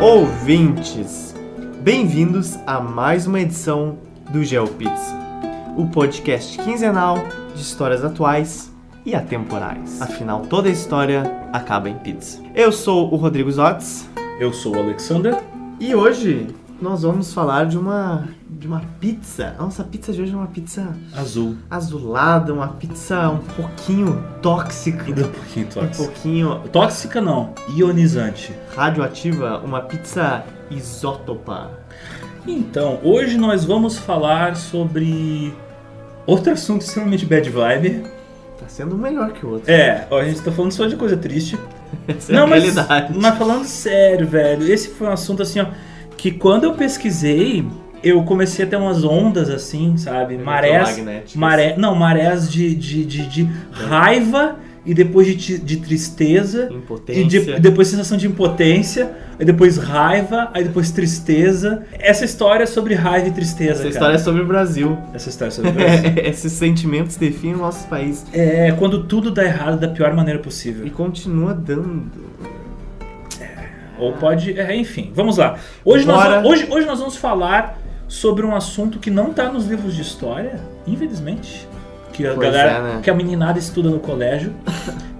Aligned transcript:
ouvintes! 0.00 1.34
Bem-vindos 1.82 2.58
a 2.66 2.80
mais 2.80 3.26
uma 3.26 3.38
edição 3.38 3.98
do 4.30 4.42
GeoPizza, 4.42 5.14
o 5.76 5.88
podcast 5.88 6.56
quinzenal 6.58 7.18
de 7.54 7.60
histórias 7.60 8.02
atuais 8.02 8.72
e 9.04 9.14
atemporais. 9.14 10.00
Afinal, 10.00 10.40
toda 10.48 10.70
história 10.70 11.22
acaba 11.52 11.90
em 11.90 11.98
pizza. 11.98 12.40
Eu 12.54 12.72
sou 12.72 13.12
o 13.12 13.16
Rodrigo 13.16 13.52
Zotz 13.52 14.08
Eu 14.38 14.54
sou 14.54 14.74
o 14.74 14.78
Alexander. 14.78 15.38
e 15.78 15.94
hoje 15.94 16.46
nós 16.80 17.02
vamos 17.02 17.32
falar 17.34 17.66
de 17.66 17.78
uma 17.78 18.28
de 18.48 18.66
uma 18.66 18.82
pizza. 19.00 19.54
A 19.58 19.62
nossa 19.62 19.82
pizza 19.84 20.12
de 20.12 20.20
hoje 20.22 20.32
é 20.32 20.36
uma 20.36 20.46
pizza 20.46 20.94
Azul. 21.16 21.56
azulada, 21.70 22.52
uma 22.52 22.68
pizza 22.68 23.28
um 23.30 23.38
pouquinho 23.38 24.22
tóxica, 24.42 25.04
Um 25.10 25.14
pouquinho 25.14 25.66
um 25.66 25.70
tóxica. 25.70 25.96
pouquinho 25.96 26.60
Tóxica 26.72 27.20
não, 27.20 27.54
ionizante. 27.74 28.52
radioativa, 28.76 29.58
uma 29.64 29.80
pizza 29.82 30.44
isótopa. 30.70 31.70
Então, 32.46 32.98
hoje 33.02 33.36
nós 33.38 33.64
vamos 33.64 33.98
falar 33.98 34.56
sobre 34.56 35.54
outro 36.26 36.52
assunto 36.52 36.82
extremamente 36.82 37.24
bad 37.26 37.48
vibe. 37.48 38.02
Tá 38.58 38.66
sendo 38.68 38.96
melhor 38.96 39.32
que 39.32 39.44
o 39.46 39.50
outro. 39.52 39.70
É, 39.70 40.06
ó, 40.10 40.18
a 40.18 40.24
gente 40.24 40.40
tá 40.42 40.50
falando 40.52 40.72
só 40.72 40.86
de 40.86 40.96
coisa 40.96 41.16
triste. 41.16 41.58
Essa 42.08 42.32
é 42.32 42.36
a 42.36 42.46
mas, 42.46 42.62
realidade. 42.62 43.18
mas 43.18 43.38
falando 43.38 43.64
sério, 43.64 44.26
velho, 44.26 44.70
esse 44.70 44.88
foi 44.90 45.08
um 45.08 45.12
assunto 45.12 45.42
assim, 45.42 45.60
ó, 45.60 45.66
que 46.20 46.30
quando 46.30 46.64
eu 46.64 46.74
pesquisei, 46.74 47.64
eu 48.04 48.22
comecei 48.24 48.64
a 48.64 48.68
ter 48.68 48.76
umas 48.76 49.04
ondas 49.04 49.48
assim, 49.48 49.96
sabe? 49.96 50.36
Marés. 50.36 51.02
Maré, 51.34 51.74
não, 51.78 51.94
marés 51.94 52.50
de, 52.50 52.74
de, 52.74 53.06
de, 53.06 53.26
de 53.26 53.48
raiva 53.72 54.56
e 54.84 54.92
depois 54.92 55.26
de, 55.26 55.58
de 55.58 55.76
tristeza. 55.78 56.68
E 56.70 56.74
Impotência. 56.74 57.54
de- 57.54 57.60
depois 57.60 57.88
sensação 57.88 58.18
de 58.18 58.26
impotência, 58.26 59.10
aí 59.38 59.46
depois 59.46 59.78
raiva, 59.78 60.50
aí 60.52 60.64
depois 60.64 60.90
tristeza. 60.90 61.84
Essa 61.98 62.26
história 62.26 62.64
é 62.64 62.66
sobre 62.66 62.92
raiva 62.94 63.28
e 63.28 63.30
tristeza, 63.30 63.72
Essa 63.72 63.78
cara. 63.82 63.90
história 63.90 64.14
é 64.16 64.18
sobre 64.18 64.42
o 64.42 64.46
Brasil. 64.46 64.98
Essa 65.14 65.30
história 65.30 65.50
é 65.50 65.54
sobre 65.54 65.70
o 65.70 65.74
Brasil. 65.74 66.12
Esses 66.24 66.52
sentimentos 66.52 67.16
definem 67.16 67.54
o 67.54 67.58
nosso 67.58 67.86
país. 67.88 68.26
É 68.32 68.72
quando 68.78 69.04
tudo 69.04 69.30
dá 69.30 69.42
errado 69.44 69.80
da 69.80 69.88
pior 69.88 70.12
maneira 70.14 70.38
possível. 70.38 70.86
E 70.86 70.90
continua 70.90 71.54
dando. 71.54 72.04
Ou 74.00 74.12
pode. 74.12 74.58
É, 74.58 74.74
enfim, 74.74 75.12
vamos 75.14 75.36
lá. 75.36 75.58
Hoje 75.84 76.06
nós, 76.06 76.22
Bora. 76.22 76.46
hoje, 76.46 76.66
hoje 76.70 76.86
nós 76.86 76.98
vamos 76.98 77.16
falar 77.16 77.78
sobre 78.08 78.44
um 78.44 78.54
assunto 78.54 78.98
que 78.98 79.10
não 79.10 79.32
tá 79.32 79.50
nos 79.50 79.66
livros 79.66 79.94
de 79.94 80.02
história, 80.02 80.58
infelizmente. 80.86 81.68
Que 82.12 82.26
a, 82.26 82.34
Pois 82.34 82.50
galera, 82.50 82.70
é, 82.70 82.82
né? 82.82 83.00
que 83.02 83.10
a 83.10 83.14
meninada 83.14 83.58
estuda 83.58 83.88
no 83.88 84.00
colégio. 84.00 84.52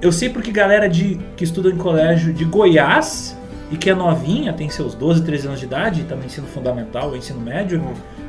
Eu 0.02 0.10
sei 0.10 0.28
porque 0.28 0.50
galera 0.50 0.88
de, 0.88 1.20
que 1.36 1.44
estuda 1.44 1.68
em 1.68 1.76
colégio 1.76 2.32
de 2.32 2.44
Goiás 2.44 3.36
e 3.70 3.76
que 3.76 3.88
é 3.88 3.94
novinha, 3.94 4.52
tem 4.52 4.68
seus 4.68 4.94
12, 4.94 5.22
13 5.22 5.46
anos 5.46 5.60
de 5.60 5.66
idade, 5.66 6.02
tá 6.04 6.16
no 6.16 6.24
ensino 6.24 6.46
fundamental 6.48 7.14
ensino 7.14 7.40
médio, 7.40 7.80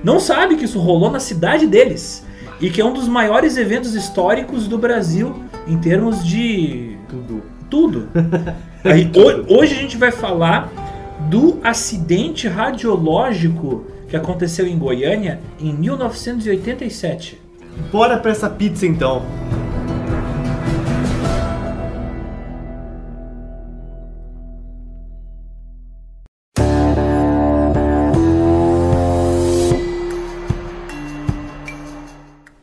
não 0.03 0.19
sabe 0.19 0.55
que 0.55 0.65
isso 0.65 0.80
rolou 0.80 1.09
na 1.09 1.19
cidade 1.19 1.65
deles. 1.65 2.25
E 2.59 2.69
que 2.69 2.80
é 2.80 2.86
um 2.86 2.93
dos 2.93 3.08
maiores 3.08 3.58
eventos 3.58 3.95
históricos 3.95 4.67
do 4.67 4.77
Brasil 4.77 5.43
em 5.67 5.80
termos 5.80 6.23
de 6.23 6.95
Tudo. 7.09 7.50
Tudo. 7.72 8.09
Aí, 8.83 9.09
ho- 9.16 9.58
hoje 9.58 9.73
a 9.73 9.77
gente 9.77 9.97
vai 9.97 10.11
falar 10.11 10.69
do 11.30 11.58
acidente 11.64 12.47
radiológico 12.47 13.86
que 14.09 14.16
aconteceu 14.17 14.67
em 14.67 14.77
Goiânia 14.77 15.39
em 15.59 15.73
1987. 15.73 17.39
Bora 17.92 18.17
pra 18.17 18.31
essa 18.31 18.49
pizza 18.49 18.86
então. 18.86 19.23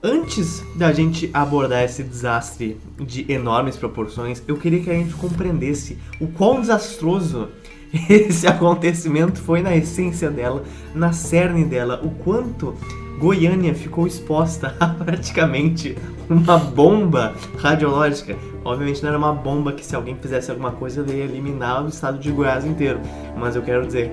Antes 0.03 0.63
da 0.79 0.93
gente 0.93 1.29
abordar 1.35 1.83
esse 1.83 2.05
desastre 2.05 2.81
de 3.01 3.31
enormes 3.31 3.77
proporções, 3.77 4.41
eu 4.47 4.57
queria 4.57 4.81
que 4.81 4.89
a 4.89 4.95
gente 4.95 5.13
compreendesse 5.15 5.99
o 6.21 6.29
quão 6.29 6.61
desastroso 6.61 7.49
esse 8.09 8.47
acontecimento 8.47 9.41
foi 9.41 9.61
na 9.61 9.77
essência 9.77 10.31
dela, 10.31 10.63
na 10.95 11.13
cerne 11.13 11.65
dela, 11.65 12.01
o 12.05 12.11
quanto 12.11 12.77
Goiânia 13.19 13.75
ficou 13.75 14.07
exposta 14.07 14.77
a 14.79 14.87
praticamente 14.87 15.99
uma 16.31 16.57
bomba 16.59 17.35
radiológica. 17.57 18.37
Obviamente 18.65 19.03
não 19.03 19.09
era 19.09 19.19
uma 19.19 19.33
bomba 19.33 19.73
que 19.73 19.85
se 19.85 19.97
alguém 19.97 20.15
fizesse 20.15 20.49
alguma 20.49 20.71
coisa 20.71 21.05
ia 21.13 21.25
eliminar 21.25 21.85
o 21.85 21.89
estado 21.89 22.21
de 22.21 22.31
Goiás 22.31 22.65
inteiro, 22.65 23.01
mas 23.37 23.57
eu 23.57 23.63
quero 23.63 23.85
dizer, 23.85 24.13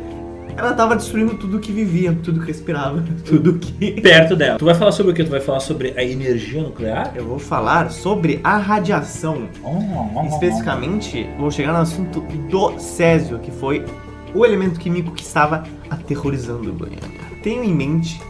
ela 0.58 0.72
estava 0.72 0.96
destruindo 0.96 1.36
tudo 1.36 1.60
que 1.60 1.72
vivia, 1.72 2.18
tudo 2.24 2.40
que 2.40 2.48
respirava, 2.48 3.04
tudo 3.26 3.60
que 3.60 4.02
Perto 4.02 4.36
dela. 4.36 4.58
Tu 4.58 4.66
vai 4.66 4.76
falar 4.76 4.92
sobre 4.92 5.12
o 5.12 5.16
que? 5.16 5.24
Tu 5.24 5.30
vai 5.30 5.40
falar 5.40 5.60
sobre 5.60 5.94
a 5.98 6.04
energia 6.04 6.62
nuclear? 6.62 7.14
Eu 7.16 7.26
vou 7.26 7.40
falar 7.40 7.92
sobre 7.92 8.40
a 8.44 8.58
radiação. 8.58 9.50
Oh, 9.64 10.26
Especificamente, 10.28 11.28
vou 11.38 11.52
chegar 11.52 11.74
no 11.74 11.80
assunto 11.80 12.22
do 12.50 12.80
césio, 12.80 13.40
que 13.40 13.52
foi 13.52 13.86
o 14.34 14.46
elemento 14.46 14.80
químico 14.80 15.12
que 15.12 15.24
estava 15.24 15.64
aterrorizando 15.90 16.72
Goiânia. 16.74 17.00
Tenho 17.42 17.64
em 17.64 17.74
mente 17.74 18.22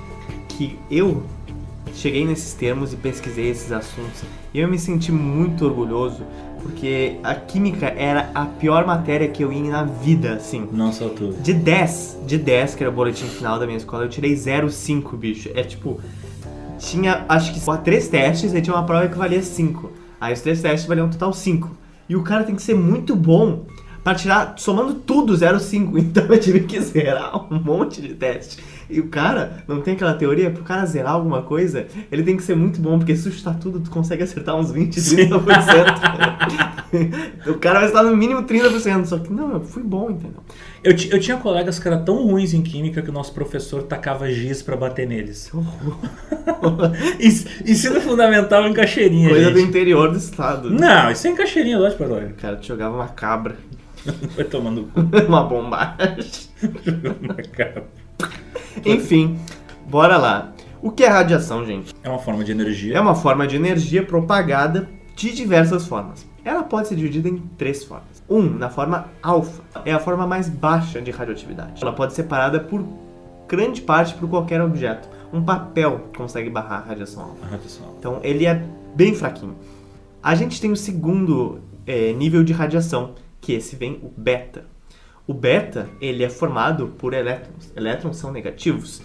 que 0.50 0.78
eu 0.90 1.24
cheguei 1.94 2.26
nesses 2.26 2.54
termos 2.54 2.94
e 2.94 2.96
pesquisei 2.98 3.50
esses 3.50 3.72
assuntos 3.72 4.24
e 4.54 4.60
eu 4.60 4.68
me 4.68 4.78
senti 4.78 5.12
muito 5.12 5.66
orgulhoso 5.66 6.24
porque 6.66 7.18
a 7.24 7.36
química 7.36 7.86
era 7.96 8.32
a 8.34 8.48
pior 8.48 8.88
matéria 8.88 9.28
que 9.28 9.44
eu 9.44 9.54
ia 9.54 9.70
na 9.70 9.84
vida, 9.84 10.34
assim. 10.34 10.68
Não 10.72 10.92
só 10.92 11.10
tu. 11.10 11.32
De 11.34 11.54
10, 11.54 12.22
de 12.26 12.40
10, 12.40 12.74
que 12.74 12.84
era 12.84 12.92
o 12.92 12.96
boletim 12.96 13.28
final 13.28 13.60
da 13.60 13.68
minha 13.68 13.78
escola, 13.78 14.06
eu 14.06 14.10
tirei 14.10 14.34
0,5, 14.34 15.16
bicho. 15.16 15.52
É 15.54 15.62
tipo, 15.62 16.02
tinha 16.80 17.24
acho 17.30 17.54
que 17.54 17.60
só 17.60 17.78
três 17.78 18.08
testes 18.08 18.52
e 18.52 18.62
tinha 18.64 18.76
uma 18.76 18.84
prova 18.84 19.08
que 19.08 19.16
valia 19.16 19.44
5. 19.44 19.92
Aí 20.20 20.34
os 20.34 20.42
três 20.42 20.60
testes 20.60 20.88
valiam 20.88 21.06
um 21.06 21.10
total 21.12 21.32
5. 21.32 21.70
E 22.10 22.16
o 22.16 22.24
cara 22.24 22.44
tem 22.44 22.56
que 22.56 22.64
ser 22.64 22.74
muito 22.74 23.16
bom 23.16 23.68
pra 24.04 24.16
tirar, 24.16 24.56
somando 24.58 24.96
tudo, 24.96 25.34
0,5. 25.34 25.92
Então 26.02 26.26
eu 26.26 26.40
tive 26.40 26.62
que 26.62 26.82
zerar 26.82 27.46
um 27.54 27.60
monte 27.60 28.02
de 28.02 28.16
teste. 28.16 28.58
E 28.90 29.00
o 29.00 29.08
cara, 29.08 29.64
não 29.68 29.82
tem 29.82 29.96
aquela 29.96 30.14
teoria, 30.14 30.50
pro 30.52 30.64
cara 30.64 30.86
zerar 30.86 31.14
alguma 31.14 31.42
coisa, 31.42 31.88
ele 32.12 32.22
tem 32.24 32.38
que 32.38 32.44
ser 32.44 32.56
muito 32.56 32.80
bom, 32.80 32.98
porque 33.00 33.16
se 33.16 33.32
chutar 33.32 33.56
tudo, 33.60 33.80
tu 33.80 33.90
consegue 33.90 34.22
acertar 34.24 34.56
uns 34.56 34.72
20, 34.72 34.96
30%. 35.00 35.40
o 37.50 37.56
cara 37.56 37.80
vai 37.80 37.88
estar 37.88 38.04
no 38.04 38.16
mínimo 38.16 38.44
30%. 38.44 39.06
Só 39.06 39.18
que 39.20 39.32
não, 39.34 39.54
eu 39.54 39.62
fui 39.62 39.82
bom, 39.84 40.12
entendeu? 40.12 40.44
Eu, 40.84 40.92
eu 41.12 41.20
tinha 41.20 41.38
colegas 41.38 41.80
que 41.80 41.88
eram 41.88 42.06
tão 42.06 42.28
ruins 42.28 42.54
em 42.54 42.62
química 42.62 43.02
que 43.02 43.10
o 43.10 43.14
nosso 43.14 43.34
professor 43.34 43.84
tacava 43.84 44.32
giz 44.32 44.62
pra 44.62 44.76
bater 44.78 45.08
neles. 45.08 45.52
Ens- 47.20 47.46
Ensino 47.68 48.00
fundamental 48.02 48.68
em 48.68 48.74
caixeirinha, 48.74 49.30
Coisa 49.30 49.50
do 49.52 49.58
gente. 49.58 49.70
interior 49.70 50.12
do 50.12 50.18
estado. 50.18 50.70
Não, 50.70 51.10
isso 51.12 51.26
é 51.28 51.32
em 51.32 51.36
caixeirinha 51.36 51.80
Porto 51.80 52.04
Alegre. 52.04 52.34
O 52.34 52.36
cara 52.36 52.56
te 52.58 52.68
jogava 52.68 52.96
uma 52.96 53.08
cabra, 53.08 53.56
Vai 54.36 54.46
tomando 54.46 54.88
uma 55.28 55.44
bombagem. 55.44 56.24
na 57.22 57.36
cara. 57.36 57.84
Enfim, 58.84 59.38
bora 59.88 60.18
lá. 60.18 60.54
O 60.82 60.92
que 60.92 61.04
é 61.04 61.08
radiação, 61.08 61.66
gente? 61.66 61.94
É 62.04 62.10
uma 62.10 62.20
forma 62.20 62.44
de 62.44 62.52
energia. 62.52 62.98
É 62.98 63.00
uma 63.00 63.16
forma 63.16 63.48
de 63.48 63.56
energia 63.56 64.04
propagada 64.04 64.90
de 65.16 65.34
diversas 65.34 65.88
formas. 65.88 66.26
Ela 66.44 66.64
pode 66.64 66.88
ser 66.88 66.96
dividida 66.96 67.28
em 67.28 67.38
três 67.58 67.84
formas. 67.84 68.24
Um, 68.30 68.44
na 68.44 68.70
forma 68.70 69.08
alfa, 69.22 69.64
é 69.84 69.92
a 69.92 70.00
forma 70.00 70.28
mais 70.28 70.48
baixa 70.48 71.02
de 71.02 71.10
radioatividade. 71.10 71.82
Ela 71.82 71.94
pode 71.94 72.14
ser 72.14 72.24
parada 72.24 72.60
por 72.60 72.86
grande 73.48 73.82
parte 73.82 74.14
por 74.14 74.30
qualquer 74.30 74.62
objeto. 74.62 75.10
Um 75.34 75.44
papel 75.44 76.10
consegue 76.16 76.50
barrar 76.50 76.84
a 76.84 76.90
radiação 76.90 77.24
alfa. 77.24 77.46
A 77.46 77.50
radiação. 77.50 77.96
Então 77.98 78.20
ele 78.22 78.46
é 78.46 78.64
bem 78.96 79.16
fraquinho. 79.16 79.56
A 80.22 80.36
gente 80.36 80.62
tem 80.62 80.72
o 80.72 80.76
segundo 80.76 81.62
é, 81.86 82.14
nível 82.14 82.44
de 82.44 82.54
radiação, 82.54 83.16
que 83.40 83.54
esse 83.54 83.76
vem 83.76 84.00
o 84.04 84.12
beta. 84.16 84.66
O 85.28 85.34
beta 85.34 85.90
ele 86.00 86.24
é 86.24 86.30
formado 86.30 86.88
por 86.98 87.14
elétrons. 87.14 87.72
Elétrons 87.76 88.18
são 88.18 88.32
negativos 88.32 89.02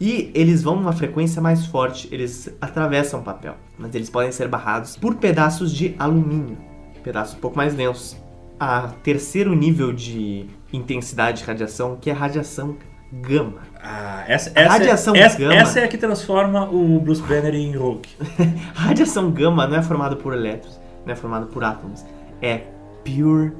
e 0.00 0.30
eles 0.34 0.62
vão 0.62 0.76
numa 0.76 0.92
frequência 0.92 1.40
mais 1.40 1.64
forte. 1.66 2.08
Eles 2.10 2.52
atravessam 2.60 3.20
o 3.20 3.22
papel, 3.22 3.54
mas 3.78 3.94
eles 3.94 4.10
podem 4.10 4.32
ser 4.32 4.48
barrados 4.48 4.96
por 4.96 5.14
pedaços 5.14 5.72
de 5.72 5.94
alumínio, 5.98 6.58
pedaços 7.02 7.36
um 7.36 7.38
pouco 7.38 7.56
mais 7.56 7.74
densos. 7.74 8.16
A 8.58 8.88
terceiro 9.02 9.54
nível 9.54 9.92
de 9.92 10.46
intensidade 10.72 11.38
de 11.38 11.44
radiação, 11.44 11.96
que 11.96 12.10
é 12.10 12.12
a 12.12 12.16
radiação 12.16 12.76
gama. 13.12 13.60
Ah, 13.80 14.24
essa, 14.26 14.50
essa, 14.54 14.72
radiação 14.72 15.14
essa, 15.14 15.38
gama. 15.38 15.54
essa 15.54 15.80
é 15.80 15.84
a 15.84 15.88
que 15.88 15.98
transforma 15.98 16.68
o 16.70 16.98
Bruce 17.00 17.22
Banner 17.22 17.54
em 17.54 17.76
Hulk. 17.76 18.08
A 18.74 18.80
radiação 18.80 19.30
gama 19.30 19.66
não 19.66 19.76
é 19.76 19.82
formada 19.82 20.16
por 20.16 20.32
elétrons, 20.32 20.80
não 21.04 21.12
é 21.12 21.16
formada 21.16 21.46
por 21.46 21.62
átomos. 21.62 22.04
É 22.40 22.62
pure 23.04 23.52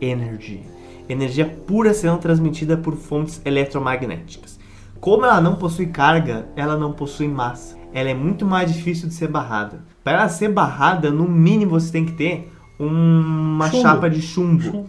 energy. 0.00 0.62
Energia 1.10 1.44
pura 1.44 1.92
sendo 1.92 2.18
transmitida 2.18 2.76
por 2.76 2.94
fontes 2.94 3.42
eletromagnéticas. 3.44 4.60
Como 5.00 5.24
ela 5.24 5.40
não 5.40 5.56
possui 5.56 5.86
carga, 5.86 6.46
ela 6.54 6.76
não 6.76 6.92
possui 6.92 7.26
massa. 7.26 7.76
Ela 7.92 8.10
é 8.10 8.14
muito 8.14 8.46
mais 8.46 8.72
difícil 8.72 9.08
de 9.08 9.14
ser 9.14 9.26
barrada. 9.26 9.82
Para 10.04 10.20
ela 10.20 10.28
ser 10.28 10.52
barrada, 10.52 11.10
no 11.10 11.28
mínimo 11.28 11.72
você 11.72 11.90
tem 11.90 12.04
que 12.04 12.12
ter 12.12 12.52
uma 12.78 13.68
Chumbo. 13.68 13.82
chapa 13.82 14.08
de 14.08 14.22
chumbo. 14.22 14.62
Chumbo. 14.62 14.88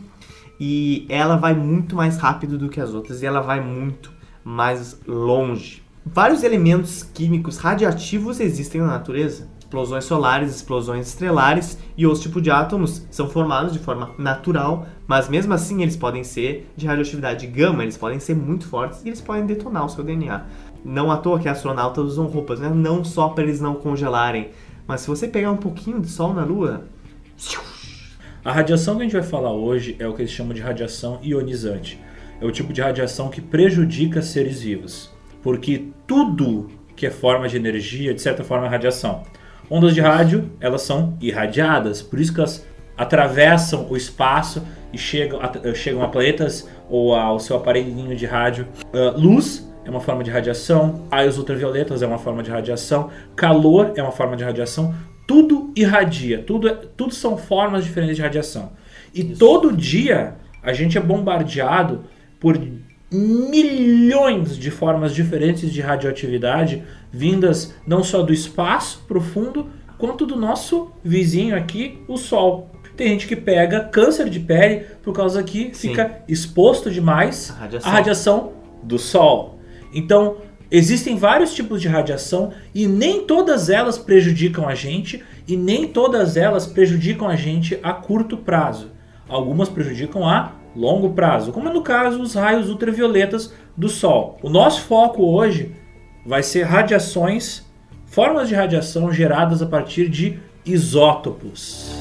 e 0.60 1.08
ela 1.10 1.38
vai 1.38 1.56
muito 1.56 1.96
mais 1.96 2.18
rápido 2.18 2.56
do 2.56 2.70
que 2.70 2.80
as 2.80 2.94
outras 2.94 3.24
e 3.24 3.26
ela 3.26 3.42
vai 3.42 3.60
muito 3.60 4.12
mais 4.44 5.00
longe. 5.08 5.82
Vários 6.06 6.44
elementos 6.44 7.02
químicos 7.02 7.58
radioativos 7.58 8.40
existem 8.40 8.80
na 8.80 8.88
natureza. 8.88 9.48
Explosões 9.72 10.04
solares, 10.04 10.54
explosões 10.54 11.08
estrelares 11.08 11.78
e 11.96 12.06
outros 12.06 12.22
tipos 12.22 12.44
de 12.44 12.52
átomos 12.52 13.08
são 13.10 13.30
formados 13.30 13.72
de 13.72 13.80
forma 13.80 14.12
natural, 14.18 14.86
mas 15.08 15.30
mesmo 15.30 15.54
assim 15.54 15.82
eles 15.82 15.96
podem 15.96 16.26
ser 16.26 16.70
de 16.76 16.86
radioatividade 16.86 17.48
gama, 17.48 17.82
eles 17.82 17.96
podem 17.96 18.20
ser 18.20 18.36
muito 18.36 18.68
fortes 18.68 19.02
e 19.06 19.08
eles 19.08 19.22
podem 19.22 19.46
detonar 19.46 19.86
o 19.86 19.90
seu 19.90 20.04
DNA. 20.04 20.44
Não 20.84 21.10
à 21.10 21.16
toa 21.16 21.40
que 21.40 21.48
astronautas 21.48 22.04
usam 22.04 22.26
roupas, 22.26 22.60
né? 22.60 22.70
não 22.70 23.02
só 23.06 23.30
para 23.30 23.46
eles 23.46 23.62
não 23.62 23.76
congelarem, 23.76 24.50
mas 24.86 25.00
se 25.00 25.08
você 25.08 25.26
pegar 25.26 25.54
um 25.54 25.58
pouquinho 25.58 26.02
de 26.02 26.10
sol 26.10 26.34
na 26.34 26.44
Lua. 26.44 26.84
A 28.44 28.52
radiação 28.52 28.98
que 28.98 29.04
a 29.04 29.06
gente 29.06 29.14
vai 29.14 29.24
falar 29.24 29.54
hoje 29.54 29.96
é 30.00 30.06
o 30.06 30.14
que 30.14 30.24
eles 30.24 30.34
chamam 30.34 30.54
de 30.54 30.60
radiação 30.60 31.18
ionizante. 31.24 31.98
É 32.42 32.46
o 32.46 32.52
tipo 32.52 32.74
de 32.74 32.82
radiação 32.82 33.30
que 33.30 33.40
prejudica 33.40 34.22
seres 34.22 34.64
vivos. 34.64 35.10
Porque 35.42 35.86
tudo 36.06 36.70
que 36.94 37.06
é 37.06 37.10
forma 37.10 37.48
de 37.48 37.56
energia, 37.56 38.14
de 38.14 38.22
certa 38.22 38.44
forma, 38.44 38.66
é 38.68 38.70
radiação. 38.70 39.24
Ondas 39.74 39.94
de 39.94 40.02
rádio, 40.02 40.52
elas 40.60 40.82
são 40.82 41.18
irradiadas, 41.22 42.02
por 42.02 42.20
isso 42.20 42.34
que 42.34 42.42
elas 42.42 42.68
atravessam 42.98 43.88
o 43.90 43.96
espaço 43.96 44.62
e 44.92 44.98
chegam 44.98 45.40
a, 45.42 45.74
chegam 45.74 46.04
a 46.04 46.10
planetas 46.10 46.70
ou 46.90 47.16
ao 47.16 47.40
seu 47.40 47.56
aparelhinho 47.56 48.14
de 48.14 48.26
rádio. 48.26 48.68
Uh, 48.94 49.18
luz 49.18 49.66
é 49.86 49.90
uma 49.90 50.02
forma 50.02 50.26
de 50.26 50.30
radiação, 50.30 51.08
raios 51.10 51.38
ultravioletas 51.38 52.04
é 52.04 52.06
uma 52.06 52.18
forma 52.18 52.44
de 52.44 52.52
radiação, 52.52 53.10
calor 53.34 53.94
é 53.96 54.04
uma 54.04 54.12
forma 54.12 54.36
de 54.36 54.44
radiação, 54.44 54.94
tudo 55.26 55.72
irradia, 55.74 56.44
tudo, 56.46 56.68
é, 56.68 56.74
tudo 56.74 57.14
são 57.14 57.38
formas 57.38 57.86
diferentes 57.86 58.18
de 58.18 58.22
radiação. 58.22 58.74
E 59.16 59.22
Isso. 59.22 59.40
todo 59.40 59.72
dia 59.72 60.36
a 60.62 60.74
gente 60.74 60.98
é 60.98 61.02
bombardeado 61.02 62.04
por 62.42 62.58
milhões 63.12 64.58
de 64.58 64.72
formas 64.72 65.14
diferentes 65.14 65.72
de 65.72 65.82
radioatividade 65.82 66.84
vindas 67.12 67.74
não 67.86 68.04
só 68.04 68.22
do 68.22 68.32
espaço 68.32 69.04
profundo, 69.08 69.68
quanto 69.98 70.26
do 70.26 70.36
nosso 70.36 70.92
vizinho 71.04 71.56
aqui, 71.56 72.02
o 72.08 72.18
Sol. 72.18 72.70
Tem 72.96 73.10
gente 73.10 73.28
que 73.28 73.36
pega 73.36 73.82
câncer 73.82 74.30
de 74.30 74.40
pele 74.40 74.86
por 75.04 75.14
causa 75.14 75.44
que 75.44 75.72
Sim. 75.74 75.90
fica 75.90 76.24
exposto 76.28 76.90
demais 76.90 77.54
à 77.84 77.90
radiação 77.90 78.54
do 78.82 78.98
Sol. 78.98 79.60
Então, 79.94 80.38
existem 80.70 81.18
vários 81.18 81.54
tipos 81.54 81.82
de 81.82 81.88
radiação 81.88 82.54
e 82.74 82.88
nem 82.88 83.26
todas 83.26 83.70
elas 83.70 83.98
prejudicam 83.98 84.68
a 84.68 84.76
gente 84.76 85.24
e 85.48 85.58
nem 85.58 85.88
todas 85.88 86.38
elas 86.38 86.66
prejudicam 86.66 87.28
a 87.28 87.36
gente 87.36 87.78
a 87.84 87.92
curto 87.92 88.38
prazo. 88.38 88.92
Algumas 89.28 89.70
prejudicam 89.70 90.28
a 90.28 90.54
longo 90.76 91.12
prazo, 91.12 91.52
como 91.52 91.70
é 91.70 91.74
no 91.74 91.82
caso 91.82 92.22
os 92.22 92.34
raios 92.34 92.70
ultravioletas 92.70 93.54
do 93.76 93.90
Sol. 93.90 94.38
O 94.42 94.50
nosso 94.50 94.82
foco 94.82 95.24
hoje 95.24 95.76
vai 96.26 96.44
ser 96.44 96.64
radiações, 96.64 97.66
formas 98.06 98.48
de 98.48 98.56
radiação 98.56 99.12
geradas 99.12 99.62
a 99.62 99.66
partir 99.66 100.10
de 100.10 100.40
isótopos. 100.66 102.01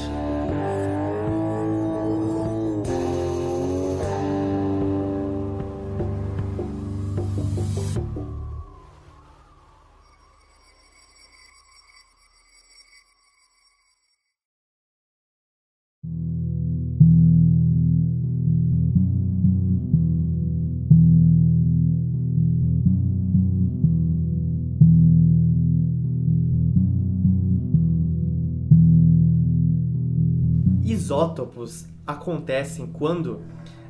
Isótopos 31.11 31.85
acontecem 32.07 32.87
quando 32.87 33.41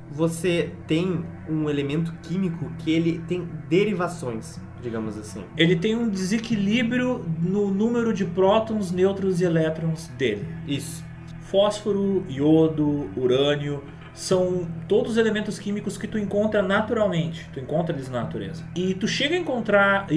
você 0.09 0.71
tem 0.87 1.23
um 1.47 1.69
elemento 1.69 2.11
químico 2.23 2.69
que 2.79 2.91
ele 2.91 3.19
tem 3.27 3.47
derivações, 3.69 4.59
digamos 4.81 5.17
assim. 5.17 5.43
Ele 5.55 5.75
tem 5.75 5.95
um 5.95 6.09
desequilíbrio 6.09 7.23
no 7.39 7.71
número 7.71 8.11
de 8.11 8.25
prótons, 8.25 8.91
nêutrons 8.91 9.39
e 9.39 9.45
elétrons 9.45 10.07
dele. 10.17 10.45
Isso. 10.67 11.03
Fósforo, 11.41 12.25
iodo, 12.27 13.09
urânio, 13.15 13.83
são 14.13 14.67
todos 14.87 15.17
elementos 15.17 15.57
químicos 15.57 15.97
que 15.97 16.07
tu 16.07 16.17
encontra 16.17 16.61
naturalmente. 16.61 17.49
Tu 17.53 17.59
encontra 17.59 17.95
eles 17.95 18.09
na 18.09 18.23
natureza. 18.23 18.63
E 18.75 18.93
tu 18.93 19.07
chega 19.07 19.35
a 19.35 19.37
encontrar 19.37 20.07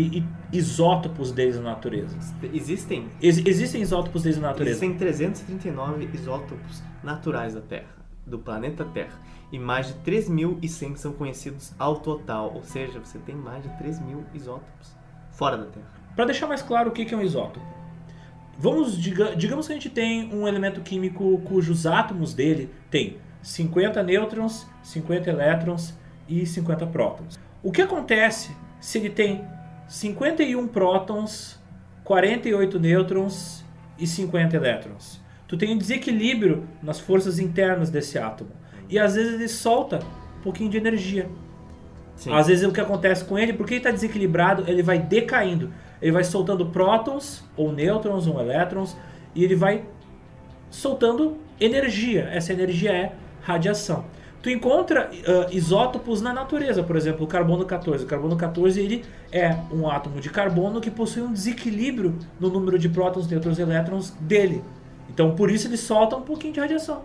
isótopos 0.52 1.32
deles 1.32 1.56
na 1.56 1.70
natureza. 1.70 2.16
Existem? 2.52 3.08
Ex 3.22 3.38
existem 3.38 3.82
isótopos 3.82 4.22
deles 4.22 4.38
na 4.38 4.48
natureza. 4.48 4.84
Existem 4.84 4.94
339 4.98 6.10
isótopos 6.12 6.82
naturais 7.02 7.54
da 7.54 7.60
Terra, 7.60 7.94
do 8.26 8.38
planeta 8.38 8.84
Terra. 8.84 9.20
E 9.52 9.58
mais 9.58 9.86
de 9.86 9.94
3.100 9.94 10.96
são 10.96 11.12
conhecidos 11.12 11.72
ao 11.78 11.96
total. 11.96 12.52
Ou 12.54 12.62
seja, 12.62 12.98
você 12.98 13.18
tem 13.18 13.36
mais 13.36 13.62
de 13.62 13.68
3.000 13.70 14.24
isótopos 14.34 14.96
fora 15.30 15.56
da 15.56 15.66
Terra. 15.66 15.86
Para 16.16 16.26
deixar 16.26 16.46
mais 16.46 16.62
claro 16.62 16.90
o 16.90 16.92
que 16.92 17.12
é 17.12 17.16
um 17.16 17.22
isótopo. 17.22 17.64
Vamos, 18.56 18.96
diga, 18.96 19.34
digamos 19.34 19.66
que 19.66 19.72
a 19.72 19.76
gente 19.76 19.90
tem 19.90 20.32
um 20.32 20.46
elemento 20.46 20.80
químico 20.80 21.38
cujos 21.38 21.86
átomos 21.86 22.34
dele 22.34 22.70
tem 22.88 23.16
50 23.44 24.02
nêutrons, 24.02 24.66
50 24.82 25.28
elétrons 25.28 25.94
e 26.26 26.46
50 26.46 26.86
prótons. 26.86 27.38
O 27.62 27.70
que 27.70 27.82
acontece 27.82 28.56
se 28.80 28.98
ele 28.98 29.10
tem 29.10 29.44
51 29.86 30.66
prótons, 30.66 31.60
48 32.04 32.80
nêutrons 32.80 33.62
e 33.98 34.06
50 34.06 34.56
elétrons? 34.56 35.20
Tu 35.46 35.58
tem 35.58 35.74
um 35.74 35.78
desequilíbrio 35.78 36.66
nas 36.82 36.98
forças 36.98 37.38
internas 37.38 37.90
desse 37.90 38.18
átomo. 38.18 38.50
E 38.88 38.98
às 38.98 39.14
vezes 39.14 39.34
ele 39.34 39.48
solta 39.48 40.00
um 40.38 40.42
pouquinho 40.42 40.70
de 40.70 40.78
energia. 40.78 41.28
Sim. 42.16 42.32
Às 42.32 42.46
vezes 42.46 42.66
o 42.66 42.72
que 42.72 42.80
acontece 42.80 43.24
com 43.24 43.38
ele, 43.38 43.52
porque 43.52 43.74
ele 43.74 43.80
está 43.80 43.90
desequilibrado, 43.90 44.64
ele 44.66 44.82
vai 44.82 44.98
decaindo. 44.98 45.70
Ele 46.00 46.12
vai 46.12 46.24
soltando 46.24 46.66
prótons, 46.66 47.44
ou 47.56 47.70
nêutrons, 47.72 48.26
ou 48.26 48.40
elétrons, 48.40 48.96
e 49.34 49.44
ele 49.44 49.54
vai 49.54 49.84
soltando 50.70 51.36
energia. 51.60 52.28
Essa 52.32 52.52
energia 52.52 52.92
é 52.92 53.12
radiação. 53.44 54.04
Tu 54.42 54.50
encontra 54.50 55.10
uh, 55.10 55.56
isótopos 55.56 56.20
na 56.20 56.32
natureza, 56.32 56.82
por 56.82 56.96
exemplo, 56.96 57.24
o 57.24 57.26
carbono 57.26 57.64
14. 57.64 58.04
O 58.04 58.06
carbono 58.06 58.36
14 58.36 58.78
ele 58.78 59.04
é 59.32 59.56
um 59.72 59.88
átomo 59.88 60.20
de 60.20 60.28
carbono 60.28 60.80
que 60.80 60.90
possui 60.90 61.22
um 61.22 61.32
desequilíbrio 61.32 62.14
no 62.38 62.50
número 62.50 62.78
de 62.78 62.88
prótons, 62.88 63.26
nêutrons 63.26 63.58
e 63.58 63.62
elétrons 63.62 64.10
dele. 64.20 64.62
Então, 65.08 65.34
por 65.34 65.50
isso 65.50 65.66
ele 65.66 65.78
solta 65.78 66.16
um 66.16 66.22
pouquinho 66.22 66.52
de 66.52 66.60
radiação. 66.60 67.04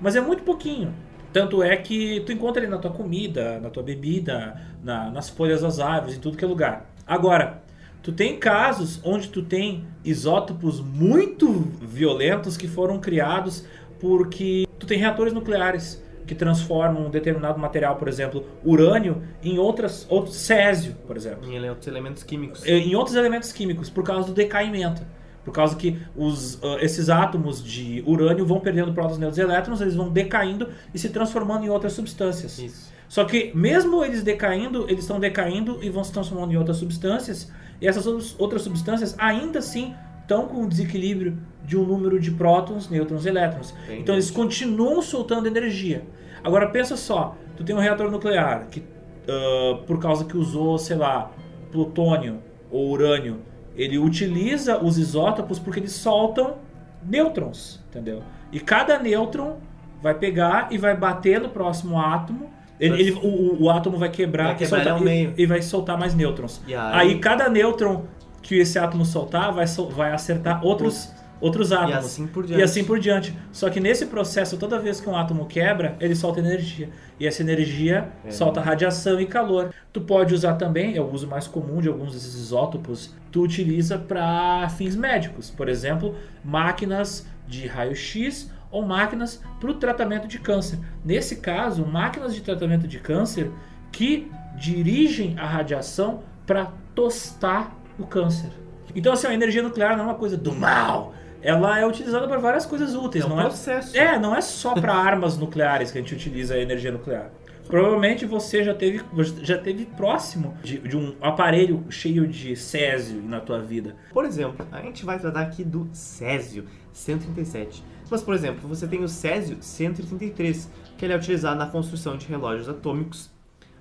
Mas 0.00 0.14
é 0.14 0.20
muito 0.20 0.44
pouquinho. 0.44 0.94
Tanto 1.32 1.62
é 1.62 1.76
que 1.76 2.20
tu 2.20 2.32
encontra 2.32 2.62
ele 2.62 2.70
na 2.70 2.78
tua 2.78 2.92
comida, 2.92 3.58
na 3.60 3.70
tua 3.70 3.82
bebida, 3.82 4.60
na, 4.82 5.10
nas 5.10 5.28
folhas 5.28 5.62
das 5.62 5.80
árvores, 5.80 6.16
em 6.16 6.20
tudo 6.20 6.36
que 6.36 6.44
é 6.44 6.48
lugar. 6.48 6.90
Agora, 7.06 7.60
tu 8.02 8.12
tem 8.12 8.38
casos 8.38 9.00
onde 9.04 9.28
tu 9.28 9.42
tem 9.42 9.84
isótopos 10.04 10.80
muito 10.80 11.48
violentos 11.82 12.56
que 12.56 12.68
foram 12.68 12.98
criados 13.00 13.64
porque 13.98 14.66
tu 14.78 14.86
tem 14.86 14.98
reatores 14.98 15.32
nucleares 15.32 16.02
que 16.26 16.34
transformam 16.34 17.06
um 17.06 17.10
determinado 17.10 17.58
material, 17.58 17.96
por 17.96 18.06
exemplo, 18.06 18.44
urânio, 18.62 19.22
em 19.42 19.58
outras, 19.58 20.06
outro 20.10 20.30
césio, 20.30 20.94
por 21.06 21.16
exemplo. 21.16 21.50
Em 21.50 21.68
outros 21.68 21.88
elementos 21.88 22.22
químicos. 22.22 22.66
Em 22.66 22.94
outros 22.94 23.16
elementos 23.16 23.50
químicos, 23.50 23.88
por 23.88 24.04
causa 24.04 24.28
do 24.28 24.34
decaimento. 24.34 25.02
Por 25.42 25.52
causa 25.52 25.74
que 25.74 25.98
os, 26.14 26.56
uh, 26.56 26.78
esses 26.80 27.08
átomos 27.08 27.64
de 27.64 28.04
urânio 28.06 28.44
vão 28.44 28.60
perdendo 28.60 28.92
prótons, 28.92 29.16
nêutrons 29.16 29.38
e 29.38 29.40
elétrons, 29.40 29.80
eles 29.80 29.94
vão 29.94 30.10
decaindo 30.10 30.68
e 30.92 30.98
se 30.98 31.08
transformando 31.08 31.64
em 31.64 31.70
outras 31.70 31.94
substâncias. 31.94 32.58
Isso. 32.58 32.92
Só 33.08 33.24
que 33.24 33.50
mesmo 33.54 34.04
eles 34.04 34.22
decaindo, 34.22 34.84
eles 34.90 35.00
estão 35.00 35.18
decaindo 35.18 35.82
e 35.82 35.88
vão 35.88 36.04
se 36.04 36.12
transformando 36.12 36.52
em 36.52 36.56
outras 36.56 36.76
substâncias, 36.76 37.50
e 37.80 37.88
essas 37.88 38.06
outras 38.38 38.60
substâncias 38.60 39.14
ainda 39.18 39.60
assim 39.60 39.94
estão 40.28 40.46
com 40.46 40.58
um 40.58 40.68
desequilíbrio 40.68 41.38
de 41.64 41.74
um 41.74 41.84
número 41.84 42.20
de 42.20 42.30
prótons, 42.30 42.90
nêutrons 42.90 43.24
e 43.24 43.28
elétrons. 43.30 43.74
Entendi. 43.84 44.00
Então 44.02 44.14
eles 44.14 44.30
continuam 44.30 45.00
soltando 45.00 45.46
energia. 45.46 46.04
Agora 46.44 46.68
pensa 46.68 46.96
só, 46.96 47.34
tu 47.56 47.64
tem 47.64 47.74
um 47.74 47.78
reator 47.78 48.10
nuclear 48.10 48.66
que 48.70 48.80
uh, 48.80 49.78
por 49.86 49.98
causa 49.98 50.26
que 50.26 50.36
usou, 50.36 50.78
sei 50.78 50.96
lá, 50.96 51.30
plutônio 51.72 52.40
ou 52.70 52.90
urânio, 52.90 53.38
ele 53.74 53.96
utiliza 53.96 54.82
os 54.82 54.98
isótopos 54.98 55.58
porque 55.58 55.80
eles 55.80 55.92
soltam 55.92 56.56
nêutrons, 57.02 57.82
entendeu? 57.88 58.22
E 58.52 58.60
cada 58.60 58.98
nêutron 58.98 59.56
vai 60.02 60.14
pegar 60.14 60.68
e 60.70 60.76
vai 60.76 60.94
bater 60.94 61.40
no 61.40 61.48
próximo 61.48 61.98
átomo. 61.98 62.50
Ele, 62.78 63.00
ele 63.00 63.12
o, 63.12 63.64
o, 63.64 63.70
átomo 63.70 63.96
vai 63.96 64.08
quebrar, 64.08 64.48
vai 64.48 64.56
quebrar 64.56 64.80
e, 64.80 64.84
soltar, 64.84 65.06
e, 65.06 65.34
e, 65.36 65.46
vai 65.46 65.62
soltar 65.62 65.98
mais 65.98 66.14
nêutrons. 66.14 66.60
Aí? 66.66 67.12
aí? 67.12 67.18
cada 67.18 67.48
nêutron 67.48 68.04
que 68.42 68.58
esse 68.58 68.78
átomo 68.78 69.04
soltar 69.04 69.52
vai, 69.52 69.66
vai 69.66 70.12
acertar 70.12 70.64
outros 70.64 71.12
outros 71.40 71.72
átomos. 71.72 71.94
E 71.94 71.98
assim 71.98 72.26
por 72.26 72.44
diante. 72.44 72.60
E 72.60 72.62
assim 72.64 72.84
por 72.84 72.98
diante. 72.98 73.38
Só 73.52 73.70
que 73.70 73.80
nesse 73.80 74.06
processo, 74.06 74.56
toda 74.56 74.78
vez 74.78 75.00
que 75.00 75.08
um 75.08 75.16
átomo 75.16 75.46
quebra, 75.46 75.96
ele 76.00 76.14
solta 76.14 76.40
energia. 76.40 76.90
E 77.18 77.26
essa 77.26 77.42
energia 77.42 78.08
É. 78.24 78.30
solta 78.30 78.60
radiação 78.60 79.20
e 79.20 79.26
calor. 79.26 79.72
Tu 79.92 80.00
pode 80.00 80.34
usar 80.34 80.54
também, 80.54 80.96
é 80.96 81.00
o 81.00 81.08
uso 81.10 81.28
mais 81.28 81.46
comum 81.46 81.80
de 81.80 81.88
alguns 81.88 82.12
desses 82.12 82.34
isótopos, 82.34 83.14
tu 83.30 83.42
utiliza 83.42 83.98
para 83.98 84.68
fins 84.70 84.96
médicos. 84.96 85.50
Por 85.50 85.68
exemplo, 85.68 86.16
máquinas 86.44 87.26
de 87.46 87.66
raio-x 87.66 88.50
ou 88.70 88.84
máquinas 88.84 89.42
para 89.60 89.70
o 89.70 89.74
tratamento 89.74 90.26
de 90.26 90.38
câncer. 90.38 90.78
Nesse 91.04 91.36
caso, 91.36 91.86
máquinas 91.86 92.34
de 92.34 92.40
tratamento 92.40 92.86
de 92.86 92.98
câncer 92.98 93.50
que 93.92 94.30
dirigem 94.56 95.38
a 95.38 95.46
radiação 95.46 96.22
para 96.44 96.72
tostar 96.94 97.77
o 97.98 98.06
câncer. 98.06 98.50
Então, 98.94 99.12
assim, 99.12 99.26
a 99.26 99.34
energia 99.34 99.62
nuclear 99.62 99.96
não 99.96 100.04
é 100.04 100.06
uma 100.08 100.14
coisa 100.14 100.36
do 100.36 100.54
mal. 100.54 101.12
Ela 101.40 101.78
é 101.78 101.86
utilizada 101.86 102.26
para 102.26 102.38
várias 102.38 102.66
coisas 102.66 102.94
úteis, 102.94 103.24
É 103.24 103.26
um 103.26 103.30
não 103.30 103.40
é? 103.40 103.44
processo. 103.44 103.96
É, 103.96 104.18
não 104.18 104.34
é 104.34 104.40
só 104.40 104.74
para 104.74 104.92
armas 104.96 105.36
nucleares 105.36 105.90
que 105.90 105.98
a 105.98 106.00
gente 106.00 106.14
utiliza 106.14 106.54
a 106.54 106.58
energia 106.58 106.90
nuclear. 106.90 107.30
Provavelmente 107.68 108.24
você 108.24 108.64
já 108.64 108.74
teve, 108.74 109.02
já 109.42 109.58
teve 109.58 109.84
próximo 109.84 110.56
de, 110.62 110.78
de 110.78 110.96
um 110.96 111.14
aparelho 111.20 111.84
cheio 111.90 112.26
de 112.26 112.56
césio 112.56 113.22
na 113.22 113.40
tua 113.40 113.60
vida. 113.60 113.94
Por 114.10 114.24
exemplo, 114.24 114.66
a 114.72 114.80
gente 114.80 115.04
vai 115.04 115.18
tratar 115.18 115.42
aqui 115.42 115.62
do 115.64 115.86
Césio 115.92 116.64
137. 116.92 117.84
Mas, 118.10 118.22
por 118.22 118.34
exemplo, 118.34 118.66
você 118.66 118.88
tem 118.88 119.04
o 119.04 119.08
Césio 119.08 119.58
133, 119.60 120.70
que 120.96 121.04
ele 121.04 121.12
é 121.12 121.16
utilizado 121.16 121.58
na 121.58 121.66
construção 121.66 122.16
de 122.16 122.26
relógios 122.26 122.68
atômicos. 122.70 123.30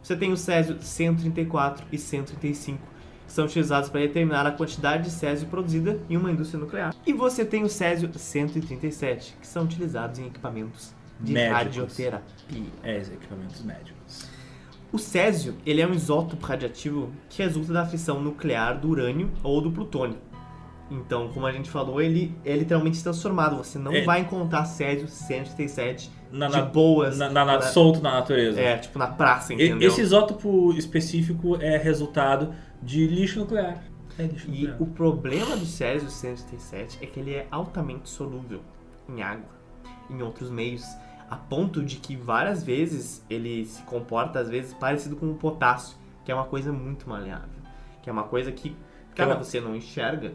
Você 0.04 0.18
tem 0.18 0.34
o 0.34 0.38
Césio 0.38 0.78
134 0.82 1.86
e 1.90 1.98
135, 1.98 2.78
que 2.78 2.97
são 3.28 3.46
utilizados 3.46 3.90
para 3.90 4.02
determinar 4.02 4.46
a 4.48 4.52
quantidade 4.52 5.04
de 5.04 5.10
Césio 5.12 5.48
produzida 5.48 6.00
em 6.10 6.16
uma 6.18 6.32
indústria 6.32 6.60
nuclear. 6.60 6.94
E 7.06 7.14
você 7.14 7.44
tem 7.46 7.64
o 7.64 7.70
Césio 7.70 8.10
137, 8.14 9.36
que 9.42 9.48
são 9.48 9.64
utilizados 9.64 10.20
em 10.20 10.28
equipamentos 10.28 10.94
de 11.20 11.34
Médicos. 11.34 11.58
radioterapia. 11.58 12.64
É, 12.84 13.00
os 13.00 13.08
equipamentos 13.12 13.64
médicos. 13.64 14.28
O 14.92 14.98
césio, 14.98 15.56
ele 15.66 15.82
é 15.82 15.88
um 15.88 15.94
isótopo 15.94 16.46
radioativo 16.46 17.12
que 17.30 17.44
resulta 17.44 17.74
da 17.74 17.86
fissão 17.86 18.22
nuclear 18.22 18.80
do 18.80 18.90
urânio 18.90 19.30
ou 19.44 19.60
do 19.60 19.70
plutônio. 19.72 20.18
Então, 20.90 21.28
como 21.34 21.46
a 21.46 21.52
gente 21.52 21.70
falou, 21.70 22.02
ele 22.02 22.34
é 22.46 22.56
literalmente 22.56 23.04
transformado. 23.04 23.58
Você 23.58 23.78
não 23.78 23.92
É. 23.92 24.04
vai 24.06 24.22
encontrar 24.22 24.64
césio 24.64 25.06
137 25.10 26.10
Na, 26.32 26.48
de 26.48 26.54
na- 26.56 26.62
boas. 26.62 27.18
na- 27.18 27.30
na- 27.30 27.62
solto 27.62 28.02
na 28.02 28.12
natureza. 28.14 28.58
É, 28.62 28.78
tipo 28.78 28.98
na 28.98 29.08
praça, 29.08 29.54
entendeu? 29.54 29.86
Esse 29.90 30.00
isótopo 30.00 30.72
específico 30.72 31.58
é 31.62 31.78
resultado 31.78 32.54
de 32.82 33.08
lixo 33.08 33.40
nuclear. 33.40 33.84
É 34.18 34.24
lixo 34.24 34.48
E 34.48 34.52
nuclear. 34.68 34.82
o 34.82 34.86
problema 34.88 35.56
do 35.58 35.66
césio 35.66 36.10
137 36.10 37.00
é 37.02 37.06
que 37.06 37.20
ele 37.20 37.34
é 37.34 37.48
altamente 37.52 38.10
solúvel 38.10 38.62
em 39.10 39.22
água, 39.22 39.50
em 40.10 40.22
outros 40.22 40.50
meios, 40.50 40.84
a 41.30 41.36
ponto 41.36 41.84
de 41.84 41.98
que 41.98 42.16
várias 42.16 42.64
vezes 42.64 43.24
ele 43.30 43.66
se 43.66 43.82
comporta, 43.84 44.40
às 44.40 44.50
vezes, 44.50 44.74
parecido 44.74 45.16
com 45.16 45.30
o 45.30 45.36
potássio, 45.36 45.98
que 46.24 46.32
é 46.32 46.36
uma 46.36 46.46
coisa 46.46 46.72
muito 46.72 47.08
maleável. 47.10 47.50
Que 48.02 48.10
é 48.10 48.14
uma 48.14 48.24
coisa 48.24 48.52
que, 48.52 48.76
cara, 49.16 49.34
Eu- 49.34 49.38
você 49.44 49.60
não 49.60 49.76
enxerga. 49.76 50.34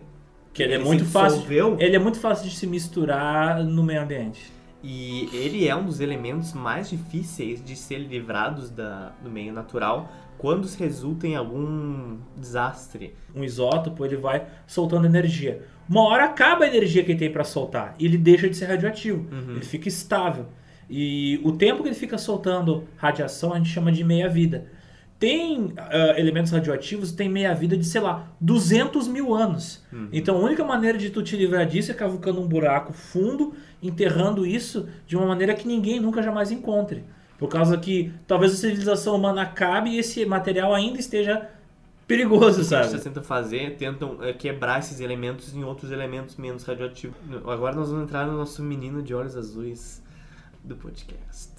Que 0.52 0.62
ele 0.62 0.74
é 0.74 0.78
se 0.78 0.84
muito 0.84 1.04
fácil. 1.06 1.42
Ele 1.80 1.96
é 1.96 1.98
muito 1.98 2.20
fácil 2.20 2.46
de 2.48 2.54
se 2.54 2.66
misturar 2.66 3.64
no 3.64 3.82
meio 3.82 4.02
ambiente. 4.02 4.52
E 4.82 5.30
ele 5.34 5.66
é 5.66 5.74
um 5.74 5.84
dos 5.86 6.00
elementos 6.00 6.52
mais 6.52 6.90
difíceis 6.90 7.64
de 7.64 7.74
ser 7.74 7.98
livrados 7.98 8.68
da, 8.68 9.12
do 9.22 9.30
meio 9.30 9.52
natural 9.52 10.10
quando 10.42 10.66
se 10.66 10.76
resulta 10.76 11.24
em 11.24 11.36
algum 11.36 12.18
desastre. 12.36 13.14
Um 13.32 13.44
isótopo, 13.44 14.04
ele 14.04 14.16
vai 14.16 14.44
soltando 14.66 15.06
energia. 15.06 15.62
Uma 15.88 16.02
hora 16.02 16.24
acaba 16.24 16.64
a 16.64 16.66
energia 16.66 17.04
que 17.04 17.12
ele 17.12 17.18
tem 17.20 17.30
para 17.30 17.44
soltar 17.44 17.94
e 17.96 18.06
ele 18.06 18.18
deixa 18.18 18.48
de 18.50 18.56
ser 18.56 18.66
radioativo. 18.66 19.24
Uhum. 19.30 19.52
Ele 19.52 19.64
fica 19.64 19.86
estável. 19.86 20.46
E 20.90 21.40
o 21.44 21.52
tempo 21.52 21.84
que 21.84 21.88
ele 21.90 21.94
fica 21.94 22.18
soltando 22.18 22.88
radiação 22.96 23.52
a 23.52 23.56
gente 23.56 23.68
chama 23.68 23.92
de 23.92 24.02
meia-vida. 24.02 24.66
Tem 25.16 25.74
ah, 25.76 26.14
elementos 26.18 26.50
radioativos 26.50 27.12
que 27.12 27.18
têm 27.18 27.28
meia-vida 27.28 27.76
de, 27.76 27.84
sei 27.84 28.00
lá, 28.00 28.34
200 28.40 29.06
mil 29.06 29.32
anos. 29.32 29.84
Uhum. 29.92 30.08
Então 30.12 30.38
a 30.38 30.40
única 30.40 30.64
maneira 30.64 30.98
de 30.98 31.10
tu 31.10 31.22
te 31.22 31.36
livrar 31.36 31.64
disso 31.66 31.92
é 31.92 31.94
cavucando 31.94 32.40
um 32.40 32.48
buraco 32.48 32.92
fundo, 32.92 33.54
enterrando 33.80 34.44
isso 34.44 34.88
de 35.06 35.16
uma 35.16 35.24
maneira 35.24 35.54
que 35.54 35.68
ninguém 35.68 36.00
nunca 36.00 36.20
jamais 36.20 36.50
encontre. 36.50 37.04
Por 37.38 37.48
causa 37.48 37.76
que 37.76 38.12
talvez 38.26 38.52
a 38.52 38.56
civilização 38.56 39.16
humana 39.16 39.42
acabe 39.42 39.90
e 39.90 39.98
esse 39.98 40.24
material 40.24 40.72
ainda 40.74 40.98
esteja 41.00 41.48
perigoso, 42.06 42.62
O 42.62 42.68
que 42.68 42.74
a 42.74 42.82
gente 42.82 42.90
sabe? 42.90 43.02
tenta 43.04 43.22
fazer, 43.22 43.76
tentam 43.76 44.22
é, 44.22 44.32
quebrar 44.32 44.78
esses 44.78 45.00
elementos 45.00 45.54
em 45.54 45.64
outros 45.64 45.90
elementos 45.90 46.36
menos 46.36 46.62
radioativos. 46.64 47.16
Agora 47.46 47.74
nós 47.74 47.88
vamos 47.88 48.04
entrar 48.04 48.26
no 48.26 48.36
nosso 48.36 48.62
menino 48.62 49.02
de 49.02 49.14
olhos 49.14 49.36
azuis 49.36 50.02
do 50.62 50.76
podcast. 50.76 51.50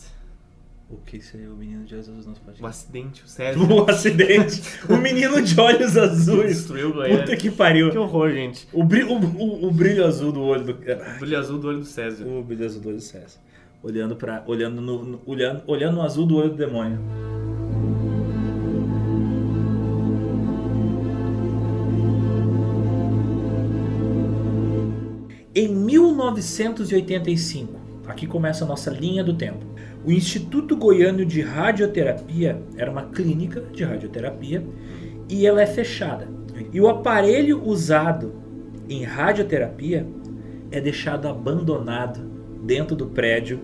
O 0.89 0.97
que 0.97 1.19
seria 1.21 1.49
o 1.49 1.55
menino 1.55 1.83
de 1.85 1.95
olhos 1.95 2.07
azuis 2.07 2.25
no 2.25 2.31
nosso 2.31 2.41
O 2.41 2.45
podcast? 2.45 2.65
acidente, 2.65 3.23
o 3.23 3.27
Césio 3.27 3.63
O 3.73 3.89
acidente. 3.89 4.61
o 4.89 4.95
menino 4.97 5.41
de 5.41 5.59
olhos 5.59 5.97
azuis. 5.97 6.57
destruiu 6.57 6.89
o 6.89 6.93
Goiânia. 6.93 7.19
Puta 7.23 7.35
que 7.35 7.49
pariu. 7.49 7.89
Que 7.89 7.97
horror, 7.97 8.31
gente. 8.31 8.67
O 8.71 8.83
brilho, 8.83 9.11
o, 9.13 9.15
o- 9.17 9.67
o 9.67 9.71
brilho 9.71 10.05
azul 10.05 10.31
do 10.31 10.41
olho 10.43 10.63
do. 10.65 10.71
O 10.73 11.19
brilho 11.19 11.39
azul 11.39 11.57
do 11.57 11.67
olho 11.67 11.79
do 11.79 11.85
Césio. 11.85 12.27
O 12.27 12.43
brilho 12.43 12.65
azul 12.65 12.79
do 12.81 12.89
olho 12.89 12.97
do 12.97 13.03
César. 13.03 13.39
Olhando 13.83 14.15
para, 14.15 14.43
olhando 14.47 14.81
no, 14.81 15.03
no- 15.03 15.21
olhando, 15.25 15.61
olhando 15.67 15.95
no 15.95 16.01
azul 16.01 16.25
do 16.25 16.37
olho 16.37 16.49
do 16.51 16.55
demônio. 16.55 16.97
Em 25.55 25.67
1985, 25.67 27.73
aqui 28.07 28.25
começa 28.25 28.65
a 28.65 28.67
nossa 28.67 28.89
linha 28.89 29.23
do 29.23 29.35
tempo. 29.35 29.63
O 30.03 30.11
Instituto 30.11 30.75
Goiano 30.75 31.23
de 31.25 31.41
Radioterapia 31.41 32.59
era 32.75 32.89
uma 32.89 33.03
clínica 33.03 33.61
de 33.61 33.83
radioterapia 33.83 34.65
e 35.29 35.45
ela 35.45 35.61
é 35.61 35.67
fechada. 35.67 36.27
E 36.71 36.81
o 36.81 36.89
aparelho 36.89 37.61
usado 37.63 38.33
em 38.89 39.03
radioterapia 39.03 40.07
é 40.71 40.81
deixado 40.81 41.27
abandonado 41.27 42.19
dentro 42.63 42.95
do 42.95 43.05
prédio, 43.07 43.59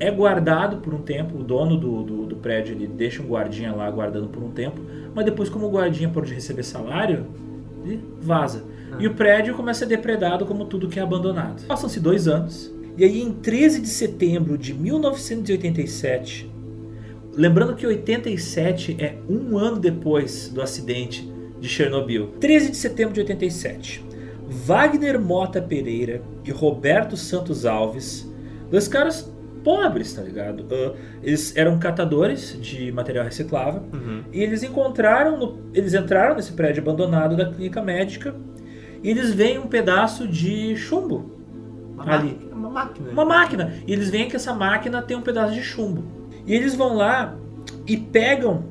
é 0.00 0.10
guardado 0.10 0.78
por 0.78 0.94
um 0.94 1.02
tempo, 1.02 1.38
o 1.38 1.44
dono 1.44 1.76
do, 1.76 2.02
do, 2.02 2.26
do 2.26 2.36
prédio 2.36 2.74
ele 2.74 2.86
deixa 2.86 3.22
um 3.22 3.26
guardinha 3.26 3.72
lá 3.72 3.88
guardando 3.90 4.28
por 4.28 4.42
um 4.42 4.50
tempo, 4.50 4.80
mas 5.14 5.26
depois 5.26 5.50
como 5.50 5.66
o 5.66 5.70
guardinha 5.70 6.08
pode 6.08 6.32
receber 6.32 6.62
salário, 6.62 7.26
ele 7.84 8.02
vaza. 8.20 8.64
E 8.98 9.06
o 9.06 9.14
prédio 9.14 9.54
começa 9.54 9.84
a 9.84 9.88
ser 9.88 9.96
depredado 9.96 10.46
como 10.46 10.64
tudo 10.64 10.88
que 10.88 10.98
é 10.98 11.02
abandonado. 11.02 11.66
Passam-se 11.66 12.00
dois 12.00 12.26
anos, 12.26 12.74
e 12.96 13.04
aí 13.04 13.20
em 13.20 13.30
13 13.30 13.82
de 13.82 13.88
setembro 13.88 14.56
de 14.56 14.72
1987, 14.72 16.50
lembrando 17.36 17.76
que 17.76 17.86
87 17.86 18.96
é 18.98 19.16
um 19.28 19.58
ano 19.58 19.78
depois 19.78 20.48
do 20.48 20.62
acidente 20.62 21.30
de 21.60 21.68
Chernobyl, 21.68 22.28
13 22.40 22.70
de 22.70 22.76
setembro 22.78 23.12
de 23.12 23.20
87, 23.20 24.02
Wagner 24.48 25.20
Mota 25.20 25.60
Pereira 25.60 26.22
e 26.44 26.50
Roberto 26.50 27.16
Santos 27.16 27.66
Alves, 27.66 28.28
dois 28.70 28.88
caras 28.88 29.30
pobres, 29.62 30.12
tá 30.14 30.22
ligado? 30.22 30.64
Ah, 30.70 30.94
eles 31.22 31.56
eram 31.56 31.78
catadores 31.78 32.56
de 32.60 32.90
material 32.92 33.24
reciclável 33.24 33.82
Uhum. 33.92 34.22
e 34.32 34.42
eles 34.42 34.62
encontraram, 34.62 35.36
no- 35.38 35.58
eles 35.74 35.94
entraram 35.94 36.34
nesse 36.36 36.52
prédio 36.52 36.82
abandonado 36.82 37.36
da 37.36 37.46
clínica 37.50 37.82
médica 37.82 38.34
e 39.02 39.10
eles 39.10 39.32
veem 39.32 39.58
um 39.58 39.66
pedaço 39.66 40.26
de 40.28 40.76
chumbo, 40.76 41.30
Uma, 41.94 42.14
Ali. 42.14 42.28
máquina, 42.32 42.54
uma 42.54 42.70
máquina. 42.70 43.10
uma 43.10 43.24
máquina, 43.24 43.74
e 43.86 43.92
eles 43.92 44.10
veem 44.10 44.28
que 44.28 44.36
essa 44.36 44.52
máquina 44.54 45.00
tem 45.02 45.16
um 45.16 45.22
pedaço 45.22 45.54
de 45.54 45.62
chumbo. 45.62 46.04
E 46.46 46.54
eles 46.54 46.74
vão 46.74 46.96
lá 46.96 47.36
e 47.86 47.96
pegam 47.96 48.64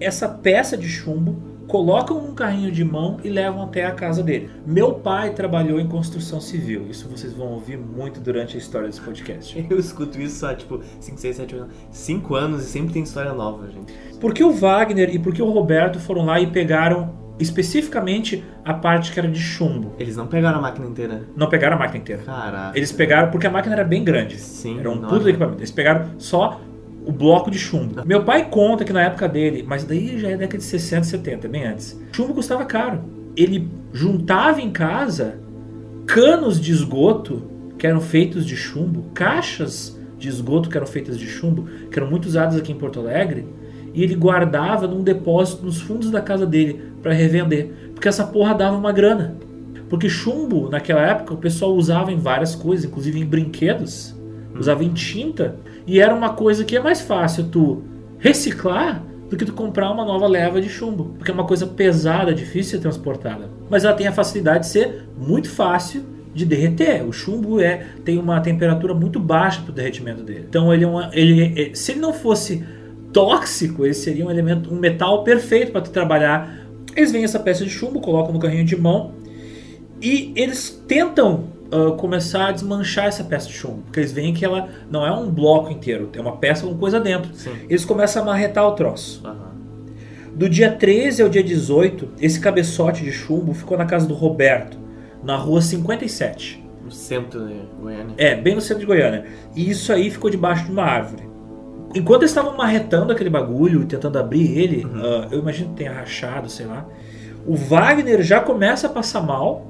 essa 0.00 0.28
peça 0.28 0.76
de 0.76 0.88
chumbo, 0.88 1.36
colocam 1.70 2.20
num 2.20 2.34
carrinho 2.34 2.72
de 2.72 2.84
mão 2.84 3.18
e 3.22 3.28
levam 3.28 3.62
até 3.62 3.86
a 3.86 3.92
casa 3.92 4.24
dele. 4.24 4.50
Meu 4.66 4.94
pai 4.94 5.30
trabalhou 5.30 5.78
em 5.78 5.86
construção 5.86 6.40
civil, 6.40 6.88
isso 6.90 7.08
vocês 7.08 7.32
vão 7.32 7.46
ouvir 7.52 7.78
muito 7.78 8.18
durante 8.20 8.56
a 8.56 8.58
história 8.58 8.88
desse 8.88 9.00
podcast. 9.00 9.66
Eu 9.70 9.78
escuto 9.78 10.20
isso 10.20 10.44
há 10.44 10.52
tipo 10.52 10.82
5, 10.98 11.20
6, 11.20 11.36
7, 11.36 11.54
8, 11.54 11.68
5 11.92 12.34
anos 12.34 12.64
e 12.64 12.66
sempre 12.66 12.92
tem 12.92 13.04
história 13.04 13.32
nova, 13.32 13.68
gente. 13.70 13.92
Por 14.18 14.34
que 14.34 14.42
o 14.42 14.50
Wagner 14.50 15.14
e 15.14 15.18
por 15.20 15.32
que 15.32 15.40
o 15.40 15.48
Roberto 15.48 16.00
foram 16.00 16.24
lá 16.24 16.40
e 16.40 16.48
pegaram 16.48 17.14
especificamente 17.38 18.44
a 18.64 18.74
parte 18.74 19.12
que 19.12 19.20
era 19.20 19.28
de 19.28 19.38
chumbo? 19.38 19.94
Eles 19.96 20.16
não 20.16 20.26
pegaram 20.26 20.58
a 20.58 20.62
máquina 20.62 20.88
inteira. 20.88 21.22
Não 21.36 21.48
pegaram 21.48 21.76
a 21.76 21.78
máquina 21.78 21.98
inteira. 21.98 22.22
Caraca. 22.22 22.76
Eles 22.76 22.90
pegaram 22.90 23.30
porque 23.30 23.46
a 23.46 23.50
máquina 23.50 23.76
era 23.76 23.84
bem 23.84 24.02
grande. 24.02 24.38
Sim, 24.40 24.80
Era 24.80 24.90
um 24.90 25.00
puto 25.02 25.28
equipamento. 25.28 25.60
Eles 25.60 25.70
pegaram 25.70 26.10
só 26.18 26.60
o 27.04 27.12
bloco 27.12 27.50
de 27.50 27.58
chumbo. 27.58 28.04
Meu 28.04 28.24
pai 28.24 28.48
conta 28.48 28.84
que 28.84 28.92
na 28.92 29.02
época 29.02 29.28
dele, 29.28 29.64
mas 29.66 29.84
daí 29.84 30.18
já 30.18 30.28
é 30.28 30.36
década 30.36 30.58
de 30.58 30.64
60, 30.64 31.04
70, 31.04 31.48
bem 31.48 31.64
antes. 31.64 32.00
Chumbo 32.12 32.34
custava 32.34 32.64
caro. 32.64 33.00
Ele 33.36 33.68
juntava 33.92 34.60
em 34.60 34.70
casa 34.70 35.38
canos 36.06 36.60
de 36.60 36.72
esgoto 36.72 37.42
que 37.78 37.86
eram 37.86 38.00
feitos 38.00 38.44
de 38.44 38.56
chumbo, 38.56 39.04
caixas 39.14 39.98
de 40.18 40.28
esgoto 40.28 40.68
que 40.68 40.76
eram 40.76 40.86
feitas 40.86 41.18
de 41.18 41.26
chumbo, 41.26 41.66
que 41.90 41.98
eram 41.98 42.10
muito 42.10 42.26
usadas 42.26 42.56
aqui 42.56 42.72
em 42.72 42.76
Porto 42.76 43.00
Alegre, 43.00 43.46
e 43.94 44.02
ele 44.02 44.14
guardava 44.14 44.86
num 44.86 45.02
depósito 45.02 45.64
nos 45.64 45.80
fundos 45.80 46.10
da 46.10 46.20
casa 46.20 46.46
dele 46.46 46.82
para 47.02 47.12
revender, 47.12 47.72
porque 47.94 48.08
essa 48.08 48.26
porra 48.26 48.54
dava 48.54 48.76
uma 48.76 48.92
grana. 48.92 49.36
Porque 49.88 50.08
chumbo, 50.08 50.68
naquela 50.68 51.00
época, 51.00 51.34
o 51.34 51.38
pessoal 51.38 51.74
usava 51.74 52.12
em 52.12 52.16
várias 52.16 52.54
coisas, 52.54 52.84
inclusive 52.84 53.18
em 53.18 53.24
brinquedos, 53.24 54.14
usava 54.54 54.84
em 54.84 54.92
tinta, 54.92 55.56
e 55.86 56.00
era 56.00 56.14
uma 56.14 56.34
coisa 56.34 56.64
que 56.64 56.76
é 56.76 56.80
mais 56.80 57.00
fácil 57.00 57.48
tu 57.48 57.82
reciclar 58.18 59.02
do 59.28 59.36
que 59.36 59.44
tu 59.44 59.52
comprar 59.52 59.90
uma 59.90 60.04
nova 60.04 60.26
leva 60.26 60.60
de 60.60 60.68
chumbo, 60.68 61.14
porque 61.16 61.30
é 61.30 61.34
uma 61.34 61.46
coisa 61.46 61.66
pesada, 61.66 62.34
difícil 62.34 62.78
de 62.78 62.82
transportada. 62.82 63.48
Mas 63.70 63.84
ela 63.84 63.94
tem 63.94 64.08
a 64.08 64.12
facilidade 64.12 64.64
de 64.64 64.72
ser 64.72 65.04
muito 65.16 65.48
fácil 65.48 66.04
de 66.34 66.44
derreter. 66.44 67.06
O 67.06 67.12
chumbo 67.12 67.60
é 67.60 67.86
tem 68.04 68.18
uma 68.18 68.40
temperatura 68.40 68.92
muito 68.92 69.20
baixa 69.20 69.60
para 69.62 69.70
o 69.70 69.74
derretimento 69.74 70.22
dele. 70.22 70.46
Então 70.48 70.72
ele, 70.74 70.84
é 70.84 70.88
uma, 70.88 71.10
ele 71.12 71.60
é, 71.60 71.74
se 71.74 71.92
ele 71.92 72.00
não 72.00 72.12
fosse 72.12 72.64
tóxico, 73.12 73.84
ele 73.84 73.94
seria 73.94 74.26
um 74.26 74.30
elemento, 74.30 74.72
um 74.72 74.78
metal 74.78 75.22
perfeito 75.22 75.70
para 75.70 75.80
tu 75.80 75.90
trabalhar. 75.90 76.66
Eles 76.96 77.12
vêm 77.12 77.22
essa 77.22 77.38
peça 77.38 77.64
de 77.64 77.70
chumbo, 77.70 78.00
colocam 78.00 78.32
no 78.32 78.40
carrinho 78.40 78.64
de 78.64 78.76
mão 78.76 79.12
e 80.02 80.32
eles 80.34 80.82
tentam 80.88 81.44
uh, 81.72 81.92
começar 81.96 82.48
a 82.48 82.52
desmanchar 82.52 83.06
essa 83.06 83.24
peça 83.24 83.48
de 83.48 83.54
chumbo, 83.54 83.82
porque 83.82 84.00
eles 84.00 84.12
veem 84.12 84.34
que 84.34 84.44
ela 84.44 84.68
não 84.90 85.06
é 85.06 85.12
um 85.12 85.30
bloco 85.30 85.70
inteiro, 85.70 86.06
tem 86.06 86.20
uma 86.20 86.36
peça 86.36 86.66
com 86.66 86.76
coisa 86.76 87.00
dentro. 87.00 87.34
Sim. 87.34 87.52
Eles 87.68 87.84
começam 87.84 88.22
a 88.22 88.26
marretar 88.26 88.66
o 88.66 88.72
troço. 88.72 89.20
Aham. 89.24 89.50
Do 90.34 90.48
dia 90.48 90.70
13 90.70 91.22
ao 91.22 91.28
dia 91.28 91.42
18, 91.42 92.08
esse 92.20 92.40
cabeçote 92.40 93.04
de 93.04 93.12
chumbo 93.12 93.52
ficou 93.52 93.76
na 93.76 93.84
casa 93.84 94.06
do 94.06 94.14
Roberto, 94.14 94.78
na 95.22 95.36
rua 95.36 95.60
57. 95.60 96.64
No 96.84 96.90
centro 96.90 97.46
de 97.46 97.54
Goiânia. 97.80 98.14
É, 98.16 98.34
bem 98.34 98.54
no 98.54 98.60
centro 98.60 98.80
de 98.80 98.86
Goiânia. 98.86 99.26
E 99.54 99.68
isso 99.68 99.92
aí 99.92 100.10
ficou 100.10 100.30
debaixo 100.30 100.64
de 100.64 100.72
uma 100.72 100.84
árvore. 100.84 101.28
Enquanto 101.94 102.22
eles 102.22 102.30
estavam 102.30 102.56
marretando 102.56 103.12
aquele 103.12 103.28
bagulho, 103.28 103.84
tentando 103.84 104.18
abrir 104.18 104.56
ele, 104.56 104.86
ah, 104.94 105.28
eu 105.30 105.40
imagino 105.40 105.70
que 105.70 105.76
tenha 105.76 105.92
rachado, 105.92 106.48
sei 106.48 106.66
lá. 106.66 106.86
O 107.46 107.56
Wagner 107.56 108.22
já 108.22 108.40
começa 108.40 108.86
a 108.86 108.90
passar 108.90 109.22
mal. 109.22 109.66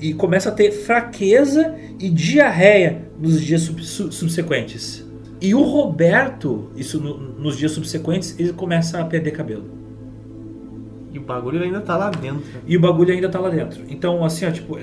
E 0.00 0.12
começa 0.12 0.48
a 0.48 0.52
ter 0.52 0.70
fraqueza 0.72 1.74
e 1.98 2.08
diarreia 2.10 3.02
nos 3.18 3.40
dias 3.40 3.62
sub- 3.62 3.82
su- 3.82 4.12
subsequentes. 4.12 5.04
E 5.40 5.54
o 5.54 5.62
Roberto, 5.62 6.70
isso 6.76 7.00
no- 7.00 7.18
nos 7.18 7.56
dias 7.56 7.72
subsequentes, 7.72 8.34
ele 8.38 8.52
começa 8.52 9.00
a 9.00 9.04
perder 9.04 9.30
cabelo. 9.32 9.64
E 11.12 11.18
o 11.18 11.22
bagulho 11.22 11.62
ainda 11.62 11.80
tá 11.80 11.96
lá 11.96 12.10
dentro. 12.10 12.42
E 12.66 12.76
o 12.76 12.80
bagulho 12.80 13.12
ainda 13.12 13.28
tá 13.28 13.38
lá 13.38 13.48
dentro. 13.48 13.82
Então, 13.88 14.22
assim, 14.24 14.44
ó, 14.46 14.50
tipo, 14.50 14.76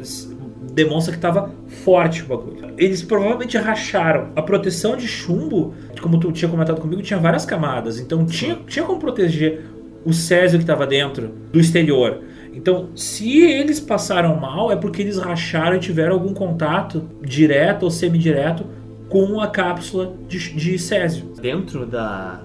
demonstra 0.74 1.13
que 1.13 1.20
tava 1.20 1.51
forte 1.67 2.24
o 2.24 2.25
bagulho. 2.25 2.74
Eles 2.77 3.03
provavelmente 3.03 3.55
racharam. 3.58 4.29
A 4.36 4.41
proteção 4.41 4.96
de 4.98 5.08
chumbo, 5.08 5.74
como 6.01 6.20
tu 6.20 6.32
tinha 6.32 6.50
comentado 6.50 6.82
comigo, 6.82 7.01
tinha 7.03 7.20
várias 7.20 7.46
camadas. 7.46 8.00
Então 8.00 8.25
tinha, 8.25 8.55
tinha 8.67 8.84
como 8.84 9.00
proteger 9.00 9.65
o 10.03 10.12
césio 10.12 10.58
que 10.60 10.65
tava 10.65 10.88
dentro 10.88 11.32
do 11.51 11.60
exterior. 11.60 12.22
Então, 12.53 12.89
se 12.95 13.41
eles 13.41 13.79
passaram 13.79 14.39
mal, 14.39 14.72
é 14.72 14.75
porque 14.75 15.01
eles 15.01 15.17
racharam 15.17 15.75
e 15.75 15.79
tiveram 15.79 16.13
algum 16.13 16.33
contato 16.33 17.10
direto 17.22 17.83
ou 17.83 17.91
semidireto 17.91 18.65
com 19.10 19.41
a 19.41 19.48
cápsula 19.48 20.13
de, 20.27 20.53
de 20.53 20.79
césio. 20.79 21.25
Dentro 21.41 21.86
da, 21.86 22.41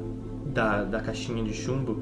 da, 0.46 0.84
da 0.84 1.00
caixinha 1.00 1.44
de 1.44 1.52
chumbo, 1.52 2.00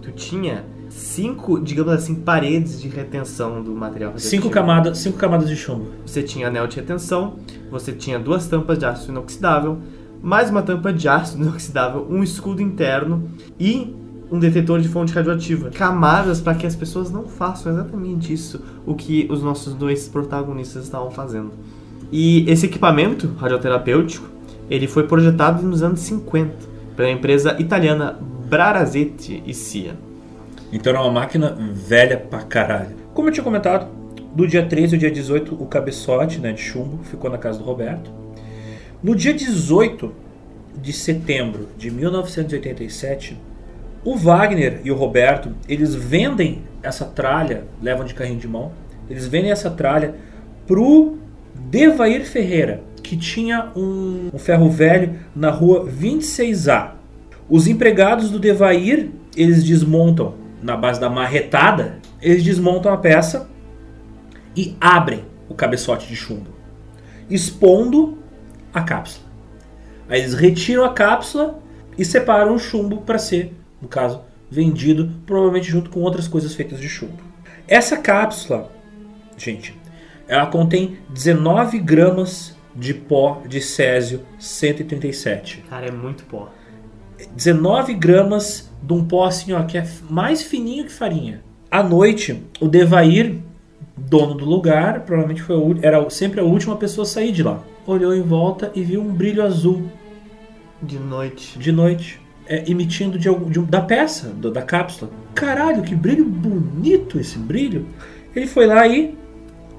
tu 0.00 0.10
tinha 0.12 0.64
cinco, 0.88 1.60
digamos 1.60 1.92
assim, 1.92 2.14
paredes 2.14 2.80
de 2.80 2.88
retenção 2.88 3.62
do 3.62 3.72
material 3.72 4.12
Cinco 4.16 4.50
camadas, 4.50 4.98
cinco 4.98 5.18
camadas 5.18 5.48
de 5.48 5.56
chumbo. 5.56 5.86
Você 6.04 6.22
tinha 6.22 6.48
anel 6.48 6.66
de 6.66 6.76
retenção, 6.76 7.36
você 7.70 7.92
tinha 7.92 8.18
duas 8.18 8.46
tampas 8.46 8.78
de 8.78 8.84
ácido 8.84 9.12
inoxidável, 9.12 9.78
mais 10.22 10.50
uma 10.50 10.62
tampa 10.62 10.92
de 10.92 11.08
ácido 11.08 11.42
inoxidável, 11.42 12.06
um 12.08 12.22
escudo 12.22 12.60
interno 12.60 13.30
e 13.58 13.94
um 14.32 14.38
detetor 14.38 14.80
de 14.80 14.88
fonte 14.88 15.12
radioativa. 15.12 15.68
Camadas 15.70 16.40
para 16.40 16.54
que 16.54 16.66
as 16.66 16.74
pessoas 16.74 17.10
não 17.10 17.28
façam 17.28 17.70
exatamente 17.70 18.32
isso, 18.32 18.64
o 18.86 18.94
que 18.94 19.28
os 19.30 19.42
nossos 19.42 19.74
dois 19.74 20.08
protagonistas 20.08 20.84
estavam 20.84 21.10
fazendo. 21.10 21.52
E 22.10 22.50
esse 22.50 22.64
equipamento 22.64 23.34
radioterapêutico, 23.38 24.26
ele 24.70 24.88
foi 24.88 25.06
projetado 25.06 25.62
nos 25.62 25.82
anos 25.82 26.00
50 26.00 26.54
pela 26.96 27.10
empresa 27.10 27.60
italiana 27.60 28.18
Brarazetti 28.48 29.42
e 29.46 29.52
Cia. 29.52 29.94
Então 30.72 30.90
era 30.90 31.02
uma 31.02 31.12
máquina 31.12 31.54
velha 31.74 32.16
pra 32.16 32.40
caralho. 32.40 32.96
Como 33.12 33.28
eu 33.28 33.32
tinha 33.32 33.44
comentado, 33.44 33.86
do 34.34 34.48
dia 34.48 34.64
13 34.64 34.94
ao 34.94 34.98
dia 34.98 35.10
18, 35.10 35.54
o 35.62 35.66
cabeçote 35.66 36.38
né, 36.38 36.52
de 36.52 36.62
chumbo 36.62 37.00
ficou 37.04 37.30
na 37.30 37.36
casa 37.36 37.58
do 37.58 37.64
Roberto. 37.64 38.10
No 39.02 39.14
dia 39.14 39.34
18 39.34 40.10
de 40.80 40.92
setembro 40.92 41.68
de 41.76 41.90
1987, 41.90 43.38
o 44.04 44.16
Wagner 44.16 44.80
e 44.84 44.90
o 44.90 44.96
Roberto, 44.96 45.52
eles 45.68 45.94
vendem 45.94 46.62
essa 46.82 47.04
tralha, 47.04 47.64
levam 47.80 48.04
de 48.04 48.14
carrinho 48.14 48.38
de 48.38 48.48
mão, 48.48 48.72
eles 49.08 49.26
vendem 49.26 49.50
essa 49.50 49.70
tralha 49.70 50.14
pro 50.66 51.18
Devair 51.54 52.24
Ferreira, 52.24 52.82
que 53.02 53.16
tinha 53.16 53.70
um, 53.76 54.30
um 54.32 54.38
ferro 54.38 54.68
velho 54.70 55.18
na 55.34 55.50
rua 55.50 55.86
26A. 55.86 56.92
Os 57.48 57.66
empregados 57.66 58.30
do 58.30 58.38
Devair, 58.38 59.10
eles 59.36 59.62
desmontam 59.62 60.34
na 60.62 60.76
base 60.76 61.00
da 61.00 61.10
marretada, 61.10 61.98
eles 62.20 62.42
desmontam 62.42 62.92
a 62.92 62.96
peça 62.96 63.48
e 64.56 64.76
abrem 64.80 65.24
o 65.48 65.54
cabeçote 65.54 66.06
de 66.08 66.16
chumbo, 66.16 66.50
expondo 67.28 68.18
a 68.72 68.82
cápsula. 68.82 69.26
Aí 70.08 70.20
eles 70.20 70.34
retiram 70.34 70.84
a 70.84 70.92
cápsula 70.92 71.58
e 71.96 72.04
separam 72.04 72.54
o 72.54 72.58
chumbo 72.58 72.98
para 72.98 73.18
ser, 73.18 73.52
no 73.82 73.88
caso, 73.88 74.20
vendido, 74.50 75.10
provavelmente 75.26 75.68
junto 75.68 75.90
com 75.90 76.00
outras 76.00 76.28
coisas 76.28 76.54
feitas 76.54 76.80
de 76.80 76.88
chumbo. 76.88 77.18
Essa 77.68 77.96
cápsula, 77.96 78.70
gente, 79.36 79.76
ela 80.28 80.46
contém 80.46 80.98
19 81.10 81.78
gramas 81.80 82.56
de 82.74 82.94
pó 82.94 83.42
de 83.46 83.60
césio 83.60 84.22
137. 84.38 85.64
Cara, 85.68 85.86
é 85.86 85.90
muito 85.90 86.24
pó. 86.24 86.48
19 87.34 87.94
gramas 87.94 88.70
de 88.82 88.92
um 88.92 89.04
pó 89.04 89.24
assim, 89.24 89.52
ó, 89.52 89.62
que 89.64 89.76
é 89.78 89.86
mais 90.08 90.42
fininho 90.42 90.84
que 90.84 90.92
farinha. 90.92 91.42
À 91.70 91.82
noite, 91.82 92.42
o 92.60 92.68
Devair, 92.68 93.38
dono 93.96 94.34
do 94.34 94.44
lugar, 94.44 95.00
provavelmente 95.00 95.42
foi 95.42 95.56
o 95.56 95.76
era 95.82 96.08
sempre 96.10 96.40
a 96.40 96.44
última 96.44 96.76
pessoa 96.76 97.04
a 97.04 97.08
sair 97.08 97.32
de 97.32 97.42
lá. 97.42 97.62
Olhou 97.86 98.14
em 98.14 98.22
volta 98.22 98.70
e 98.74 98.82
viu 98.82 99.00
um 99.00 99.12
brilho 99.12 99.42
azul 99.42 99.88
De 100.82 100.98
noite. 100.98 101.58
de 101.58 101.72
noite, 101.72 102.20
é, 102.46 102.64
emitindo 102.70 103.18
de, 103.18 103.28
de 103.32 103.60
da 103.60 103.80
peça, 103.80 104.28
do- 104.28 104.50
da 104.50 104.62
cápsula. 104.62 105.10
Caralho, 105.34 105.82
que 105.82 105.94
brilho 105.94 106.24
bonito 106.24 107.18
esse 107.18 107.38
brilho. 107.38 107.86
Ele 108.34 108.46
foi 108.46 108.66
lá 108.66 108.86
e 108.86 109.16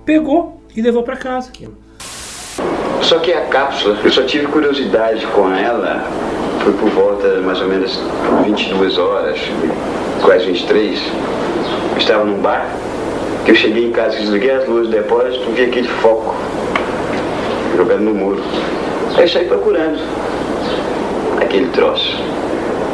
pegou 0.05 0.61
e 0.75 0.81
levou 0.81 1.03
para 1.03 1.15
casa. 1.17 1.51
Só 3.01 3.19
que 3.19 3.33
a 3.33 3.45
cápsula, 3.47 3.97
eu 4.03 4.11
só 4.11 4.23
tive 4.23 4.47
curiosidade 4.47 5.25
com 5.27 5.49
ela, 5.53 6.03
foi 6.63 6.71
por 6.73 6.89
volta 6.89 7.41
mais 7.41 7.59
ou 7.61 7.67
menos 7.67 7.99
22 8.45 8.97
horas, 8.97 9.37
quase 10.21 10.45
23. 10.45 10.99
Eu 11.91 11.97
estava 11.97 12.23
num 12.23 12.41
bar, 12.41 12.65
que 13.45 13.51
eu 13.51 13.55
cheguei 13.55 13.85
em 13.87 13.91
casa, 13.91 14.17
desliguei 14.17 14.51
as 14.51 14.67
luzes 14.67 14.89
do 14.89 14.95
depósito, 14.95 15.51
vi 15.51 15.63
aquele 15.63 15.87
foco 15.87 16.33
jogando 17.75 18.01
no 18.03 18.13
muro. 18.13 18.41
Aí 19.17 19.27
saí 19.27 19.45
procurando 19.47 19.99
aquele 21.41 21.67
troço. 21.69 22.17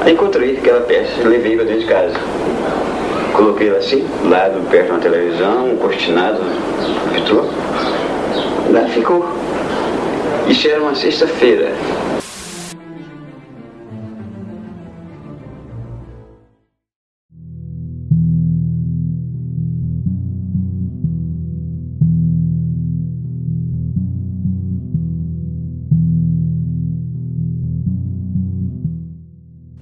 Aí 0.02 0.14
encontrei 0.14 0.58
aquela 0.58 0.82
peça, 0.82 1.28
levei 1.28 1.56
para 1.56 1.66
dentro 1.66 1.82
de 1.82 1.88
casa. 1.88 2.16
Coloquei 3.34 3.70
ela 3.70 3.78
assim, 3.78 4.06
do 4.22 4.30
lado, 4.30 4.62
perto 4.70 4.86
de 4.86 4.92
uma 4.92 5.00
televisão, 5.00 5.70
um 5.70 5.78
cortinado, 5.78 6.42
vitrô. 7.14 7.46
Lá 8.72 8.88
ficou. 8.90 9.26
Isso 10.48 10.68
era 10.68 10.82
uma 10.82 10.96
sexta-feira. 10.96 11.72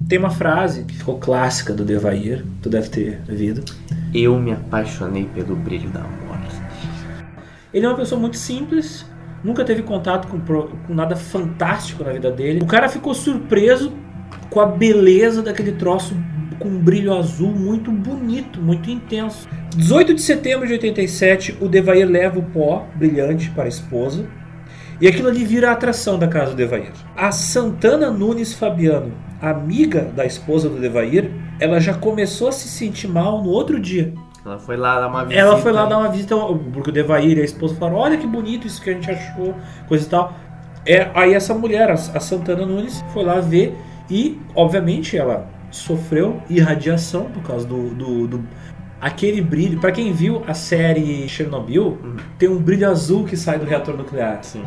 Tem 0.08 0.18
uma 0.18 0.30
frase 0.30 0.84
que 0.84 0.96
ficou 0.96 1.18
clássica 1.18 1.74
do 1.74 1.84
Devair, 1.84 2.42
tu 2.62 2.70
deve 2.70 2.88
ter 2.88 3.20
ouvido. 3.28 3.62
Eu 4.14 4.40
me 4.40 4.52
apaixonei 4.52 5.26
pelo 5.34 5.54
brilho 5.54 5.90
da 5.90 6.00
morte. 6.00 6.56
Ele 7.74 7.84
é 7.84 7.88
uma 7.90 7.94
pessoa 7.94 8.18
muito 8.18 8.38
simples, 8.38 9.04
nunca 9.44 9.66
teve 9.66 9.82
contato 9.82 10.26
com, 10.26 10.40
com 10.40 10.94
nada 10.94 11.14
fantástico 11.14 12.02
na 12.02 12.12
vida 12.12 12.30
dele. 12.30 12.60
O 12.62 12.66
cara 12.66 12.88
ficou 12.88 13.12
surpreso 13.12 13.92
com 14.48 14.60
a 14.60 14.66
beleza 14.66 15.42
daquele 15.42 15.72
troço 15.72 16.16
com 16.58 16.68
um 16.68 16.78
brilho 16.78 17.12
azul 17.12 17.50
muito 17.50 17.92
bonito, 17.92 18.62
muito 18.62 18.90
intenso. 18.90 19.46
18 19.76 20.14
de 20.14 20.22
setembro 20.22 20.66
de 20.66 20.72
87, 20.72 21.58
o 21.60 21.68
Devair 21.68 22.08
leva 22.08 22.38
o 22.38 22.42
pó 22.42 22.86
brilhante 22.96 23.50
para 23.50 23.64
a 23.64 23.68
esposa. 23.68 24.26
E 25.00 25.06
aquilo 25.06 25.28
ali 25.28 25.44
vira 25.44 25.68
a 25.70 25.72
atração 25.72 26.18
da 26.18 26.26
casa 26.26 26.50
do 26.50 26.56
Devair. 26.56 26.90
A 27.16 27.30
Santana 27.30 28.10
Nunes 28.10 28.52
Fabiano, 28.54 29.12
amiga 29.40 30.02
da 30.16 30.26
esposa 30.26 30.68
do 30.68 30.80
Devair, 30.80 31.30
ela 31.60 31.80
já 31.80 31.94
começou 31.94 32.48
a 32.48 32.52
se 32.52 32.68
sentir 32.68 33.06
mal 33.08 33.42
no 33.42 33.50
outro 33.50 33.78
dia. 33.78 34.12
Ela 34.44 34.58
foi 34.58 34.76
lá 34.76 34.98
dar 34.98 35.08
uma 35.08 35.24
visita. 35.24 35.40
Ela 35.40 35.56
foi 35.58 35.72
lá 35.72 35.86
dar 35.86 35.98
uma 35.98 36.08
visita, 36.08 36.34
porque 36.72 36.90
o 36.90 36.92
Devair 36.92 37.38
e 37.38 37.40
a 37.40 37.44
esposa 37.44 37.74
falaram: 37.76 37.98
Olha 37.98 38.16
que 38.16 38.26
bonito 38.26 38.66
isso 38.66 38.80
que 38.82 38.90
a 38.90 38.92
gente 38.94 39.10
achou, 39.10 39.54
coisa 39.86 40.04
e 40.06 40.08
tal. 40.08 40.32
É, 40.86 41.10
aí 41.14 41.34
essa 41.34 41.52
mulher, 41.54 41.90
a, 41.90 41.96
Santana 41.96 42.64
Nunes, 42.64 43.04
foi 43.12 43.22
lá 43.24 43.40
ver 43.40 43.76
e, 44.10 44.40
obviamente, 44.54 45.16
ela 45.18 45.46
sofreu 45.70 46.40
irradiação 46.48 47.24
por 47.24 47.42
causa 47.42 47.66
do. 47.66 47.90
do, 47.90 48.26
do- 48.26 48.44
aquele 49.00 49.40
brilho. 49.40 49.78
Pra 49.78 49.92
quem 49.92 50.12
viu 50.12 50.42
a 50.48 50.54
série 50.54 51.28
Chernobyl, 51.28 51.98
tem 52.38 52.48
um 52.48 52.56
brilho 52.58 52.88
azul 52.88 53.24
que 53.24 53.36
sai 53.36 53.58
do 53.58 53.64
reator 53.66 53.96
nuclear. 53.96 54.38
Sim. 54.42 54.64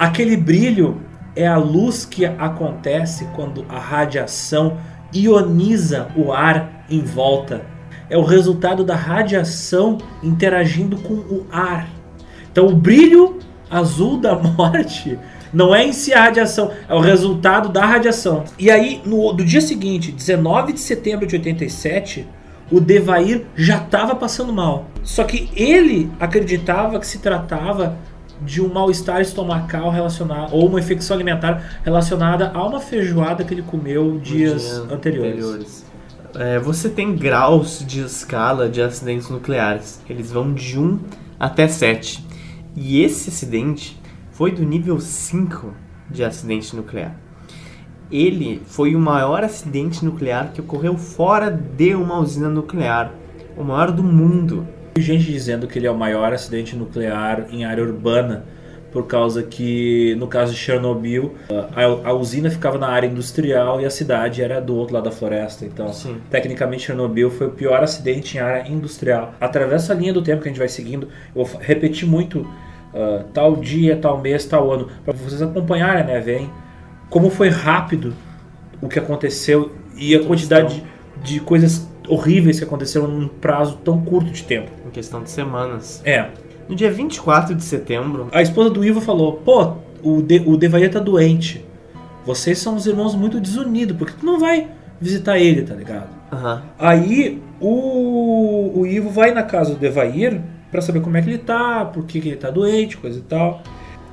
Aquele 0.00 0.34
brilho 0.34 0.98
é 1.36 1.46
a 1.46 1.58
luz 1.58 2.06
que 2.06 2.24
acontece 2.24 3.28
quando 3.36 3.66
a 3.68 3.78
radiação 3.78 4.78
ioniza 5.14 6.08
o 6.16 6.32
ar 6.32 6.86
em 6.88 7.02
volta. 7.02 7.66
É 8.08 8.16
o 8.16 8.24
resultado 8.24 8.82
da 8.82 8.96
radiação 8.96 9.98
interagindo 10.22 10.96
com 10.96 11.12
o 11.12 11.46
ar. 11.52 11.86
Então 12.50 12.68
o 12.68 12.74
brilho 12.74 13.40
azul 13.68 14.16
da 14.16 14.34
morte 14.40 15.18
não 15.52 15.74
é 15.74 15.84
em 15.84 15.92
si 15.92 16.14
a 16.14 16.22
radiação, 16.22 16.70
é 16.88 16.94
o 16.94 17.00
resultado 17.00 17.68
da 17.68 17.84
radiação. 17.84 18.44
E 18.58 18.70
aí, 18.70 19.02
no 19.04 19.34
do 19.34 19.44
dia 19.44 19.60
seguinte, 19.60 20.12
19 20.12 20.72
de 20.72 20.80
setembro 20.80 21.26
de 21.26 21.36
87, 21.36 22.26
o 22.72 22.80
Devair 22.80 23.44
já 23.54 23.76
estava 23.76 24.14
passando 24.14 24.50
mal. 24.50 24.86
Só 25.02 25.24
que 25.24 25.50
ele 25.54 26.10
acreditava 26.18 26.98
que 26.98 27.06
se 27.06 27.18
tratava 27.18 27.98
de 28.42 28.60
um 28.60 28.72
mal-estar 28.72 29.20
estomacal 29.20 29.90
relacionado 29.90 30.54
ou 30.54 30.66
uma 30.66 30.80
infecção 30.80 31.14
alimentar 31.14 31.80
relacionada 31.84 32.50
a 32.54 32.66
uma 32.66 32.80
feijoada 32.80 33.44
que 33.44 33.54
ele 33.54 33.62
comeu 33.62 34.18
dias 34.18 34.62
Dia 34.62 34.94
anteriores. 34.94 35.84
É, 36.34 36.58
você 36.58 36.88
tem 36.88 37.16
graus 37.16 37.84
de 37.86 38.00
escala 38.00 38.68
de 38.68 38.80
acidentes 38.80 39.28
nucleares. 39.28 40.00
Eles 40.08 40.30
vão 40.30 40.52
de 40.52 40.78
1 40.78 40.98
até 41.38 41.66
7. 41.66 42.24
E 42.76 43.02
esse 43.02 43.30
acidente 43.30 44.00
foi 44.30 44.52
do 44.52 44.62
nível 44.62 45.00
5 45.00 45.74
de 46.08 46.24
acidente 46.24 46.74
nuclear. 46.74 47.16
Ele 48.10 48.62
foi 48.64 48.94
o 48.94 48.98
maior 48.98 49.44
acidente 49.44 50.04
nuclear 50.04 50.52
que 50.52 50.60
ocorreu 50.60 50.96
fora 50.96 51.50
de 51.50 51.94
uma 51.94 52.18
usina 52.18 52.48
nuclear. 52.48 53.12
O 53.56 53.62
maior 53.62 53.90
do 53.90 54.02
mundo. 54.02 54.66
Gente 54.98 55.30
dizendo 55.30 55.66
que 55.66 55.78
ele 55.78 55.86
é 55.86 55.90
o 55.90 55.96
maior 55.96 56.32
acidente 56.32 56.76
nuclear 56.76 57.46
em 57.50 57.64
área 57.64 57.82
urbana, 57.82 58.44
por 58.92 59.06
causa 59.06 59.42
que, 59.42 60.16
no 60.16 60.26
caso 60.26 60.52
de 60.52 60.58
Chernobyl, 60.58 61.34
a, 61.48 62.08
a 62.08 62.12
usina 62.12 62.50
ficava 62.50 62.76
na 62.76 62.88
área 62.88 63.06
industrial 63.06 63.80
e 63.80 63.84
a 63.84 63.90
cidade 63.90 64.42
era 64.42 64.60
do 64.60 64.74
outro 64.74 64.94
lado 64.94 65.04
da 65.04 65.12
floresta. 65.12 65.64
Então, 65.64 65.92
Sim. 65.92 66.16
tecnicamente, 66.28 66.86
Chernobyl 66.86 67.30
foi 67.30 67.46
o 67.46 67.50
pior 67.50 67.82
acidente 67.82 68.36
em 68.36 68.40
área 68.40 68.68
industrial. 68.68 69.34
Atravessa 69.40 69.92
a 69.92 69.96
linha 69.96 70.12
do 70.12 70.22
tempo 70.22 70.42
que 70.42 70.48
a 70.48 70.50
gente 70.50 70.58
vai 70.58 70.68
seguindo, 70.68 71.08
eu 71.34 71.44
vou 71.44 71.60
repetir 71.60 72.08
muito 72.08 72.44
ah, 72.94 73.24
tal 73.32 73.56
dia, 73.56 73.96
tal 73.96 74.20
mês, 74.20 74.44
tal 74.44 74.70
ano, 74.72 74.88
para 75.04 75.14
vocês 75.14 75.40
acompanharem, 75.40 76.04
né, 76.04 76.20
verem 76.20 76.50
como 77.08 77.30
foi 77.30 77.48
rápido 77.48 78.14
o 78.80 78.88
que 78.88 78.98
aconteceu 78.98 79.72
e 79.96 80.14
a 80.14 80.24
quantidade 80.24 80.82
de, 81.22 81.34
de 81.34 81.40
coisas 81.40 81.88
horríveis 82.08 82.58
que 82.58 82.64
aconteceram 82.64 83.06
num 83.06 83.28
prazo 83.28 83.78
tão 83.84 84.00
curto 84.00 84.30
de 84.30 84.42
tempo. 84.42 84.70
Em 84.90 84.92
questão 84.92 85.22
de 85.22 85.30
semanas. 85.30 86.02
É, 86.04 86.30
No 86.68 86.74
dia 86.74 86.90
24 86.90 87.54
de 87.54 87.62
setembro, 87.62 88.28
a 88.32 88.42
esposa 88.42 88.70
do 88.70 88.84
Ivo 88.84 89.00
falou: 89.00 89.34
pô, 89.34 89.74
o, 90.02 90.20
de, 90.20 90.42
o 90.44 90.56
Devair 90.56 90.90
tá 90.90 90.98
doente. 90.98 91.64
Vocês 92.26 92.58
são 92.58 92.74
uns 92.74 92.86
irmãos 92.86 93.14
muito 93.14 93.40
desunidos, 93.40 93.96
porque 93.96 94.14
tu 94.18 94.26
não 94.26 94.38
vai 94.38 94.68
visitar 95.00 95.38
ele, 95.38 95.62
tá 95.62 95.74
ligado? 95.74 96.08
aham, 96.32 96.62
Aí 96.78 97.40
o, 97.60 98.80
o 98.80 98.86
Ivo 98.86 99.10
vai 99.10 99.32
na 99.32 99.42
casa 99.44 99.74
do 99.74 99.78
Devair 99.78 100.40
pra 100.72 100.80
saber 100.80 101.00
como 101.00 101.16
é 101.16 101.22
que 101.22 101.30
ele 101.30 101.38
tá, 101.38 101.84
por 101.84 102.04
que, 102.04 102.20
que 102.20 102.28
ele 102.28 102.36
tá 102.36 102.50
doente, 102.50 102.96
coisa 102.96 103.18
e 103.18 103.22
tal. 103.22 103.62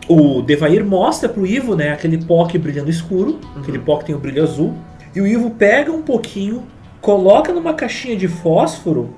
O 0.07 0.41
Devair 0.43 0.85
mostra 0.85 1.27
pro 1.27 1.45
Ivo, 1.45 1.75
né, 1.75 1.91
aquele 1.91 2.17
pó 2.23 2.45
que 2.45 2.57
brilha 2.57 2.83
no 2.83 2.89
escuro, 2.89 3.39
aquele 3.57 3.79
pó 3.79 3.97
que 3.97 4.05
tem 4.05 4.15
o 4.15 4.19
brilho 4.19 4.43
azul. 4.43 4.73
E 5.15 5.19
o 5.19 5.27
Ivo 5.27 5.49
pega 5.51 5.91
um 5.91 6.01
pouquinho, 6.01 6.63
coloca 7.01 7.51
numa 7.51 7.73
caixinha 7.73 8.15
de 8.15 8.27
fósforo 8.27 9.13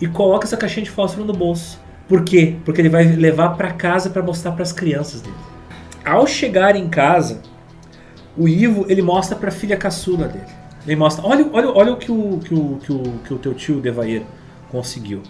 e 0.00 0.06
coloca 0.06 0.46
essa 0.46 0.56
caixinha 0.56 0.84
de 0.84 0.90
fósforo 0.90 1.24
no 1.24 1.32
bolso. 1.32 1.80
Por 2.08 2.24
quê? 2.24 2.56
Porque 2.64 2.80
ele 2.80 2.88
vai 2.88 3.04
levar 3.04 3.50
pra 3.50 3.72
casa 3.72 4.10
pra 4.10 4.22
mostrar 4.22 4.52
pras 4.52 4.72
crianças 4.72 5.20
dele. 5.20 5.34
Ao 6.04 6.26
chegar 6.26 6.74
em 6.74 6.88
casa, 6.88 7.42
o 8.36 8.48
Ivo 8.48 8.86
ele 8.88 9.02
mostra 9.02 9.36
pra 9.36 9.50
filha 9.50 9.76
caçula 9.76 10.26
dele. 10.28 10.46
Ele 10.86 10.96
mostra, 10.96 11.26
olha, 11.26 11.46
olha, 11.52 11.68
olha 11.68 11.92
o 11.92 11.96
que 11.96 12.10
o, 12.10 12.38
que 12.38 12.54
o, 12.54 12.78
que 12.82 12.92
o, 12.92 13.02
que 13.24 13.34
o 13.34 13.38
teu 13.38 13.52
tio 13.52 13.80
Devair 13.80 14.22
conseguiu. 14.70 15.22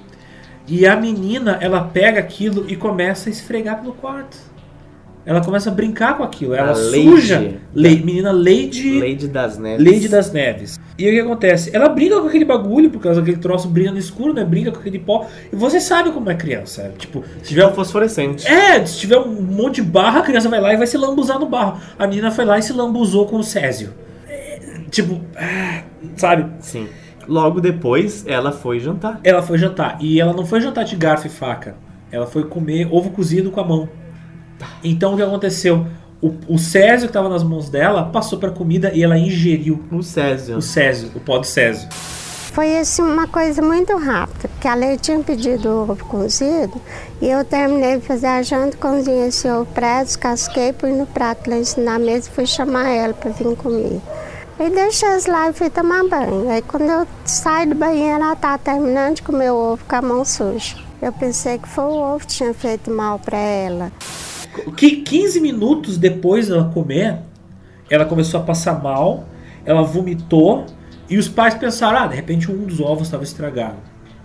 E 0.69 0.87
a 0.87 0.95
menina, 0.95 1.59
ela 1.61 1.83
pega 1.83 2.21
aquilo 2.21 2.67
e 2.69 2.77
começa 2.77 3.29
a 3.29 3.33
esfregar 3.33 3.81
pelo 3.81 3.95
quarto. 3.95 4.37
Ela 5.25 5.43
começa 5.43 5.71
a 5.71 5.73
brincar 5.73 6.17
com 6.17 6.23
aquilo. 6.23 6.55
Ela 6.55 6.73
A 6.73 6.75
suja. 6.75 7.59
Lady. 7.75 8.05
Menina 8.05 8.31
Lady, 8.31 9.01
Lady 9.01 9.29
das 9.29 9.59
Neves. 9.59 9.85
Lady 9.85 10.09
das 10.09 10.33
Neves. 10.33 10.81
E 10.99 11.07
aí 11.07 11.13
o 11.13 11.15
que 11.15 11.21
acontece? 11.21 11.71
Ela 11.73 11.89
brinca 11.89 12.21
com 12.21 12.27
aquele 12.27 12.45
bagulho, 12.45 12.91
por 12.91 13.01
causa 13.01 13.21
daquele 13.21 13.39
troço 13.39 13.69
brilha 13.69 13.93
no 13.93 13.99
escuro, 13.99 14.35
né? 14.35 14.45
Brinca 14.45 14.73
com 14.73 14.81
aquele 14.81 14.99
pó. 14.99 15.27
E 15.53 15.55
você 15.55 15.81
sabe 15.81 16.11
como 16.11 16.29
é 16.29 16.35
criança. 16.35 16.83
é, 16.83 16.89
Tipo, 16.99 17.23
se 17.41 17.51
tiver 17.51 17.65
um 17.67 17.73
fosforescente. 17.73 18.47
é, 18.49 18.85
se 18.85 18.99
tiver 18.99 19.17
um 19.17 19.41
monte 19.41 19.77
de 19.77 19.83
barro, 19.83 20.19
a 20.19 20.23
criança 20.23 20.49
vai 20.49 20.61
lá 20.61 20.75
e 20.75 20.77
vai 20.77 20.89
se 20.89 20.97
lambuzar 20.99 21.39
no 21.39 21.47
barro. 21.47 21.81
A 21.97 22.05
menina 22.07 22.33
foi 22.33 22.45
lá 22.45 22.59
e 22.59 22.63
se 22.63 22.73
lambuzou 22.73 23.27
com 23.27 23.37
o 23.37 23.45
Césio. 23.45 23.95
É, 24.29 24.59
tipo, 24.91 25.21
ah, 25.37 25.83
sabe? 26.17 26.47
Sim. 26.59 26.89
Logo 27.29 27.61
depois, 27.61 28.25
ela 28.27 28.51
foi 28.51 28.81
jantar. 28.81 29.21
Ela 29.23 29.41
foi 29.43 29.57
jantar. 29.57 29.99
E 30.01 30.21
ela 30.21 30.33
não 30.33 30.45
foi 30.45 30.61
jantar 30.61 30.85
de 30.85 30.97
garfo 30.97 31.29
e 31.29 31.31
faca. 31.31 31.77
Ela 32.11 32.27
foi 32.27 32.43
comer 32.45 32.89
ovo 32.91 33.11
cozido 33.11 33.51
com 33.53 33.61
a 33.61 33.65
mão. 33.65 33.89
Então 34.83 35.13
o 35.13 35.17
que 35.17 35.23
aconteceu? 35.23 35.87
O, 36.21 36.35
o 36.49 36.59
Césio 36.59 37.07
que 37.07 37.11
estava 37.11 37.29
nas 37.29 37.45
mãos 37.45 37.69
dela 37.69 38.05
passou 38.05 38.39
pra 38.39 38.51
comida 38.51 38.93
e 38.93 39.05
ela 39.05 39.17
ingeriu 39.17 39.85
O 39.93 40.03
Césio. 40.03 40.57
o 40.57 40.63
Césio, 40.63 41.11
o 41.15 41.21
pó 41.21 41.39
do 41.39 41.47
Césio. 41.47 41.89
Foi 42.53 42.77
assim, 42.77 43.03
uma 43.03 43.29
coisa 43.29 43.63
muito 43.63 43.97
rápida, 43.97 44.49
porque 44.49 44.67
a 44.67 44.75
Lei 44.75 44.97
tinha 44.97 45.21
pedido 45.21 45.69
ovo 45.69 46.05
cozido 46.07 46.81
e 47.23 47.29
eu 47.29 47.45
terminei 47.45 47.99
de 47.99 48.07
fazer 48.07 48.27
a 48.27 48.43
janta, 48.43 48.77
cozinhei 48.77 49.29
esse 49.29 49.49
ovo 49.49 49.67
pra 49.67 49.87
ela, 49.87 50.05
descasquei, 50.05 50.73
pus 50.73 50.91
no 50.91 51.07
prato 51.07 51.49
lá 51.49 51.57
em 51.57 51.63
cima 51.65 51.93
da 51.93 51.99
mesa 52.01 52.29
e 52.29 52.33
fui 52.33 52.47
chamar 52.47 52.89
ela 52.89 53.15
para 53.15 53.31
vir 53.31 53.55
comer. 53.55 54.01
Aí 54.59 54.71
deixei 54.71 55.09
elas 55.09 55.27
lá 55.27 55.51
e 55.51 55.53
fui 55.53 55.71
tomar 55.71 56.03
banho. 56.09 56.51
Aí 56.51 56.61
quando 56.63 56.91
eu 56.91 57.07
saio 57.25 57.69
do 57.69 57.75
banheiro, 57.77 58.21
ela 58.21 58.35
tá 58.35 58.59
terminando 58.59 59.17
de 59.17 59.23
comer 59.23 59.53
o 59.53 59.73
ovo 59.75 59.85
com 59.89 59.95
a 59.95 60.03
mão 60.03 60.25
suja. 60.25 60.77
Eu 61.01 61.13
pensei 61.13 61.59
que 61.59 61.69
foi 61.69 61.85
o 61.85 62.15
ovo 62.15 62.21
que 62.21 62.27
tinha 62.27 62.53
feito 62.53 62.91
mal 62.91 63.21
para 63.21 63.39
ela. 63.39 63.93
Que 64.77 64.97
15 65.03 65.41
minutos 65.41 65.97
depois 65.97 66.49
dela 66.49 66.71
comer, 66.73 67.19
ela 67.91 68.05
começou 68.05 68.41
a 68.41 68.43
passar 68.43 68.83
mal, 68.83 69.27
ela 69.65 69.83
vomitou 69.83 70.67
e 71.09 71.17
os 71.17 71.29
pais 71.29 71.55
pensaram, 71.55 71.99
ah, 71.99 72.07
de 72.07 72.17
repente 72.17 72.51
um 72.51 72.65
dos 72.65 72.81
ovos 72.81 73.09
estava 73.09 73.25
estragado. 73.25 73.77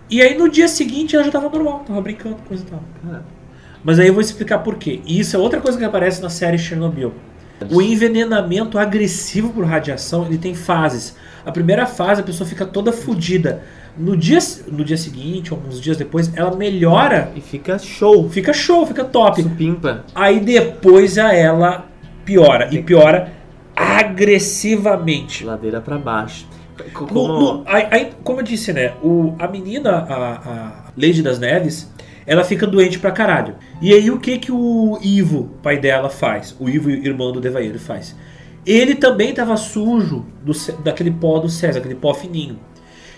E 0.10 0.22
aí 0.22 0.38
no 0.38 0.50
dia 0.50 0.68
seguinte 0.68 1.16
ela 1.16 1.24
já 1.24 1.30
estava 1.30 1.50
normal, 1.50 1.82
estava 1.82 2.02
brincando, 2.02 2.38
coisa 2.48 2.64
e 2.64 2.68
tal. 2.68 2.84
Mas 3.84 4.00
aí 4.00 4.08
eu 4.08 4.14
vou 4.14 4.22
explicar 4.22 4.60
por 4.60 4.76
quê. 4.76 5.02
E 5.06 5.20
isso 5.20 5.36
é 5.36 5.40
outra 5.40 5.60
coisa 5.60 5.78
que 5.78 5.84
aparece 5.84 6.22
na 6.22 6.30
série 6.30 6.58
Chernobyl. 6.58 7.14
O 7.72 7.82
envenenamento 7.82 8.78
agressivo 8.78 9.50
por 9.52 9.66
radiação, 9.66 10.26
ele 10.26 10.38
tem 10.38 10.54
fases. 10.54 11.16
A 11.46 11.52
primeira 11.52 11.86
fase 11.86 12.22
a 12.22 12.24
pessoa 12.24 12.48
fica 12.48 12.66
toda 12.66 12.92
fodida. 12.92 13.64
No 13.98 14.18
dia, 14.18 14.40
no 14.72 14.84
dia 14.84 14.98
seguinte, 14.98 15.52
alguns 15.52 15.80
dias 15.80 15.96
depois, 15.98 16.36
ela 16.36 16.56
melhora, 16.56 17.32
E 17.36 17.42
fica 17.42 17.78
show. 17.78 18.28
fica 18.30 18.52
show, 18.52 18.86
fica 18.88 19.04
top. 19.04 19.42
Supimpa. 19.44 20.04
Aí 20.16 20.40
depois 20.40 21.18
a 21.20 21.34
ela 21.34 21.86
piora. 22.26 22.70
E 22.72 22.82
piora 22.82 23.32
agressivamente. 23.76 25.44
Ladeira 25.44 25.80
pra 25.82 25.98
baixo. 25.98 26.48
Co- 26.94 27.02
No- 27.04 27.08
Como... 27.08 27.28
no- 27.40 27.64
aí- 27.68 27.88
aí, 27.92 28.10
como 28.24 28.40
eu 28.40 28.44
disse, 28.44 28.74
né? 28.74 28.94
O, 29.04 29.36
a 29.38 29.48
menina, 29.48 29.92
a, 29.92 30.32
a 30.34 30.72
Lady 30.98 31.22
das 31.22 31.38
Neves, 31.40 31.92
ela 32.26 32.44
fica 32.44 32.66
doente 32.66 32.98
pra 32.98 33.12
caralho. 33.12 33.56
E 33.82 33.94
aí 33.94 34.10
o 34.10 34.20
que 34.20 34.38
que 34.40 34.52
o 34.52 34.98
Ivo, 35.04 35.52
pai 35.62 35.78
dela, 35.78 36.10
faz? 36.10 36.56
O 36.60 36.68
Ivo, 36.68 36.90
irmão 36.90 37.32
do 37.32 37.40
Devair, 37.40 37.78
faz. 37.78 38.16
Ele 38.66 38.96
também 38.96 39.34
tava 39.34 39.56
sujo 39.58 40.26
do, 40.44 40.54
daquele 40.84 41.12
pó 41.12 41.38
do 41.40 41.50
César, 41.50 41.80
aquele 41.80 41.96
pó 41.96 42.14
fininho. 42.14 42.58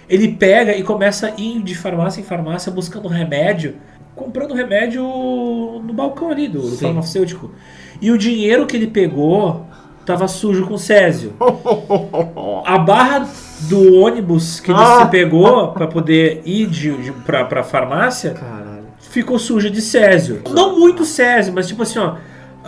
Ele 0.09 0.29
pega 0.29 0.75
e 0.75 0.83
começa 0.83 1.27
a 1.27 1.41
ir 1.41 1.61
de 1.61 1.75
farmácia 1.75 2.21
em 2.21 2.23
farmácia 2.23 2.71
buscando 2.71 3.07
remédio, 3.07 3.75
comprando 4.15 4.53
remédio 4.53 5.03
no 5.03 5.93
balcão 5.93 6.29
ali 6.29 6.47
do, 6.47 6.61
do 6.61 6.77
farmacêutico. 6.77 7.51
E 8.01 8.11
o 8.11 8.17
dinheiro 8.17 8.65
que 8.67 8.75
ele 8.77 8.87
pegou 8.87 9.65
tava 10.05 10.27
sujo 10.27 10.67
com 10.67 10.77
Césio. 10.77 11.33
A 12.65 12.77
barra 12.77 13.27
do 13.61 13.95
ônibus 14.01 14.59
que 14.59 14.71
ele 14.71 14.79
Ah! 14.79 15.01
se 15.05 15.09
pegou 15.11 15.69
pra 15.69 15.87
poder 15.87 16.41
ir 16.45 16.67
de, 16.67 16.95
de, 16.97 17.11
pra, 17.11 17.45
pra 17.45 17.63
farmácia 17.63 18.31
Caralho. 18.31 18.85
ficou 18.99 19.39
suja 19.39 19.69
de 19.69 19.81
Césio. 19.81 20.41
Não 20.51 20.77
muito 20.79 21.05
Césio, 21.05 21.53
mas 21.53 21.67
tipo 21.67 21.83
assim, 21.83 21.99
ó. 21.99 22.15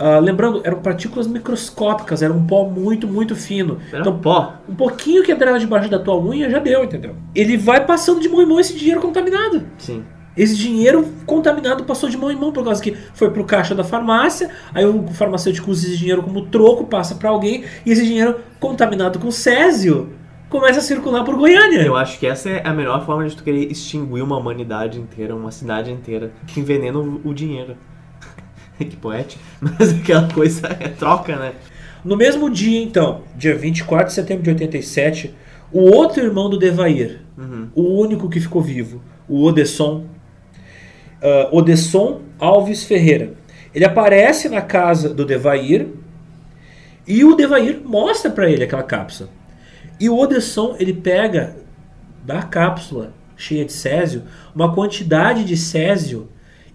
Ah, 0.00 0.18
lembrando, 0.20 0.60
eram 0.64 0.78
partículas 0.80 1.26
microscópicas, 1.26 2.22
era 2.22 2.32
um 2.32 2.46
pó 2.46 2.64
muito, 2.68 3.08
muito 3.08 3.34
fino. 3.34 3.78
Era 3.90 4.00
Então, 4.00 4.16
pó. 4.18 4.54
um 4.68 4.74
pouquinho 4.74 5.24
que 5.24 5.32
entrava 5.32 5.58
debaixo 5.58 5.90
da 5.90 5.98
tua 5.98 6.16
unha 6.22 6.48
já 6.48 6.60
deu, 6.60 6.84
entendeu? 6.84 7.16
Ele 7.34 7.56
vai 7.56 7.84
passando 7.84 8.20
de 8.20 8.28
mão 8.28 8.40
em 8.40 8.46
mão 8.46 8.60
esse 8.60 8.76
dinheiro 8.76 9.00
contaminado. 9.00 9.64
Sim. 9.76 10.04
Esse 10.36 10.56
dinheiro 10.56 11.04
contaminado 11.26 11.82
passou 11.82 12.08
de 12.08 12.16
mão 12.16 12.30
em 12.30 12.36
mão 12.36 12.52
por 12.52 12.62
causa 12.62 12.80
que 12.80 12.92
foi 13.12 13.28
pro 13.32 13.42
caixa 13.44 13.74
da 13.74 13.82
farmácia, 13.82 14.50
aí 14.72 14.84
o 14.86 15.08
farmacêutico 15.08 15.68
usa 15.68 15.88
esse 15.88 15.96
dinheiro 15.96 16.22
como 16.22 16.46
troco, 16.46 16.86
passa 16.86 17.16
pra 17.16 17.30
alguém, 17.30 17.64
e 17.84 17.90
esse 17.90 18.06
dinheiro 18.06 18.36
contaminado 18.60 19.18
com 19.18 19.32
césio 19.32 20.10
começa 20.48 20.78
a 20.78 20.82
circular 20.82 21.24
por 21.24 21.34
Goiânia. 21.34 21.82
Eu 21.82 21.96
acho 21.96 22.20
que 22.20 22.26
essa 22.26 22.48
é 22.50 22.62
a 22.64 22.72
melhor 22.72 23.04
forma 23.04 23.28
de 23.28 23.34
tu 23.36 23.42
querer 23.42 23.70
extinguir 23.70 24.22
uma 24.22 24.36
humanidade 24.36 25.00
inteira, 25.00 25.34
uma 25.34 25.50
cidade 25.50 25.90
inteira. 25.90 26.30
Tu 26.54 26.60
envenena 26.60 26.98
o 27.00 27.34
dinheiro. 27.34 27.76
que 28.84 28.96
poético. 28.96 29.42
Mas 29.60 29.90
aquela 29.90 30.28
coisa 30.32 30.66
é 30.80 30.88
troca, 30.88 31.36
né? 31.36 31.52
No 32.04 32.16
mesmo 32.16 32.48
dia, 32.48 32.80
então, 32.80 33.22
dia 33.36 33.54
24 33.56 34.06
de 34.06 34.12
setembro 34.12 34.42
de 34.44 34.50
87, 34.50 35.34
o 35.72 35.80
outro 35.80 36.22
irmão 36.24 36.48
do 36.48 36.58
Devair, 36.58 37.20
Uhum. 37.36 37.68
o 37.74 38.00
único 38.00 38.28
que 38.28 38.40
ficou 38.40 38.60
vivo, 38.62 39.00
o 39.28 39.44
Odesson, 39.44 40.06
ah, 41.22 41.48
Odesson 41.52 42.22
Alves 42.38 42.84
Ferreira, 42.84 43.34
ele 43.74 43.84
aparece 43.84 44.48
na 44.48 44.60
casa 44.60 45.12
do 45.12 45.24
Devair 45.24 45.88
e 47.06 47.24
o 47.24 47.34
Devair 47.34 47.80
mostra 47.84 48.30
pra 48.30 48.48
ele 48.50 48.64
aquela 48.64 48.82
cápsula. 48.82 49.30
E 50.00 50.08
o 50.08 50.16
Odesson, 50.16 50.76
ele 50.78 50.92
pega 50.92 51.56
da 52.24 52.42
cápsula 52.42 53.12
cheia 53.36 53.64
de 53.64 53.72
césio 53.72 54.22
uma 54.54 54.74
quantidade 54.74 55.44
de 55.44 55.56
césio 55.56 56.28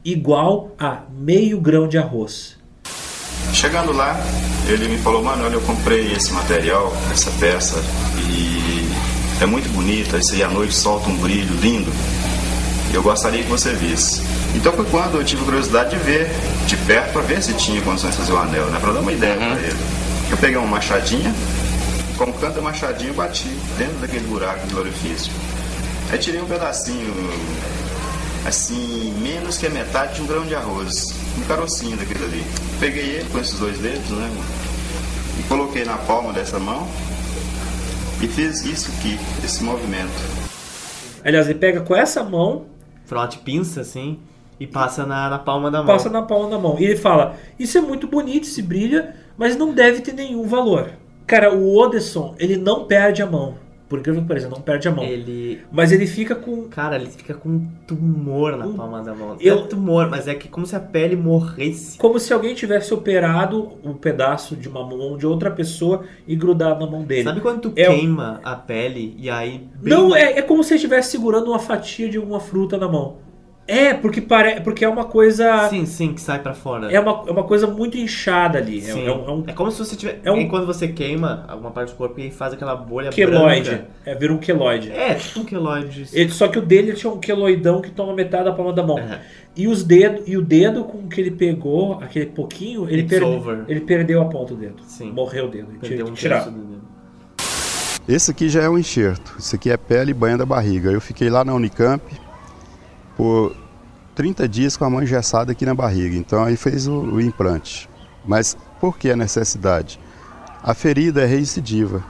igual 0.04 0.72
a 0.80 1.02
meio 1.12 1.60
grão 1.60 1.88
de 1.88 1.98
arroz. 1.98 2.58
Chegando 3.54 3.94
lá, 3.94 4.20
ele 4.68 4.88
me 4.88 4.98
falou, 4.98 5.24
mano, 5.24 5.46
olha, 5.46 5.54
eu 5.54 5.62
comprei 5.62 6.12
esse 6.14 6.32
material, 6.32 6.96
essa 7.12 7.32
peça, 7.40 7.76
e 8.18 9.44
é 9.44 9.46
muito 9.46 9.70
bonita, 9.70 10.18
isso 10.18 10.34
aí 10.34 10.44
à 10.44 10.50
noite 10.50 10.74
solta 10.74 11.10
um 11.10 11.18
brilho 11.18 11.54
lindo. 11.56 11.92
Eu 12.94 13.02
gostaria 13.02 13.44
que 13.44 13.50
você 13.50 13.74
visse. 13.74 14.22
Então 14.56 14.72
foi 14.74 14.86
quando 14.86 15.16
eu 15.16 15.24
tive 15.24 15.44
curiosidade 15.44 15.92
de 15.92 16.04
ver 16.04 16.30
de 16.68 16.78
perto 16.78 17.12
para 17.12 17.22
ver 17.24 17.42
se 17.42 17.54
tinha 17.54 17.82
condições 17.82 18.12
de 18.12 18.18
fazer 18.18 18.34
o 18.34 18.38
anel, 18.38 18.68
né? 18.68 18.80
Para 18.80 18.94
dar 18.94 19.00
uma 19.00 19.12
ideia 19.12 19.36
para 19.36 19.60
ele. 19.60 19.78
Eu 20.30 20.38
peguei 20.38 20.58
uma 20.58 20.68
machadinha, 20.68 21.34
com 22.18 22.32
cada 22.34 22.62
machadinha 22.62 23.10
eu 23.10 23.16
bati 23.16 23.50
dentro 23.78 23.96
daquele 23.96 24.28
buraco 24.28 24.66
do 24.68 24.80
orifício. 24.80 25.32
Aí 26.12 26.20
tirei 26.20 26.42
um 26.42 26.46
pedacinho, 26.46 27.14
assim, 28.46 29.14
menos 29.22 29.58
que 29.58 29.68
a 29.68 29.70
metade 29.70 30.16
de 30.16 30.22
um 30.22 30.28
grão 30.28 30.46
de 30.46 30.56
arroz, 30.56 31.14
um 31.38 31.48
carocinho 31.48 31.98
daquele 31.98 32.24
ali. 32.24 32.44
Peguei 32.80 33.18
ele 33.18 33.30
com 33.30 33.40
esses 33.40 33.58
dois 33.60 33.78
dedos, 33.78 34.10
né? 34.10 34.30
E 35.40 35.44
coloquei 35.44 35.86
na 35.86 35.98
palma 35.98 36.32
dessa 36.34 36.60
mão 36.60 36.88
e 38.22 38.28
fiz 38.28 38.64
isso 38.66 38.92
aqui, 38.98 39.18
esse 39.44 39.64
movimento. 39.64 40.12
Aliás, 41.24 41.48
ele 41.48 41.60
pega 41.60 41.82
com 41.82 41.96
essa 41.96 42.24
mão 42.24 42.74
Frote 43.06 43.40
pinça 43.40 43.82
assim 43.82 44.20
e 44.60 44.68
passa 44.68 45.06
na, 45.06 45.30
na 45.30 45.40
palma 45.40 45.70
da 45.70 45.80
mão. 45.80 45.88
passa 45.88 46.10
na 46.10 46.22
palma 46.22 46.50
da 46.50 46.58
mão. 46.58 46.78
E 46.80 46.86
ele 46.86 46.96
fala: 46.96 47.36
Isso 47.60 47.78
é 47.78 47.82
muito 47.82 48.08
bonito, 48.08 48.46
se 48.46 48.62
brilha, 48.62 49.16
mas 49.38 49.56
não 49.56 49.74
deve 49.74 50.02
ter 50.02 50.14
nenhum 50.14 50.48
valor. 50.48 50.92
Cara, 51.28 51.54
o 51.54 51.78
Odesson, 51.78 52.36
ele 52.38 52.58
não 52.58 52.86
perde 52.86 53.22
a 53.22 53.26
mão. 53.26 53.56
Por 53.94 54.00
incrível 54.00 54.24
que 54.24 54.28
pareça, 54.28 54.50
não 54.50 54.60
perde 54.60 54.88
a 54.88 54.92
mão. 54.92 55.04
Ele. 55.06 55.62
Mas 55.72 55.92
ele 55.92 56.08
fica 56.08 56.34
com. 56.34 56.64
Cara, 56.68 56.96
ele 56.96 57.12
fica 57.12 57.36
com 57.36 57.48
um 57.48 57.68
tumor 57.86 58.58
na 58.58 58.68
palma 58.68 59.04
da 59.04 59.14
mão. 59.14 59.38
Eu- 59.40 59.60
É 59.60 59.68
tumor, 59.68 60.10
mas 60.10 60.28
é 60.28 60.34
que 60.34 60.48
como 60.48 60.66
se 60.66 60.76
a 60.76 60.80
pele 60.80 61.16
morresse. 61.16 62.00
Como 62.00 62.18
se 62.20 62.34
alguém 62.34 62.56
tivesse 62.56 62.92
operado 62.92 63.74
um 63.84 63.94
pedaço 63.94 64.56
de 64.56 64.68
uma 64.68 64.84
mão 64.84 65.16
de 65.16 65.28
outra 65.28 65.52
pessoa 65.52 66.06
e 66.28 66.36
grudado 66.36 66.84
na 66.84 66.90
mão 66.92 67.04
dele. 67.04 67.22
Sabe 67.24 67.40
quando 67.40 67.62
tu 67.62 67.74
É 67.76 67.86
queima 67.86 68.42
a 68.44 68.56
pele 68.56 69.16
e 69.16 69.30
aí. 69.30 69.60
bem- 69.76 69.94
Não, 69.94 70.16
é, 70.16 70.40
é 70.40 70.42
como 70.42 70.64
se 70.64 70.72
ele 70.74 70.78
estivesse 70.78 71.12
segurando 71.12 71.50
uma 71.52 71.60
fatia 71.60 72.10
de 72.10 72.18
alguma 72.18 72.40
fruta 72.40 72.80
na 72.80 72.88
mão. 72.90 73.18
É, 73.66 73.94
porque, 73.94 74.20
pare... 74.20 74.60
porque 74.60 74.84
é 74.84 74.90
uma 74.90 75.06
coisa. 75.06 75.70
Sim, 75.70 75.86
sim, 75.86 76.14
que 76.14 76.20
sai 76.20 76.40
pra 76.40 76.54
fora. 76.54 76.92
É 76.92 77.00
uma, 77.00 77.24
é 77.28 77.32
uma 77.32 77.44
coisa 77.46 77.66
muito 77.66 77.98
inchada 77.98 78.58
ali. 78.58 78.80
É, 78.80 78.82
Sim. 78.82 79.08
é 79.08 79.12
um, 79.12 79.26
é 79.26 79.32
um 79.32 79.44
É 79.48 79.54
como 79.54 79.72
se 79.72 79.80
você 79.80 79.96
tiver. 79.96 80.20
É 80.22 80.30
um- 80.32 80.38
É 80.42 80.46
quando 80.46 80.66
você 80.66 80.90
queima 80.90 81.46
alguma 81.48 81.72
parte 81.72 81.92
do 81.92 81.96
corpo 81.96 82.20
e 82.20 82.30
faz 82.30 82.52
aquela 82.52 82.76
bolha 82.76 83.10
queloide. 83.10 83.70
branca. 83.70 83.88
É, 84.06 84.16
vira 84.16 84.34
um 84.34 84.38
queloide. 84.38 84.92
É, 84.92 85.14
tipo 85.16 85.40
um 85.40 85.46
queloide. 85.46 86.08
Ele- 86.12 86.30
só 86.32 86.50
que 86.50 86.60
o 86.60 86.62
dele 86.62 86.92
tinha 86.92 87.10
um 87.12 87.20
queloidão 87.20 87.82
que 87.82 87.90
toma 87.90 88.14
metade 88.14 88.44
da 88.46 88.52
palma 88.52 88.74
da 88.74 88.84
mão. 88.84 89.00
É. 89.00 89.22
E 89.56 89.66
os 89.68 89.82
dedos, 89.84 90.24
e 90.28 90.36
o 90.36 90.42
dedo 90.42 90.84
com 90.84 91.08
que 91.08 91.22
ele 91.22 91.32
pegou, 91.32 92.00
aquele 92.02 92.26
pouquinho, 92.26 92.90
ele, 92.90 93.08
over. 93.24 93.64
ele 93.70 93.80
perdeu 93.82 94.22
a 94.22 94.26
ponta 94.26 94.54
do 94.56 94.60
dedo. 94.60 94.84
Sim. 94.88 95.12
Morreu 95.14 95.46
o 95.46 95.48
dedo. 95.48 95.70
Ele 95.72 95.80
Perdeu 95.80 96.08
um 96.08 96.12
que 96.12 96.20
tirar. 96.20 96.44
dedo. 96.46 96.74
Esse 98.10 98.32
aqui 98.32 98.50
já 98.50 98.62
é 98.64 98.70
um 98.70 98.78
enxerto. 98.78 99.36
Isso 99.40 99.56
aqui 99.56 99.72
é 99.72 99.78
pele 99.78 100.12
e 100.12 100.14
banha 100.14 100.38
da 100.38 100.46
barriga. 100.46 100.92
Eu 100.92 101.00
fiquei 101.00 101.30
lá 101.30 101.46
na 101.46 101.54
Unicamp 101.54 102.04
por 103.16 103.56
30 104.16 104.48
dias 104.48 104.78
com 104.78 104.86
a 104.86 104.90
mão 104.90 105.02
engessada 105.02 105.52
aqui 105.52 105.66
na 105.66 105.74
barriga. 105.74 106.16
Então 106.16 106.44
aí 106.44 106.56
fez 106.56 106.88
o, 106.88 107.02
o 107.02 107.22
implante. 107.22 107.90
Mas 108.26 108.56
por 108.80 108.98
que 108.98 109.10
a 109.10 109.16
necessidade? 109.16 110.00
A 110.62 110.74
ferida 110.74 111.22
é 111.22 111.26
recidiva. 111.26 112.04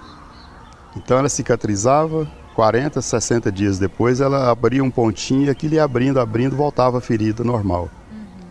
Então 0.95 1.17
ela 1.17 1.29
cicatrizava, 1.29 2.29
40, 2.53 3.01
60 3.01 3.51
dias 3.51 3.79
depois 3.79 4.21
ela 4.21 4.51
abria 4.51 4.83
um 4.83 4.91
pontinho 4.91 5.45
e 5.45 5.49
aquilo 5.49 5.73
ia 5.75 5.83
abrindo, 5.83 6.19
abrindo, 6.19 6.55
voltava 6.55 6.99
a 6.99 7.01
ferida 7.01 7.43
normal. 7.43 7.89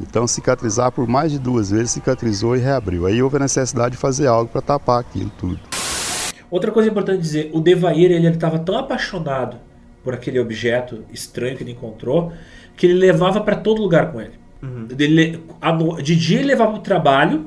Então 0.00 0.26
cicatrizar 0.26 0.90
por 0.90 1.06
mais 1.06 1.30
de 1.30 1.38
duas 1.38 1.70
vezes, 1.70 1.92
cicatrizou 1.92 2.56
e 2.56 2.58
reabriu. 2.58 3.06
Aí 3.06 3.22
houve 3.22 3.36
a 3.36 3.40
necessidade 3.40 3.92
de 3.92 3.98
fazer 3.98 4.26
algo 4.26 4.50
para 4.50 4.60
tapar 4.60 5.00
aquilo 5.00 5.30
tudo. 5.38 5.60
Outra 6.50 6.72
coisa 6.72 6.90
importante 6.90 7.22
dizer, 7.22 7.50
o 7.54 7.60
Devair 7.60 8.10
ele 8.10 8.26
estava 8.26 8.58
tão 8.58 8.76
apaixonado 8.76 9.56
por 10.04 10.14
aquele 10.14 10.38
objeto 10.40 11.04
estranho 11.12 11.56
que 11.56 11.62
ele 11.62 11.72
encontrou 11.72 12.32
que 12.76 12.86
ele 12.86 12.94
levava 12.94 13.40
para 13.40 13.54
todo 13.56 13.80
lugar 13.82 14.10
com 14.12 14.20
ele. 14.20 14.32
Ele- 14.98 15.40
a 15.60 15.72
no- 15.72 16.00
de 16.02 16.14
dia 16.16 16.38
ele 16.38 16.48
levava 16.48 16.72
pro 16.72 16.80
trabalho 16.82 17.46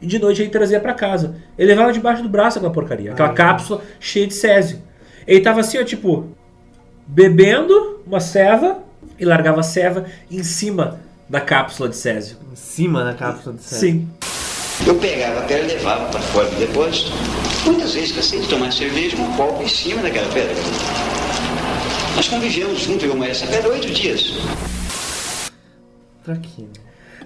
e 0.00 0.06
de 0.06 0.18
noite 0.18 0.40
ele 0.42 0.50
trazia 0.50 0.80
para 0.80 0.94
casa. 0.94 1.36
Ele 1.58 1.68
levava 1.68 1.92
debaixo 1.92 2.22
do 2.22 2.28
braço 2.28 2.58
aquela 2.58 2.72
porcaria, 2.72 3.12
aquela 3.12 3.30
cápsula 3.32 3.82
cheia 4.00 4.26
de 4.26 4.34
césio. 4.34 4.80
Ele 5.26 5.40
tava 5.40 5.60
assim, 5.60 5.78
ó, 5.78 5.84
tipo, 5.84 6.28
bebendo 7.06 8.00
uma 8.06 8.20
ceva 8.20 8.78
e 9.18 9.24
largava 9.24 9.60
a 9.60 9.62
ceva 9.62 10.04
em 10.30 10.42
cima 10.42 11.00
da 11.28 11.40
cápsula 11.40 11.88
de 11.88 11.96
césio. 11.96 12.36
Em 12.52 12.56
cima 12.56 13.04
da 13.04 13.14
cápsula 13.14 13.54
de 13.56 13.62
cérebro. 13.62 13.90
Sim. 13.90 14.08
Eu 14.86 14.94
pegava 14.94 15.40
a 15.40 15.42
pedra 15.42 15.64
e 15.64 15.76
levava 15.76 16.06
para 16.06 16.20
fora 16.20 16.48
do 16.48 16.56
depósito. 16.56 17.10
Muitas 17.66 17.92
vezes 17.94 18.12
cansei 18.12 18.40
de 18.40 18.48
tomar 18.48 18.72
cerveja 18.72 19.16
um 19.16 19.32
copo 19.36 19.62
em 19.62 19.68
cima 19.68 20.00
daquela 20.02 20.32
pedra. 20.32 20.54
Nós 22.18 22.26
convivemos 22.26 22.80
junto, 22.80 23.04
eu 23.04 23.16
e 23.24 23.28
essa 23.28 23.46
pedra, 23.46 23.68
oito 23.70 23.88
dias. 23.92 24.32
Pra 26.24 26.34
quê? 26.34 26.62
né? 26.62 26.68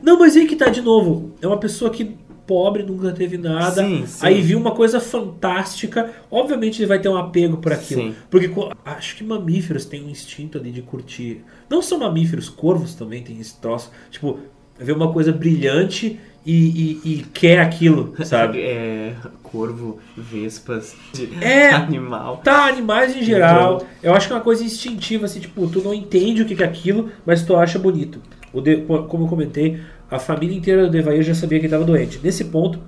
Não, 0.03 0.19
mas 0.19 0.37
aí 0.37 0.47
que 0.47 0.55
tá 0.55 0.69
de 0.69 0.83
novo. 0.83 1.33
É 1.41 1.47
uma 1.47 1.57
pessoa 1.57 1.91
que 1.91 2.15
pobre, 2.47 2.83
nunca 2.83 3.11
teve 3.11 3.39
nada. 3.39 3.83
Sim, 3.83 4.05
sim. 4.07 4.19
Aí 4.27 4.43
viu 4.43 4.59
uma 4.59 4.73
coisa 4.73 5.01
fantástica. 5.01 6.13
Obviamente 6.31 6.79
ele 6.83 6.89
vai 6.89 6.99
ter 7.01 7.09
um 7.09 7.17
apego 7.17 7.57
por 7.57 7.73
aquilo. 7.73 8.03
Sim. 8.03 8.15
Porque 8.31 8.51
acho 8.85 9.17
que 9.17 9.25
mamíferos 9.25 9.87
têm 9.87 10.05
um 10.05 10.11
instinto 10.11 10.59
ali 10.59 10.71
de 10.71 10.83
curtir. 10.83 11.43
Não 11.71 11.81
só 11.81 11.97
mamíferos, 11.97 12.51
corvos 12.51 12.95
também 12.95 13.23
têm 13.23 13.41
esse 13.41 13.59
troço. 13.59 13.91
Tipo, 14.11 14.41
ver 14.79 14.93
uma 14.93 15.11
coisa 15.11 15.33
brilhante 15.33 16.21
e, 16.45 16.53
e- 16.53 17.01
e 17.13 17.23
quer 17.33 17.61
aquilo, 17.61 18.15
sabe? 18.27 18.61
É. 18.61 19.15
Corvo, 19.53 19.99
vespas, 20.17 20.97
É. 21.41 21.69
animal. 21.75 22.38
Tá, 22.38 22.65
animais 22.67 23.15
em 23.15 23.23
geral. 23.23 23.85
Eu 24.03 24.15
acho 24.15 24.27
que 24.27 24.33
é 24.33 24.37
uma 24.37 24.43
coisa 24.43 24.65
instintiva, 24.65 25.27
assim, 25.27 25.41
tipo, 25.41 25.69
tu 25.69 25.81
não 25.83 25.93
entende 25.93 26.41
o 26.43 26.47
que 26.47 26.57
que 26.57 26.62
é 26.62 26.67
aquilo, 26.67 27.11
mas 27.27 27.43
tu 27.45 27.55
acha 27.55 27.79
bonito. 27.79 28.21
O 28.53 28.61
de- 28.62 28.79
como 29.09 29.25
eu 29.25 29.29
comentei, 29.29 29.81
a 30.11 30.19
família 30.19 30.57
inteira 30.57 30.85
do 30.87 30.91
Devair 30.91 31.23
já 31.23 31.35
sabia 31.35 31.59
que 31.61 31.67
ele 31.67 31.75
estava 31.75 31.85
doente. 31.85 32.19
Nesse 32.23 32.47
ponto, 32.47 32.79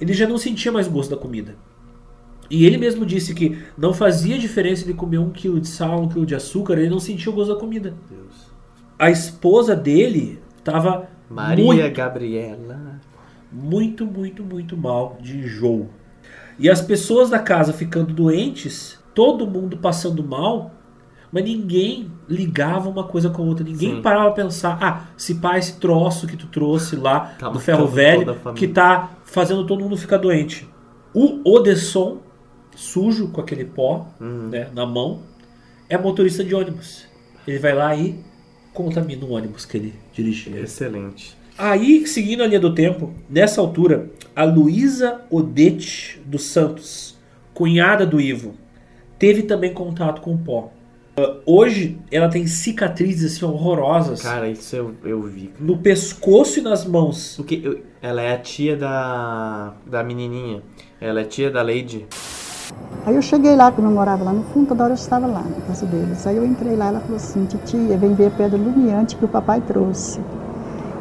ele 0.00 0.12
já 0.14 0.26
não 0.26 0.38
sentia 0.38 0.72
mais 0.72 0.88
gosto 0.88 1.10
da 1.10 1.16
comida. 1.16 1.54
E 2.48 2.64
ele 2.64 2.78
mesmo 2.78 3.04
disse 3.04 3.34
que 3.34 3.58
não 3.76 3.92
fazia 3.92 4.38
diferença 4.38 4.84
ele 4.84 4.94
comer 4.94 5.18
um 5.18 5.30
quilo 5.30 5.60
de 5.60 5.68
sal, 5.68 6.02
um 6.02 6.08
quilo 6.08 6.24
de 6.24 6.34
açúcar, 6.34 6.74
ele 6.78 6.88
não 6.88 7.00
sentia 7.00 7.30
o 7.30 7.34
gosto 7.34 7.52
da 7.54 7.60
comida. 7.60 7.94
Deus. 8.08 8.46
A 8.98 9.10
esposa 9.10 9.74
dele 9.76 10.38
estava 10.58 11.08
Maria 11.28 11.64
muito, 11.64 11.96
Gabriela. 11.96 13.00
muito, 13.52 14.06
muito, 14.06 14.44
muito 14.44 14.76
mal 14.76 15.18
de 15.20 15.38
enjoo. 15.38 15.88
E 16.58 16.70
as 16.70 16.80
pessoas 16.80 17.30
da 17.30 17.38
casa 17.38 17.72
ficando 17.72 18.12
doentes, 18.14 18.98
todo 19.14 19.46
mundo 19.46 19.76
passando 19.76 20.22
mal, 20.24 20.72
mas 21.30 21.44
ninguém 21.44 22.10
ligava 22.28 22.88
uma 22.88 23.04
coisa 23.04 23.28
com 23.28 23.42
a 23.42 23.46
outra. 23.46 23.64
Ninguém 23.64 23.96
Sim. 23.96 24.02
parava 24.02 24.30
pra 24.32 24.44
pensar, 24.44 24.78
ah, 24.80 25.04
se 25.16 25.34
pá, 25.34 25.58
esse 25.58 25.78
troço 25.78 26.26
que 26.26 26.36
tu 26.36 26.46
trouxe 26.46 26.96
lá 26.96 27.34
Tá 27.38 27.48
do 27.48 27.60
ferro 27.60 27.86
velho, 27.86 28.34
que 28.54 28.66
tá 28.68 29.10
fazendo 29.24 29.66
todo 29.66 29.80
mundo 29.82 29.96
ficar 29.96 30.16
doente. 30.16 30.66
O 31.12 31.40
Odesson, 31.48 32.18
sujo 32.74 33.28
com 33.28 33.40
aquele 33.40 33.64
pó 33.64 34.06
Uhum. 34.20 34.48
né, 34.48 34.68
na 34.74 34.86
mão, 34.86 35.20
é 35.88 35.96
motorista 35.98 36.42
de 36.44 36.54
ônibus. 36.54 37.06
Ele 37.46 37.58
vai 37.58 37.74
lá 37.74 37.94
e 37.94 38.18
contamina 38.72 39.24
o 39.24 39.32
ônibus 39.32 39.64
que 39.64 39.76
ele 39.76 39.94
dirigia. 40.12 40.60
Excelente. 40.60 41.36
Aí, 41.58 42.06
seguindo 42.06 42.42
a 42.42 42.46
linha 42.46 42.60
do 42.60 42.74
tempo, 42.74 43.10
nessa 43.30 43.60
altura, 43.60 44.10
a 44.34 44.44
Luísa 44.44 45.22
Odete 45.30 46.20
dos 46.26 46.44
Santos, 46.44 47.16
cunhada 47.54 48.04
do 48.06 48.20
Ivo, 48.20 48.54
teve 49.18 49.42
também 49.42 49.72
contato 49.72 50.20
com 50.20 50.34
o 50.34 50.38
pó. 50.38 50.70
Uh, 51.18 51.40
hoje, 51.46 51.98
ela 52.10 52.28
tem 52.28 52.46
cicatrizes 52.46 53.36
assim, 53.36 53.46
horrorosas 53.46 54.20
Cara, 54.20 54.50
isso 54.50 54.76
eu, 54.76 54.94
eu 55.02 55.22
vi. 55.22 55.50
no 55.58 55.78
pescoço 55.78 56.58
e 56.58 56.62
nas 56.62 56.84
mãos. 56.84 57.36
Porque 57.36 57.58
eu- 57.64 57.80
ela 58.02 58.20
é 58.20 58.34
a 58.34 58.38
tia 58.38 58.76
da, 58.76 59.72
da 59.86 60.04
menininha. 60.04 60.62
Ela 61.00 61.22
é 61.22 61.24
tia 61.24 61.50
da 61.50 61.62
Lady. 61.62 62.04
Aí 63.06 63.14
eu 63.14 63.22
cheguei 63.22 63.56
lá, 63.56 63.72
como 63.72 63.88
eu 63.88 63.92
morava 63.92 64.24
lá 64.24 64.32
no 64.34 64.42
fundo, 64.44 64.68
toda 64.68 64.84
hora 64.84 64.92
eu 64.92 64.96
estava 64.96 65.26
lá 65.26 65.40
na 65.42 65.64
casa 65.66 65.86
deles. 65.86 66.26
Aí 66.26 66.36
eu 66.36 66.44
entrei 66.44 66.76
lá, 66.76 66.88
ela 66.88 67.00
falou 67.00 67.16
assim, 67.16 67.46
titia, 67.46 67.96
vem 67.96 68.12
ver 68.14 68.26
a 68.26 68.30
pedra 68.30 68.58
lumiante 68.58 69.16
que 69.16 69.24
o 69.24 69.28
papai 69.28 69.62
trouxe. 69.62 70.20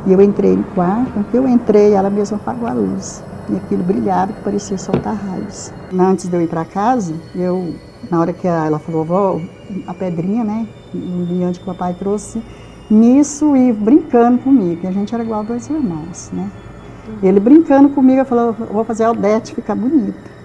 E 0.06 0.14
eu 0.14 0.22
entrei 0.22 0.56
no 0.56 0.64
quarto, 0.64 1.24
que 1.32 1.38
eu 1.38 1.48
entrei, 1.48 1.94
ela 1.94 2.10
mesma 2.10 2.38
apagou 2.38 2.68
a 2.68 2.74
luz. 2.74 3.24
E 3.50 3.56
aquilo 3.56 3.84
brilhava 3.84 4.34
que 4.34 4.42
parecia 4.42 4.78
soltar 4.78 5.16
raios. 5.16 5.72
Antes 5.98 6.28
de 6.28 6.36
eu 6.36 6.42
ir 6.42 6.48
para 6.48 6.66
casa, 6.66 7.14
eu, 7.36 7.74
na 8.10 8.20
hora 8.20 8.34
que 8.34 8.48
ela 8.48 8.80
falou, 8.80 9.06
vó, 9.06 9.42
a 9.88 9.94
pedrinha, 9.94 10.44
né, 10.44 10.68
lumiante 10.94 11.60
que 11.60 11.70
o 11.70 11.74
papai 11.74 11.94
trouxe, 11.94 12.42
nisso 12.90 13.56
e 13.56 13.74
brincando 13.74 14.40
comigo, 14.40 14.82
que 14.82 14.88
a 14.88 14.92
gente 14.92 15.14
era 15.14 15.24
igual 15.24 15.44
dois 15.44 15.68
irmãos, 15.70 16.30
né. 16.32 16.50
Ele 17.22 17.40
brincando 17.40 17.90
comigo, 17.90 18.22
eu 18.22 18.26
falou, 18.26 18.54
vou 18.54 18.84
fazer 18.84 19.04
a 19.04 19.08
Aldete 19.08 19.54
ficar 19.54 19.76
bonita 19.76 20.36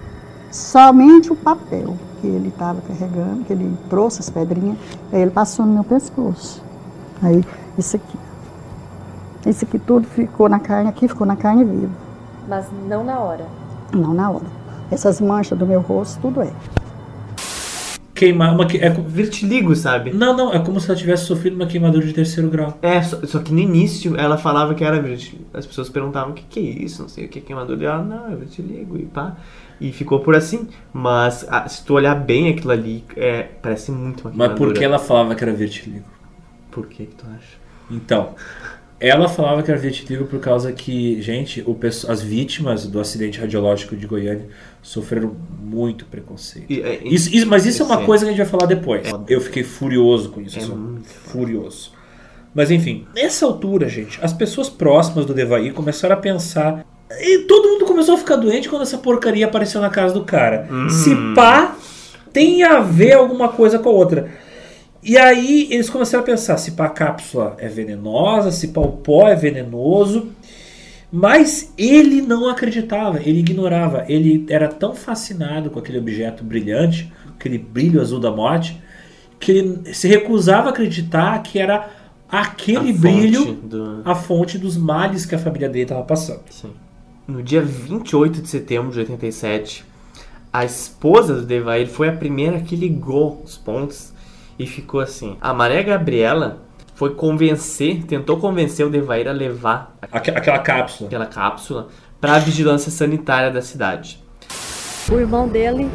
somente 0.51 1.31
o 1.31 1.35
papel 1.35 1.95
que 2.19 2.27
ele 2.27 2.49
estava 2.49 2.81
carregando, 2.81 3.45
que 3.45 3.53
ele 3.53 3.75
trouxe 3.89 4.19
as 4.19 4.29
pedrinhas, 4.29 4.77
aí 5.11 5.21
ele 5.21 5.31
passou 5.31 5.65
no 5.65 5.73
meu 5.73 5.83
pescoço. 5.83 6.61
Aí, 7.21 7.43
isso 7.77 7.95
aqui. 7.95 8.17
Isso 9.45 9.65
aqui 9.65 9.79
tudo 9.79 10.07
ficou 10.07 10.47
na 10.47 10.59
carne, 10.59 10.89
aqui 10.89 11.07
ficou 11.07 11.25
na 11.25 11.35
carne 11.35 11.63
viva. 11.65 11.91
Mas 12.47 12.65
não 12.87 13.03
na 13.03 13.19
hora. 13.19 13.45
Não 13.93 14.13
na 14.13 14.29
hora. 14.29 14.45
Essas 14.91 15.19
manchas 15.21 15.57
do 15.57 15.65
meu 15.65 15.81
rosto, 15.81 16.19
tudo 16.21 16.41
é. 16.41 16.51
Queimar 18.13 18.53
uma. 18.53 18.67
que- 18.67 18.77
É, 18.77 18.91
co- 18.91 19.01
Vertiligo, 19.01 19.75
sabe? 19.75 20.13
não, 20.13 20.35
não, 20.37 20.53
é 20.53 20.59
como 20.59 20.79
se 20.79 20.87
ela 20.89 20.97
tivesse 20.99 21.25
sofrido 21.25 21.55
uma 21.55 21.65
queimadura 21.65 22.05
de 22.05 22.13
terceiro 22.13 22.49
grau. 22.49 22.77
É, 22.81 23.01
só, 23.01 23.17
só 23.25 23.39
que 23.39 23.51
no 23.51 23.59
início 23.59 24.15
ela 24.15 24.37
falava 24.37 24.75
que 24.75 24.83
era 24.83 25.01
vertiligo. 25.01 25.45
As 25.53 25.65
pessoas 25.65 25.89
perguntavam 25.89 26.31
o 26.31 26.33
que, 26.33 26.43
que 26.43 26.59
é 26.59 26.83
isso, 26.83 27.01
não 27.01 27.09
sei 27.09 27.25
o 27.25 27.29
que 27.29 27.39
é 27.39 27.41
queimadura. 27.41 27.81
E 27.81 27.85
ela, 27.85 28.03
não, 28.03 28.31
é 28.31 28.35
vertiligo 28.35 28.95
e 28.97 29.05
pá. 29.05 29.37
E 29.79 29.91
ficou 29.91 30.19
por 30.19 30.35
assim. 30.35 30.67
Mas 30.93 31.47
ah, 31.49 31.67
se 31.67 31.83
tu 31.83 31.95
olhar 31.95 32.13
bem 32.13 32.49
aquilo 32.49 32.71
ali, 32.71 33.03
é, 33.15 33.43
parece 33.61 33.91
muito 33.91 34.21
uma 34.21 34.29
Mas 34.29 34.37
queimadura. 34.49 34.55
por 34.71 34.73
que 34.77 34.83
ela 34.85 34.99
falava 34.99 35.33
que 35.33 35.43
era 35.43 35.53
vertigo? 35.53 36.01
Por 36.69 36.85
que 36.85 37.05
que 37.07 37.15
tu 37.15 37.25
acha? 37.25 37.57
Então, 37.89 38.35
ela 39.01 39.27
falava 39.27 39.63
que 39.63 39.71
era 39.71 39.79
vertigo 39.79 40.25
por 40.25 40.39
causa 40.39 40.71
que, 40.71 41.19
gente, 41.21 41.61
o 41.65 41.77
as 42.07 42.21
vítimas 42.21 42.85
do 42.85 42.99
acidente 42.99 43.39
radiológico 43.39 43.95
de 43.97 44.05
Goiânia 44.05 44.47
sofreram 44.81 45.35
muito 45.59 46.05
preconceito. 46.05 46.71
E- 46.71 46.81
é- 46.81 47.01
Isso, 47.03 47.33
isso- 47.35 47.47
mas 47.47 47.65
isso 47.65 47.81
é 47.81 47.85
uma 47.85 47.97
Sim. 47.97 48.05
coisa 48.05 48.23
que 48.23 48.29
a 48.29 48.33
gente 48.33 48.41
vai 48.47 48.59
falar 48.59 48.67
depois. 48.67 49.07
Eu 49.27 49.41
fiquei 49.41 49.63
furioso 49.63 50.29
com 50.29 50.39
isso. 50.39 50.59
É 50.59 50.65
muito 50.65 51.09
furioso. 51.09 51.91
Mas 52.53 52.69
enfim, 52.69 53.05
nessa 53.15 53.45
altura, 53.45 53.89
gente, 53.89 54.19
as 54.21 54.31
pessoas 54.33 54.69
próximas 54.69 55.25
do 55.25 55.33
Devaí 55.33 55.71
começaram 55.71 56.15
a 56.15 56.19
pensar. 56.19 56.85
E 57.19 57.39
todo 57.39 57.67
mundo 57.69 57.85
começou 57.85 58.15
a 58.15 58.17
ficar 58.17 58.35
doente 58.35 58.69
quando 58.69 58.83
essa 58.83 58.97
porcaria 58.97 59.45
apareceu 59.45 59.81
na 59.81 59.89
casa 59.89 60.13
do 60.13 60.23
cara. 60.23 60.67
Se 60.89 61.15
pá, 61.33 61.75
tem 62.31 62.61
a 62.63 62.79
ver 62.79 63.13
alguma 63.13 63.49
coisa 63.49 63.79
com 63.79 63.89
a 63.89 63.91
outra. 63.91 64.29
E 65.03 65.17
aí 65.17 65.67
eles 65.71 65.89
começaram 65.89 66.23
a 66.23 66.25
pensar: 66.25 66.57
se 66.57 66.73
a 66.77 66.89
cápsula 66.89 67.55
é 67.57 67.67
venenosa, 67.67 68.51
se 68.51 68.67
o 68.75 68.87
pó 68.87 69.27
é 69.27 69.35
venenoso. 69.35 70.29
Mas 71.11 71.73
ele 71.77 72.21
não 72.21 72.47
acreditava, 72.47 73.19
ele 73.19 73.39
ignorava. 73.39 74.05
Ele 74.07 74.45
era 74.49 74.69
tão 74.69 74.95
fascinado 74.95 75.69
com 75.69 75.77
aquele 75.79 75.97
objeto 75.97 76.41
brilhante, 76.43 77.11
aquele 77.37 77.57
brilho 77.57 77.99
azul 77.99 78.17
da 78.19 78.31
morte, 78.31 78.81
que 79.37 79.51
ele 79.51 79.93
se 79.93 80.07
recusava 80.07 80.67
a 80.67 80.69
acreditar 80.69 81.41
que 81.43 81.59
era 81.59 81.89
aquele 82.29 82.91
A 82.91 82.93
brilho 82.93 83.53
do- 83.55 84.01
a 84.05 84.15
fonte 84.15 84.57
dos 84.57 84.77
males 84.77 85.25
que 85.25 85.35
a 85.35 85.39
família 85.39 85.67
dele 85.67 85.83
estava 85.83 86.03
passando. 86.03 86.43
Sim. 86.49 86.71
No 87.27 87.43
dia 87.43 87.61
28 87.61 88.41
de 88.41 88.47
setembro 88.47 88.91
de 88.93 88.99
87, 88.99 89.83
a 90.53 90.63
esposa 90.63 91.35
do 91.35 91.45
Devair 91.45 91.87
foi 91.89 92.07
a 92.07 92.13
primeira 92.13 92.61
que 92.61 92.75
ligou 92.75 93.41
os 93.43 93.57
pontos 93.57 94.13
e 94.61 94.67
ficou 94.67 94.99
assim. 94.99 95.37
A 95.41 95.53
Maria 95.53 95.81
Gabriela 95.81 96.59
foi 96.95 97.15
convencer, 97.15 98.03
tentou 98.05 98.37
convencer 98.37 98.85
o 98.85 98.89
Devair 98.89 99.27
a 99.27 99.31
levar 99.31 99.95
Aque- 100.11 100.31
Aquela 100.31 100.59
cápsula. 100.59 101.07
aquela 101.07 101.25
cápsula 101.25 101.87
para 102.19 102.35
a 102.35 102.39
vigilância 102.39 102.91
sanitária 102.91 103.49
da 103.49 103.61
cidade. 103.61 104.19
O 105.11 105.19
irmão 105.19 105.47
dele 105.47 105.89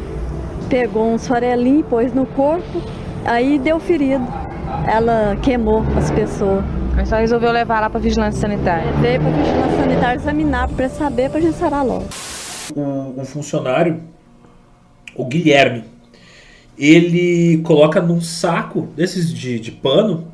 pegou 0.69 1.13
um 1.13 1.17
farelinho, 1.17 1.83
pôs 1.85 2.13
no 2.13 2.25
corpo, 2.25 2.81
aí 3.25 3.57
deu 3.57 3.79
ferido. 3.79 4.27
Ela 4.85 5.37
queimou 5.41 5.81
as 5.97 6.11
pessoas. 6.11 6.63
Aí 6.97 7.05
só 7.05 7.15
resolveu 7.17 7.51
levar 7.51 7.79
lá 7.79 7.89
pra 7.89 7.99
vigilância 7.99 8.41
sanitária. 8.41 8.91
Veio 8.99 9.21
para 9.21 9.29
a 9.29 9.33
vigilância 9.33 9.77
sanitária 9.79 10.15
examinar 10.17 10.67
para 10.67 10.89
saber 10.89 11.29
para 11.29 11.39
a 11.39 11.41
gente 11.41 11.55
sarar 11.55 11.85
logo. 11.85 12.05
um, 12.75 13.21
um 13.21 13.25
funcionário, 13.25 14.01
o 15.15 15.23
Guilherme, 15.25 15.85
ele 16.77 17.59
coloca 17.59 18.01
num 18.01 18.21
saco 18.21 18.87
desses 18.95 19.31
de, 19.31 19.59
de 19.59 19.71
pano 19.71 20.31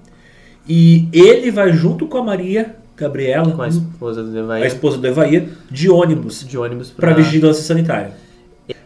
e 0.68 1.08
ele 1.12 1.52
vai 1.52 1.72
junto 1.74 2.08
com 2.08 2.18
a 2.18 2.24
Maria 2.24 2.76
Gabriela, 2.96 3.52
Com 3.52 3.62
a 3.62 3.68
esposa 3.68 4.24
do 4.24 4.30
a 4.30 4.34
Devair 4.34 4.66
esposa 4.66 4.98
do 4.98 5.08
Evair, 5.08 5.50
de 5.70 5.90
ônibus 5.90 6.48
de 6.48 6.58
ônibus 6.58 6.92
para 6.92 7.14
para 7.14 7.24
vigilância 7.24 7.64
sanitária. 7.64 8.12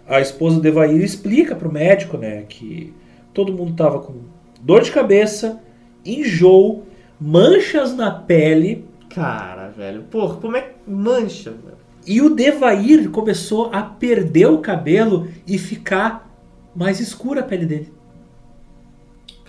A 0.08 0.22
esposa 0.22 0.60
do 0.60 0.68
Evair 0.68 1.02
explica 1.02 1.56
pro 1.56 1.72
médico, 1.72 2.18
né, 2.18 2.44
que 2.48 2.94
todo 3.34 3.54
mundo 3.54 3.74
tava 3.74 4.00
com 4.00 4.14
dor 4.62 4.82
de 4.82 4.92
cabeça, 4.92 5.60
enjoo, 6.06 6.86
manchas 7.20 7.96
na 7.96 8.12
pele 8.12 8.86
Cara, 9.18 9.70
velho. 9.70 10.04
Porra, 10.04 10.36
como 10.36 10.58
é 10.58 10.62
que 10.62 10.76
mancha, 10.86 11.50
velho? 11.50 11.78
E 12.06 12.22
o 12.22 12.30
Devair 12.30 13.10
começou 13.10 13.70
a 13.74 13.82
perder 13.82 14.46
o 14.46 14.60
cabelo 14.60 15.28
e 15.46 15.58
ficar 15.58 16.27
mais 16.78 17.00
escura 17.00 17.42
a 17.42 17.44
pele 17.44 17.66
dele. 17.66 17.92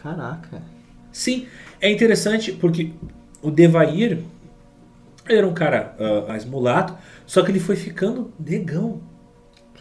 Caraca. 0.02 0.62
Sim, 1.12 1.46
é 1.80 1.90
interessante 1.90 2.52
porque 2.52 2.92
o 3.42 3.50
Devair 3.50 4.20
era 5.28 5.46
um 5.46 5.52
cara 5.52 5.94
ah, 5.98 6.24
mais 6.26 6.46
mulato, 6.46 6.94
só 7.26 7.42
que 7.42 7.50
ele 7.50 7.60
foi 7.60 7.76
ficando 7.76 8.32
negão. 8.40 9.02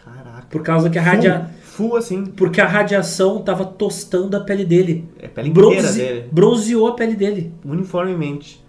Caraca. 0.04 0.46
Por 0.50 0.62
causa 0.62 0.90
que 0.90 0.98
a, 0.98 1.02
radia... 1.02 1.50
Full, 1.62 1.96
assim. 1.96 2.26
porque 2.26 2.60
a 2.60 2.66
radiação 2.66 3.40
tava 3.40 3.64
tostando 3.64 4.36
a 4.36 4.40
pele 4.40 4.64
dele. 4.64 5.08
É 5.18 5.26
a 5.26 5.28
pele 5.28 5.48
inteira 5.48 5.70
Bronze... 5.70 5.98
dele. 5.98 6.28
Bronzeou 6.30 6.88
a 6.88 6.94
pele 6.94 7.14
dele. 7.16 7.54
Uniformemente. 7.64 8.62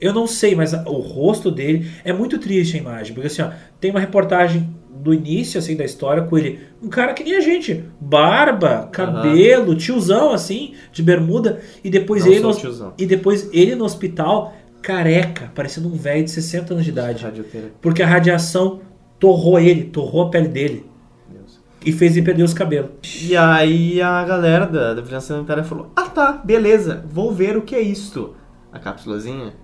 Eu 0.00 0.12
não 0.12 0.26
sei, 0.26 0.56
mas 0.56 0.72
o 0.72 0.98
rosto 0.98 1.50
dele 1.50 1.88
é 2.04 2.12
muito 2.12 2.38
triste 2.38 2.76
a 2.76 2.80
imagem, 2.80 3.14
porque 3.14 3.28
assim, 3.28 3.42
ó, 3.42 3.50
tem 3.80 3.90
uma 3.90 4.00
reportagem 4.00 4.74
do 5.02 5.12
início 5.12 5.58
assim 5.58 5.76
da 5.76 5.84
história 5.84 6.22
com 6.22 6.38
ele, 6.38 6.60
um 6.82 6.88
cara 6.88 7.12
que 7.12 7.22
nem 7.24 7.36
a 7.36 7.40
gente, 7.40 7.84
barba, 8.00 8.88
cabelo, 8.92 9.74
tiozão 9.74 10.32
assim, 10.32 10.74
de 10.92 11.02
bermuda, 11.02 11.60
e 11.82 11.90
depois 11.90 12.24
Não 12.24 12.32
ele 12.32 12.40
no, 12.40 12.54
tiozão. 12.54 12.94
e 12.96 13.04
depois 13.06 13.48
ele 13.52 13.74
no 13.74 13.84
hospital 13.84 14.54
careca, 14.80 15.50
parecendo 15.54 15.88
um 15.88 15.96
velho 15.96 16.24
de 16.24 16.30
60 16.30 16.74
anos 16.74 16.84
de 16.84 16.90
idade, 16.90 17.26
porque 17.80 18.02
a 18.02 18.06
radiação 18.06 18.80
torrou 19.18 19.58
ele, 19.58 19.84
torrou 19.84 20.22
a 20.22 20.30
pele 20.30 20.48
dele 20.48 20.86
Deus. 21.30 21.60
e 21.84 21.90
fez 21.92 22.16
ele 22.16 22.24
perder 22.24 22.42
os 22.42 22.52
cabelos. 22.54 22.90
E 23.22 23.36
aí 23.36 24.00
a 24.00 24.22
galera 24.24 24.66
da, 24.66 24.94
da 24.94 25.00
vigilância 25.00 25.34
sanitária 25.34 25.64
falou: 25.64 25.90
Ah 25.96 26.08
tá, 26.10 26.32
beleza, 26.32 27.04
vou 27.10 27.32
ver 27.32 27.56
o 27.56 27.62
que 27.62 27.74
é 27.74 27.80
isto. 27.80 28.34
A 28.70 28.78
cápsulazinha. 28.78 29.54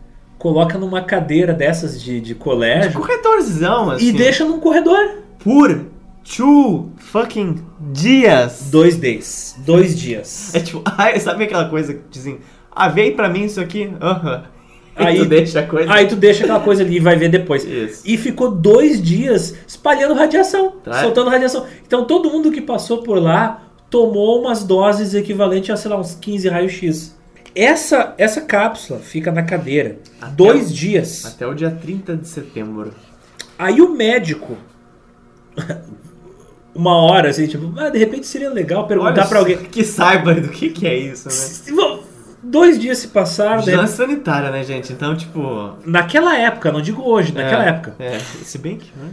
Coloca 0.41 0.77
numa 0.79 1.03
cadeira 1.03 1.53
dessas 1.53 2.01
de, 2.03 2.15
de 2.21 2.29
De 2.29 2.35
colégio 2.35 2.93
corretorzão, 2.95 3.91
assim. 3.91 4.07
e 4.09 4.13
deixa 4.13 4.45
num 4.45 4.59
corredor. 4.59 5.19
Por 5.39 5.85
two 6.25 6.91
fucking 6.97 7.63
dias. 7.93 8.69
Dois 8.73 8.97
days, 8.97 9.55
dois 9.67 9.97
dias. 9.99 10.53
É 10.57 10.61
tipo, 10.61 10.83
sabe 11.21 11.45
aquela 11.45 11.69
coisa 11.69 11.95
que 11.95 12.01
dizem, 12.11 12.39
ah, 12.73 12.91
aí 12.93 13.11
pra 13.13 13.29
mim 13.29 13.45
isso 13.45 13.61
aqui? 13.61 13.93
Aham. 14.01 14.45
Aí- 14.97 15.19
tu 15.19 15.25
deixa 15.25 15.61
a 15.61 15.63
coisa. 15.67 15.93
Aí 15.93 16.07
tu 16.09 16.17
deixa 16.17 16.45
aquela 16.45 16.61
coisa 16.61 16.83
ali 16.83 16.97
e 16.97 17.01
vai 17.01 17.17
ver 17.17 17.29
depois. 17.31 17.65
Isso. 17.65 18.03
E 18.05 18.19
ficou 18.19 18.51
dois 18.51 19.01
dias 19.01 19.55
espalhando 19.67 20.13
radiação, 20.15 20.73
Tá. 20.83 21.01
soltando 21.03 21.31
radiação. 21.31 21.65
Então 21.87 22.05
todo 22.07 22.29
mundo 22.31 22.51
que 22.51 22.61
passou 22.61 23.03
por 23.03 23.19
lá 23.23 23.63
tomou 23.89 24.41
umas 24.41 24.63
doses 24.65 25.15
equivalentes 25.15 25.71
a, 25.71 25.77
sei 25.77 25.91
lá, 25.91 25.99
uns 25.99 26.15
15 26.17 26.49
raios-x. 26.49 27.17
Essa, 27.55 28.15
essa 28.17 28.41
cápsula 28.43 29.01
fica 29.01 29.33
na 29.33 29.43
cadeira 29.43 29.99
Até 30.21 30.35
dois 30.35 30.71
o- 30.71 30.75
dias. 30.75 31.25
Até 31.27 31.47
o 31.47 31.55
dia 31.55 31.71
30 31.71 32.17
de 32.17 32.29
setembro. 32.29 32.93
Aí 33.59 33.81
o 33.81 33.95
médico, 33.95 34.57
uma 36.75 36.97
hora 36.97 37.31
assim, 37.31 37.47
tipo, 37.47 37.73
ah, 37.79 37.91
de 37.91 37.99
repente 37.99 38.27
seria 38.27 38.51
legal 38.51 38.87
perguntar 38.87 39.27
pra 39.29 39.39
alguém. 39.41 39.59
Que 39.59 39.85
saiba 39.85 40.35
do 40.35 40.49
que, 40.49 40.71
que 40.71 40.87
é 40.87 40.97
isso, 40.97 41.29
né? 41.29 42.01
Dois 42.43 42.81
dias 42.81 42.99
se 42.99 43.09
passaram, 43.09 43.63
Vigilância 43.63 43.97
sanitária, 43.99 44.51
né, 44.51 44.65
gente? 44.65 44.93
Então, 44.93 45.15
tipo. 45.15 45.75
Naquela 45.85 46.39
época, 46.39 46.73
não 46.73 46.81
digo 46.81 47.03
hoje, 47.03 47.33
naquela 47.33 47.67
é, 47.67 47.69
época. 47.69 47.95
É, 47.99 48.19
se 48.19 48.57
bem 48.57 48.79
que. 48.79 48.91
né? 48.97 49.11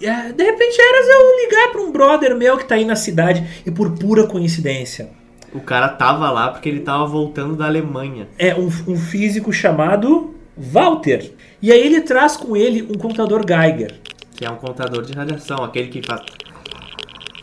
É, 0.00 0.32
de 0.32 0.44
repente 0.44 0.80
era 0.80 1.06
eu 1.06 1.44
ligar 1.44 1.72
pra 1.72 1.80
um 1.82 1.90
brother 1.92 2.34
meu 2.36 2.56
que 2.56 2.64
tá 2.64 2.76
aí 2.76 2.84
na 2.84 2.96
cidade 2.96 3.62
e 3.66 3.70
por 3.70 3.90
pura 3.98 4.26
coincidência. 4.26 5.10
O 5.52 5.60
cara 5.60 5.88
tava 5.88 6.30
lá 6.30 6.48
porque 6.48 6.68
ele 6.68 6.80
tava 6.80 7.04
voltando 7.06 7.56
da 7.56 7.66
Alemanha. 7.66 8.28
É 8.38 8.54
um, 8.54 8.66
um 8.66 8.96
físico 8.96 9.52
chamado 9.52 10.34
Walter. 10.56 11.32
E 11.60 11.72
aí 11.72 11.80
ele 11.84 12.00
traz 12.02 12.36
com 12.36 12.56
ele 12.56 12.82
um 12.82 12.94
computador 12.94 13.44
Geiger. 13.46 13.98
Que 14.36 14.44
é 14.44 14.50
um 14.50 14.56
contador 14.56 15.04
de 15.04 15.12
radiação, 15.12 15.64
aquele 15.64 15.88
que 15.88 16.02
faz. 16.06 16.22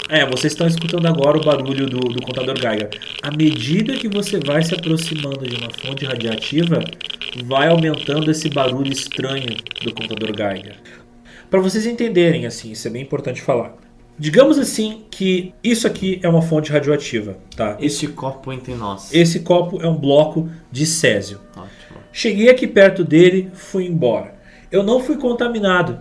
É, 0.09 0.25
vocês 0.25 0.53
estão 0.53 0.65
escutando 0.65 1.05
agora 1.05 1.37
o 1.37 1.43
barulho 1.43 1.85
do, 1.85 1.99
do 1.99 2.21
contador 2.21 2.55
Geiger. 2.57 2.89
À 3.21 3.29
medida 3.29 3.97
que 3.97 4.07
você 4.07 4.39
vai 4.39 4.63
se 4.63 4.73
aproximando 4.73 5.45
de 5.45 5.57
uma 5.57 5.69
fonte 5.69 6.05
radiativa, 6.05 6.79
vai 7.43 7.67
aumentando 7.67 8.31
esse 8.31 8.49
barulho 8.49 8.91
estranho 8.91 9.57
do 9.83 9.93
contador 9.93 10.29
Geiger. 10.35 10.77
Para 11.49 11.59
vocês 11.59 11.85
entenderem, 11.85 12.45
assim, 12.45 12.71
isso 12.71 12.87
é 12.87 12.91
bem 12.91 13.01
importante 13.01 13.41
falar. 13.41 13.75
Digamos 14.19 14.57
assim 14.57 15.03
que 15.11 15.53
isso 15.63 15.85
aqui 15.85 16.19
é 16.23 16.29
uma 16.29 16.41
fonte 16.41 16.71
radioativa, 16.71 17.37
tá? 17.55 17.77
Este 17.79 18.07
copo 18.07 18.51
entre 18.51 18.73
nós. 18.73 19.13
Esse 19.13 19.41
copo 19.41 19.79
é 19.81 19.87
um 19.87 19.95
bloco 19.95 20.49
de 20.71 20.85
césio. 20.85 21.39
Ótimo. 21.55 21.99
Cheguei 22.11 22.49
aqui 22.49 22.65
perto 22.65 23.03
dele, 23.03 23.51
fui 23.53 23.85
embora. 23.85 24.35
Eu 24.71 24.81
não 24.81 24.99
fui 24.99 25.17
contaminado. 25.17 25.99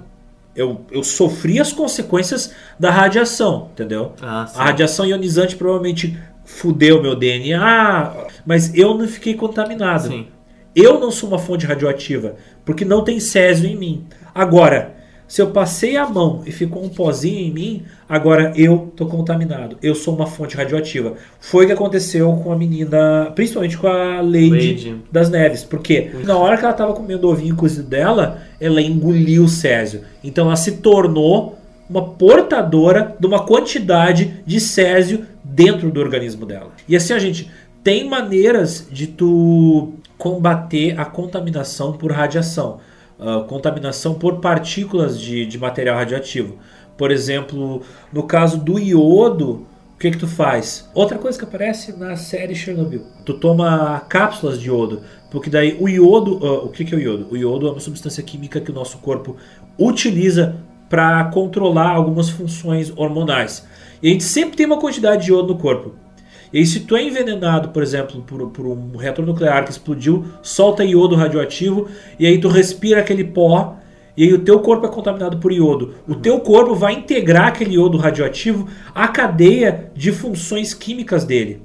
Eu, 0.55 0.87
eu 0.91 1.05
sofri 1.05 1.61
as 1.61 1.73
consequências 1.73 2.55
da 2.81 2.91
radiação, 2.91 3.69
entendeu? 3.73 4.15
Ah. 4.23 4.51
A 4.55 4.65
radiação 4.65 5.05
ionizante 5.05 5.55
provavelmente 5.55 6.19
fudeu 6.47 7.03
meu 7.03 7.15
DNA, 7.15 8.29
mas 8.47 8.75
eu 8.75 8.97
não 8.97 9.07
fiquei 9.07 9.35
contaminado. 9.35 10.09
Sim. 10.09 10.29
Eu 10.75 10.99
não 10.99 11.11
sou 11.11 11.29
uma 11.29 11.39
fonte 11.39 11.67
radioativa, 11.67 12.37
porque 12.65 12.85
não 12.85 13.05
tem 13.05 13.21
césio 13.21 13.69
em 13.69 13.77
mim. 13.77 14.07
Agora, 14.35 14.96
se 15.29 15.43
eu 15.43 15.49
passei 15.49 15.97
a 15.97 16.09
mão 16.09 16.43
e 16.47 16.53
ficou 16.53 16.85
um 16.85 16.89
pozinho 16.89 17.41
em 17.41 17.51
mim, 17.51 17.83
agora 18.09 18.53
eu 18.57 18.93
tô 18.95 19.07
contaminado. 19.07 19.77
Eu 19.83 19.95
sou 19.95 20.15
uma 20.15 20.27
fonte 20.27 20.57
radioativa. 20.57 21.15
Foi 21.41 21.65
o 21.65 21.67
que 21.67 21.75
aconteceu 21.75 22.33
com 22.45 22.53
a 22.53 22.57
menina, 22.57 23.33
principalmente 23.35 23.77
com 23.77 23.89
a 23.89 24.21
Lady, 24.21 24.51
Lady. 24.51 24.97
das 25.11 25.29
Neves. 25.29 25.65
Porque 25.65 26.13
na 26.23 26.37
hora 26.37 26.57
que 26.57 26.65
ela 26.65 26.73
tava 26.73 26.93
comendo 26.93 27.27
o 27.27 27.33
ovinho 27.33 27.57
cozido 27.57 27.89
dela, 27.89 28.43
ela 28.61 28.81
engoliu 28.81 29.45
o 29.45 29.49
césio. 29.49 30.03
Então 30.23 30.47
ela 30.47 30.57
se 30.57 30.73
tornou 30.79 31.59
uma 31.91 32.03
portadora 32.03 33.17
de 33.19 33.27
uma 33.27 33.45
quantidade 33.45 34.43
de 34.47 34.61
césio 34.61 35.25
dentro 35.43 35.91
do 35.91 36.01
organismo 36.01 36.47
dela. 36.47 36.71
E 36.89 36.95
assim 36.95 37.13
a 37.13 37.19
gente 37.19 37.51
tem 37.83 38.09
maneiras 38.09 38.87
de 38.91 39.07
tu 39.07 39.93
combater 40.19 40.99
a 40.99 41.05
contaminação 41.05 41.93
por 41.93 42.11
radiação, 42.11 42.79
uh, 43.19 43.45
contaminação 43.45 44.15
por 44.15 44.41
partículas 44.41 45.21
de, 45.21 45.47
de 45.47 45.59
material 45.59 45.97
radioativo. 45.97 46.57
Por 46.97 47.11
exemplo, 47.11 47.83
no 48.13 48.23
caso 48.23 48.59
do 48.59 48.79
iodo, 48.79 49.67
o 49.95 49.99
que 49.99 50.11
que 50.11 50.19
tu 50.19 50.27
faz? 50.27 50.89
Outra 50.95 51.19
coisa 51.19 51.39
que 51.39 51.45
aparece 51.45 51.97
na 51.97 52.17
série 52.17 52.55
Chernobyl. 52.55 53.03
Tu 53.25 53.35
toma 53.35 54.01
cápsulas 54.09 54.61
de 54.61 54.69
iodo, 54.69 55.03
porque 55.31 55.51
daí 55.51 55.77
o 55.81 55.89
iodo, 55.89 56.37
uh, 56.37 56.67
o 56.67 56.69
que 56.69 56.85
que 56.85 56.95
é 56.95 56.99
o 56.99 57.01
iodo? 57.01 57.29
O 57.31 57.37
iodo 57.37 57.69
é 57.69 57.71
uma 57.73 57.81
substância 57.81 58.23
química 58.23 58.61
que 58.61 58.71
o 58.71 58.75
nosso 58.75 58.99
corpo 58.99 59.37
utiliza 59.79 60.57
para 60.89 61.25
controlar 61.25 61.91
algumas 61.91 62.31
funções 62.31 62.93
hormonais. 62.97 63.67
E 64.03 64.09
a 64.09 64.13
gente 64.13 64.25
sempre 64.25 64.57
tem 64.57 64.67
uma 64.67 64.79
quantidade 64.79 65.25
de 65.25 65.31
iodo 65.31 65.55
no 65.55 65.59
corpo. 65.59 65.95
E 66.53 66.59
aí, 66.59 66.67
se 66.67 66.81
tu 66.81 66.97
é 66.97 67.03
envenenado, 67.03 67.71
por 67.71 67.83
exemplo, 67.83 68.23
por, 68.23 68.51
por 68.51 68.67
um 68.67 68.97
reator 68.97 69.25
nuclear 69.27 69.65
que 69.65 69.71
explodiu, 69.71 70.25
solta 70.43 70.85
iodo 70.85 71.17
radioativo, 71.17 71.89
e 72.19 72.27
aí 72.27 72.39
tu 72.39 72.49
respira 72.49 73.01
aquele 73.01 73.25
pó, 73.25 73.77
e 74.17 74.25
aí 74.25 74.33
o 74.33 74.39
teu 74.39 74.61
corpo 74.61 74.87
é 74.87 74.89
contaminado 74.89 75.39
por 75.39 75.53
iodo. 75.53 75.95
O 76.09 76.15
teu 76.15 76.41
corpo 76.41 76.75
vai 76.75 76.95
integrar 76.95 77.49
aquele 77.49 77.75
iodo 77.75 77.99
radioativo 77.99 78.67
à 78.95 79.09
cadeia 79.09 79.91
de 79.95 80.11
funções 80.11 80.73
químicas 80.73 81.25
dele. 81.25 81.61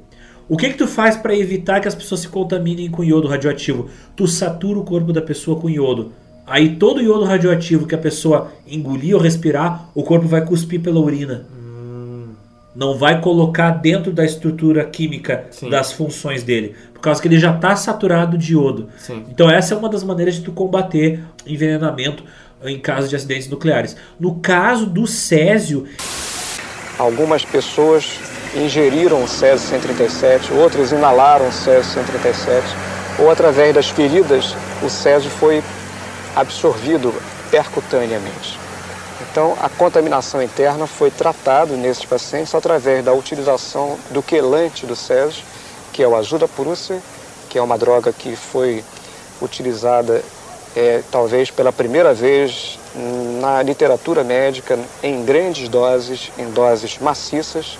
O 0.50 0.58
que 0.58 0.70
que 0.70 0.78
tu 0.78 0.86
faz 0.86 1.16
para 1.16 1.34
evitar 1.34 1.80
que 1.80 1.88
as 1.88 1.96
pessoas 1.96 2.22
se 2.22 2.28
contaminem 2.28 2.90
com 2.90 3.06
iodo 3.06 3.28
radioativo? 3.28 3.88
Tu 4.18 4.28
satura 4.28 4.80
o 4.80 4.84
corpo 4.84 5.14
da 5.14 5.22
pessoa 5.22 5.58
com 5.58 5.70
iodo. 5.70 6.12
Aí 6.46 6.76
todo 6.76 7.02
iodo 7.02 7.24
radioativo 7.24 7.88
que 7.88 7.96
a 7.96 7.98
pessoa 7.98 8.52
engolir 8.68 9.16
ou 9.16 9.22
respirar, 9.22 9.90
o 9.96 10.04
corpo 10.04 10.28
vai 10.28 10.44
cuspir 10.44 10.82
pela 10.82 11.00
urina. 11.00 11.46
Não 12.74 12.98
vai 12.98 13.20
colocar 13.20 13.72
dentro 13.72 14.12
da 14.12 14.24
estrutura 14.24 14.86
química 14.86 15.46
Sim. 15.52 15.70
das 15.70 15.92
funções 15.92 16.44
dele, 16.44 16.76
por 16.94 17.02
causa 17.02 17.22
que 17.22 17.28
ele 17.28 17.40
já 17.40 17.54
está 17.54 17.76
saturado 17.76 18.38
de 18.38 18.54
iodo. 18.54 18.88
Sim. 18.98 19.26
Então 19.30 19.50
essa 19.50 19.74
é 19.74 19.78
uma 19.78 19.90
das 19.90 20.04
maneiras 20.04 20.36
de 20.36 20.42
tu 20.42 20.52
combater 20.52 21.20
envenenamento 21.46 22.24
em 22.64 22.80
caso 22.80 23.10
de 23.10 23.16
acidentes 23.16 23.50
nucleares. 23.50 23.98
No 24.20 24.36
caso 24.36 24.86
do 24.86 25.08
césio, 25.08 25.88
Algumas 27.02 27.44
pessoas 27.44 28.20
ingeriram 28.56 29.24
o 29.24 29.28
Césio 29.28 29.68
137, 29.70 30.54
outras 30.54 30.92
inalaram 30.92 31.48
o 31.48 31.52
Césio 31.52 31.92
137, 31.94 32.64
ou 33.18 33.32
através 33.32 33.74
das 33.74 33.90
feridas 33.90 34.56
o 34.84 34.88
Césio 34.88 35.32
foi 35.32 35.64
absorvido 36.36 37.12
percutaneamente. 37.50 38.61
Então, 39.32 39.56
a 39.62 39.70
contaminação 39.70 40.44
interna 40.44 40.86
foi 40.86 41.10
tratada 41.10 41.74
nesses 41.78 42.04
pacientes 42.04 42.54
através 42.54 43.04
da 43.04 43.14
utilização 43.14 43.98
do 44.10 44.22
quelante 44.22 44.86
do 44.86 44.94
Césio, 44.94 45.42
que 45.94 46.04
é 46.04 46.08
o 46.08 46.18
ajuda 46.18 46.50
purúcia, 46.50 47.02
que 47.50 47.58
é 47.58 47.62
uma 47.62 47.78
droga 47.78 48.12
que 48.12 48.36
foi 48.36 48.84
utilizada 49.42 50.22
é, 50.76 51.02
talvez 51.10 51.50
pela 51.50 51.72
primeira 51.72 52.14
vez 52.14 52.78
na 53.40 53.64
literatura 53.64 54.22
médica 54.22 54.78
em 55.02 55.24
grandes 55.24 55.70
doses, 55.70 56.30
em 56.38 56.50
doses 56.52 56.98
maciças, 57.00 57.80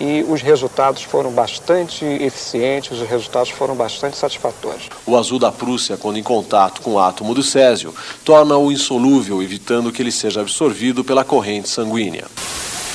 e 0.00 0.24
os 0.28 0.42
resultados 0.42 1.02
foram 1.02 1.30
bastante 1.30 2.04
eficientes, 2.04 3.00
os 3.00 3.08
resultados 3.08 3.50
foram 3.50 3.74
bastante 3.74 4.16
satisfatórios. 4.16 4.88
O 5.06 5.16
azul 5.16 5.38
da 5.38 5.50
Prússia, 5.50 5.96
quando 5.96 6.18
em 6.18 6.22
contato 6.22 6.80
com 6.82 6.92
o 6.92 6.98
átomo 6.98 7.34
do 7.34 7.42
césio, 7.42 7.94
torna-o 8.24 8.70
insolúvel, 8.70 9.42
evitando 9.42 9.90
que 9.90 10.02
ele 10.02 10.12
seja 10.12 10.40
absorvido 10.40 11.04
pela 11.04 11.24
corrente 11.24 11.68
sanguínea. 11.68 12.26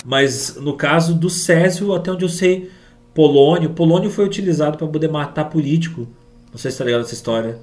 mas 0.05 0.55
no 0.55 0.75
caso 0.75 1.13
do 1.13 1.29
césio, 1.29 1.93
até 1.93 2.11
onde 2.11 2.25
eu 2.25 2.29
sei, 2.29 2.69
polônio, 3.13 3.69
polônio 3.69 4.09
foi 4.09 4.25
utilizado 4.25 4.77
para 4.77 4.87
poder 4.87 5.09
matar 5.09 5.45
político. 5.45 6.07
Não 6.51 6.57
sei 6.57 6.71
se 6.71 6.77
tá 6.77 6.83
ligado 6.83 7.01
essa 7.01 7.13
história. 7.13 7.57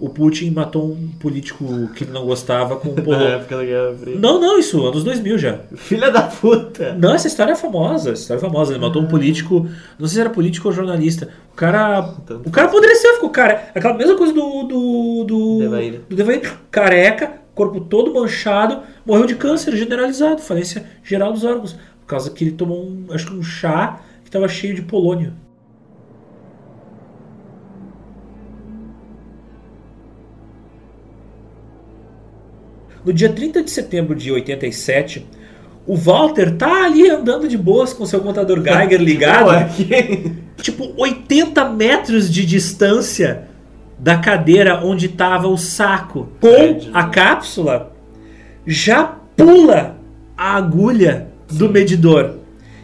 O 0.00 0.08
Putin 0.08 0.50
matou 0.50 0.90
um 0.90 1.08
político 1.20 1.88
que 1.94 2.04
ele 2.04 2.10
não 2.10 2.24
gostava 2.24 2.76
com 2.76 2.88
um 2.88 3.10
Na 3.10 3.22
época 3.22 3.58
da 3.58 3.64
Guerra 3.64 3.94
Fria. 3.94 4.16
Não, 4.18 4.40
não, 4.40 4.58
isso, 4.58 4.82
anos 4.86 5.04
2000 5.04 5.38
já. 5.38 5.58
Filha 5.76 6.10
da 6.10 6.22
puta! 6.22 6.94
Não, 6.94 7.14
essa 7.14 7.28
história 7.28 7.52
é 7.52 7.54
famosa, 7.54 8.12
essa 8.12 8.22
história 8.22 8.40
é 8.40 8.42
famosa. 8.42 8.72
Ele 8.72 8.80
matou 8.80 9.02
um 9.02 9.06
político, 9.06 9.68
não 9.98 10.08
sei 10.08 10.14
se 10.14 10.20
era 10.22 10.30
político 10.30 10.68
ou 10.68 10.74
jornalista. 10.74 11.28
O 11.52 11.54
cara. 11.54 12.14
O 12.46 12.50
cara 12.50 12.68
apodreceu, 12.68 13.14
ficou 13.14 13.28
cara. 13.28 13.70
Aquela 13.74 13.92
mesma 13.92 14.16
coisa 14.16 14.32
do. 14.32 14.62
do. 14.62 15.24
do. 15.24 15.58
Devair. 15.58 16.00
do 16.08 16.16
Devair. 16.16 16.58
Careca, 16.70 17.34
corpo 17.54 17.80
todo 17.82 18.14
manchado, 18.14 18.80
morreu 19.04 19.26
de 19.26 19.34
câncer 19.34 19.76
generalizado, 19.76 20.40
falência 20.40 20.86
geral 21.04 21.30
dos 21.30 21.44
órgãos. 21.44 21.74
Por 22.00 22.06
causa 22.06 22.30
que 22.30 22.42
ele 22.42 22.52
tomou 22.52 22.86
um. 22.86 23.06
acho 23.10 23.26
que 23.26 23.34
um 23.34 23.42
chá 23.42 24.00
que 24.22 24.28
estava 24.30 24.48
cheio 24.48 24.74
de 24.74 24.80
polônio. 24.80 25.34
No 33.04 33.12
dia 33.12 33.30
30 33.30 33.62
de 33.62 33.70
setembro 33.70 34.14
de 34.14 34.30
87, 34.30 35.26
o 35.86 35.96
Walter 35.96 36.56
tá 36.56 36.84
ali 36.84 37.08
andando 37.08 37.48
de 37.48 37.56
boas 37.56 37.92
com 37.92 38.04
seu 38.04 38.20
contador 38.20 38.60
Geiger 38.64 39.00
ligado. 39.00 39.50
Tipo 40.60 40.92
80 40.96 41.70
metros 41.70 42.30
de 42.30 42.44
distância 42.44 43.48
da 43.98 44.18
cadeira 44.18 44.84
onde 44.84 45.06
estava 45.06 45.48
o 45.48 45.56
saco 45.56 46.28
com 46.40 46.90
a 46.92 47.04
cápsula, 47.04 47.92
já 48.66 49.04
pula 49.36 49.96
a 50.36 50.56
agulha 50.56 51.28
do 51.50 51.68
medidor. 51.68 52.36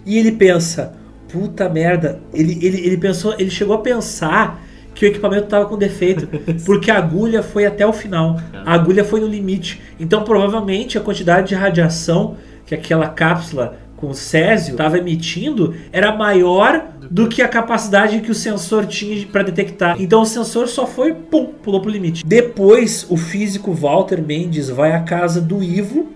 E 0.04 0.18
ele 0.18 0.32
pensa, 0.32 0.94
puta 1.28 1.68
merda, 1.68 2.20
ele, 2.32 2.58
ele, 2.62 2.86
ele 2.86 2.96
pensou, 2.96 3.34
ele 3.38 3.50
chegou 3.50 3.74
a 3.74 3.80
pensar 3.80 4.62
que 4.96 5.04
o 5.04 5.08
equipamento 5.08 5.44
estava 5.44 5.66
com 5.66 5.76
defeito, 5.76 6.26
porque 6.64 6.90
a 6.90 6.96
agulha 6.96 7.42
foi 7.42 7.66
até 7.66 7.86
o 7.86 7.92
final. 7.92 8.40
A 8.64 8.72
agulha 8.72 9.04
foi 9.04 9.20
no 9.20 9.28
limite. 9.28 9.80
Então 10.00 10.24
provavelmente 10.24 10.96
a 10.96 11.00
quantidade 11.00 11.48
de 11.48 11.54
radiação 11.54 12.36
que 12.64 12.74
aquela 12.74 13.06
cápsula 13.08 13.76
com 13.96 14.12
césio 14.12 14.72
estava 14.72 14.98
emitindo 14.98 15.74
era 15.92 16.14
maior 16.14 16.86
do 17.10 17.28
que 17.28 17.40
a 17.42 17.48
capacidade 17.48 18.20
que 18.20 18.30
o 18.30 18.34
sensor 18.34 18.86
tinha 18.86 19.26
para 19.26 19.42
detectar. 19.42 19.96
Então 20.00 20.22
o 20.22 20.26
sensor 20.26 20.66
só 20.66 20.86
foi, 20.86 21.14
pum, 21.14 21.46
pulou 21.62 21.80
pro 21.80 21.90
limite. 21.90 22.24
Depois, 22.26 23.06
o 23.08 23.16
físico 23.16 23.72
Walter 23.72 24.20
Mendes 24.20 24.68
vai 24.68 24.92
à 24.92 25.00
casa 25.00 25.40
do 25.40 25.62
Ivo 25.62 26.08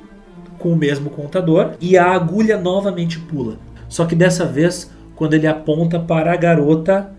com 0.58 0.72
o 0.72 0.76
mesmo 0.76 1.10
contador 1.10 1.72
e 1.80 1.96
a 1.96 2.10
agulha 2.10 2.58
novamente 2.58 3.18
pula. 3.18 3.56
Só 3.88 4.04
que 4.04 4.14
dessa 4.14 4.44
vez, 4.44 4.90
quando 5.14 5.34
ele 5.34 5.46
aponta 5.46 5.98
para 5.98 6.32
a 6.32 6.36
garota, 6.36 7.10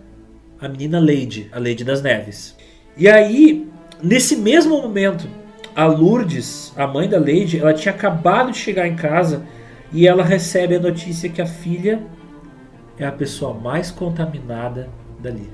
a 0.62 0.68
menina 0.68 1.00
Lady, 1.00 1.48
a 1.52 1.58
Lady 1.58 1.82
das 1.82 2.02
Neves. 2.02 2.56
E 2.96 3.08
aí, 3.08 3.68
nesse 4.00 4.36
mesmo 4.36 4.80
momento, 4.80 5.28
a 5.74 5.86
Lourdes, 5.86 6.72
a 6.76 6.86
mãe 6.86 7.08
da 7.08 7.18
Lady, 7.18 7.58
ela 7.58 7.74
tinha 7.74 7.92
acabado 7.92 8.52
de 8.52 8.58
chegar 8.58 8.86
em 8.86 8.94
casa 8.94 9.42
e 9.92 10.06
ela 10.06 10.22
recebe 10.22 10.76
a 10.76 10.80
notícia 10.80 11.28
que 11.28 11.42
a 11.42 11.46
filha 11.46 12.00
é 12.96 13.04
a 13.04 13.10
pessoa 13.10 13.52
mais 13.52 13.90
contaminada 13.90 14.88
dali. 15.18 15.50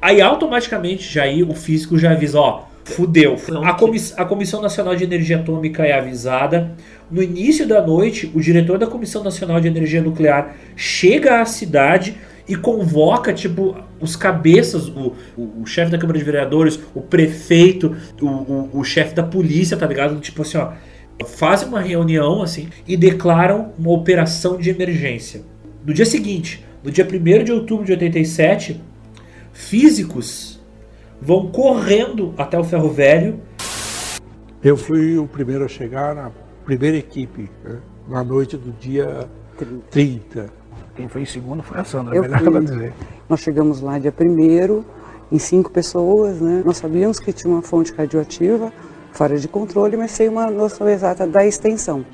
Aí 0.00 0.20
automaticamente 0.20 1.12
já 1.12 1.24
aí 1.24 1.42
o 1.42 1.54
físico 1.54 1.98
já 1.98 2.12
avisa, 2.12 2.38
ó, 2.38 2.64
fudeu. 2.84 3.36
A, 3.64 3.72
comiss 3.72 4.14
a 4.16 4.24
Comissão 4.24 4.60
Nacional 4.60 4.94
de 4.94 5.02
Energia 5.02 5.38
Atômica 5.38 5.84
é 5.84 5.92
avisada. 5.92 6.76
No 7.10 7.22
início 7.22 7.66
da 7.66 7.84
noite, 7.84 8.30
o 8.34 8.40
diretor 8.40 8.78
da 8.78 8.86
Comissão 8.86 9.24
Nacional 9.24 9.60
de 9.60 9.66
Energia 9.66 10.02
Nuclear 10.02 10.54
chega 10.76 11.40
à 11.40 11.46
cidade 11.46 12.16
e 12.48 12.54
convoca, 12.56 13.32
tipo, 13.32 13.76
os 14.00 14.16
cabeças, 14.16 14.88
o, 14.88 15.14
o, 15.36 15.62
o 15.62 15.66
chefe 15.66 15.90
da 15.90 15.98
Câmara 15.98 16.18
de 16.18 16.24
Vereadores, 16.24 16.78
o 16.94 17.00
prefeito, 17.00 17.96
o, 18.20 18.26
o, 18.26 18.78
o 18.80 18.84
chefe 18.84 19.14
da 19.14 19.22
polícia, 19.22 19.76
tá 19.76 19.86
ligado? 19.86 20.20
Tipo 20.20 20.42
assim, 20.42 20.58
ó, 20.58 20.72
fazem 21.26 21.68
uma 21.68 21.80
reunião, 21.80 22.42
assim, 22.42 22.68
e 22.86 22.96
declaram 22.96 23.72
uma 23.78 23.90
operação 23.92 24.58
de 24.58 24.70
emergência. 24.70 25.42
No 25.84 25.94
dia 25.94 26.04
seguinte, 26.04 26.64
no 26.82 26.90
dia 26.90 27.06
1 27.06 27.44
de 27.44 27.52
outubro 27.52 27.84
de 27.84 27.92
87, 27.92 28.80
físicos 29.52 30.60
vão 31.20 31.48
correndo 31.48 32.34
até 32.36 32.58
o 32.58 32.64
ferro 32.64 32.90
velho. 32.90 33.40
Eu 34.62 34.76
fui 34.76 35.16
o 35.16 35.26
primeiro 35.26 35.64
a 35.64 35.68
chegar 35.68 36.14
na 36.14 36.30
primeira 36.64 36.96
equipe, 36.96 37.50
né, 37.62 37.78
na 38.08 38.22
noite 38.22 38.56
do 38.56 38.72
dia 38.72 39.28
30. 39.90 40.63
Quem 40.96 41.08
foi 41.08 41.22
em 41.22 41.26
segundo 41.26 41.62
foi 41.62 41.78
a 41.80 41.84
Sandra, 41.84 42.14
Eu 42.14 42.22
melhor 42.22 42.38
fui. 42.40 42.46
ela 42.48 42.60
dizer. 42.62 42.92
Nós 43.28 43.40
chegamos 43.40 43.80
lá 43.80 43.98
dia 43.98 44.12
primeiro, 44.12 44.84
em 45.30 45.38
cinco 45.38 45.70
pessoas, 45.70 46.40
né? 46.40 46.62
Nós 46.64 46.76
sabíamos 46.76 47.18
que 47.18 47.32
tinha 47.32 47.52
uma 47.52 47.62
fonte 47.62 47.92
radioativa 47.92 48.72
fora 49.12 49.38
de 49.38 49.46
controle, 49.48 49.96
mas 49.96 50.10
sem 50.10 50.28
uma 50.28 50.50
noção 50.50 50.88
exata 50.88 51.26
da 51.26 51.46
extensão. 51.46 52.04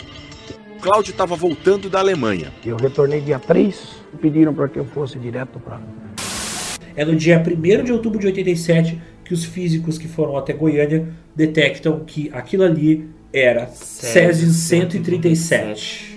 Cláudio 0.81 1.11
estava 1.13 1.35
voltando 1.37 1.91
da 1.91 1.99
Alemanha. 1.99 2.53
Eu 2.65 2.77
retornei 2.77 3.21
dia 3.21 3.39
3 3.39 3.89
e 4.15 4.17
pediram 4.17 4.55
para 4.55 4.69
que 4.69 4.79
eu 4.79 4.85
fosse 4.85 5.19
direto 5.19 5.59
para. 5.61 5.81
É 6.97 7.05
no 7.05 7.15
dia 7.15 7.43
1 7.43 7.85
de 7.85 7.93
outubro 7.93 8.19
de 8.19 8.27
87 8.27 9.01
que 9.25 9.33
os 9.35 9.45
físicos 9.45 9.97
que 9.97 10.09
foram 10.09 10.37
até 10.37 10.53
Goiânia 10.53 11.09
detectam 11.37 12.01
que 12.01 12.31
aquilo 12.33 12.65
ali 12.65 13.09
era 13.33 13.67
Césio 13.69 14.49
137. 14.51 16.10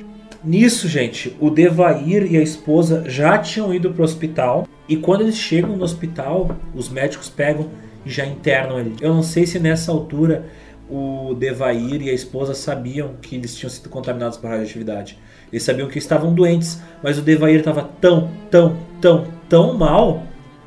Nisso, 0.43 0.89
gente, 0.89 1.35
o 1.39 1.49
Devair 1.49 2.29
e 2.29 2.37
a 2.37 2.41
esposa 2.41 3.03
já 3.07 3.37
tinham 3.37 3.73
ido 3.73 3.91
para 3.91 4.01
o 4.01 4.03
hospital 4.03 4.67
e 4.89 4.97
quando 4.97 5.21
eles 5.21 5.37
chegam 5.37 5.77
no 5.77 5.83
hospital, 5.83 6.55
os 6.75 6.89
médicos 6.89 7.29
pegam 7.29 7.69
e 8.05 8.09
já 8.09 8.25
internam 8.25 8.77
ele. 8.77 8.95
Eu 8.99 9.13
não 9.13 9.23
sei 9.23 9.45
se 9.45 9.57
nessa 9.57 9.91
altura 9.91 10.45
o 10.89 11.33
Devair 11.33 12.01
e 12.01 12.09
a 12.09 12.13
esposa 12.13 12.53
sabiam 12.53 13.13
que 13.21 13.35
eles 13.35 13.55
tinham 13.55 13.69
sido 13.69 13.87
contaminados 13.87 14.37
por 14.37 14.49
radioatividade. 14.49 15.17
Eles 15.51 15.63
sabiam 15.63 15.87
que 15.87 15.97
estavam 15.97 16.33
doentes, 16.33 16.81
mas 17.01 17.17
o 17.17 17.21
Devair 17.21 17.59
estava 17.59 17.89
tão, 18.01 18.29
tão, 18.51 18.77
tão, 18.99 19.27
tão 19.47 19.73
mal. 19.77 20.23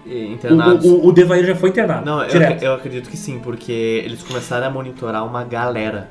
Internados. 0.06 0.86
O, 0.86 0.94
o, 0.94 1.08
o 1.08 1.12
Devair 1.12 1.44
já 1.44 1.54
foi 1.54 1.68
internado. 1.68 2.06
Não, 2.06 2.24
eu, 2.24 2.40
eu 2.40 2.74
acredito 2.74 3.10
que 3.10 3.16
sim, 3.16 3.40
porque 3.40 3.72
eles 4.04 4.22
começaram 4.22 4.68
a 4.68 4.70
monitorar 4.70 5.26
uma 5.26 5.44
galera. 5.44 6.08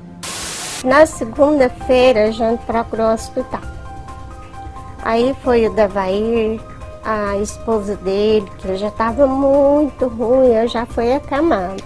Na 0.86 1.04
segunda-feira 1.08 2.26
a 2.26 2.32
gente 2.32 2.64
procurou 2.64 3.08
o 3.08 3.14
hospital. 3.14 3.62
Aí 5.02 5.36
foi 5.44 5.66
o 5.66 5.74
Davair, 5.74 6.62
a 7.04 7.38
esposa 7.38 7.96
dele, 7.96 8.46
que 8.60 8.76
já 8.76 8.90
estava 8.90 9.26
muito 9.26 10.08
ruim, 10.08 10.50
eu 10.50 10.68
já 10.68 10.86
fui 10.86 11.12
acamado. 11.12 11.84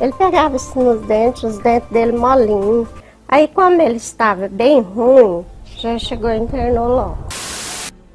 Ele 0.00 0.14
pegava 0.14 0.56
assim 0.56 0.82
nos 0.82 1.02
dentes, 1.02 1.42
os 1.42 1.58
dentes 1.58 1.90
dele 1.90 2.12
molinhos. 2.12 2.88
Aí 3.28 3.48
como 3.48 3.82
ele 3.82 3.96
estava 3.96 4.48
bem 4.48 4.80
ruim, 4.80 5.44
já 5.76 5.98
chegou 5.98 6.30
e 6.30 6.38
internou 6.38 6.88
logo. 6.88 7.18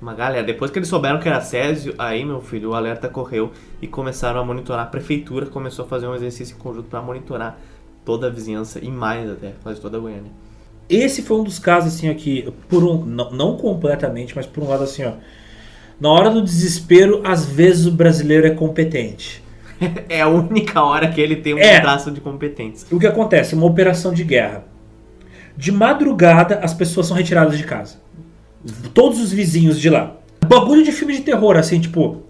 Uma 0.02 0.16
galera. 0.16 0.44
Depois 0.44 0.72
que 0.72 0.80
eles 0.80 0.90
souberam 0.90 1.20
que 1.20 1.30
era 1.30 1.42
Césio, 1.42 1.94
aí, 1.98 2.26
meu 2.26 2.42
filho, 2.42 2.72
o 2.72 2.74
alerta 2.74 3.08
correu 3.08 3.52
e 3.80 3.88
começaram 3.88 4.42
a 4.42 4.44
monitorar. 4.44 4.86
A 4.86 4.90
prefeitura 4.90 5.46
começou 5.46 5.86
a 5.86 5.88
fazer 5.88 6.08
um 6.08 6.16
exercício 6.16 6.56
em 6.56 6.60
conjunto 6.60 6.90
para 6.90 7.02
monitorar 7.04 7.56
toda 8.06 8.28
a 8.28 8.30
vizinhança 8.30 8.80
e 8.82 8.90
mais 8.90 9.30
até, 9.30 9.52
quase 9.64 9.80
toda 9.80 9.98
a 9.98 10.00
Goiânia. 10.00 10.32
Esse 10.90 11.22
foi 11.22 11.38
um 11.38 11.44
dos 11.44 11.60
casos, 11.60 11.94
assim, 11.96 12.10
aqui, 12.10 12.52
por 12.68 12.84
um, 12.84 13.04
não, 13.06 13.32
não 13.32 13.58
completamente, 13.58 14.36
mas 14.36 14.46
por 14.46 14.64
um 14.64 14.68
lado, 14.68 14.84
assim, 14.84 15.04
ó. 15.06 15.14
Na 16.00 16.10
hora 16.10 16.30
do 16.30 16.42
desespero, 16.42 17.22
às 17.24 17.46
vezes 17.46 17.86
o 17.86 17.92
brasileiro 17.92 18.46
é 18.46 18.52
competente. 18.52 19.42
é 20.10 20.22
a 20.22 20.28
única 20.28 20.82
hora 20.84 21.08
que 21.10 21.22
ele 21.22 21.38
tem 21.38 21.54
um 21.54 21.58
É. 21.60 21.80
traço 21.80 22.12
de 22.12 22.20
competência. 22.20 22.88
O 22.92 23.00
que 23.00 23.08
acontece? 23.08 23.56
Uma 23.56 23.66
operação 23.66 24.14
de 24.14 24.24
guerra. 24.24 24.66
De 25.56 25.72
madrugada, 25.72 26.60
as 26.64 26.74
pessoas 26.74 27.08
são 27.08 27.16
retiradas 27.16 27.58
de 27.58 27.64
casa. 27.64 27.98
Todos 28.94 29.20
os 29.22 29.32
vizinhos 29.32 29.80
de 29.80 29.90
lá. 29.90 30.16
Bagulho 30.46 30.84
de 30.84 30.92
filme 30.92 31.16
de 31.16 31.22
terror, 31.22 31.56
assim, 31.58 31.80
tipo. 31.80 32.24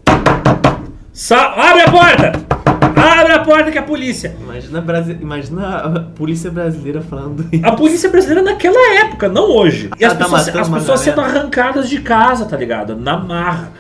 Sa 1.12 1.54
abre 1.54 1.82
a 1.84 1.92
porta! 1.92 2.63
Abre 2.96 3.34
a 3.34 3.40
porta 3.40 3.72
que 3.72 3.78
é 3.78 3.82
a 3.82 3.84
polícia! 3.84 4.36
Imagina, 4.42 4.80
a 4.80 4.82
Brasi- 4.82 5.18
Imagina 5.22 5.78
a 5.78 6.00
polícia 6.00 6.50
brasileira 6.52 7.02
falando 7.02 7.48
isso. 7.52 7.66
A 7.66 7.72
polícia 7.74 8.10
brasileira 8.10 8.42
naquela 8.42 9.00
época, 9.02 9.28
não 9.30 9.44
hoje. 9.50 9.90
E 10.00 10.06
as 10.06 10.12
Ela 10.14 10.20
tá 10.20 10.26
pessoas, 10.26 10.56
as 10.56 10.70
pessoas 10.70 11.00
sendo 11.02 11.22
arrancadas 11.22 11.90
de 11.90 12.00
casa, 12.02 12.46
tá 12.46 12.56
ligado? 12.58 12.96
Na 12.96 13.18
marra. 13.18 13.72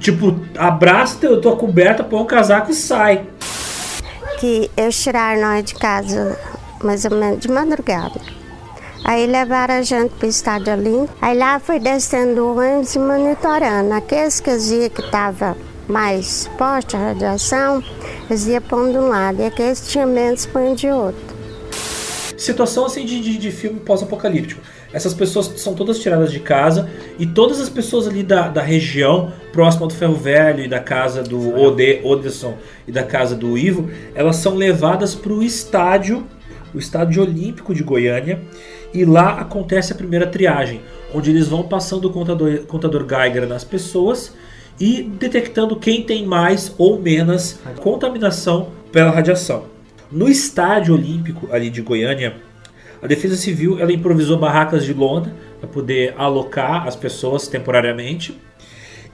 Tipo, 0.00 0.40
abraça 0.56 1.18
teu, 1.20 1.40
tua 1.40 1.56
coberta, 1.56 2.02
põe 2.02 2.20
um 2.20 2.24
casaco 2.26 2.70
e 2.70 2.74
sai. 2.74 3.24
que 4.38 4.70
eles 4.76 5.00
tiraram 5.00 5.40
nós 5.40 5.64
de 5.64 5.74
casa 5.74 6.36
mais 6.82 7.04
ou 7.04 7.12
menos 7.12 7.40
de 7.40 7.48
madrugada. 7.50 8.20
Aí 9.04 9.26
levaram 9.26 9.74
a 9.74 9.82
gente 9.82 10.10
para 10.14 10.26
o 10.26 10.30
estádio 10.30 10.72
Olímpico. 10.72 11.14
Aí 11.20 11.36
lá 11.36 11.58
foi 11.60 11.78
descendo 11.78 12.42
o 12.44 12.58
ônibus 12.58 12.94
e 12.94 12.98
monitorando. 12.98 13.92
Aqueles 13.94 14.40
que 14.40 14.50
eles 14.50 14.68
viam 14.70 14.88
que 14.88 15.00
estava 15.00 15.56
mais 15.88 16.48
forte 16.56 16.96
a 16.96 17.00
radiação, 17.08 17.82
iam 18.46 18.62
pondo 18.62 18.92
de 18.92 18.98
um 18.98 19.08
lado. 19.08 19.40
E 19.40 19.46
aqueles 19.46 19.80
que 19.80 19.88
tinham 19.88 20.08
menos, 20.08 20.46
põem 20.46 20.74
de 20.74 20.88
outro. 20.88 21.42
Situação 22.36 22.84
assim 22.84 23.04
de, 23.04 23.20
de, 23.20 23.38
de 23.38 23.50
filme 23.52 23.78
pós-apocalíptico. 23.80 24.60
Essas 24.92 25.14
pessoas 25.14 25.46
são 25.56 25.74
todas 25.74 25.98
tiradas 25.98 26.32
de 26.32 26.40
casa 26.40 26.90
e 27.18 27.26
todas 27.26 27.60
as 27.60 27.68
pessoas 27.68 28.06
ali 28.06 28.22
da, 28.22 28.48
da 28.48 28.60
região, 28.60 29.32
próxima 29.52 29.86
do 29.86 29.94
Ferro 29.94 30.14
Velho 30.14 30.64
e 30.64 30.68
da 30.68 30.80
casa 30.80 31.22
do 31.22 31.54
Ode, 31.54 32.00
Oderson 32.04 32.56
e 32.86 32.92
da 32.92 33.02
casa 33.02 33.34
do 33.34 33.56
Ivo, 33.56 33.88
elas 34.14 34.36
são 34.36 34.54
levadas 34.54 35.14
para 35.14 35.32
o 35.32 35.42
estádio, 35.42 36.26
o 36.74 36.78
estádio 36.78 37.22
olímpico 37.22 37.74
de 37.74 37.82
Goiânia, 37.82 38.42
e 38.92 39.04
lá 39.04 39.40
acontece 39.40 39.92
a 39.92 39.96
primeira 39.96 40.26
triagem, 40.26 40.82
onde 41.14 41.30
eles 41.30 41.48
vão 41.48 41.62
passando 41.62 42.06
o 42.06 42.10
contador, 42.10 42.64
contador 42.66 43.06
Geiger 43.08 43.46
nas 43.46 43.64
pessoas 43.64 44.32
e 44.82 45.04
detectando 45.04 45.76
quem 45.76 46.02
tem 46.02 46.26
mais 46.26 46.74
ou 46.76 47.00
menos 47.00 47.60
contaminação 47.78 48.70
pela 48.90 49.12
radiação. 49.12 49.66
No 50.10 50.28
estádio 50.28 50.96
olímpico 50.96 51.48
ali 51.52 51.70
de 51.70 51.80
Goiânia, 51.80 52.34
a 53.00 53.06
Defesa 53.06 53.36
Civil 53.36 53.78
ela 53.78 53.92
improvisou 53.92 54.36
barracas 54.36 54.84
de 54.84 54.92
lona 54.92 55.36
para 55.60 55.68
poder 55.68 56.16
alocar 56.18 56.88
as 56.88 56.96
pessoas 56.96 57.46
temporariamente. 57.46 58.36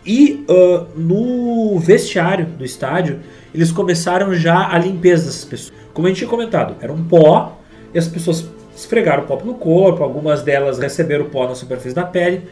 E 0.06 0.42
ah, 0.48 0.86
no 0.96 1.78
vestiário 1.78 2.46
do 2.46 2.64
estádio, 2.64 3.20
eles 3.54 3.70
começaram 3.70 4.32
já 4.32 4.72
a 4.72 4.78
limpeza 4.78 5.26
dessas 5.26 5.44
pessoas. 5.44 5.78
Como 5.92 6.06
a 6.06 6.08
gente 6.08 6.20
tinha 6.20 6.30
comentado, 6.30 6.76
era 6.80 6.90
um 6.90 7.04
pó 7.04 7.60
e 7.92 7.98
as 7.98 8.08
pessoas 8.08 8.48
esfregaram 8.74 9.24
o 9.24 9.26
pó 9.26 9.36
pelo 9.36 9.52
corpo, 9.56 10.02
algumas 10.02 10.40
delas 10.40 10.78
receberam 10.78 11.26
pó 11.26 11.46
na 11.46 11.54
superfície 11.54 11.94
da 11.94 12.06
pele. 12.06 12.48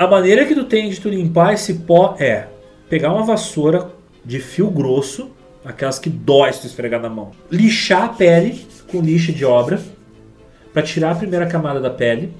A 0.00 0.06
maneira 0.06 0.46
que 0.46 0.54
tu 0.54 0.64
tem 0.64 0.88
de 0.88 0.98
tu 0.98 1.10
limpar 1.10 1.52
esse 1.52 1.74
pó 1.74 2.16
é 2.18 2.46
pegar 2.88 3.12
uma 3.12 3.22
vassoura 3.22 3.90
de 4.24 4.40
fio 4.40 4.70
grosso, 4.70 5.30
aquelas 5.62 5.98
que 5.98 6.08
dói 6.08 6.50
se 6.54 6.62
tu 6.62 6.66
esfregar 6.68 7.02
na 7.02 7.10
mão, 7.10 7.32
lixar 7.52 8.04
a 8.04 8.08
pele 8.08 8.66
com 8.90 9.02
lixa 9.02 9.30
de 9.30 9.44
obra 9.44 9.78
para 10.72 10.80
tirar 10.80 11.10
a 11.10 11.14
primeira 11.14 11.44
camada 11.46 11.82
da 11.82 11.90
pele. 11.90 12.32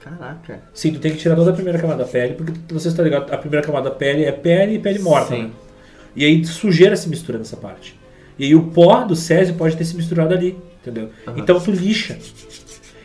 Caraca. 0.00 0.62
Sim, 0.72 0.94
tu 0.94 1.00
tem 1.00 1.12
que 1.12 1.18
tirar 1.18 1.36
toda 1.36 1.50
a 1.50 1.52
primeira 1.52 1.78
camada 1.78 2.02
da 2.02 2.08
pele, 2.08 2.32
porque 2.32 2.54
você 2.72 2.88
está 2.88 3.02
ligado, 3.02 3.30
a 3.30 3.36
primeira 3.36 3.66
camada 3.66 3.90
da 3.90 3.94
pele 3.94 4.24
é 4.24 4.32
pele 4.32 4.76
e 4.76 4.78
pele 4.78 4.98
morta. 4.98 5.34
Sim. 5.34 5.42
né? 5.42 5.50
E 6.16 6.24
aí 6.24 6.42
sujeira 6.46 6.96
se 6.96 7.10
mistura 7.10 7.36
nessa 7.36 7.58
parte. 7.58 7.94
E 8.38 8.46
aí 8.46 8.54
o 8.54 8.68
pó 8.68 9.04
do 9.04 9.14
Césio 9.14 9.54
pode 9.56 9.76
ter 9.76 9.84
se 9.84 9.94
misturado 9.94 10.32
ali, 10.32 10.58
entendeu? 10.80 11.10
Então 11.36 11.60
tu 11.60 11.72
lixa. 11.72 12.16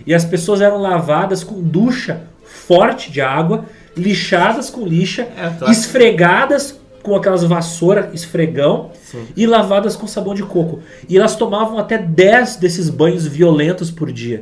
E 0.05 0.13
as 0.13 0.23
pessoas 0.23 0.61
eram 0.61 0.81
lavadas 0.81 1.43
com 1.43 1.61
ducha 1.61 2.21
forte 2.67 3.11
de 3.11 3.21
água, 3.21 3.65
lixadas 3.97 4.69
com 4.69 4.85
lixa, 4.85 5.27
tô- 5.59 5.69
esfregadas 5.71 6.75
com 7.03 7.15
aquelas 7.15 7.43
vassouras 7.43 8.13
esfregão 8.13 8.91
Sim. 9.09 9.25
e 9.35 9.45
lavadas 9.47 9.95
com 9.95 10.05
sabão 10.07 10.33
de 10.35 10.43
coco. 10.43 10.81
E 11.07 11.17
elas 11.17 11.35
tomavam 11.35 11.77
até 11.79 11.97
10 11.97 12.57
desses 12.57 12.89
banhos 12.89 13.25
violentos 13.25 13.89
por 13.89 14.11
dia. 14.11 14.39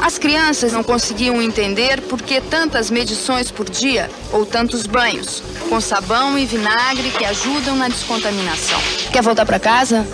As 0.00 0.18
crianças 0.18 0.72
não 0.72 0.82
conseguiam 0.82 1.40
entender 1.40 2.00
por 2.02 2.20
que 2.20 2.40
tantas 2.40 2.90
medições 2.90 3.50
por 3.50 3.68
dia 3.68 4.10
ou 4.32 4.44
tantos 4.44 4.86
banhos, 4.86 5.42
com 5.68 5.80
sabão 5.80 6.36
e 6.38 6.44
vinagre 6.46 7.10
que 7.10 7.24
ajudam 7.24 7.76
na 7.76 7.88
descontaminação. 7.88 8.80
Quer 9.12 9.22
voltar 9.22 9.44
para 9.46 9.60
casa? 9.60 10.04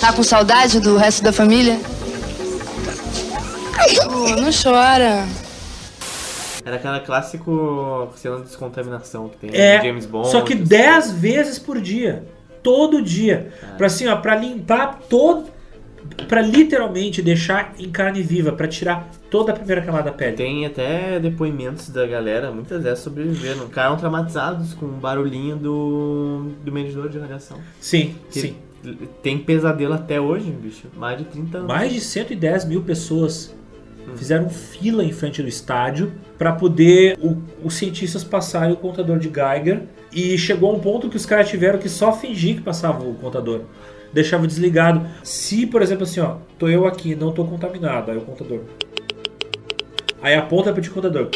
Tá 0.00 0.12
com 0.12 0.22
saudade 0.22 0.80
do 0.80 0.96
resto 0.96 1.22
da 1.22 1.32
família? 1.32 1.78
Oh, 4.06 4.40
não 4.40 4.50
chora. 4.52 5.26
Era 6.64 6.76
aquela 6.76 7.00
clássico 7.00 8.10
cena 8.16 8.36
de 8.36 8.44
descontaminação 8.44 9.28
que 9.28 9.36
tem 9.36 9.50
É, 9.52 9.78
no 9.78 9.84
James 9.84 10.06
Bond. 10.06 10.28
só 10.28 10.40
que 10.40 10.54
10 10.54 11.12
vezes 11.12 11.58
por 11.58 11.80
dia. 11.80 12.24
Todo 12.62 13.02
dia. 13.02 13.52
Pra 13.76 13.86
assim, 13.88 14.06
ó, 14.06 14.16
pra 14.16 14.34
limpar 14.36 15.00
todo. 15.08 15.52
Pra 16.28 16.40
literalmente 16.42 17.22
deixar 17.22 17.74
em 17.78 17.90
carne 17.90 18.22
viva, 18.22 18.52
pra 18.52 18.68
tirar 18.68 19.08
toda 19.30 19.52
a 19.52 19.54
primeira 19.54 19.80
camada 19.82 20.04
da 20.10 20.12
pele. 20.12 20.36
Tem 20.36 20.66
até 20.66 21.18
depoimentos 21.18 21.88
da 21.88 22.06
galera, 22.06 22.50
muitas 22.52 22.82
vezes 22.82 22.98
sobreviveram. 23.00 23.62
Ficaram 23.66 23.96
traumatizados 23.96 24.74
com 24.74 24.84
o 24.86 24.90
barulhinho 24.90 25.56
do, 25.56 26.50
do 26.62 26.70
medidor 26.70 27.08
de 27.08 27.18
radiação. 27.18 27.58
Sim, 27.80 28.14
Que 28.30 28.40
sim. 28.40 28.56
Tem 29.22 29.38
pesadelo 29.38 29.94
até 29.94 30.20
hoje, 30.20 30.50
bicho. 30.50 30.88
Mais 30.94 31.16
de 31.18 31.24
30 31.24 31.56
anos. 31.58 31.68
Mais 31.68 31.90
de 31.90 32.00
110 32.02 32.66
mil 32.66 32.82
pessoas 32.82 33.54
fizeram 34.16 34.48
fila 34.48 35.04
em 35.04 35.12
frente 35.12 35.42
do 35.42 35.48
estádio 35.48 36.12
para 36.38 36.52
poder 36.52 37.18
o- 37.22 37.36
os 37.62 37.74
cientistas 37.74 38.22
passarem 38.24 38.72
o 38.72 38.76
contador 38.76 39.18
de 39.18 39.28
Geiger. 39.28 39.82
E 40.12 40.38
chegou 40.38 40.70
a 40.70 40.74
um 40.74 40.80
ponto 40.80 41.08
que 41.08 41.16
os 41.16 41.26
caras 41.26 41.48
tiveram 41.48 41.78
que 41.78 41.88
só 41.88 42.12
fingir 42.12 42.56
que 42.56 42.62
passava 42.62 43.02
o 43.02 43.14
contador. 43.14 43.62
Deixava 44.12 44.46
desligado. 44.46 45.04
Se, 45.24 45.66
por 45.66 45.82
exemplo, 45.82 46.04
assim, 46.04 46.20
ó, 46.20 46.36
tô 46.56 46.68
eu 46.68 46.86
aqui, 46.86 47.16
não 47.16 47.32
tô 47.32 47.44
contaminado, 47.44 48.12
aí 48.12 48.16
o 48.16 48.20
contador. 48.20 48.60
Aí 50.22 50.34
aponta 50.34 50.72
para 50.72 50.80
o 50.80 50.90
contador. 50.90 51.30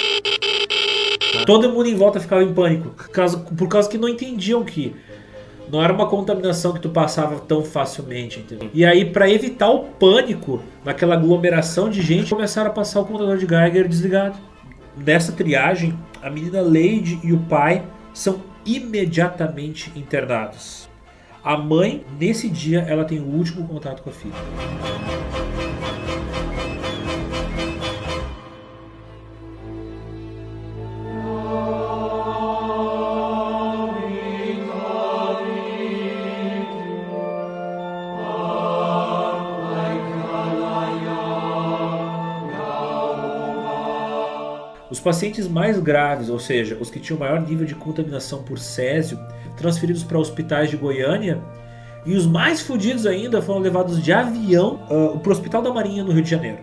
Todo 1.44 1.70
mundo 1.70 1.88
em 1.88 1.94
volta 1.94 2.20
ficava 2.20 2.42
em 2.42 2.54
pânico. 2.54 2.90
Por 2.90 3.08
causa, 3.10 3.38
por 3.38 3.68
causa 3.68 3.88
que 3.88 3.98
não 3.98 4.08
entendiam 4.08 4.64
que 4.64 4.94
não 5.70 5.82
era 5.82 5.92
uma 5.92 6.06
contaminação 6.06 6.72
que 6.72 6.80
tu 6.80 6.88
passava 6.88 7.38
tão 7.40 7.62
facilmente, 7.62 8.40
entendeu? 8.40 8.70
E 8.72 8.84
aí, 8.84 9.04
pra 9.04 9.30
evitar 9.30 9.70
o 9.70 9.84
pânico 9.84 10.60
naquela 10.84 11.14
aglomeração 11.14 11.88
de 11.90 12.02
gente, 12.02 12.30
começaram 12.30 12.70
a 12.70 12.72
passar 12.72 13.00
o 13.00 13.04
contador 13.04 13.36
de 13.36 13.46
Geiger 13.46 13.88
desligado. 13.88 14.38
Nessa 14.96 15.32
triagem, 15.32 15.96
a 16.22 16.30
menina 16.30 16.60
Lady 16.60 17.20
e 17.22 17.32
o 17.32 17.38
pai 17.38 17.84
são 18.12 18.40
imediatamente 18.64 19.92
internados. 19.96 20.88
A 21.42 21.56
mãe, 21.56 22.04
nesse 22.18 22.48
dia, 22.48 22.84
ela 22.88 23.04
tem 23.04 23.20
o 23.20 23.26
último 23.26 23.66
contato 23.66 24.02
com 24.02 24.10
a 24.10 24.12
filha. 24.12 24.34
Pacientes 45.08 45.48
mais 45.48 45.80
graves, 45.80 46.28
ou 46.28 46.38
seja, 46.38 46.76
os 46.78 46.90
que 46.90 47.00
tinham 47.00 47.18
maior 47.18 47.40
nível 47.40 47.64
de 47.64 47.74
contaminação 47.74 48.42
por 48.42 48.58
césio, 48.58 49.18
transferidos 49.56 50.02
para 50.02 50.18
hospitais 50.18 50.68
de 50.68 50.76
Goiânia, 50.76 51.40
e 52.04 52.14
os 52.14 52.26
mais 52.26 52.60
fodidos 52.60 53.06
ainda 53.06 53.40
foram 53.40 53.60
levados 53.60 54.02
de 54.02 54.12
avião 54.12 54.80
para 55.22 55.30
o 55.30 55.32
Hospital 55.32 55.62
da 55.62 55.72
Marinha 55.72 56.04
no 56.04 56.12
Rio 56.12 56.22
de 56.22 56.28
Janeiro. 56.28 56.58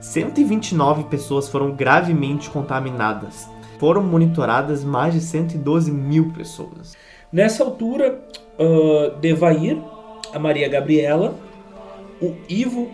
129 0.00 1.04
pessoas 1.04 1.48
foram 1.48 1.70
gravemente 1.70 2.50
contaminadas. 2.50 3.48
Foram 3.78 4.02
monitoradas 4.02 4.82
mais 4.82 5.14
de 5.14 5.20
112 5.20 5.92
mil 5.92 6.32
pessoas. 6.32 6.96
Nessa 7.32 7.62
altura, 7.62 8.18
uh, 8.58 9.16
Devair, 9.20 9.78
a 10.34 10.38
Maria 10.40 10.68
Gabriela, 10.68 11.32
o 12.20 12.34
Ivo 12.48 12.90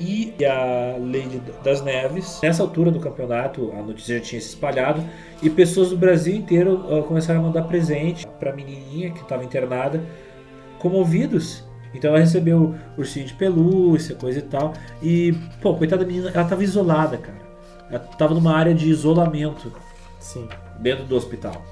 e 0.00 0.34
a 0.44 0.96
Lady 0.98 1.42
das 1.62 1.82
Neves. 1.82 2.40
Nessa 2.42 2.62
altura 2.62 2.90
do 2.90 2.98
campeonato, 2.98 3.70
a 3.72 3.82
notícia 3.82 4.18
já 4.18 4.24
tinha 4.24 4.40
se 4.40 4.48
espalhado 4.48 5.04
e 5.42 5.50
pessoas 5.50 5.90
do 5.90 5.96
Brasil 5.96 6.34
inteiro 6.34 6.74
uh, 6.90 7.02
começaram 7.04 7.40
a 7.40 7.42
mandar 7.42 7.64
presente 7.64 8.26
para 8.38 8.50
a 8.50 8.56
menininha 8.56 9.10
que 9.10 9.20
estava 9.20 9.44
internada, 9.44 10.02
comovidos. 10.78 11.68
Então 11.94 12.10
ela 12.10 12.20
recebeu 12.20 12.74
ursinho 12.96 13.26
de 13.26 13.34
pelúcia, 13.34 14.14
coisa 14.14 14.38
e 14.38 14.42
tal. 14.42 14.72
E, 15.02 15.34
pô, 15.60 15.74
coitada 15.74 16.04
da 16.04 16.10
menina, 16.10 16.30
ela 16.32 16.44
tava 16.44 16.64
isolada, 16.64 17.18
cara. 17.18 17.38
Ela 17.90 17.98
tava 17.98 18.34
numa 18.34 18.54
área 18.56 18.72
de 18.72 18.88
isolamento. 18.88 19.72
Sim. 20.18 20.48
Dentro 20.78 21.04
do 21.04 21.16
hospital. 21.16 21.62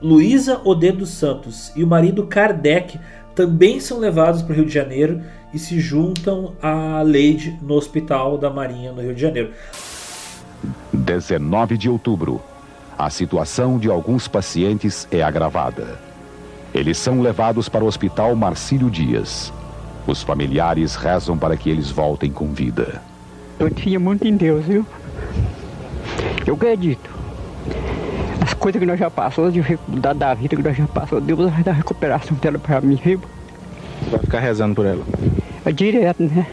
Luísa 0.00 0.60
Odê 0.64 0.92
dos 0.92 1.10
Santos 1.10 1.72
e 1.76 1.82
o 1.82 1.86
marido 1.86 2.26
Kardec 2.26 2.98
também 3.34 3.80
são 3.80 3.98
levados 3.98 4.42
para 4.42 4.52
o 4.52 4.56
Rio 4.56 4.66
de 4.66 4.74
Janeiro 4.74 5.22
e 5.52 5.58
se 5.58 5.78
juntam 5.80 6.54
à 6.62 7.02
Leide 7.02 7.58
no 7.60 7.74
Hospital 7.74 8.38
da 8.38 8.48
Marinha 8.48 8.92
no 8.92 9.02
Rio 9.02 9.14
de 9.14 9.20
Janeiro. 9.20 9.50
19 10.92 11.76
de 11.76 11.88
outubro. 11.88 12.40
A 12.98 13.10
situação 13.10 13.78
de 13.78 13.90
alguns 13.90 14.28
pacientes 14.28 15.08
é 15.10 15.22
agravada. 15.22 15.98
Eles 16.74 16.96
são 16.96 17.20
levados 17.20 17.68
para 17.68 17.84
o 17.84 17.86
Hospital 17.86 18.34
Marcílio 18.34 18.90
Dias. 18.90 19.52
Os 20.06 20.22
familiares 20.22 20.94
rezam 20.94 21.36
para 21.36 21.56
que 21.56 21.68
eles 21.68 21.90
voltem 21.90 22.30
com 22.30 22.52
vida. 22.52 23.02
Eu 23.58 23.70
tinha 23.70 24.00
muito 24.00 24.26
em 24.26 24.36
Deus, 24.36 24.64
viu? 24.64 24.86
Eu 26.46 26.54
acredito. 26.54 27.10
As 28.40 28.54
coisas 28.54 28.80
que 28.80 28.86
nós 28.86 28.98
já 28.98 29.10
passamos, 29.10 29.48
as 29.48 29.54
dificuldades 29.54 30.18
da 30.18 30.34
vida 30.34 30.56
que 30.56 30.62
nós 30.62 30.76
já 30.76 30.86
passamos, 30.86 31.24
Deus 31.24 31.50
vai 31.50 31.62
dar 31.62 31.72
recuperação 31.72 32.36
dela 32.36 32.58
para 32.58 32.80
mim, 32.80 32.98
viu? 33.02 33.20
Vai 34.10 34.20
ficar 34.20 34.40
rezando 34.40 34.74
por 34.74 34.86
ela. 34.86 35.04
É 35.64 35.70
direto, 35.70 36.24
né? 36.24 36.46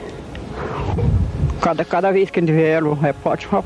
Cada, 1.62 1.84
cada 1.84 2.12
vez 2.12 2.30
que 2.30 2.40
a 2.40 2.42
gente 2.42 2.52
vê 2.52 2.70
ela, 2.70 2.90
um 2.90 2.94
repórter, 2.94 3.50
uma 3.52 3.64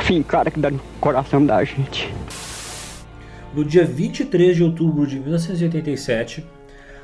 fincada 0.00 0.50
que 0.50 0.60
dá 0.60 0.70
no 0.70 0.80
coração 1.00 1.44
da 1.44 1.62
gente. 1.64 2.12
No 3.52 3.64
dia 3.64 3.84
23 3.84 4.56
de 4.56 4.62
outubro 4.62 5.06
de 5.06 5.18
1987, 5.18 6.46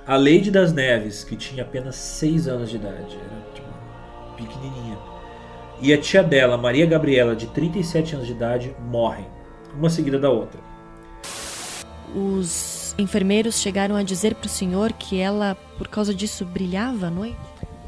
a 0.06 0.16
Lady 0.16 0.50
das 0.50 0.72
Neves, 0.72 1.24
que 1.24 1.34
tinha 1.34 1.64
apenas 1.64 1.96
6 1.96 2.46
anos 2.46 2.70
de 2.70 2.76
idade, 2.76 3.18
era 3.18 3.52
tipo, 3.52 3.68
pequenininha, 4.36 4.96
e 5.82 5.92
a 5.92 5.98
tia 5.98 6.22
dela, 6.22 6.56
Maria 6.56 6.86
Gabriela, 6.86 7.34
de 7.34 7.48
37 7.48 8.14
anos 8.14 8.26
de 8.26 8.32
idade, 8.32 8.74
morrem, 8.88 9.26
uma 9.76 9.90
seguida 9.90 10.18
da 10.18 10.30
outra. 10.30 10.60
Os 12.14 12.94
enfermeiros 12.96 13.60
chegaram 13.60 13.96
a 13.96 14.02
dizer 14.02 14.36
para 14.36 14.46
o 14.46 14.48
senhor 14.48 14.92
que 14.92 15.18
ela, 15.18 15.56
por 15.76 15.88
causa 15.88 16.14
disso, 16.14 16.44
brilhava 16.44 17.08
à 17.08 17.10
noite? 17.10 17.36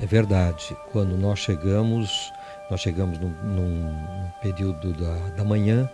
É 0.01 0.07
verdade. 0.07 0.77
Quando 0.93 1.17
nós 1.17 1.39
chegamos, 1.41 2.33
nós 2.71 2.81
chegamos 2.81 3.19
num, 3.19 3.31
num 3.43 4.31
período 4.41 4.93
da, 4.93 5.17
da 5.37 5.45
manhã 5.45 5.89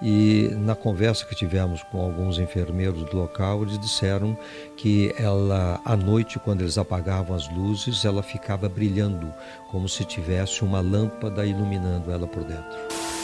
e 0.00 0.50
na 0.60 0.76
conversa 0.76 1.26
que 1.26 1.34
tivemos 1.34 1.82
com 1.82 2.00
alguns 2.00 2.38
enfermeiros 2.38 3.02
do 3.04 3.16
local, 3.16 3.62
eles 3.62 3.78
disseram 3.80 4.38
que 4.76 5.12
ela, 5.18 5.80
à 5.84 5.96
noite, 5.96 6.38
quando 6.38 6.60
eles 6.60 6.78
apagavam 6.78 7.34
as 7.34 7.48
luzes, 7.48 8.04
ela 8.04 8.22
ficava 8.22 8.68
brilhando, 8.68 9.34
como 9.70 9.88
se 9.88 10.04
tivesse 10.04 10.62
uma 10.62 10.80
lâmpada 10.80 11.44
iluminando 11.44 12.12
ela 12.12 12.28
por 12.28 12.44
dentro. 12.44 13.17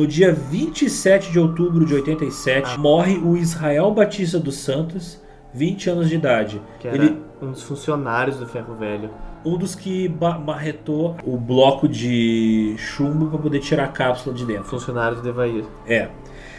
No 0.00 0.06
dia 0.06 0.32
27 0.32 1.30
de 1.30 1.38
outubro 1.38 1.84
de 1.84 1.94
87, 1.94 2.78
morre 2.78 3.18
o 3.18 3.36
Israel 3.36 3.90
Batista 3.90 4.38
dos 4.38 4.54
Santos, 4.54 5.20
20 5.52 5.90
anos 5.90 6.08
de 6.08 6.14
idade. 6.14 6.62
Que 6.78 6.88
era 6.88 6.96
Ele 6.96 7.18
um 7.42 7.50
dos 7.50 7.62
funcionários 7.62 8.38
do 8.38 8.46
Ferro 8.46 8.74
Velho. 8.76 9.10
um 9.44 9.58
dos 9.58 9.74
que 9.74 10.08
barretou 10.08 11.18
o 11.22 11.36
bloco 11.36 11.86
de 11.86 12.74
chumbo 12.78 13.26
para 13.26 13.38
poder 13.40 13.58
tirar 13.58 13.84
a 13.84 13.88
cápsula 13.88 14.34
de 14.34 14.46
dentro. 14.46 14.64
Funcionário 14.64 15.20
do 15.20 15.28
Evair. 15.28 15.66
É. 15.86 16.08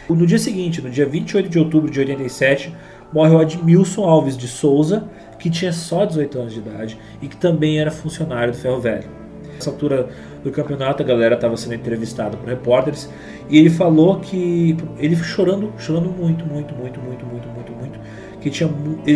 No 0.08 0.24
dia 0.24 0.38
seguinte, 0.38 0.80
no 0.80 0.88
dia 0.88 1.04
28 1.04 1.48
de 1.48 1.58
outubro 1.58 1.90
de 1.90 1.98
87, 1.98 2.72
morre 3.12 3.34
o 3.34 3.40
Admilson 3.40 4.04
Alves 4.04 4.36
de 4.36 4.46
Souza, 4.46 5.10
que 5.40 5.50
tinha 5.50 5.72
só 5.72 6.04
18 6.04 6.38
anos 6.38 6.52
de 6.52 6.60
idade 6.60 6.96
e 7.20 7.26
que 7.26 7.36
também 7.36 7.80
era 7.80 7.90
funcionário 7.90 8.52
do 8.52 8.58
Ferro 8.58 8.78
Velho. 8.78 9.21
Nessa 9.62 9.70
altura 9.70 10.08
do 10.42 10.50
campeonato, 10.50 11.04
a 11.04 11.06
galera 11.06 11.36
estava 11.36 11.56
sendo 11.56 11.76
entrevistada 11.76 12.36
por 12.36 12.48
repórteres 12.48 13.08
e 13.48 13.56
ele 13.56 13.70
falou 13.70 14.18
que 14.18 14.76
ele 14.98 15.14
chorando, 15.14 15.72
chorando 15.78 16.10
muito, 16.10 16.44
muito, 16.44 16.74
muito, 16.74 17.00
muito, 17.00 17.24
muito, 17.24 17.46
muito, 17.46 17.72
muito, 17.72 18.00
que 18.40 18.50
tinha 18.50 18.68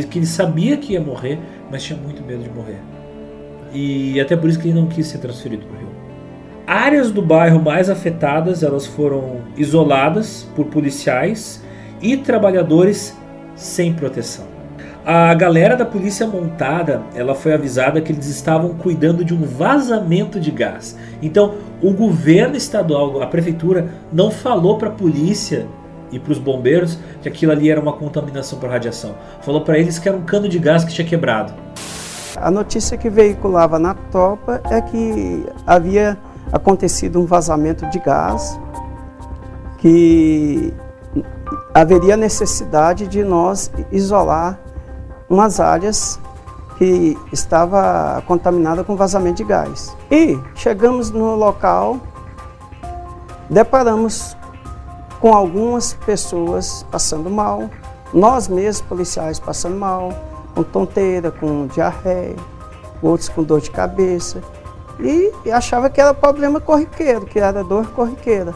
que 0.08 0.18
ele 0.20 0.26
sabia 0.26 0.76
que 0.76 0.92
ia 0.92 1.00
morrer, 1.00 1.40
mas 1.68 1.82
tinha 1.82 1.98
muito 1.98 2.24
medo 2.24 2.44
de 2.44 2.50
morrer. 2.50 2.78
E 3.74 4.20
até 4.20 4.36
por 4.36 4.48
isso 4.48 4.60
que 4.60 4.68
ele 4.68 4.78
não 4.78 4.86
quis 4.86 5.08
ser 5.08 5.18
transferido 5.18 5.66
para 5.66 5.76
o 5.76 5.80
Rio. 5.80 5.88
Áreas 6.64 7.10
do 7.10 7.20
bairro 7.20 7.60
mais 7.60 7.90
afetadas, 7.90 8.62
elas 8.62 8.86
foram 8.86 9.40
isoladas 9.56 10.48
por 10.54 10.66
policiais 10.66 11.60
e 12.00 12.16
trabalhadores 12.16 13.16
sem 13.56 13.92
proteção. 13.92 14.55
A 15.08 15.32
galera 15.34 15.76
da 15.76 15.86
polícia 15.86 16.26
montada, 16.26 17.00
ela 17.14 17.32
foi 17.32 17.54
avisada 17.54 18.00
que 18.00 18.10
eles 18.10 18.26
estavam 18.26 18.70
cuidando 18.70 19.24
de 19.24 19.32
um 19.32 19.40
vazamento 19.40 20.40
de 20.40 20.50
gás. 20.50 20.98
Então, 21.22 21.54
o 21.80 21.92
governo 21.92 22.56
estadual, 22.56 23.22
a 23.22 23.26
prefeitura, 23.28 23.88
não 24.12 24.32
falou 24.32 24.78
para 24.78 24.88
a 24.88 24.90
polícia 24.90 25.68
e 26.10 26.18
para 26.18 26.32
os 26.32 26.40
bombeiros 26.40 26.98
que 27.22 27.28
aquilo 27.28 27.52
ali 27.52 27.70
era 27.70 27.80
uma 27.80 27.92
contaminação 27.92 28.58
por 28.58 28.68
radiação. 28.68 29.14
Falou 29.42 29.60
para 29.60 29.78
eles 29.78 29.96
que 29.96 30.08
era 30.08 30.18
um 30.18 30.22
cano 30.22 30.48
de 30.48 30.58
gás 30.58 30.82
que 30.82 30.92
tinha 30.92 31.06
quebrado. 31.06 31.54
A 32.34 32.50
notícia 32.50 32.98
que 32.98 33.08
veiculava 33.08 33.78
na 33.78 33.94
tropa 33.94 34.60
é 34.68 34.80
que 34.80 35.46
havia 35.64 36.18
acontecido 36.52 37.20
um 37.20 37.26
vazamento 37.26 37.88
de 37.90 38.00
gás, 38.00 38.58
que 39.78 40.74
haveria 41.72 42.16
necessidade 42.16 43.06
de 43.06 43.22
nós 43.22 43.70
isolar 43.92 44.65
umas 45.28 45.60
áreas 45.60 46.20
que 46.78 47.16
estava 47.32 48.22
contaminada 48.26 48.84
com 48.84 48.96
vazamento 48.96 49.36
de 49.36 49.44
gás. 49.44 49.96
E 50.10 50.38
chegamos 50.54 51.10
no 51.10 51.34
local, 51.34 51.98
deparamos 53.48 54.36
com 55.20 55.34
algumas 55.34 55.94
pessoas 55.94 56.84
passando 56.90 57.30
mal, 57.30 57.70
nós 58.12 58.48
mesmos 58.48 58.86
policiais 58.86 59.38
passando 59.40 59.76
mal, 59.76 60.12
com 60.54 60.62
tonteira, 60.62 61.30
com 61.30 61.66
diarreia, 61.66 62.36
outros 63.02 63.28
com 63.28 63.42
dor 63.42 63.60
de 63.60 63.70
cabeça. 63.70 64.42
E, 65.00 65.30
achava 65.50 65.90
que 65.90 66.00
era 66.00 66.14
problema 66.14 66.60
corriqueiro, 66.60 67.26
que 67.26 67.38
era 67.38 67.62
dor 67.62 67.86
corriqueira. 67.88 68.54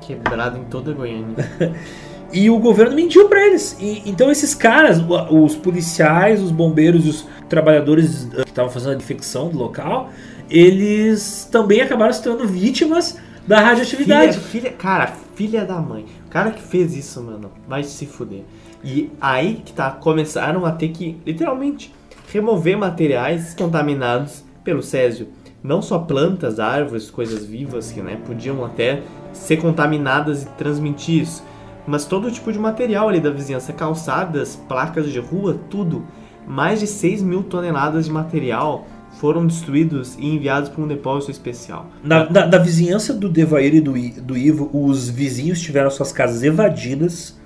Quebrado 0.00 0.58
em 0.58 0.64
toda 0.64 0.90
a 0.90 0.94
Goiânia. 0.94 1.36
E 2.36 2.50
o 2.50 2.58
governo 2.58 2.94
mentiu 2.94 3.30
para 3.30 3.46
eles. 3.46 3.74
E, 3.80 4.02
então 4.04 4.30
esses 4.30 4.54
caras, 4.54 5.02
os 5.30 5.56
policiais, 5.56 6.42
os 6.42 6.50
bombeiros 6.50 7.06
os 7.06 7.26
trabalhadores 7.48 8.28
eh, 8.34 8.42
que 8.42 8.50
estavam 8.50 8.70
fazendo 8.70 8.92
a 8.92 8.96
infecção 8.96 9.48
do 9.48 9.56
local, 9.56 10.10
eles 10.50 11.48
também 11.50 11.80
acabaram 11.80 12.12
se 12.12 12.22
tornando 12.22 12.46
vítimas 12.46 13.16
da 13.46 13.60
radioatividade. 13.60 14.38
Filha, 14.38 14.48
filha, 14.48 14.72
cara, 14.72 15.12
filha 15.34 15.64
da 15.64 15.80
mãe. 15.80 16.04
O 16.26 16.28
cara 16.28 16.50
que 16.50 16.60
fez 16.60 16.94
isso, 16.94 17.22
mano, 17.22 17.50
vai 17.66 17.82
se 17.82 18.04
fuder. 18.04 18.42
E 18.84 19.10
aí 19.18 19.62
que 19.64 19.72
tá, 19.72 19.90
começaram 19.90 20.66
a 20.66 20.72
ter 20.72 20.88
que, 20.88 21.18
literalmente, 21.24 21.94
remover 22.30 22.76
materiais 22.76 23.54
contaminados 23.54 24.44
pelo 24.62 24.82
Césio. 24.82 25.28
Não 25.62 25.80
só 25.80 25.98
plantas, 26.00 26.60
árvores, 26.60 27.10
coisas 27.10 27.46
vivas 27.46 27.90
que, 27.90 28.02
né, 28.02 28.18
podiam 28.26 28.62
até 28.62 29.00
ser 29.32 29.56
contaminadas 29.56 30.42
e 30.42 30.46
transmitir 30.50 31.22
isso. 31.22 31.42
Mas 31.86 32.04
todo 32.04 32.30
tipo 32.30 32.52
de 32.52 32.58
material 32.58 33.08
ali 33.08 33.20
da 33.20 33.30
vizinhança, 33.30 33.72
calçadas, 33.72 34.56
placas 34.68 35.10
de 35.10 35.20
rua, 35.20 35.58
tudo. 35.70 36.04
Mais 36.46 36.80
de 36.80 36.86
6 36.86 37.22
mil 37.22 37.42
toneladas 37.42 38.06
de 38.06 38.10
material 38.12 38.86
foram 39.20 39.46
destruídos 39.46 40.14
e 40.18 40.26
enviados 40.26 40.68
para 40.68 40.82
um 40.82 40.88
depósito 40.88 41.30
especial. 41.30 41.86
Na, 42.02 42.28
na- 42.28 42.46
na 42.46 42.58
vizinhança 42.58 43.14
do 43.14 43.28
Devair 43.28 43.74
e 43.74 43.80
do, 43.80 43.92
do 44.22 44.36
Ivo, 44.36 44.68
os 44.72 45.08
vizinhos 45.08 45.60
tiveram 45.60 45.90
suas 45.90 46.12
casas 46.12 46.42
evadidas, 46.42 47.36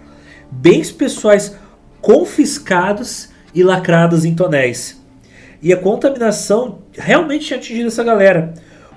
bens 0.50 0.90
pessoais 0.90 1.56
confiscados 2.00 3.28
e 3.54 3.62
lacrados 3.62 4.24
em 4.24 4.34
tonéis. 4.34 5.00
E 5.62 5.72
a 5.72 5.76
contaminação 5.76 6.78
realmente 6.96 7.46
tinha 7.46 7.58
atingido 7.58 7.88
essa 7.88 8.02
galera. 8.02 8.54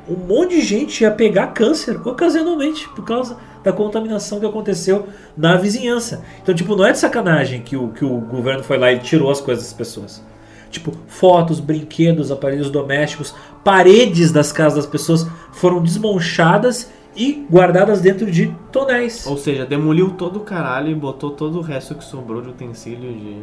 Um 0.07 0.15
monte 0.15 0.55
de 0.55 0.61
gente 0.61 1.01
ia 1.01 1.11
pegar 1.11 1.47
câncer 1.47 1.99
ocasionalmente 2.05 2.89
por 2.89 3.05
causa 3.05 3.37
da 3.63 3.71
contaminação 3.71 4.39
que 4.39 4.45
aconteceu 4.45 5.07
na 5.37 5.55
vizinhança. 5.55 6.23
Então, 6.41 6.53
tipo, 6.53 6.75
não 6.75 6.85
é 6.85 6.91
de 6.91 6.99
sacanagem 6.99 7.61
que 7.61 7.77
o, 7.77 7.89
que 7.89 8.03
o 8.03 8.17
governo 8.19 8.63
foi 8.63 8.77
lá 8.77 8.91
e 8.91 8.99
tirou 8.99 9.31
as 9.31 9.39
coisas 9.39 9.63
das 9.63 9.73
pessoas. 9.73 10.21
Tipo, 10.69 10.91
fotos, 11.07 11.59
brinquedos, 11.59 12.31
aparelhos 12.31 12.69
domésticos, 12.69 13.33
paredes 13.63 14.31
das 14.31 14.51
casas 14.51 14.83
das 14.83 14.85
pessoas 14.85 15.25
foram 15.53 15.81
desmanchadas 15.81 16.91
e 17.15 17.45
guardadas 17.49 18.01
dentro 18.01 18.29
de 18.29 18.53
tonéis. 18.71 19.25
Ou 19.25 19.37
seja, 19.37 19.65
demoliu 19.65 20.11
todo 20.11 20.37
o 20.37 20.41
caralho 20.41 20.89
e 20.89 20.95
botou 20.95 21.31
todo 21.31 21.59
o 21.59 21.61
resto 21.61 21.95
que 21.95 22.03
sobrou 22.03 22.41
de 22.41 22.49
utensílio 22.49 23.13
de 23.13 23.37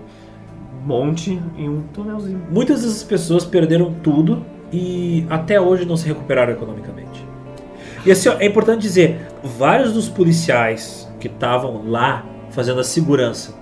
monte 0.84 1.40
em 1.56 1.68
um 1.68 1.82
tonelzinho. 1.94 2.42
Muitas 2.50 2.82
dessas 2.82 3.02
pessoas 3.02 3.44
perderam 3.44 3.94
tudo 4.02 4.44
e 4.72 5.26
até 5.28 5.60
hoje 5.60 5.84
não 5.84 5.96
se 5.96 6.06
recuperaram 6.06 6.52
economicamente. 6.52 7.26
E 8.04 8.10
assim, 8.10 8.28
ó, 8.28 8.36
é 8.38 8.46
importante 8.46 8.80
dizer, 8.80 9.20
vários 9.42 9.92
dos 9.92 10.08
policiais 10.08 11.08
que 11.18 11.28
estavam 11.28 11.82
lá 11.86 12.24
fazendo 12.50 12.80
a 12.80 12.84
segurança, 12.84 13.54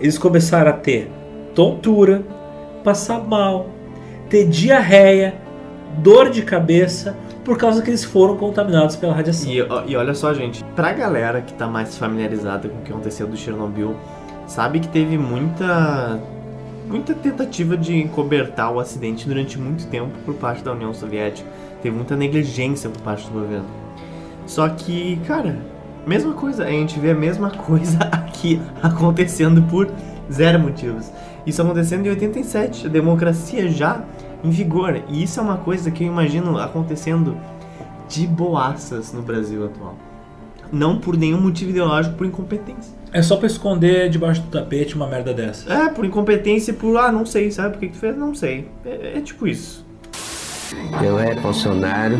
eles 0.00 0.16
começaram 0.16 0.70
a 0.70 0.74
ter 0.74 1.10
tontura, 1.54 2.22
passar 2.82 3.20
mal, 3.20 3.68
ter 4.28 4.48
diarreia, 4.48 5.34
dor 5.98 6.30
de 6.30 6.42
cabeça, 6.42 7.16
por 7.44 7.58
causa 7.58 7.82
que 7.82 7.90
eles 7.90 8.04
foram 8.04 8.36
contaminados 8.36 8.96
pela 8.96 9.12
radiação. 9.12 9.50
E, 9.50 9.58
e 9.86 9.96
olha 9.96 10.14
só, 10.14 10.32
gente, 10.32 10.64
pra 10.76 10.92
galera 10.92 11.42
que 11.42 11.52
tá 11.52 11.66
mais 11.66 11.96
familiarizada 11.98 12.68
com 12.68 12.78
o 12.78 12.82
que 12.82 12.90
aconteceu 12.90 13.26
do 13.26 13.36
Chernobyl, 13.36 13.94
sabe 14.46 14.80
que 14.80 14.88
teve 14.88 15.18
muita 15.18 16.20
muita 16.86 17.14
tentativa 17.14 17.76
de 17.76 17.96
encobertar 17.96 18.72
o 18.72 18.78
acidente 18.78 19.26
durante 19.26 19.58
muito 19.58 19.86
tempo 19.86 20.12
por 20.24 20.34
parte 20.34 20.62
da 20.62 20.72
União 20.72 20.92
Soviética. 20.92 21.48
Teve 21.82 21.94
muita 21.94 22.16
negligência 22.16 22.88
por 22.90 23.00
parte 23.02 23.26
do 23.26 23.32
governo. 23.32 23.66
Só 24.46 24.68
que, 24.68 25.18
cara, 25.26 25.58
mesma 26.06 26.34
coisa, 26.34 26.64
a 26.64 26.70
gente 26.70 26.98
vê 26.98 27.10
a 27.10 27.14
mesma 27.14 27.50
coisa 27.56 27.98
aqui 28.12 28.60
acontecendo 28.82 29.62
por 29.62 29.90
zero 30.30 30.58
motivos. 30.58 31.10
Isso 31.46 31.60
acontecendo 31.60 32.06
em 32.06 32.10
87, 32.10 32.86
a 32.86 32.90
democracia 32.90 33.68
já 33.68 34.04
em 34.42 34.50
vigor. 34.50 35.02
E 35.08 35.22
isso 35.22 35.40
é 35.40 35.42
uma 35.42 35.56
coisa 35.56 35.90
que 35.90 36.04
eu 36.04 36.08
imagino 36.08 36.58
acontecendo 36.58 37.36
de 38.08 38.26
boaças 38.26 39.12
no 39.12 39.22
Brasil 39.22 39.64
atual. 39.64 39.96
Não 40.72 40.98
por 40.98 41.16
nenhum 41.16 41.40
motivo 41.40 41.70
ideológico, 41.70 42.16
por 42.16 42.26
incompetência. 42.26 42.92
É 43.14 43.22
só 43.22 43.36
pra 43.36 43.46
esconder 43.46 44.08
debaixo 44.08 44.42
do 44.42 44.48
tapete 44.48 44.96
uma 44.96 45.06
merda 45.06 45.32
dessa. 45.32 45.72
É, 45.72 45.88
por 45.88 46.04
incompetência 46.04 46.72
e 46.72 46.74
por, 46.74 46.96
ah, 46.96 47.12
não 47.12 47.24
sei, 47.24 47.48
sabe 47.52 47.74
por 47.74 47.78
que 47.78 47.86
que 47.86 47.92
tu 47.92 48.00
fez? 48.00 48.16
Não 48.16 48.34
sei. 48.34 48.66
É, 48.84 49.18
é 49.18 49.20
tipo 49.20 49.46
isso. 49.46 49.86
Eu 51.00 51.16
era 51.16 51.40
funcionário 51.40 52.18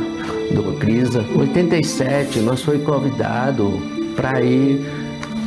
do 0.54 0.78
CRISA. 0.78 1.22
Em 1.22 1.36
87, 1.36 2.38
nós 2.38 2.62
fomos 2.62 2.84
convidados 2.84 3.74
para 4.14 4.40
ir 4.40 4.86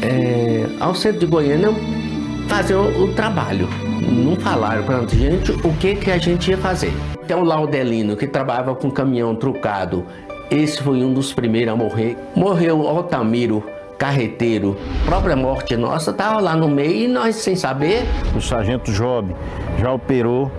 é, 0.02 0.68
ao 0.82 0.94
centro 0.94 1.22
de 1.22 1.26
Goiânia 1.28 1.70
fazer 2.50 2.76
o, 2.76 3.06
o 3.06 3.14
trabalho. 3.14 3.70
Não 4.02 4.36
falaram 4.36 4.84
para 4.84 4.98
a 4.98 5.08
gente 5.08 5.54
o 5.66 5.74
que, 5.78 5.96
que 5.96 6.12
a 6.12 6.18
gente 6.18 6.52
ia 6.52 6.58
fazer. 6.58 6.92
Tem 7.26 7.38
um 7.38 7.44
Laudelino 7.46 8.18
que 8.18 8.28
trabalhava 8.28 8.76
com 8.76 8.92
caminhão 8.92 9.34
trucado. 9.34 10.06
Esse 10.52 10.84
foi 10.84 11.02
um 11.06 11.14
dos 11.14 11.32
primeiros 11.32 11.74
a 11.74 11.78
morrer. 11.78 12.18
Morreu 12.36 12.82
o 12.82 12.88
Altamiro, 12.88 13.64
carreteiro. 13.98 14.78
Própria 15.06 15.36
morte 15.36 15.76
nossa 15.76 16.12
estava 16.12 16.40
lá 16.40 16.56
no 16.56 16.68
meio 16.70 17.06
e 17.06 17.08
nós 17.08 17.36
sem 17.38 17.56
saber. 17.56 18.04
O 18.36 18.42
sargento 18.42 18.92
Job 18.92 19.36
já 19.80 19.92
operou 19.92 20.52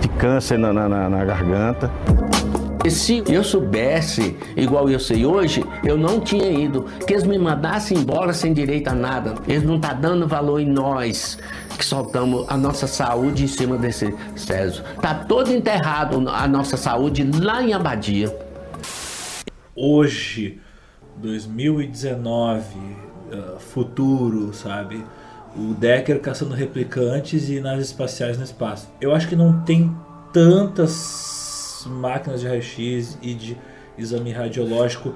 de 0.00 0.08
câncer 0.08 0.58
na, 0.58 0.72
na- 0.72 0.88
na- 0.88 1.08
na 1.08 1.24
garganta. 1.24 1.90
E 2.84 2.90
se 2.90 3.24
eu 3.28 3.42
soubesse, 3.42 4.36
igual 4.56 4.88
eu 4.88 5.00
sei 5.00 5.26
hoje, 5.26 5.64
eu 5.82 5.96
não 5.96 6.20
tinha 6.20 6.48
ido. 6.48 6.84
Que 7.04 7.14
eles 7.14 7.24
me 7.24 7.36
mandassem 7.36 7.98
embora 7.98 8.32
sem 8.32 8.52
direito 8.52 8.86
a 8.88 8.94
nada. 8.94 9.34
Eles 9.48 9.64
não 9.64 9.74
estão 9.74 9.98
dando 10.00 10.28
valor 10.28 10.60
em 10.60 10.66
nós, 10.66 11.36
que 11.76 11.84
soltamos 11.84 12.46
a 12.48 12.56
nossa 12.56 12.86
saúde 12.86 13.42
em 13.42 13.48
cima 13.48 13.76
desse 13.76 14.14
Césio. 14.36 14.84
Tá 15.02 15.14
todo 15.14 15.52
enterrado 15.52 16.22
a 16.28 16.46
nossa 16.46 16.76
saúde 16.76 17.28
lá 17.42 17.60
em 17.60 17.72
Abadia. 17.72 18.32
Hoje, 19.74 20.58
2019, 21.20 22.62
uh, 23.32 23.58
futuro, 23.58 24.52
sabe? 24.52 25.04
O 25.56 25.72
Decker 25.74 26.20
caçando 26.20 26.54
replicantes 26.54 27.48
e 27.48 27.60
naves 27.60 27.86
espaciais 27.86 28.36
no 28.36 28.44
espaço. 28.44 28.88
Eu 29.00 29.14
acho 29.14 29.26
que 29.28 29.34
não 29.36 29.60
tem 29.62 29.94
tantas 30.32 31.84
máquinas 31.86 32.40
de 32.40 32.48
raio-x 32.48 33.18
e 33.22 33.34
de 33.34 33.56
exame 33.96 34.32
radiológico 34.32 35.14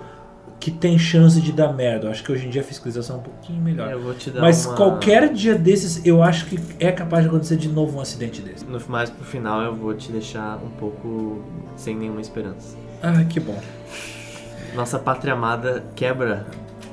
que 0.59 0.71
tem 0.71 0.99
chance 0.99 1.41
de 1.41 1.53
dar 1.53 1.73
merda. 1.73 2.07
Eu 2.07 2.11
acho 2.11 2.23
que 2.23 2.31
hoje 2.31 2.47
em 2.47 2.51
dia 2.51 2.61
a 2.61 2.65
fiscalização 2.65 3.17
é 3.17 3.19
um 3.19 3.23
pouquinho 3.23 3.63
melhor. 3.63 3.89
Dar 4.33 4.41
Mas 4.41 4.67
uma- 4.67 4.77
qualquer 4.77 5.33
dia 5.33 5.55
desses, 5.55 6.05
eu 6.05 6.23
acho 6.23 6.47
que 6.47 6.59
é 6.79 6.93
capaz 6.93 7.23
de 7.25 7.29
acontecer 7.29 7.57
de 7.57 7.69
novo 7.69 7.97
um 7.97 8.01
acidente 8.01 8.43
desse. 8.43 8.65
No, 8.65 8.81
mais 8.89 9.09
pro 9.09 9.25
final 9.25 9.63
eu 9.63 9.75
vou 9.75 9.95
te 9.95 10.13
deixar 10.13 10.59
um 10.59 10.71
pouco 10.71 11.43
sem 11.77 11.97
nenhuma 11.97 12.21
esperança. 12.21 12.77
Ah, 13.03 13.25
que 13.25 13.41
bom. 13.41 13.59
Nossa 14.75 14.99
pátria 14.99 15.33
amada 15.35 15.83
quebra 15.95 16.47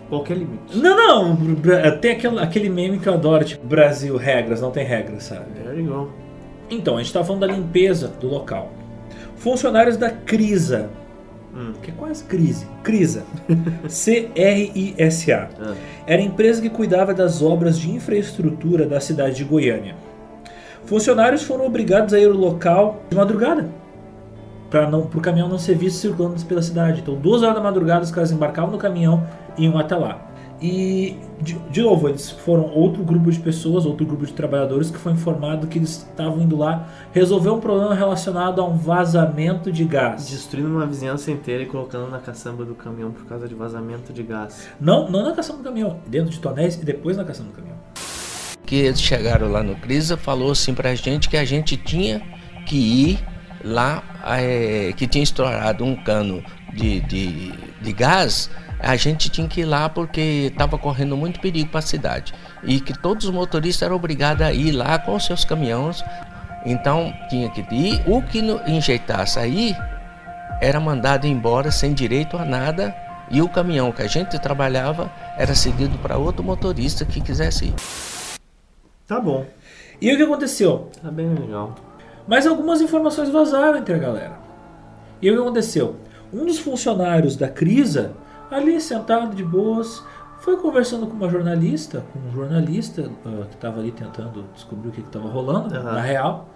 qualquer 0.09 0.38
limite. 0.38 0.78
Não, 0.78 0.95
não, 0.95 1.36
Bra- 1.36 1.91
tem 1.91 2.11
aquele, 2.11 2.39
aquele 2.39 2.69
meme 2.69 2.97
que 2.99 3.07
eu 3.07 3.13
adoro, 3.13 3.43
tipo, 3.45 3.65
Brasil, 3.65 4.15
regras, 4.17 4.61
não 4.61 4.71
tem 4.71 4.86
regras, 4.86 5.23
sabe? 5.23 5.45
There 5.63 5.80
you 5.82 5.88
go. 5.89 6.09
Então, 6.69 6.97
a 6.97 7.01
gente 7.03 7.13
tá 7.13 7.23
falando 7.23 7.41
da 7.41 7.47
limpeza 7.53 8.07
do 8.19 8.28
local. 8.28 8.71
Funcionários 9.36 9.95
da 9.97 10.09
Crisa, 10.09 10.89
Hum. 11.55 11.73
que 11.82 11.89
é 11.91 11.93
quase 11.95 12.23
crise, 12.25 12.67
Crisa, 12.84 13.23
C-R-I-S-A, 13.88 15.47
Ah. 15.59 15.73
era 16.05 16.21
a 16.21 16.25
empresa 16.25 16.61
que 16.61 16.69
cuidava 16.69 17.13
das 17.13 17.41
obras 17.41 17.80
de 17.80 17.89
infraestrutura 17.91 18.86
da 18.86 18.99
cidade 18.99 19.36
de 19.38 19.43
Goiânia. 19.43 19.95
Funcionários 20.86 21.43
foram 21.43 21.65
obrigados 21.65 22.13
a 22.13 22.19
ir 22.19 22.28
ao 22.28 22.34
local 22.34 23.01
de 23.09 23.15
madrugada, 23.15 23.69
para 24.70 24.89
não, 24.89 25.01
o 25.01 25.22
caminhão 25.22 25.47
não 25.47 25.57
ser 25.57 25.76
visto 25.76 25.97
circulando 25.97 26.43
pela 26.45 26.61
cidade. 26.61 27.01
Então, 27.01 27.15
duas 27.15 27.43
horas 27.43 27.55
da 27.55 27.61
madrugada, 27.61 28.03
os 28.03 28.11
caras 28.11 28.32
embarcavam 28.32 28.72
no 28.72 28.78
caminhão 28.78 29.26
e 29.57 29.65
iam 29.65 29.78
até 29.78 29.95
lá. 29.95 30.28
E, 30.59 31.15
de, 31.39 31.53
de 31.53 31.82
novo, 31.84 32.09
eles 32.09 32.32
foram 32.32 32.65
outro 32.72 33.03
grupo 33.03 33.32
de 33.32 33.39
pessoas, 33.39 33.86
outro 33.86 34.05
grupo 34.05 34.26
de 34.26 34.34
trabalhadores 34.34 34.89
que 34.89 34.97
foi 34.97 35.11
informado 35.11 35.68
que 35.68 35.78
eles 35.78 35.97
estavam 35.97 36.41
indo 36.41 36.57
lá 36.57 36.88
resolver 37.13 37.51
um 37.51 37.59
problema 37.59 37.93
relacionado 37.93 38.59
a 38.59 38.65
um 38.65 38.76
vazamento 38.76 39.72
de 39.72 39.86
gás. 39.86 40.28
Destruindo 40.28 40.70
uma 40.70 40.86
vizinhança 40.88 41.30
inteira 41.30 41.61
e 41.61 41.68
colocando 41.68 42.09
na 42.09 42.18
caçamba 42.18 42.65
do 42.65 42.74
caminhão 42.74 43.11
por 43.11 43.26
causa 43.26 43.47
de 43.47 43.53
vazamento 43.53 44.11
de 44.11 44.24
gás. 44.24 44.68
Não, 44.82 45.07
não 45.09 45.24
na 45.24 45.34
caçamba 45.34 45.59
do 45.59 45.63
caminhão, 45.63 45.99
dentro 46.07 46.32
de 46.32 46.39
tonéis 46.39 46.76
e 46.76 46.84
depois 46.84 47.15
na 47.15 47.24
caçamba 47.24 47.49
do 47.49 47.55
caminhão. 47.55 47.78
que 48.65 48.78
eles 48.78 48.99
chegaram 48.99 49.51
lá 49.51 49.61
no 49.61 49.76
Crisa, 49.76 50.18
falou 50.18 50.51
assim 50.51 50.74
pra 50.74 50.95
gente 50.95 51.30
que 51.30 51.38
a 51.38 51.45
gente 51.45 51.78
tinha 51.78 52.20
que 52.65 52.76
ir 52.76 53.20
lá, 53.63 54.03
eh, 54.30 54.93
que 54.95 55.07
tinha 55.07 55.23
estourado 55.23 55.84
um 55.86 55.95
cano 55.95 56.43
de, 56.73 56.99
de, 57.01 57.51
de 57.82 57.93
gás, 57.93 58.49
a 58.80 58.95
gente 58.95 59.30
tinha 59.30 59.47
que 59.47 59.61
ir 59.61 59.65
lá 59.65 59.89
porque 59.89 60.49
estava 60.51 60.78
correndo 60.78 61.17
muito 61.17 61.39
perigo 61.39 61.69
para 61.69 61.80
a 61.80 61.84
cidade. 61.84 62.34
E 62.63 62.80
que 62.80 62.97
todos 62.97 63.25
os 63.25 63.32
motoristas 63.32 63.84
eram 63.84 63.95
obrigados 63.95 64.45
a 64.45 64.53
ir 64.53 64.71
lá 64.71 64.99
com 64.99 65.15
os 65.15 65.25
seus 65.25 65.43
caminhões. 65.43 66.03
Então 66.65 67.13
tinha 67.30 67.49
que 67.49 67.61
ir. 67.73 68.03
O 68.05 68.21
que 68.21 68.41
não 68.41 68.65
enjeitasse 68.67 69.39
aí 69.39 69.75
era 70.61 70.80
mandado 70.80 71.25
embora 71.25 71.71
sem 71.71 71.93
direito 71.93 72.38
a 72.38 72.45
nada. 72.45 72.95
E 73.30 73.41
o 73.41 73.49
caminhão 73.49 73.91
que 73.91 74.01
a 74.01 74.07
gente 74.07 74.39
trabalhava 74.39 75.11
era 75.38 75.53
cedido 75.53 75.97
para 75.97 76.17
outro 76.17 76.43
motorista 76.43 77.03
que 77.03 77.19
quisesse 77.19 77.65
ir. 77.65 77.73
Tá 79.05 79.19
bom. 79.19 79.45
E 79.99 80.13
o 80.13 80.17
que 80.17 80.23
aconteceu? 80.23 80.91
Tá 81.01 81.09
bem 81.09 81.34
legal. 81.34 81.75
Mas 82.28 82.45
algumas 82.45 82.82
informações 82.82 83.30
vazaram 83.30 83.78
entre 83.78 83.95
a 83.95 83.97
galera. 83.97 84.39
E 85.21 85.32
o 85.32 85.34
que 85.34 85.39
aconteceu? 85.39 85.95
Um 86.34 86.45
dos 86.45 86.59
funcionários 86.59 87.36
da 87.36 87.47
Crisa, 87.47 88.13
ali 88.51 88.80
sentado 88.82 89.36
de 89.36 89.43
boas, 89.43 90.03
foi 90.39 90.57
conversando 90.57 91.07
com 91.07 91.13
uma 91.13 91.30
jornalista, 91.30 92.03
com 92.11 92.19
um 92.19 92.32
jornalista 92.32 93.09
ah, 93.25 93.45
que 93.49 93.55
estava 93.55 93.80
ali 93.80 93.91
tentando 93.91 94.45
descobrir 94.53 94.89
o 94.89 94.91
que 94.91 95.01
estava 95.01 95.28
rolando, 95.28 95.73
Aham. 95.75 95.93
na 95.93 96.01
real. 96.01 96.49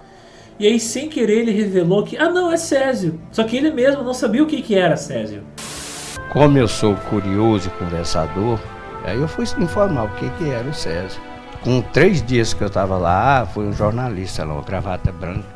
E 0.59 0.67
aí, 0.67 0.79
sem 0.79 1.09
querer, 1.09 1.39
ele 1.39 1.51
revelou 1.51 2.03
que, 2.03 2.17
ah, 2.17 2.29
não, 2.29 2.51
é 2.51 2.57
Césio. 2.57 3.19
Só 3.31 3.43
que 3.43 3.57
ele 3.57 3.71
mesmo 3.71 4.03
não 4.03 4.13
sabia 4.13 4.43
o 4.43 4.45
que, 4.45 4.61
que 4.61 4.75
era 4.75 4.95
Césio. 4.95 5.43
Como 6.31 6.57
eu 6.57 6.67
sou 6.67 6.95
curioso 7.09 7.67
e 7.67 7.83
conversador, 7.83 8.59
aí 9.03 9.19
eu 9.19 9.27
fui 9.27 9.45
informar 9.57 10.03
o 10.03 10.09
que, 10.09 10.29
que 10.31 10.49
era 10.49 10.69
o 10.69 10.73
Césio. 10.73 11.19
Com 11.63 11.81
três 11.81 12.21
dias 12.21 12.53
que 12.53 12.63
eu 12.63 12.67
estava 12.67 12.97
lá, 12.97 13.45
foi 13.45 13.67
um 13.67 13.73
jornalista 13.73 14.43
lá, 14.45 14.53
uma 14.53 14.63
gravata 14.63 15.11
branca, 15.11 15.47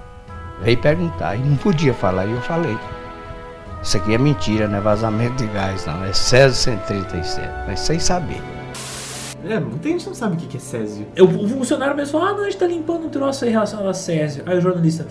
veio 0.61 0.77
perguntar 0.77 1.35
e 1.35 1.39
não 1.39 1.55
podia 1.57 1.93
falar, 1.93 2.25
e 2.25 2.31
eu 2.31 2.41
falei. 2.41 2.77
Isso 3.81 3.97
aqui 3.97 4.13
é 4.15 4.17
mentira, 4.17 4.67
não 4.67 4.77
é 4.77 4.81
vazamento 4.81 5.35
de 5.43 5.47
gás, 5.51 5.85
não, 5.85 6.03
é 6.03 6.11
Césio 6.13 6.55
137, 6.57 7.47
mas 7.67 7.79
sem 7.79 7.99
saber. 7.99 8.41
É, 9.47 9.59
muita 9.59 9.89
gente 9.89 10.07
não 10.07 10.15
sabe 10.15 10.33
o 10.33 10.37
que 10.37 10.57
é 10.57 10.59
Césio. 10.59 11.05
Eu- 11.15 11.25
O 11.27 11.47
funcionário 11.47 11.95
mesmo 11.95 12.13
falou, 12.13 12.27
ah, 12.27 12.33
não, 12.33 12.41
a 12.41 12.45
gente 12.45 12.57
tá 12.57 12.65
limpando 12.65 13.05
um 13.05 13.09
troço 13.09 13.45
aí 13.45 13.51
relacionado 13.51 13.87
a 13.87 13.93
Césio. 13.93 14.41
Aí 14.47 14.57
o 14.57 14.61
jornalista, 14.61 15.05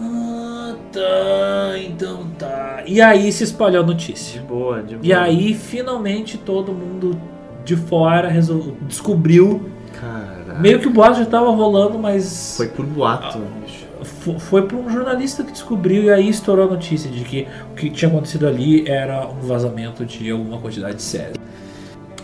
ah, 0.00 0.74
tá, 0.92 1.78
então 1.78 2.26
tá. 2.38 2.82
E 2.86 3.00
aí 3.00 3.30
se 3.30 3.44
espalhou 3.44 3.82
a 3.84 3.86
notícia. 3.86 4.40
De 4.40 4.46
boa, 4.46 4.82
de 4.82 4.96
boa. 4.96 5.06
E 5.06 5.12
aí, 5.12 5.54
finalmente, 5.54 6.36
todo 6.38 6.72
mundo 6.72 7.16
de 7.64 7.76
fora 7.76 8.28
resol- 8.28 8.74
descobriu. 8.82 9.70
Cara. 10.00 10.58
Meio 10.58 10.80
que 10.80 10.88
o 10.88 10.90
boato 10.90 11.18
já 11.18 11.26
tava 11.26 11.50
rolando, 11.50 11.98
mas. 11.98 12.54
Foi 12.56 12.66
por 12.68 12.84
boato, 12.84 13.38
bicho. 13.38 13.61
Fo- 14.04 14.38
Foi 14.38 14.62
por 14.66 14.78
um 14.78 14.88
jornalista 14.90 15.42
que 15.44 15.52
descobriu 15.52 16.02
e 16.04 16.10
aí 16.10 16.28
estourou 16.28 16.66
a 16.66 16.70
notícia 16.70 17.10
de 17.10 17.24
que 17.24 17.46
o 17.72 17.74
que 17.74 17.90
tinha 17.90 18.08
acontecido 18.10 18.46
ali 18.46 18.88
era 18.88 19.26
um 19.26 19.40
vazamento 19.46 20.04
de 20.04 20.30
alguma 20.30 20.58
quantidade 20.58 20.96
de 20.96 21.02
sério. 21.02 21.34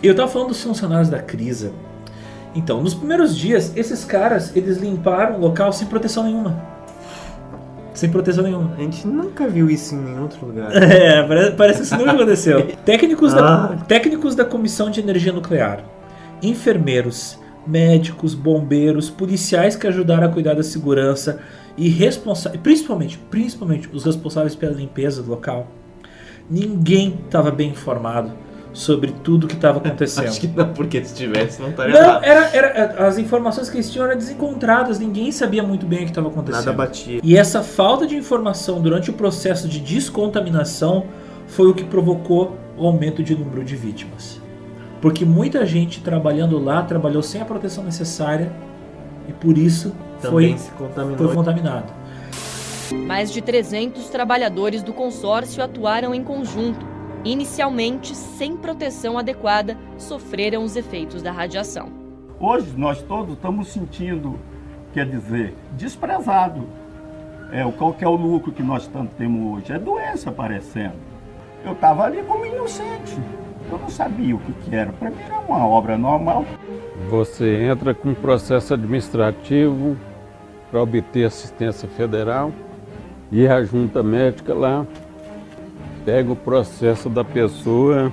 Eu 0.01 0.15
tava 0.15 0.27
falando 0.29 0.49
dos 0.49 0.61
funcionários 0.63 1.09
da 1.09 1.19
Crisa. 1.19 1.71
Então, 2.55 2.81
nos 2.81 2.93
primeiros 2.93 3.37
dias, 3.37 3.71
esses 3.75 4.03
caras, 4.05 4.55
eles 4.55 4.77
limparam 4.77 5.35
o 5.35 5.39
local 5.39 5.71
sem 5.73 5.87
proteção 5.87 6.23
nenhuma. 6.23 6.59
Sem 7.93 8.09
proteção 8.09 8.43
nenhuma. 8.43 8.71
A 8.77 8.81
gente 8.81 9.05
nunca 9.05 9.47
viu 9.47 9.69
isso 9.69 9.93
em 9.93 9.97
nenhum 9.99 10.21
outro 10.23 10.45
lugar. 10.45 10.71
É, 10.81 11.21
pare- 11.23 11.51
parece 11.51 11.79
que 11.79 11.85
isso 11.85 11.97
nunca 11.97 12.11
aconteceu. 12.13 12.65
Técnicos, 12.85 13.33
da, 13.33 13.65
Ah. 13.65 13.75
técnicos 13.87 14.35
da 14.35 14.45
Comissão 14.45 14.89
de 14.89 15.01
Energia 15.01 15.33
Nuclear, 15.33 15.83
enfermeiros, 16.41 17.37
médicos, 17.67 18.33
bombeiros, 18.33 19.09
policiais 19.09 19.75
que 19.75 19.85
ajudaram 19.85 20.27
a 20.27 20.29
cuidar 20.31 20.55
da 20.55 20.63
segurança 20.63 21.39
e 21.79 21.87
responsáveis, 21.87 22.61
principalmente, 22.61 23.17
principalmente 23.31 23.89
os 23.93 24.03
responsáveis 24.03 24.53
pela 24.53 24.73
limpeza 24.73 25.23
do 25.23 25.29
local. 25.29 25.67
Ninguém 26.49 27.17
estava 27.25 27.51
bem 27.51 27.69
informado 27.69 28.33
sobre 28.73 29.11
tudo 29.23 29.47
que 29.47 29.55
estava 29.55 29.77
acontecendo. 29.77 30.27
Acho 30.27 30.41
que 30.41 30.47
não, 30.47 30.73
porque 30.73 31.03
se 31.03 31.15
tivesse, 31.15 31.61
não 31.61 31.69
estaria 31.69 31.93
Não, 31.93 32.21
era, 32.21 32.45
era, 32.47 33.07
as 33.07 33.17
informações 33.17 33.69
que 33.69 33.77
eles 33.77 33.89
tinham 33.89 34.05
eram 34.05 34.17
desencontradas, 34.17 34.99
ninguém 34.99 35.31
sabia 35.31 35.63
muito 35.63 35.85
bem 35.85 35.99
o 35.99 36.03
que 36.03 36.09
estava 36.09 36.27
acontecendo. 36.27 36.65
Nada 36.65 36.77
batia. 36.77 37.21
E 37.23 37.37
essa 37.37 37.63
falta 37.63 38.05
de 38.05 38.15
informação 38.15 38.81
durante 38.81 39.09
o 39.09 39.13
processo 39.13 39.67
de 39.69 39.79
descontaminação 39.79 41.05
foi 41.47 41.67
o 41.67 41.73
que 41.73 41.85
provocou 41.85 42.57
o 42.77 42.85
aumento 42.85 43.23
de 43.23 43.35
número 43.35 43.63
de 43.63 43.75
vítimas. 43.75 44.41
Porque 45.01 45.23
muita 45.23 45.65
gente 45.65 46.01
trabalhando 46.01 46.59
lá 46.61 46.83
trabalhou 46.83 47.23
sem 47.23 47.41
a 47.41 47.45
proteção 47.45 47.85
necessária 47.85 48.51
e 49.29 49.31
por 49.31 49.57
isso 49.57 49.93
Também 50.21 50.49
foi, 50.49 50.57
se 50.57 50.71
contaminou. 50.71 51.17
foi 51.17 51.35
contaminado. 51.35 51.93
Mais 53.05 53.31
de 53.31 53.41
300 53.41 54.09
trabalhadores 54.09 54.81
do 54.81 54.91
consórcio 54.93 55.63
atuaram 55.63 56.13
em 56.13 56.23
conjunto. 56.23 56.85
Inicialmente, 57.23 58.15
sem 58.15 58.55
proteção 58.57 59.17
adequada, 59.17 59.77
sofreram 59.97 60.63
os 60.63 60.75
efeitos 60.75 61.21
da 61.21 61.31
radiação. 61.31 61.89
Hoje 62.39 62.73
nós 62.77 63.01
todos 63.01 63.33
estamos 63.35 63.67
sentindo, 63.67 64.39
quer 64.93 65.05
dizer, 65.05 65.53
desprezado. 65.73 66.63
É, 67.51 67.65
o- 67.65 67.71
qual 67.73 67.93
que 67.93 68.05
é 68.05 68.07
o 68.07 68.15
lucro 68.15 68.51
que 68.51 68.63
nós 68.63 68.87
tanto 68.87 69.11
temos 69.17 69.57
hoje? 69.57 69.73
É 69.73 69.77
doença 69.79 70.29
aparecendo. 70.29 70.93
Eu 71.65 71.73
estava 71.73 72.05
ali 72.05 72.23
como 72.23 72.45
inocente. 72.45 73.17
Eu 73.69 73.77
não 73.77 73.89
sabia 73.89 74.35
o 74.35 74.39
que, 74.39 74.53
que 74.53 74.75
era. 74.75 74.91
Para 74.93 75.09
mim 75.09 75.21
era 75.23 75.39
uma 75.39 75.67
obra 75.67 75.97
normal. 75.97 76.45
Você 77.09 77.63
entra 77.65 77.93
com 77.93 78.13
processo 78.13 78.73
administrativo 78.73 79.97
para 80.69 80.81
obter 80.81 81.25
assistência 81.25 81.87
federal 81.89 82.51
e 83.31 83.47
a 83.47 83.63
junta 83.63 84.01
médica 84.01 84.53
lá 84.53 84.85
pega 86.05 86.31
o 86.31 86.35
processo 86.35 87.09
da 87.09 87.23
pessoa, 87.23 88.11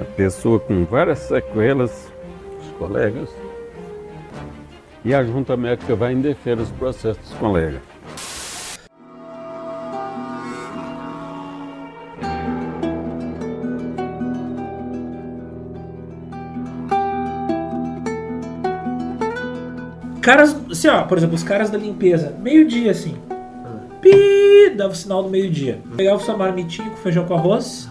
a 0.00 0.04
pessoa 0.04 0.58
com 0.58 0.84
várias 0.84 1.18
sequelas, 1.20 2.10
os 2.60 2.70
colegas, 2.78 3.28
e 5.04 5.14
a 5.14 5.24
junta 5.24 5.56
médica 5.56 5.94
vai 5.94 6.12
indefer 6.12 6.58
os 6.58 6.70
processos 6.70 7.22
dos 7.28 7.38
colegas. 7.38 7.89
Caras, 20.20 20.54
assim, 20.70 20.88
ó, 20.88 21.02
por 21.02 21.16
exemplo, 21.18 21.34
os 21.34 21.42
caras 21.42 21.70
da 21.70 21.78
limpeza, 21.78 22.34
meio-dia 22.42 22.90
assim. 22.90 23.14
Pi, 24.02 24.74
dava 24.76 24.92
o 24.92 24.96
sinal 24.96 25.22
do 25.22 25.28
meio-dia. 25.30 25.78
Pegava 25.96 26.18
sua 26.20 26.36
marmitinha 26.36 26.88
com 26.90 26.96
feijão 26.96 27.24
com 27.26 27.34
arroz, 27.34 27.88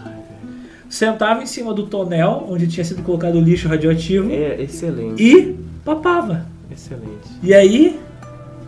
sentava 0.88 1.42
em 1.42 1.46
cima 1.46 1.72
do 1.72 1.86
tonel 1.86 2.46
onde 2.48 2.66
tinha 2.66 2.84
sido 2.84 3.02
colocado 3.02 3.36
o 3.36 3.40
lixo 3.40 3.68
radioativo 3.68 4.30
É 4.30 4.60
excelente. 4.62 5.22
e 5.22 5.56
papava. 5.84 6.46
Excelente. 6.70 7.28
E 7.42 7.52
aí, 7.54 7.98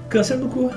câncer 0.08 0.36
no 0.36 0.48
cu. 0.48 0.70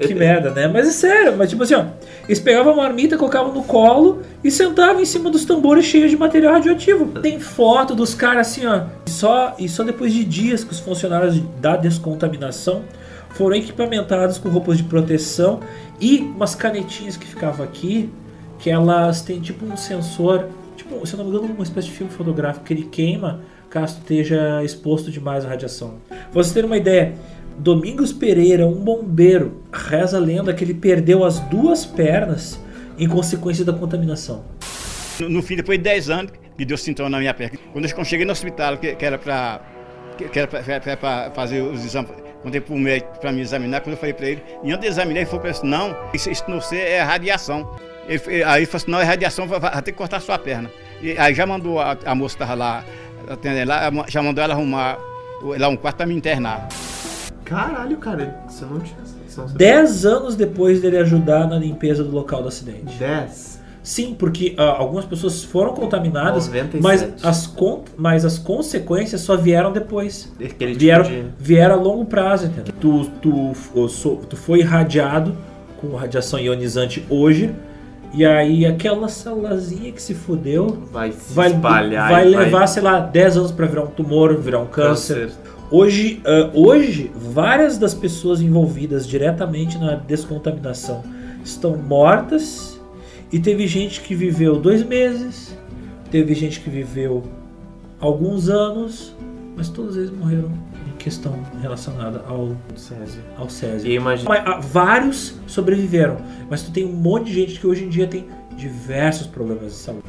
Que 0.00 0.14
merda, 0.14 0.50
né? 0.50 0.68
Mas 0.68 0.88
é 0.88 0.90
sério, 0.90 1.36
mas 1.36 1.50
tipo 1.50 1.62
assim, 1.62 1.74
ó, 1.74 1.84
eles 2.26 2.40
pegavam 2.40 2.72
a 2.72 2.76
marmita, 2.76 3.16
colocavam 3.16 3.52
no 3.52 3.62
colo 3.62 4.22
e 4.42 4.50
sentavam 4.50 5.00
em 5.00 5.04
cima 5.04 5.30
dos 5.30 5.44
tambores 5.44 5.84
cheios 5.84 6.10
de 6.10 6.16
material 6.16 6.54
radioativo. 6.54 7.06
Tem 7.20 7.38
foto 7.40 7.94
dos 7.94 8.14
caras 8.14 8.48
assim, 8.48 8.66
ó. 8.66 8.84
Só, 9.06 9.54
e 9.58 9.68
só 9.68 9.82
depois 9.84 10.12
de 10.12 10.24
dias 10.24 10.64
que 10.64 10.72
os 10.72 10.80
funcionários 10.80 11.40
da 11.60 11.76
descontaminação 11.76 12.82
foram 13.30 13.56
equipamentados 13.56 14.38
com 14.38 14.48
roupas 14.48 14.78
de 14.78 14.84
proteção 14.84 15.60
e 16.00 16.18
umas 16.18 16.54
canetinhas 16.54 17.16
que 17.16 17.26
ficavam 17.26 17.64
aqui, 17.64 18.10
que 18.58 18.70
elas 18.70 19.22
têm 19.22 19.40
tipo 19.40 19.64
um 19.64 19.76
sensor, 19.76 20.46
tipo, 20.76 21.06
se 21.06 21.14
eu 21.14 21.18
não 21.18 21.24
me 21.26 21.36
engano, 21.36 21.54
uma 21.54 21.62
espécie 21.62 21.88
de 21.88 21.94
filme 21.94 22.12
fotográfico 22.12 22.64
que 22.64 22.72
ele 22.72 22.84
queima 22.84 23.40
caso 23.68 23.98
esteja 23.98 24.62
exposto 24.64 25.10
demais 25.10 25.44
à 25.44 25.48
radiação. 25.48 25.94
Pra 26.08 26.18
vocês 26.32 26.52
terem 26.52 26.68
uma 26.68 26.76
ideia, 26.76 27.14
Domingos 27.58 28.12
Pereira, 28.12 28.66
um 28.66 28.74
bombeiro, 28.74 29.62
reza 29.72 30.18
a 30.18 30.20
lenda 30.20 30.52
que 30.52 30.62
ele 30.62 30.74
perdeu 30.74 31.24
as 31.24 31.40
duas 31.40 31.84
pernas 31.84 32.60
em 32.98 33.08
consequência 33.08 33.64
da 33.64 33.72
contaminação. 33.72 34.44
No, 35.20 35.28
no 35.28 35.42
fim, 35.42 35.56
depois 35.56 35.78
de 35.78 35.84
10 35.84 36.10
anos, 36.10 36.32
que 36.56 36.64
deu 36.64 36.76
sintoma 36.76 37.10
na 37.10 37.18
minha 37.18 37.34
perna. 37.34 37.58
Quando 37.72 37.86
eu 37.86 38.04
cheguei 38.04 38.24
no 38.24 38.32
hospital, 38.32 38.78
que, 38.78 38.94
que 38.94 39.04
era 39.04 39.18
para 39.18 39.60
que, 40.16 40.38
era 40.38 40.96
para 40.96 41.30
fazer 41.32 41.60
os 41.60 41.84
exames, 41.84 42.10
eu 42.44 42.62
para 42.62 42.74
o 42.74 42.78
médico 42.78 43.18
para 43.20 43.32
me 43.32 43.40
examinar, 43.40 43.80
quando 43.80 43.94
eu 43.94 43.98
falei 43.98 44.14
para 44.14 44.26
ele, 44.28 44.42
e 44.62 44.70
antes 44.70 44.82
de 44.82 44.86
examinar, 44.86 45.20
ele 45.20 45.26
falou 45.26 45.40
para 45.40 45.50
assim, 45.50 45.66
não, 45.66 45.96
isso, 46.14 46.30
isso 46.30 46.44
não 46.48 46.60
sei, 46.60 46.80
é 46.80 47.02
radiação. 47.02 47.68
Ele, 48.08 48.44
aí 48.44 48.60
ele 48.60 48.66
falou 48.66 48.76
assim, 48.76 48.90
não, 48.90 49.00
é 49.00 49.04
radiação, 49.04 49.46
vai, 49.46 49.58
vai 49.58 49.82
ter 49.82 49.92
que 49.92 49.98
cortar 49.98 50.20
sua 50.20 50.38
perna. 50.38 50.70
E 51.02 51.18
aí 51.18 51.34
já 51.34 51.44
mandou 51.44 51.80
a, 51.80 51.96
a 52.04 52.14
moça 52.14 52.36
que 52.36 52.42
estava 52.42 52.58
lá, 52.58 52.84
lá, 53.66 54.04
já 54.08 54.22
mandou 54.22 54.42
ela 54.42 54.54
arrumar 54.54 54.98
lá 55.42 55.68
um 55.68 55.76
quarto 55.76 55.96
para 55.96 56.06
me 56.06 56.14
internar. 56.14 56.68
Caralho, 57.46 57.96
cara, 57.96 58.36
você 58.48 58.64
não 58.64 58.80
tinha. 58.80 58.96
Sabia. 59.28 59.54
Dez 59.54 60.04
anos 60.06 60.34
depois 60.34 60.80
dele 60.80 60.98
ajudar 60.98 61.46
na 61.46 61.58
limpeza 61.58 62.02
do 62.02 62.10
local 62.10 62.42
do 62.42 62.48
acidente. 62.48 62.96
10? 62.98 63.56
Sim, 63.82 64.16
porque 64.18 64.54
ah, 64.58 64.74
algumas 64.78 65.04
pessoas 65.04 65.44
foram 65.44 65.72
contaminadas, 65.72 66.48
97. 66.48 66.82
mas 66.82 67.24
as, 67.24 67.46
con 67.46 67.84
mas 67.96 68.24
as 68.24 68.36
consequências 68.36 69.20
só 69.20 69.36
vieram 69.36 69.70
depois. 69.72 70.32
Aquele 70.36 70.72
tipo 70.72 70.78
Vieram, 70.80 71.04
de- 71.04 71.24
vieram 71.38 71.74
a 71.76 71.78
longo 71.78 72.04
prazo, 72.04 72.46
entendeu? 72.46 72.74
Tu, 72.80 73.04
tu, 73.22 73.88
so- 73.88 74.16
tu 74.28 74.36
foi 74.36 74.58
irradiado 74.60 75.36
com 75.80 75.94
radiação 75.94 76.40
ionizante 76.40 77.06
hoje, 77.08 77.54
e 78.12 78.24
aí 78.24 78.64
aquela 78.66 79.08
célulazinha 79.08 79.92
que 79.92 80.02
se 80.02 80.14
fudeu 80.14 80.78
vai 80.90 81.12
se 81.12 81.32
vai, 81.34 81.48
espalhar 81.52 82.10
vai 82.10 82.28
e 82.28 82.34
vai- 82.34 82.44
levar, 82.46 82.66
sei 82.66 82.82
lá, 82.82 82.98
10 82.98 83.36
anos 83.36 83.52
pra 83.52 83.66
virar 83.66 83.82
um 83.82 83.88
tumor, 83.88 84.34
virar 84.36 84.58
um 84.60 84.66
câncer. 84.66 85.26
Câncer. 85.28 85.36
Hoje, 85.70 86.20
ah, 86.24 86.50
hoje, 86.54 87.10
várias 87.14 87.76
das 87.78 87.92
pessoas 87.94 88.40
envolvidas 88.40 89.06
diretamente 89.06 89.78
na 89.78 89.94
descontaminação 89.94 91.02
estão 91.44 91.76
mortas 91.76 92.80
e 93.32 93.38
teve 93.38 93.66
gente 93.66 94.00
que 94.00 94.14
viveu 94.14 94.56
dois 94.60 94.82
meses, 94.84 95.56
teve 96.10 96.34
gente 96.34 96.60
que 96.60 96.70
viveu 96.70 97.24
alguns 97.98 98.48
anos, 98.48 99.12
mas 99.56 99.68
todos 99.68 99.96
eles 99.96 100.10
morreram 100.10 100.50
em 100.86 100.96
questão 100.98 101.34
relacionada 101.60 102.22
ao 102.28 102.54
Césio. 102.76 103.20
Ao 103.36 103.48
Césio. 103.50 103.90
E 103.90 103.94
imagina- 103.96 104.28
Mas, 104.28 104.42
ah, 104.46 104.60
vários 104.60 105.34
sobreviveram, 105.48 106.16
mas 106.48 106.62
tu 106.62 106.70
tem 106.70 106.84
um 106.84 106.92
monte 106.92 107.26
de 107.26 107.34
gente 107.34 107.58
que 107.58 107.66
hoje 107.66 107.84
em 107.84 107.88
dia 107.88 108.06
tem 108.06 108.26
diversos 108.56 109.26
problemas 109.26 109.72
de 109.72 109.78
saúde. 109.78 110.02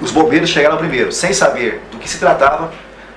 Os 0.00 0.12
bombeiros 0.12 0.48
chegaram 0.50 0.76
primeiro, 0.78 1.10
sem 1.12 1.32
saber 1.32 1.80
do 1.90 1.98
que 1.98 2.08
se 2.08 2.18
tratava, 2.18 2.70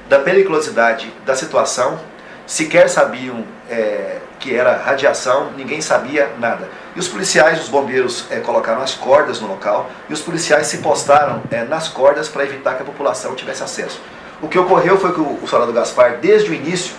da 0.09 0.19
periculosidade 0.19 1.11
da 1.25 1.35
situação, 1.35 1.99
sequer 2.45 2.89
sabiam 2.89 3.43
é, 3.69 4.17
que 4.39 4.55
era 4.55 4.77
radiação, 4.77 5.51
ninguém 5.55 5.81
sabia 5.81 6.31
nada. 6.39 6.69
E 6.95 6.99
os 6.99 7.07
policiais, 7.07 7.61
os 7.61 7.69
bombeiros, 7.69 8.25
é, 8.31 8.39
colocaram 8.39 8.81
as 8.81 8.93
cordas 8.93 9.41
no 9.41 9.47
local 9.47 9.89
e 10.09 10.13
os 10.13 10.21
policiais 10.21 10.67
se 10.67 10.77
postaram 10.79 11.41
é, 11.51 11.63
nas 11.63 11.87
cordas 11.87 12.29
para 12.29 12.43
evitar 12.43 12.75
que 12.75 12.81
a 12.81 12.85
população 12.85 13.35
tivesse 13.35 13.63
acesso. 13.63 14.01
O 14.41 14.47
que 14.47 14.57
ocorreu 14.57 14.97
foi 14.97 15.13
que 15.13 15.19
o, 15.19 15.39
o 15.43 15.47
soldado 15.47 15.73
Gaspar, 15.73 16.17
desde 16.21 16.49
o 16.49 16.53
início, 16.53 16.95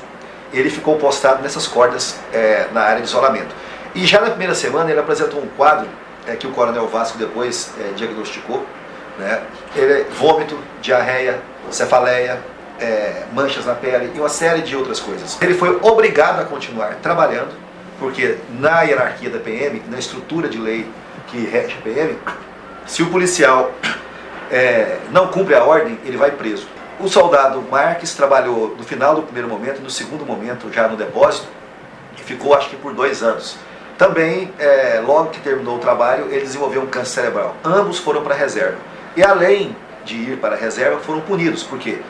ele 0.52 0.70
ficou 0.70 0.96
postado 0.96 1.42
nessas 1.42 1.66
cordas 1.66 2.18
é, 2.32 2.66
na 2.72 2.82
área 2.82 3.00
de 3.00 3.08
isolamento. 3.08 3.54
E 3.94 4.06
já 4.06 4.20
na 4.20 4.30
primeira 4.30 4.54
semana 4.54 4.90
ele 4.90 5.00
apresentou 5.00 5.40
um 5.40 5.48
quadro 5.48 5.88
é, 6.26 6.36
que 6.36 6.46
o 6.46 6.52
coronel 6.52 6.86
Vasco 6.88 7.16
depois 7.18 7.70
é, 7.80 7.92
diagnosticou, 7.94 8.64
né? 9.18 9.42
Ele 9.74 10.04
vômito, 10.10 10.58
diarreia, 10.80 11.40
cefaleia, 11.70 12.40
é, 12.80 13.24
manchas 13.32 13.66
na 13.66 13.74
pele 13.74 14.12
e 14.14 14.18
uma 14.18 14.28
série 14.28 14.62
de 14.62 14.76
outras 14.76 15.00
coisas. 15.00 15.38
Ele 15.40 15.54
foi 15.54 15.78
obrigado 15.82 16.40
a 16.40 16.44
continuar 16.44 16.96
trabalhando, 16.96 17.54
porque 17.98 18.38
na 18.58 18.82
hierarquia 18.82 19.30
da 19.30 19.38
PM, 19.38 19.82
na 19.88 19.98
estrutura 19.98 20.48
de 20.48 20.58
lei 20.58 20.86
que 21.28 21.38
rege 21.46 21.76
a 21.78 21.82
PM, 21.82 22.16
se 22.86 23.02
o 23.02 23.10
policial 23.10 23.72
é, 24.50 24.98
não 25.10 25.28
cumpre 25.28 25.54
a 25.54 25.62
ordem, 25.62 25.98
ele 26.04 26.16
vai 26.16 26.30
preso. 26.30 26.66
O 27.00 27.08
soldado 27.08 27.62
Marques 27.70 28.14
trabalhou 28.14 28.74
no 28.76 28.82
final 28.82 29.14
do 29.14 29.22
primeiro 29.22 29.48
momento, 29.48 29.80
no 29.80 29.90
segundo 29.90 30.24
momento 30.24 30.72
já 30.72 30.88
no 30.88 30.96
depósito, 30.96 31.46
e 32.18 32.22
ficou 32.22 32.54
acho 32.54 32.70
que 32.70 32.76
por 32.76 32.92
dois 32.92 33.22
anos. 33.22 33.56
Também, 33.96 34.52
é, 34.58 35.02
logo 35.04 35.30
que 35.30 35.40
terminou 35.40 35.76
o 35.76 35.78
trabalho, 35.80 36.26
ele 36.30 36.42
desenvolveu 36.42 36.82
um 36.82 36.86
câncer 36.86 37.20
cerebral. 37.20 37.56
Ambos 37.64 37.98
foram 37.98 38.22
para 38.22 38.34
a 38.34 38.38
reserva. 38.38 38.78
E 39.16 39.22
além 39.24 39.76
de 40.04 40.14
ir 40.14 40.38
para 40.38 40.54
a 40.54 40.58
reserva, 40.58 41.00
foram 41.00 41.20
punidos, 41.20 41.64
porque 41.64 42.00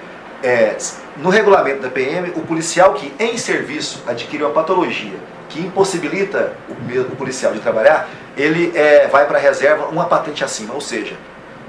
é, 0.42 0.76
no 1.16 1.30
regulamento 1.30 1.82
da 1.82 1.90
PM, 1.90 2.30
o 2.30 2.40
policial 2.40 2.94
que 2.94 3.12
em 3.18 3.36
serviço 3.36 4.02
adquire 4.06 4.42
uma 4.42 4.52
patologia 4.52 5.18
que 5.48 5.60
impossibilita 5.60 6.52
o, 6.68 6.72
o 7.00 7.16
policial 7.16 7.52
de 7.52 7.60
trabalhar, 7.60 8.08
ele 8.36 8.72
é, 8.76 9.08
vai 9.08 9.26
para 9.26 9.38
a 9.38 9.40
reserva 9.40 9.86
uma 9.86 10.04
patente 10.04 10.44
acima, 10.44 10.74
ou 10.74 10.80
seja, 10.80 11.16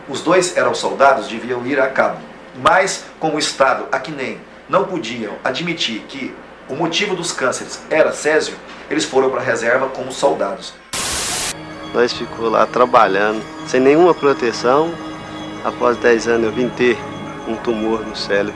os 0.07 0.21
dois 0.21 0.57
eram 0.57 0.73
soldados, 0.73 1.27
deviam 1.27 1.65
ir 1.65 1.79
a 1.79 1.87
cabo. 1.87 2.17
Mas, 2.61 3.05
como 3.19 3.35
o 3.35 3.39
Estado, 3.39 3.87
aqui 3.91 4.11
nem, 4.11 4.39
não 4.67 4.83
podiam 4.85 5.33
admitir 5.43 6.01
que 6.07 6.33
o 6.67 6.75
motivo 6.75 7.15
dos 7.15 7.31
cânceres 7.31 7.81
era 7.89 8.11
Césio, 8.11 8.55
eles 8.89 9.05
foram 9.05 9.29
para 9.29 9.39
a 9.39 9.43
reserva 9.43 9.87
como 9.87 10.11
soldados. 10.11 10.73
Nós 11.93 12.13
ficou 12.13 12.49
lá 12.49 12.67
trabalhando, 12.67 13.41
sem 13.65 13.79
nenhuma 13.79 14.13
proteção. 14.13 14.93
Após 15.63 15.97
10 15.97 16.27
anos 16.27 16.45
eu 16.47 16.51
vim 16.51 16.69
ter 16.69 16.97
um 17.49 17.55
tumor 17.55 18.05
no 18.05 18.15
cérebro. 18.15 18.53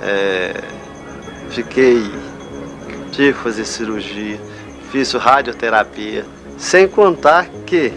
É, 0.00 0.54
fiquei, 1.50 2.02
tive 3.10 3.32
que 3.32 3.38
fazer 3.38 3.64
cirurgia, 3.64 4.38
fiz 4.90 5.12
radioterapia. 5.12 6.24
Sem 6.56 6.86
contar 6.88 7.46
que 7.66 7.92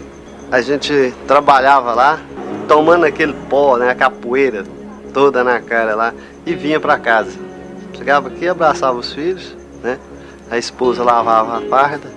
a 0.50 0.60
gente 0.60 1.14
trabalhava 1.26 1.94
lá, 1.94 2.20
tomando 2.68 3.04
aquele 3.04 3.34
pó, 3.48 3.76
né, 3.76 3.90
a 3.90 3.94
capoeira 3.94 4.64
toda 5.12 5.44
na 5.44 5.60
cara 5.60 5.94
lá, 5.94 6.14
e 6.46 6.54
vinha 6.54 6.80
para 6.80 6.98
casa. 6.98 7.38
Chegava 7.96 8.28
aqui, 8.28 8.48
abraçava 8.48 8.98
os 8.98 9.12
filhos, 9.12 9.56
né? 9.82 9.98
A 10.50 10.58
esposa 10.58 11.02
lavava 11.02 11.58
a 11.58 11.60
farda, 11.62 12.08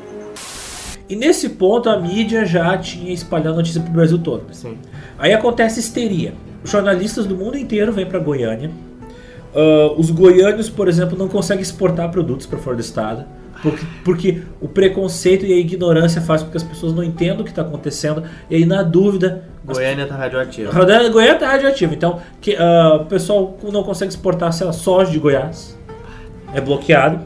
E 1.07 1.15
nesse 1.15 1.49
ponto 1.49 1.89
a 1.89 1.99
mídia 1.99 2.45
já 2.45 2.77
tinha 2.77 3.13
espalhado 3.13 3.49
a 3.51 3.55
notícia 3.57 3.81
pro 3.81 3.91
Brasil 3.91 4.17
todo. 4.17 4.45
Sim. 4.51 4.77
Aí 5.17 5.33
acontece 5.33 5.79
histeria. 5.79 6.33
Jornalistas 6.65 7.25
do 7.25 7.35
mundo 7.35 7.57
inteiro 7.57 7.93
vêm 7.93 8.05
para 8.05 8.19
Goiânia. 8.19 8.69
Ah, 9.55 9.93
os 9.97 10.11
goiânios, 10.11 10.69
por 10.69 10.89
exemplo, 10.89 11.17
não 11.17 11.29
conseguem 11.29 11.61
exportar 11.63 12.11
produtos 12.11 12.45
para 12.45 12.59
fora 12.59 12.75
do 12.75 12.81
estado. 12.81 13.25
Porque, 13.63 13.85
porque 14.03 14.41
o 14.59 14.67
preconceito 14.67 15.45
e 15.45 15.53
a 15.53 15.55
ignorância 15.55 16.21
faz 16.21 16.43
com 16.43 16.51
que 16.51 16.57
as 16.57 16.63
pessoas 16.63 16.93
não 16.93 17.01
entendam 17.01 17.39
o 17.39 17.43
que 17.43 17.49
está 17.51 17.61
acontecendo. 17.61 18.23
E 18.49 18.55
aí, 18.57 18.65
na 18.65 18.83
dúvida. 18.83 19.45
Goiânia 19.63 20.05
tá 20.05 20.15
radioativa. 20.15 20.71
Goiânia, 20.71 21.09
Goiânia 21.09 21.39
tá 21.39 21.47
radioativo. 21.47 21.93
Então, 21.93 22.19
que, 22.41 22.55
ah, 22.57 22.99
o 23.01 23.05
pessoal 23.05 23.57
não 23.63 23.81
consegue 23.81 24.11
exportar, 24.11 24.51
sei 24.51 24.67
lá, 24.67 24.73
soja 24.73 25.09
de 25.09 25.19
Goiás. 25.19 25.75
É 26.53 26.59
bloqueado. 26.59 27.21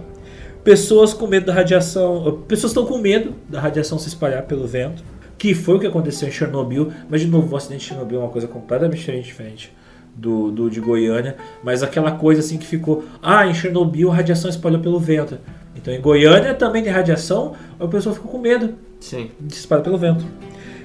Pessoas 0.63 1.13
com 1.13 1.25
medo 1.25 1.47
da 1.47 1.53
radiação. 1.53 2.27
ah, 2.27 2.45
Pessoas 2.47 2.71
estão 2.71 2.85
com 2.85 2.99
medo 2.99 3.33
da 3.49 3.59
radiação 3.59 3.97
se 3.97 4.07
espalhar 4.07 4.43
pelo 4.43 4.67
vento. 4.67 5.03
Que 5.39 5.55
foi 5.55 5.77
o 5.77 5.79
que 5.79 5.87
aconteceu 5.87 6.27
em 6.27 6.31
Chernobyl. 6.31 6.91
Mas, 7.09 7.21
de 7.21 7.27
novo, 7.27 7.51
o 7.51 7.57
acidente 7.57 7.81
de 7.81 7.87
Chernobyl 7.87 8.19
é 8.19 8.23
uma 8.23 8.29
coisa 8.29 8.47
completamente 8.47 9.11
diferente 9.21 9.73
do, 10.15 10.51
do 10.51 10.69
de 10.69 10.79
Goiânia. 10.79 11.37
Mas 11.63 11.81
aquela 11.81 12.11
coisa 12.11 12.41
assim 12.41 12.57
que 12.57 12.67
ficou. 12.67 13.05
Ah, 13.23 13.47
em 13.47 13.53
Chernobyl 13.53 14.11
a 14.11 14.15
radiação 14.15 14.49
espalhou 14.49 14.79
pelo 14.79 14.99
vento. 14.99 15.39
Então, 15.75 15.93
em 15.93 16.01
Goiânia 16.01 16.53
também 16.53 16.83
tem 16.83 16.91
radiação. 16.91 17.55
A 17.79 17.87
pessoa 17.87 18.13
ficou 18.13 18.29
com 18.29 18.37
medo 18.37 18.75
Sim. 18.99 19.31
de 19.39 19.53
se 19.53 19.61
espalhar 19.61 19.83
pelo 19.83 19.97
vento. 19.97 20.25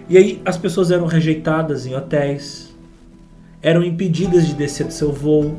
E 0.09 0.17
aí 0.17 0.41
as 0.45 0.57
pessoas 0.57 0.91
eram 0.91 1.07
rejeitadas 1.07 1.87
em 1.87 1.95
hotéis, 1.95 2.75
eram 3.63 3.83
impedidas 3.83 4.47
de 4.47 4.55
descer 4.55 4.87
do 4.87 4.93
seu 4.93 5.13
voo. 5.13 5.57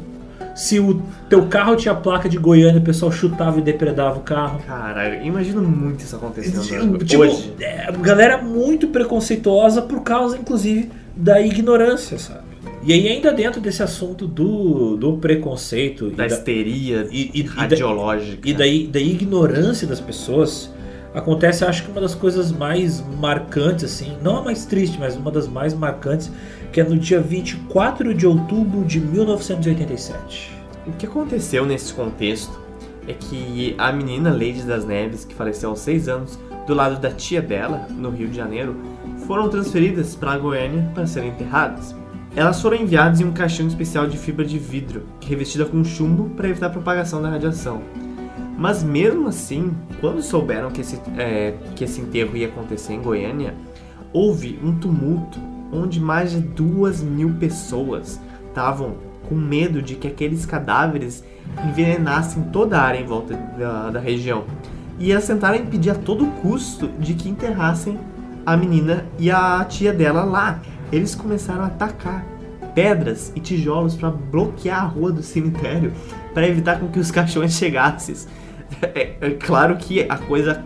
Se 0.55 0.79
o 0.79 1.01
teu 1.29 1.47
carro 1.47 1.75
tinha 1.75 1.93
placa 1.93 2.29
de 2.29 2.37
Goiânia, 2.37 2.79
o 2.79 2.83
pessoal 2.83 3.11
chutava 3.11 3.59
e 3.59 3.61
depredava 3.61 4.17
o 4.17 4.21
carro. 4.21 4.61
Caralho, 4.65 5.21
imagino 5.25 5.61
muito 5.61 5.99
isso 5.99 6.15
acontecendo 6.15 6.97
Tipo, 7.03 7.23
hoje. 7.23 7.53
é, 7.59 7.91
galera 8.01 8.37
muito 8.41 8.87
preconceituosa 8.87 9.81
por 9.81 10.01
causa, 10.01 10.37
inclusive, 10.37 10.89
da 11.15 11.41
ignorância, 11.41 12.17
sabe? 12.17 12.45
E 12.83 12.93
aí, 12.93 13.07
ainda 13.07 13.33
dentro 13.33 13.59
desse 13.59 13.83
assunto 13.83 14.27
do, 14.27 14.95
do 14.95 15.17
preconceito 15.17 16.09
Da 16.11 16.23
e 16.23 16.27
histeria 16.27 17.07
e, 17.11 17.31
e, 17.33 17.41
radiológica. 17.41 18.47
E 18.47 18.53
da, 18.53 18.65
e 18.65 18.87
da 18.87 18.99
ignorância 18.99 19.87
das 19.87 19.99
pessoas, 19.99 20.71
acontece, 21.13 21.65
acho 21.65 21.83
que 21.83 21.91
uma 21.91 21.99
das 22.01 22.13
coisas 22.13 22.51
mais 22.51 23.03
marcantes, 23.19 23.85
assim, 23.85 24.15
não 24.21 24.37
a 24.37 24.41
mais 24.43 24.65
triste, 24.65 24.97
mas 24.99 25.15
uma 25.17 25.31
das 25.31 25.47
mais 25.47 25.73
marcantes, 25.73 26.31
que 26.75 26.81
é 26.81 26.83
no 26.83 26.99
dia 26.99 27.21
24 27.21 28.13
de 28.13 28.27
outubro 28.27 28.83
de 28.83 28.99
1987. 28.99 30.51
O 30.85 30.91
que 30.91 31.05
aconteceu 31.05 31.65
nesse 31.65 31.93
contexto 31.93 32.51
é 33.07 33.13
que 33.13 33.73
a 33.77 33.93
menina 33.93 34.29
Lady 34.33 34.61
das 34.63 34.83
Neves, 34.83 35.23
que 35.23 35.33
faleceu 35.33 35.69
aos 35.69 35.79
6 35.79 36.09
anos, 36.09 36.37
do 36.67 36.73
lado 36.73 36.99
da 36.99 37.09
tia 37.09 37.41
dela, 37.41 37.87
no 37.89 38.09
Rio 38.09 38.27
de 38.27 38.35
Janeiro, 38.35 38.75
foram 39.25 39.47
transferidas 39.47 40.17
para 40.17 40.37
Goiânia 40.37 40.91
para 40.93 41.07
serem 41.07 41.29
enterradas. 41.29 41.95
Elas 42.35 42.61
foram 42.61 42.75
enviadas 42.75 43.21
em 43.21 43.23
um 43.23 43.31
caixão 43.31 43.67
especial 43.67 44.05
de 44.05 44.17
fibra 44.17 44.43
de 44.43 44.59
vidro, 44.59 45.03
revestida 45.25 45.63
com 45.63 45.81
chumbo 45.81 46.31
para 46.31 46.49
evitar 46.49 46.67
a 46.67 46.71
propagação 46.71 47.21
da 47.21 47.29
radiação. 47.29 47.81
Mas 48.57 48.83
mesmo 48.83 49.29
assim, 49.29 49.73
quando 50.01 50.21
souberam 50.21 50.69
que 50.69 50.81
esse, 50.81 50.99
é, 51.17 51.53
que 51.73 51.85
esse 51.85 52.01
enterro 52.01 52.35
ia 52.35 52.47
acontecer 52.47 52.91
em 52.91 53.01
Goiânia, 53.01 53.55
houve 54.11 54.59
um 54.61 54.77
tumulto 54.77 55.54
onde 55.71 55.99
mais 55.99 56.31
de 56.31 56.39
duas 56.39 57.01
mil 57.01 57.33
pessoas 57.35 58.19
estavam 58.47 58.95
com 59.27 59.35
medo 59.35 59.81
de 59.81 59.95
que 59.95 60.07
aqueles 60.07 60.45
cadáveres 60.45 61.23
envenenassem 61.67 62.43
toda 62.43 62.77
a 62.77 62.83
área 62.83 62.99
em 62.99 63.05
volta 63.05 63.35
da, 63.57 63.89
da 63.91 63.99
região. 63.99 64.45
E 64.97 65.11
elas 65.11 65.27
tentaram 65.27 65.57
impedir 65.57 65.89
a 65.89 65.95
todo 65.95 66.25
custo 66.41 66.87
de 66.99 67.13
que 67.13 67.29
enterrassem 67.29 67.99
a 68.45 68.55
menina 68.55 69.05
e 69.19 69.29
a 69.29 69.63
tia 69.65 69.91
dela 69.91 70.23
lá. 70.23 70.61
Eles 70.91 71.15
começaram 71.15 71.63
a 71.63 71.67
atacar 71.67 72.25
pedras 72.73 73.31
e 73.35 73.39
tijolos 73.39 73.95
para 73.95 74.11
bloquear 74.11 74.83
a 74.83 74.87
rua 74.87 75.11
do 75.11 75.23
cemitério 75.23 75.93
para 76.33 76.47
evitar 76.47 76.79
com 76.79 76.87
que 76.87 76.99
os 76.99 77.11
caixões 77.11 77.53
chegassem. 77.57 78.15
É, 78.81 79.15
é 79.21 79.31
claro 79.31 79.77
que 79.77 80.01
a 80.07 80.17
coisa 80.17 80.63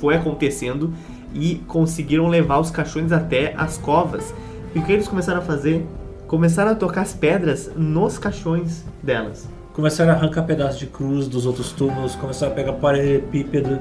foi 0.00 0.16
acontecendo 0.16 0.92
e 1.34 1.56
conseguiram 1.66 2.26
levar 2.28 2.58
os 2.58 2.70
caixões 2.70 3.12
até 3.12 3.54
as 3.56 3.78
covas. 3.78 4.34
E 4.74 4.78
o 4.78 4.82
que 4.82 4.92
eles 4.92 5.08
começaram 5.08 5.38
a 5.40 5.42
fazer? 5.42 5.86
Começaram 6.26 6.70
a 6.72 6.74
tocar 6.74 7.02
as 7.02 7.12
pedras 7.12 7.70
nos 7.76 8.18
caixões 8.18 8.84
delas. 9.02 9.48
Começaram 9.72 10.12
a 10.12 10.14
arrancar 10.14 10.42
pedaços 10.42 10.78
de 10.78 10.86
cruz 10.86 11.26
dos 11.28 11.46
outros 11.46 11.72
túmulos, 11.72 12.14
começaram 12.16 12.52
a 12.52 12.54
pegar 12.54 12.72
paralelepípedo. 12.74 13.78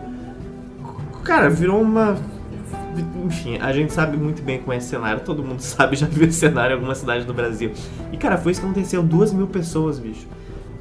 Cara, 1.23 1.49
virou 1.49 1.81
uma. 1.81 2.17
Enfim, 3.25 3.57
a 3.59 3.71
gente 3.71 3.93
sabe 3.93 4.17
muito 4.17 4.41
bem 4.41 4.59
como 4.59 4.73
é 4.73 4.77
esse 4.77 4.87
cenário, 4.87 5.21
todo 5.21 5.43
mundo 5.43 5.59
sabe, 5.61 5.95
já 5.95 6.07
viu 6.07 6.27
esse 6.27 6.39
cenário 6.39 6.73
em 6.73 6.75
alguma 6.75 6.95
cidade 6.95 7.25
do 7.25 7.33
Brasil. 7.33 7.71
E 8.11 8.17
cara, 8.17 8.37
foi 8.37 8.51
isso 8.51 8.61
que 8.61 8.67
aconteceu, 8.67 9.03
duas 9.03 9.31
mil 9.31 9.47
pessoas, 9.47 9.99
bicho. 9.99 10.25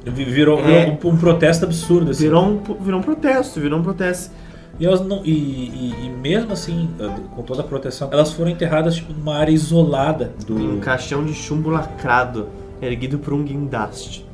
Virou, 0.05 0.59
É. 0.59 0.97
um, 1.03 1.09
um 1.09 1.17
protesto 1.17 1.65
absurdo. 1.65 2.11
Assim. 2.11 2.23
Virou 2.23 2.43
um, 2.45 2.63
virou 2.81 2.99
um 2.99 3.03
protesto, 3.03 3.59
virou 3.59 3.79
um 3.79 3.83
protesto. 3.83 4.31
E, 4.79 4.85
elas 4.85 5.01
não, 5.01 5.25
e, 5.25 5.31
e- 5.31 6.05
e 6.05 6.09
mesmo 6.09 6.53
assim, 6.53 6.89
com 7.35 7.41
toda 7.43 7.61
a 7.61 7.63
proteção, 7.65 8.09
elas 8.11 8.31
foram 8.31 8.49
enterradas 8.49 8.95
tipo, 8.95 9.11
numa 9.13 9.35
área 9.35 9.51
isolada 9.51 10.31
do. 10.45 10.57
Em 10.59 10.69
um 10.77 10.79
caixão 10.79 11.25
de 11.25 11.33
chumbo 11.33 11.69
lacrado, 11.69 12.47
erguido 12.81 13.19
por 13.19 13.33
um 13.33 13.43
guindaste. 13.43 14.25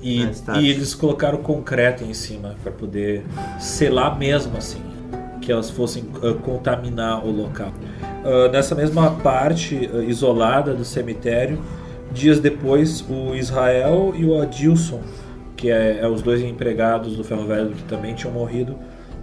E, 0.00 0.20
e 0.58 0.68
eles 0.68 0.94
colocaram 0.94 1.38
concreto 1.38 2.02
em 2.02 2.12
cima 2.12 2.56
para 2.62 2.72
poder 2.72 3.24
selar 3.60 4.18
mesmo 4.18 4.56
assim 4.56 4.80
que 5.40 5.50
elas 5.50 5.68
fossem 5.70 6.04
ah, 6.22 6.34
contaminar 6.40 7.26
o 7.26 7.30
local. 7.30 7.72
Ah, 8.24 8.48
nessa 8.50 8.74
mesma 8.74 9.10
parte 9.10 9.90
ah, 9.92 9.98
isolada 9.98 10.72
do 10.72 10.84
cemitério, 10.84 11.58
dias 12.12 12.38
depois, 12.40 13.04
o 13.08 13.34
Israel 13.34 14.14
e 14.16 14.24
o 14.24 14.40
Adilson, 14.40 15.00
que 15.56 15.70
é, 15.70 15.98
é 16.00 16.08
os 16.08 16.22
dois 16.22 16.40
empregados 16.40 17.16
do 17.16 17.24
ferro 17.24 17.44
velho 17.46 17.70
que 17.70 17.82
também 17.84 18.14
tinham 18.14 18.32
morrido, 18.32 18.76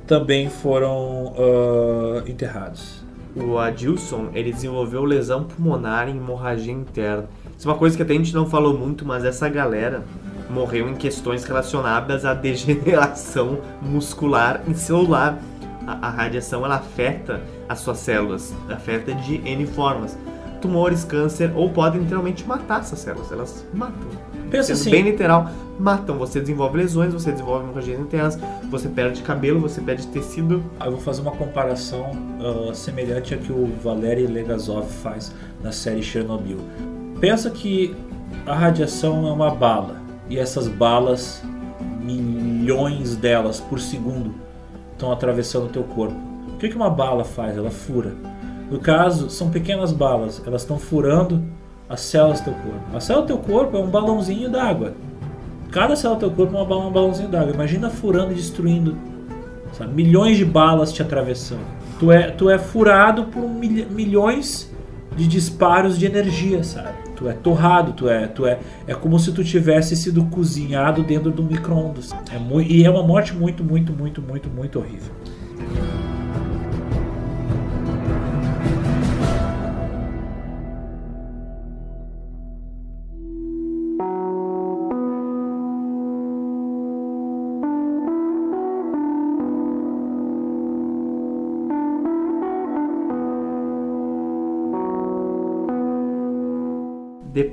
também 0.09 0.49
foram 0.49 1.35
ah, 1.37 2.23
enterrados. 2.27 3.03
O 3.35 3.59
Adilson, 3.59 4.29
ele 4.33 4.51
desenvolveu 4.51 5.05
lesão 5.05 5.43
pulmonar 5.43 6.09
e 6.09 6.11
hemorragia 6.11 6.73
interna. 6.73 7.25
Isso 7.55 7.67
é 7.67 7.71
uma 7.71 7.77
coisa 7.77 7.95
que 7.95 8.01
até 8.01 8.13
a 8.13 8.15
gente 8.15 8.33
não 8.33 8.49
falou 8.49 8.75
muito, 8.75 9.05
mas 9.05 9.23
essa 9.23 9.47
galera 9.47 10.03
morreu 10.49 10.89
em 10.89 10.95
questões 10.95 11.43
relacionadas 11.43 12.25
à 12.25 12.33
degeneração 12.35 13.59
muscular 13.83 14.63
e 14.67 14.73
celular. 14.73 15.37
A, 15.85 16.07
a 16.07 16.09
radiação 16.09 16.65
ela 16.65 16.77
afeta 16.77 17.39
as 17.69 17.79
suas 17.79 17.99
células, 17.99 18.51
afeta 18.67 19.13
de 19.13 19.35
N 19.47 19.67
formas. 19.67 20.17
Tumores, 20.59 21.03
câncer 21.03 21.51
ou 21.55 21.69
podem 21.69 22.01
literalmente 22.01 22.45
matar 22.47 22.79
essas 22.79 22.97
células, 22.97 23.31
elas 23.31 23.63
matam. 23.75 24.28
Pensa 24.49 24.73
assim- 24.73 24.89
bem 24.91 25.03
literal, 25.03 25.49
matam. 25.79 26.17
Você 26.17 26.39
desenvolve 26.39 26.77
lesões, 26.77 27.13
você 27.13 27.31
desenvolve 27.31 27.65
hemorragias 27.65 27.99
internas, 27.99 28.39
você 28.69 28.87
perde 28.89 29.21
cabelo, 29.21 29.59
você 29.59 29.79
perde 29.81 30.07
tecido. 30.07 30.63
Eu 30.83 30.91
vou 30.91 30.99
fazer 31.01 31.21
uma 31.21 31.31
comparação 31.31 32.11
ah, 32.41 32.73
semelhante 32.73 33.33
a 33.33 33.37
que 33.37 33.51
o 33.51 33.69
Valery 33.83 34.27
Legazov 34.27 34.87
faz 34.89 35.33
na 35.63 35.71
série 35.71 36.01
Chernobyl. 36.01 36.57
Pensa 37.19 37.49
que 37.49 37.95
a 38.45 38.55
radiação 38.55 39.27
é 39.27 39.31
uma 39.31 39.49
bala 39.51 40.01
e 40.29 40.37
essas 40.37 40.67
balas, 40.67 41.41
milhões 42.01 43.15
delas 43.15 43.59
por 43.59 43.79
segundo, 43.79 44.33
estão 44.93 45.11
atravessando 45.11 45.65
o 45.65 45.69
teu 45.69 45.83
corpo. 45.83 46.15
O 46.53 46.57
que 46.57 46.69
que 46.69 46.75
uma 46.75 46.89
bala 46.89 47.23
faz? 47.23 47.57
Ela 47.57 47.71
fura. 47.71 48.13
No 48.69 48.79
caso, 48.79 49.29
são 49.29 49.49
pequenas 49.49 49.91
balas, 49.91 50.41
elas 50.45 50.61
estão 50.61 50.77
furando 50.77 51.43
as 51.89 52.01
células 52.01 52.39
do 52.39 52.45
teu 52.45 52.53
corpo. 52.53 52.95
A 52.95 52.99
célula 52.99 53.25
do 53.25 53.27
teu 53.27 53.37
corpo 53.37 53.75
é 53.75 53.79
um 53.79 53.87
balãozinho 53.87 54.49
d'água. 54.49 54.93
Cada 55.71 55.95
célula 55.95 56.19
do 56.19 56.27
teu 56.27 56.31
corpo 56.35 56.55
é 56.55 56.61
um 56.61 56.91
balãozinho 56.91 57.29
d'água. 57.29 57.53
Imagina 57.53 57.89
furando 57.89 58.31
e 58.31 58.35
destruindo 58.35 58.95
sabe? 59.73 59.93
Milhões 59.93 60.37
de 60.37 60.45
balas 60.45 60.91
te 60.91 61.01
atravessando. 61.01 61.65
Tu 61.99 62.11
é, 62.11 62.31
tu 62.31 62.49
é 62.49 62.57
furado 62.57 63.25
por 63.25 63.47
mil- 63.49 63.87
milhões 63.89 64.71
de 65.15 65.27
disparos 65.27 65.97
de 65.97 66.05
energia, 66.05 66.63
sabe? 66.63 67.09
Tu 67.15 67.27
é 67.27 67.33
torrado, 67.33 67.91
tu 67.91 68.07
é, 68.07 68.27
tu 68.27 68.45
é, 68.45 68.59
é 68.87 68.93
como 68.93 69.19
se 69.19 69.31
tu 69.33 69.43
tivesse 69.43 69.95
sido 69.95 70.23
cozinhado 70.25 71.03
dentro 71.03 71.29
do 71.31 71.43
micro-ondas. 71.43 72.11
É 72.31 72.61
e 72.63 72.85
é 72.85 72.89
uma 72.89 73.03
morte 73.03 73.33
muito, 73.33 73.63
muito, 73.63 73.91
muito, 73.91 74.21
muito, 74.21 74.49
muito 74.49 74.79
horrível. 74.79 75.11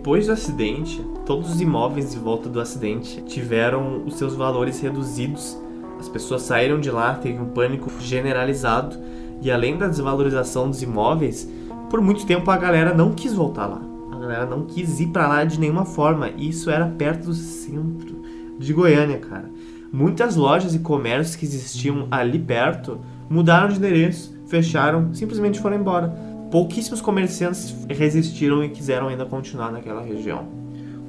Depois 0.07 0.26
do 0.26 0.32
acidente, 0.34 1.04
todos 1.26 1.50
os 1.50 1.61
imóveis 1.61 2.14
em 2.14 2.20
volta 2.20 2.48
do 2.48 2.61
acidente 2.61 3.20
tiveram 3.22 4.04
os 4.07 4.14
seus 4.14 4.36
valores 4.36 4.78
reduzidos. 4.78 5.59
As 5.98 6.09
pessoas 6.09 6.42
saíram 6.42 6.78
de 6.78 6.92
lá, 6.92 7.14
teve 7.14 7.40
um 7.40 7.46
pânico 7.46 7.90
generalizado 7.98 8.96
e 9.42 9.50
além 9.50 9.76
da 9.76 9.88
desvalorização 9.88 10.70
dos 10.70 10.80
imóveis, 10.80 11.50
por 11.90 12.00
muito 12.00 12.24
tempo 12.24 12.48
a 12.52 12.57
galera 12.57 12.94
não 12.94 13.14
quis 13.14 13.32
voltar 13.32 13.66
lá. 13.66 13.82
A 14.12 14.16
galera 14.16 14.46
não 14.46 14.64
quis 14.64 15.01
ir 15.01 15.09
pra 15.09 15.26
lá 15.26 15.43
de 15.43 15.59
nenhuma 15.59 15.85
forma. 15.85 16.31
E 16.36 16.51
isso 16.51 16.70
era 16.70 16.86
perto 16.86 17.24
do 17.24 17.35
centro 17.35 18.22
de 18.60 18.72
Goiânia, 18.72 19.18
cara. 19.18 19.51
Muitas 19.93 20.36
lojas 20.36 20.72
e 20.72 20.78
comércios 20.78 21.35
que 21.35 21.44
existiam 21.44 22.06
ali 22.12 22.39
perto 22.39 23.01
mudaram 23.28 23.70
de 23.70 23.78
endereço, 23.78 24.39
fecharam, 24.47 25.12
simplesmente 25.12 25.59
foram 25.59 25.76
embora. 25.76 26.35
Pouquíssimos 26.57 27.03
comerciantes 27.03 27.77
resistiram 27.87 28.65
e 28.65 28.70
quiseram 28.70 29.09
ainda 29.09 29.27
continuar 29.27 29.70
naquela 29.70 30.01
região. 30.01 30.47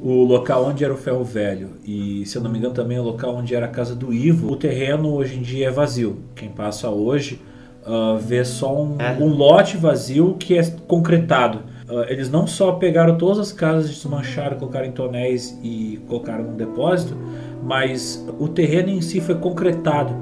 O 0.04 0.26
local 0.26 0.66
onde 0.66 0.84
era 0.84 0.94
o 0.94 0.98
ferro 0.98 1.24
velho 1.24 1.70
e, 1.86 2.26
se 2.26 2.38
eu 2.38 2.44
não 2.44 2.52
me 2.52 2.58
engano, 2.58 2.74
também 2.74 3.00
o 3.00 3.02
local 3.02 3.34
onde 3.34 3.56
era 3.56 3.66
a 3.66 3.70
casa 3.70 3.96
do 3.96 4.14
Ivo, 4.14 4.52
o 4.52 4.58
terreno 4.58 5.14
hoje 5.14 5.38
em 5.38 5.42
dia 5.42 5.70
é 5.70 5.72
vazio. 5.72 6.18
Quem 6.36 6.50
passa 6.50 6.90
hoje 6.90 7.42
ah, 7.86 8.18
vê 8.20 8.44
só 8.44 8.76
um, 8.76 8.98
um 9.22 9.28
lote 9.28 9.78
vazio 9.78 10.36
que 10.38 10.58
é 10.58 10.70
concretado. 10.86 11.62
Ah, 11.88 12.08
eles 12.10 12.30
não 12.30 12.46
só 12.46 12.74
pegaram 12.74 13.18
todas 13.18 13.40
as 13.40 13.54
casas, 13.54 13.90
desmancharam, 13.90 14.58
colocaram 14.58 14.88
em 14.88 14.92
tonéis 14.92 15.58
e 15.64 15.98
colocaram 16.10 16.44
num 16.44 16.58
depósito, 16.58 17.16
mas 17.64 18.22
o 18.38 18.50
terreno 18.50 18.90
em 18.90 19.00
si 19.00 19.22
foi 19.22 19.36
concretado 19.36 20.14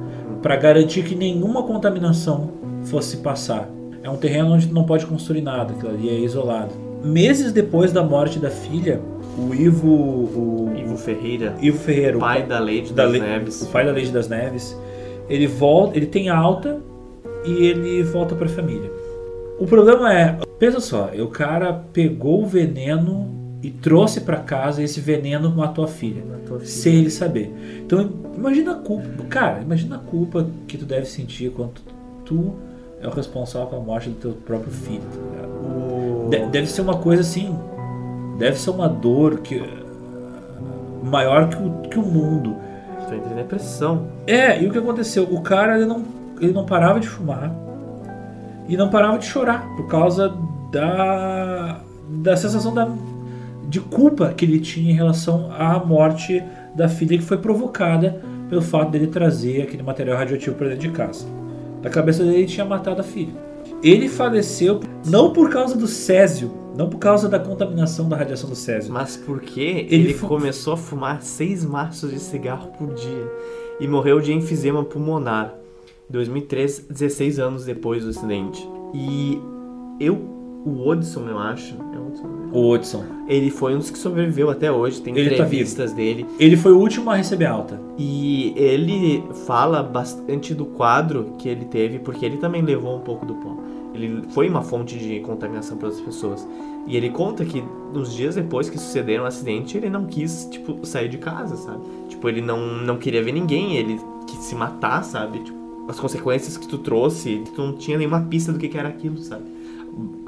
para 0.43 0.55
garantir 0.55 1.01
que 1.01 1.15
nenhuma 1.15 1.63
contaminação 1.63 2.51
fosse 2.83 3.17
passar. 3.17 3.67
É 4.05 4.09
um 4.09 4.17
terreno 4.17 4.53
onde 4.53 4.71
não 4.71 4.83
pode 4.83 5.03
construir 5.07 5.41
nada, 5.41 5.73
aquilo 5.73 5.89
ali 5.89 6.09
é 6.09 6.19
isolado. 6.19 6.69
Meses 7.03 7.51
depois 7.51 7.91
da 7.91 8.03
morte 8.03 8.37
da 8.37 8.51
filha, 8.51 9.01
o 9.35 9.51
Ivo. 9.53 9.87
O 9.87 10.73
Ivo 10.77 10.95
Ferreira. 10.95 11.55
Ivo 11.59 11.77
Ferreira, 11.79 12.17
o 12.17 12.19
pai 12.19 12.43
da 12.43 12.59
Leide 12.59 12.93
da 12.93 13.03
das 13.03 13.11
Le- 13.13 13.19
Neves. 13.19 13.61
O 13.63 13.65
pai 13.67 13.83
da 13.85 13.91
Leide 13.91 14.11
das 14.11 14.27
Neves. 14.27 14.77
Ele 15.27 15.47
volta, 15.47 15.97
ele 15.97 16.05
tem 16.05 16.29
alta 16.29 16.79
e 17.43 17.65
ele 17.65 18.03
volta 18.03 18.35
pra 18.35 18.47
família. 18.47 18.91
O 19.59 19.65
problema 19.65 20.13
é, 20.13 20.37
pensa 20.59 20.79
só, 20.79 21.09
o 21.17 21.27
cara 21.27 21.73
pegou 21.91 22.43
o 22.43 22.45
veneno 22.45 23.33
e 23.63 23.71
trouxe 23.71 24.21
pra 24.21 24.37
casa 24.37 24.83
esse 24.83 24.99
veneno 24.99 25.49
matou 25.49 25.83
a 25.83 25.87
filha, 25.87 26.23
Matou 26.29 26.57
a 26.57 26.59
filha. 26.59 26.71
sem 26.71 26.95
ele 26.99 27.09
saber. 27.09 27.51
Então 27.83 28.07
imagina 28.37 28.73
a 28.73 28.75
culpa, 28.75 29.07
cara, 29.29 29.61
imagina 29.63 29.95
a 29.95 29.99
culpa 29.99 30.45
que 30.67 30.77
tu 30.77 30.85
deve 30.85 31.07
sentir 31.07 31.49
quando 31.51 31.71
tu 32.23 32.53
é 33.01 33.07
o 33.07 33.11
responsável 33.11 33.67
pela 33.67 33.81
morte 33.81 34.09
do 34.09 34.15
teu 34.15 34.31
próprio 34.31 34.71
filho. 34.71 35.01
tá 35.01 35.41
ligado? 35.41 36.29
De- 36.29 36.51
deve 36.51 36.67
ser 36.67 36.81
uma 36.81 36.97
coisa 36.97 37.21
assim, 37.21 37.57
deve 38.37 38.57
ser 38.57 38.69
uma 38.71 38.87
dor 38.89 39.39
que 39.39 39.61
maior 41.03 41.49
que 41.49 41.55
o, 41.55 41.71
que 41.89 41.99
o 41.99 42.01
mundo. 42.01 42.55
Tu 43.07 43.13
entra 43.13 43.31
em 43.33 43.35
depressão. 43.35 44.07
É, 44.25 44.61
e 44.61 44.67
o 44.67 44.71
que 44.71 44.77
aconteceu? 44.79 45.23
O 45.23 45.41
cara 45.41 45.75
ele 45.77 45.85
não, 45.85 46.03
ele 46.41 46.51
não 46.51 46.65
parava 46.65 46.99
de 46.99 47.07
fumar 47.07 47.53
e 48.67 48.75
não 48.75 48.89
parava 48.89 49.17
de 49.19 49.25
chorar 49.25 49.63
por 49.75 49.87
causa 49.87 50.33
da, 50.71 51.79
da 52.09 52.35
sensação 52.35 52.73
da, 52.73 52.89
de 53.69 53.79
culpa 53.79 54.33
que 54.35 54.43
ele 54.43 54.59
tinha 54.59 54.91
em 54.91 54.95
relação 54.95 55.51
à 55.53 55.77
morte 55.77 56.43
da 56.73 56.89
filha 56.89 57.15
que 57.17 57.23
foi 57.23 57.37
provocada 57.37 58.19
pelo 58.49 58.61
fato 58.61 58.89
dele 58.89 59.07
trazer 59.07 59.61
aquele 59.61 59.83
material 59.83 60.17
radioativo 60.17 60.55
para 60.55 60.69
dentro 60.69 60.89
de 60.89 60.91
casa. 60.91 61.25
Na 61.85 61.91
cabeça 61.91 62.23
dele 62.23 62.37
ele 62.37 62.47
tinha 62.47 62.65
matado 62.65 62.99
a 62.99 63.03
filha. 63.03 63.31
Ele 63.83 64.09
faleceu 64.09 64.79
não 65.05 65.31
por 65.31 65.51
causa 65.51 65.77
do 65.77 65.85
césio, 65.85 66.51
não 66.75 66.89
por 66.89 66.97
causa 66.97 67.29
da 67.29 67.37
contaminação 67.37 68.09
da 68.09 68.17
radiação 68.17 68.49
do 68.49 68.55
césio. 68.55 68.91
Mas 68.91 69.15
porque 69.15 69.85
Ele 69.87 70.09
ele, 70.09 70.13
começou 70.15 70.73
a 70.73 70.77
fumar 70.77 71.21
seis 71.21 71.63
maços 71.63 72.09
de 72.09 72.19
cigarro 72.19 72.71
por 72.75 72.91
dia 72.95 73.31
e 73.79 73.87
morreu 73.87 74.19
de 74.19 74.33
enfisema 74.33 74.83
pulmonar. 74.83 75.53
Em 76.09 76.13
2003, 76.13 76.87
16 76.89 77.37
anos 77.37 77.65
depois 77.65 78.03
do 78.03 78.09
acidente. 78.09 78.67
E 78.91 79.39
eu, 79.99 80.34
o 80.65 80.87
Odson, 80.87 81.27
eu 81.27 81.37
acho. 81.37 81.75
É 81.93 81.97
o 81.97 82.07
Odson, 82.07 82.27
né? 82.27 82.49
O 82.51 82.69
Odson. 82.69 83.03
Ele 83.27 83.51
foi 83.51 83.75
um 83.75 83.77
dos 83.77 83.91
que 83.91 83.97
sobreviveu 83.97 84.49
até 84.49 84.71
hoje. 84.71 84.99
Tem 84.99 85.15
Ele 85.15 85.29
tá 85.29 85.35
entrevistas 85.35 85.93
dele. 85.93 86.25
Ele 86.39 86.57
foi 86.57 86.71
o 86.71 86.79
último 86.79 87.11
a 87.11 87.15
receber 87.15 87.45
alta. 87.45 87.79
E 87.97 88.51
ele 88.55 89.23
fala 89.45 89.83
bastante 89.83 90.55
do 90.55 90.65
quadro 90.65 91.35
que 91.37 91.47
ele 91.47 91.65
teve, 91.65 91.99
porque 91.99 92.25
ele 92.25 92.37
também 92.37 92.63
levou 92.63 92.97
um 92.97 93.01
pouco 93.01 93.25
do 93.25 93.35
pó. 93.35 93.55
Ele 93.93 94.23
foi 94.31 94.49
uma 94.49 94.61
fonte 94.61 94.97
de 94.97 95.19
contaminação 95.19 95.77
para 95.77 95.87
outras 95.87 96.03
pessoas. 96.03 96.45
E 96.87 96.97
ele 96.97 97.09
conta 97.11 97.45
que 97.45 97.63
nos 97.93 98.13
dias 98.13 98.35
depois 98.35 98.69
que 98.69 98.77
sucederam 98.77 99.23
o 99.23 99.27
acidente, 99.27 99.77
ele 99.77 99.89
não 99.89 100.05
quis, 100.05 100.47
tipo, 100.51 100.85
sair 100.85 101.07
de 101.07 101.17
casa, 101.17 101.55
sabe? 101.55 101.83
Tipo, 102.09 102.27
ele 102.27 102.41
não, 102.41 102.59
não 102.59 102.97
queria 102.97 103.23
ver 103.23 103.31
ninguém, 103.31 103.77
ele 103.77 103.99
quis 104.27 104.39
se 104.39 104.55
matar, 104.55 105.03
sabe? 105.03 105.39
Tipo, 105.39 105.57
as 105.87 105.99
consequências 105.99 106.57
que 106.57 106.67
tu 106.67 106.79
trouxe, 106.79 107.43
tu 107.53 107.61
não 107.61 107.73
tinha 107.73 107.97
nenhuma 107.97 108.21
pista 108.21 108.51
do 108.51 108.59
que 108.59 108.67
que 108.67 108.77
era 108.77 108.89
aquilo, 108.89 109.17
sabe? 109.19 109.54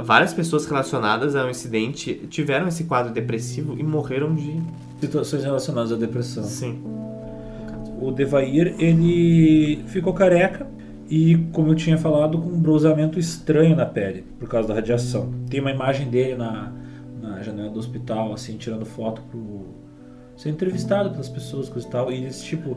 Várias 0.02 0.34
pessoas 0.34 0.66
relacionadas 0.66 1.36
ao 1.36 1.50
incidente 1.50 2.14
tiveram 2.30 2.68
esse 2.68 2.86
quadro 2.86 3.14
depressivo 3.14 3.78
e 3.78 3.84
morreram 3.84 4.34
de 4.34 4.62
Situações 5.00 5.44
relacionadas 5.44 5.92
à 5.92 5.96
depressão. 5.96 6.44
Sim. 6.44 6.82
O 8.02 8.12
Devair, 8.12 8.76
ele 8.80 9.84
ficou 9.88 10.12
careca 10.12 10.68
e, 11.08 11.38
como 11.52 11.70
eu 11.70 11.76
tinha 11.76 11.98
falado, 11.98 12.40
com 12.40 12.50
um 12.50 12.60
bronzeamento 12.60 13.20
estranho 13.20 13.76
na 13.76 13.86
pele, 13.86 14.24
por 14.40 14.50
causa 14.50 14.68
da 14.68 14.74
radiação. 14.74 15.32
Tem 15.50 15.60
uma 15.60 15.72
imagem 15.72 16.10
dele 16.10 16.36
na, 16.36 16.74
na 17.22 17.42
janela 17.44 17.70
do 17.70 17.80
hospital, 17.80 18.34
assim, 18.34 18.58
tirando 18.58 18.86
foto 18.86 19.22
pro... 19.30 19.68
sendo 20.36 20.54
entrevistado 20.56 21.12
pelas 21.12 21.30
pessoas, 21.30 21.70
coisa 21.70 21.88
e 21.88 21.92
tal. 21.92 22.12
E 22.12 22.16
ele, 22.16 22.30
tipo, 22.32 22.76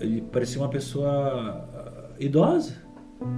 ele 0.00 0.20
parecia 0.20 0.60
uma 0.60 0.68
pessoa 0.68 1.08
ah, 1.74 2.10
idosa. 2.18 2.74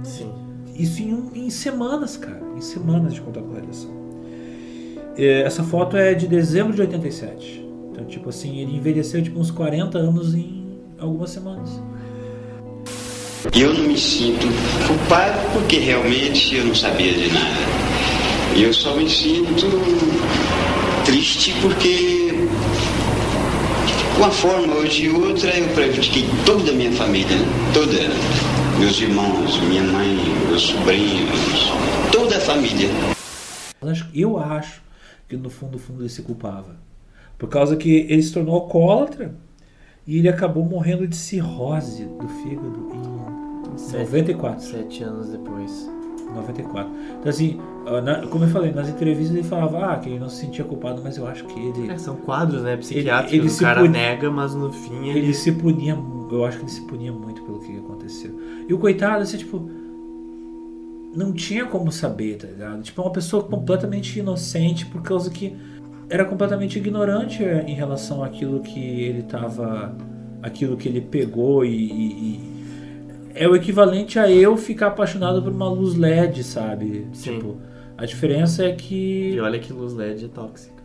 Sim. 0.03 0.31
Isso 0.75 1.01
em, 1.01 1.45
em 1.45 1.49
semanas, 1.49 2.17
cara. 2.17 2.41
Em 2.55 2.61
semanas 2.61 3.13
de 3.13 3.21
contato 3.21 3.45
com 3.45 3.53
a 3.53 3.55
radiação. 3.55 3.89
É, 5.17 5.41
Essa 5.43 5.63
foto 5.63 5.95
é 5.95 6.13
de 6.13 6.27
dezembro 6.27 6.73
de 6.73 6.81
87. 6.81 7.65
Então, 7.91 8.05
tipo 8.05 8.29
assim, 8.29 8.59
ele 8.59 8.75
envelheceu 8.75 9.23
tipo 9.23 9.39
uns 9.39 9.49
40 9.49 9.97
anos 9.97 10.35
em 10.35 10.67
algumas 10.99 11.29
semanas. 11.29 11.81
Eu 13.53 13.73
não 13.73 13.87
me 13.87 13.97
sinto 13.97 14.47
culpado 14.87 15.39
porque 15.53 15.77
realmente 15.77 16.55
eu 16.55 16.65
não 16.65 16.75
sabia 16.75 17.13
de 17.13 17.31
nada. 17.31 17.45
Eu 18.57 18.73
só 18.73 18.95
me 18.95 19.09
sinto 19.09 19.67
triste 21.05 21.53
porque, 21.61 22.33
de 23.85 24.17
uma 24.17 24.31
forma 24.31 24.75
ou 24.75 24.85
de 24.85 25.09
outra, 25.09 25.51
eu 25.57 25.67
prejudiquei 25.69 26.25
toda 26.45 26.71
a 26.71 26.73
minha 26.73 26.91
família, 26.91 27.37
né? 27.37 27.45
toda. 27.73 28.54
Meus 28.79 28.99
irmãos, 29.01 29.59
minha 29.67 29.83
mãe, 29.83 30.15
meus 30.47 30.61
sobrinhos, 30.61 31.71
toda 32.11 32.37
a 32.37 32.39
família. 32.39 32.89
Eu 34.13 34.37
acho- 34.37 34.81
que 35.27 35.35
no 35.37 35.49
fundo, 35.49 35.73
no 35.73 35.79
fundo 35.79 36.01
ele 36.01 36.09
se 36.09 36.21
culpava. 36.21 36.75
Por 37.37 37.49
causa 37.49 37.75
que 37.75 38.05
ele 38.09 38.21
se 38.21 38.31
tornou 38.33 38.55
alcoólatra 38.55 39.33
e 40.05 40.19
ele 40.19 40.29
acabou 40.29 40.63
morrendo 40.63 41.07
de 41.07 41.15
cirrose 41.15 42.05
do 42.05 42.27
fígado 42.27 42.91
em 42.93 43.97
94. 43.97 44.61
Sete 44.61 45.03
anos 45.03 45.29
depois. 45.29 45.89
94. 46.33 46.91
Então 47.19 47.29
assim, 47.29 47.59
ah, 47.87 48.01
na- 48.01 48.27
como 48.27 48.43
eu 48.43 48.49
falei, 48.49 48.71
nas 48.71 48.89
entrevistas 48.89 49.35
ele 49.37 49.47
falava 49.47 49.93
ah, 49.93 49.97
que 49.97 50.09
ele 50.09 50.19
não 50.19 50.29
se 50.29 50.41
sentia 50.41 50.63
culpado, 50.65 51.01
mas 51.03 51.17
eu 51.17 51.25
acho 51.27 51.45
que 51.45 51.59
ele... 51.59 51.91
É, 51.91 51.97
são 51.97 52.15
quadros, 52.15 52.61
né, 52.63 52.71
Ele, 52.73 52.77
psiquiátricos. 52.81 53.33
ele 53.33 53.47
o 53.47 53.49
se 53.49 53.59
cara 53.63 53.81
puni- 53.81 53.93
nega, 53.93 54.29
mas 54.31 54.53
no 54.55 54.71
fim 54.71 55.07
ele... 55.09 55.19
ele 55.19 55.33
se 55.33 55.51
punia, 55.51 55.95
mu- 55.95 56.14
eu 56.31 56.45
acho 56.45 56.57
que 56.57 56.63
ele 56.63 56.71
se 56.71 56.81
punia 56.81 57.11
muito 57.11 57.41
pelo 57.43 57.59
que 57.59 57.77
aconteceu. 57.77 58.39
E 58.67 58.73
o 58.73 58.77
coitado, 58.79 59.23
assim, 59.23 59.37
tipo, 59.37 59.69
não 61.15 61.31
tinha 61.31 61.65
como 61.65 61.91
saber, 61.91 62.37
tá 62.37 62.47
ligado? 62.47 62.81
Tipo, 62.81 63.01
é 63.01 63.05
uma 63.05 63.11
pessoa 63.11 63.43
completamente 63.43 64.19
inocente 64.19 64.85
por 64.85 65.01
causa 65.01 65.29
que 65.29 65.55
era 66.09 66.25
completamente 66.25 66.77
ignorante 66.77 67.43
eh, 67.43 67.63
em 67.67 67.73
relação 67.73 68.23
àquilo 68.23 68.59
que 68.59 68.79
ele 68.79 69.23
tava, 69.23 69.95
aquilo 70.43 70.75
que 70.77 70.87
ele 70.89 71.01
pegou 71.01 71.63
e, 71.65 71.69
e- 71.71 72.11
e- 72.39 72.55
é 73.33 73.47
o 73.47 73.55
equivalente 73.55 74.17
a 74.19 74.31
eu 74.31 74.55
ficar 74.55 74.87
apaixonado 74.87 75.41
por 75.41 75.51
uma 75.51 75.69
luz 75.69 75.95
LED, 75.95 76.43
sabe? 76.43 77.07
Sim. 77.13 77.33
Tipo, 77.39 77.57
a 77.97 78.05
diferença 78.05 78.63
é 78.65 78.71
que 78.73 79.31
E 79.33 79.39
olha 79.39 79.57
que 79.59 79.73
luz 79.73 79.93
LED 79.93 80.25
é 80.25 80.27
tóxica. 80.27 80.75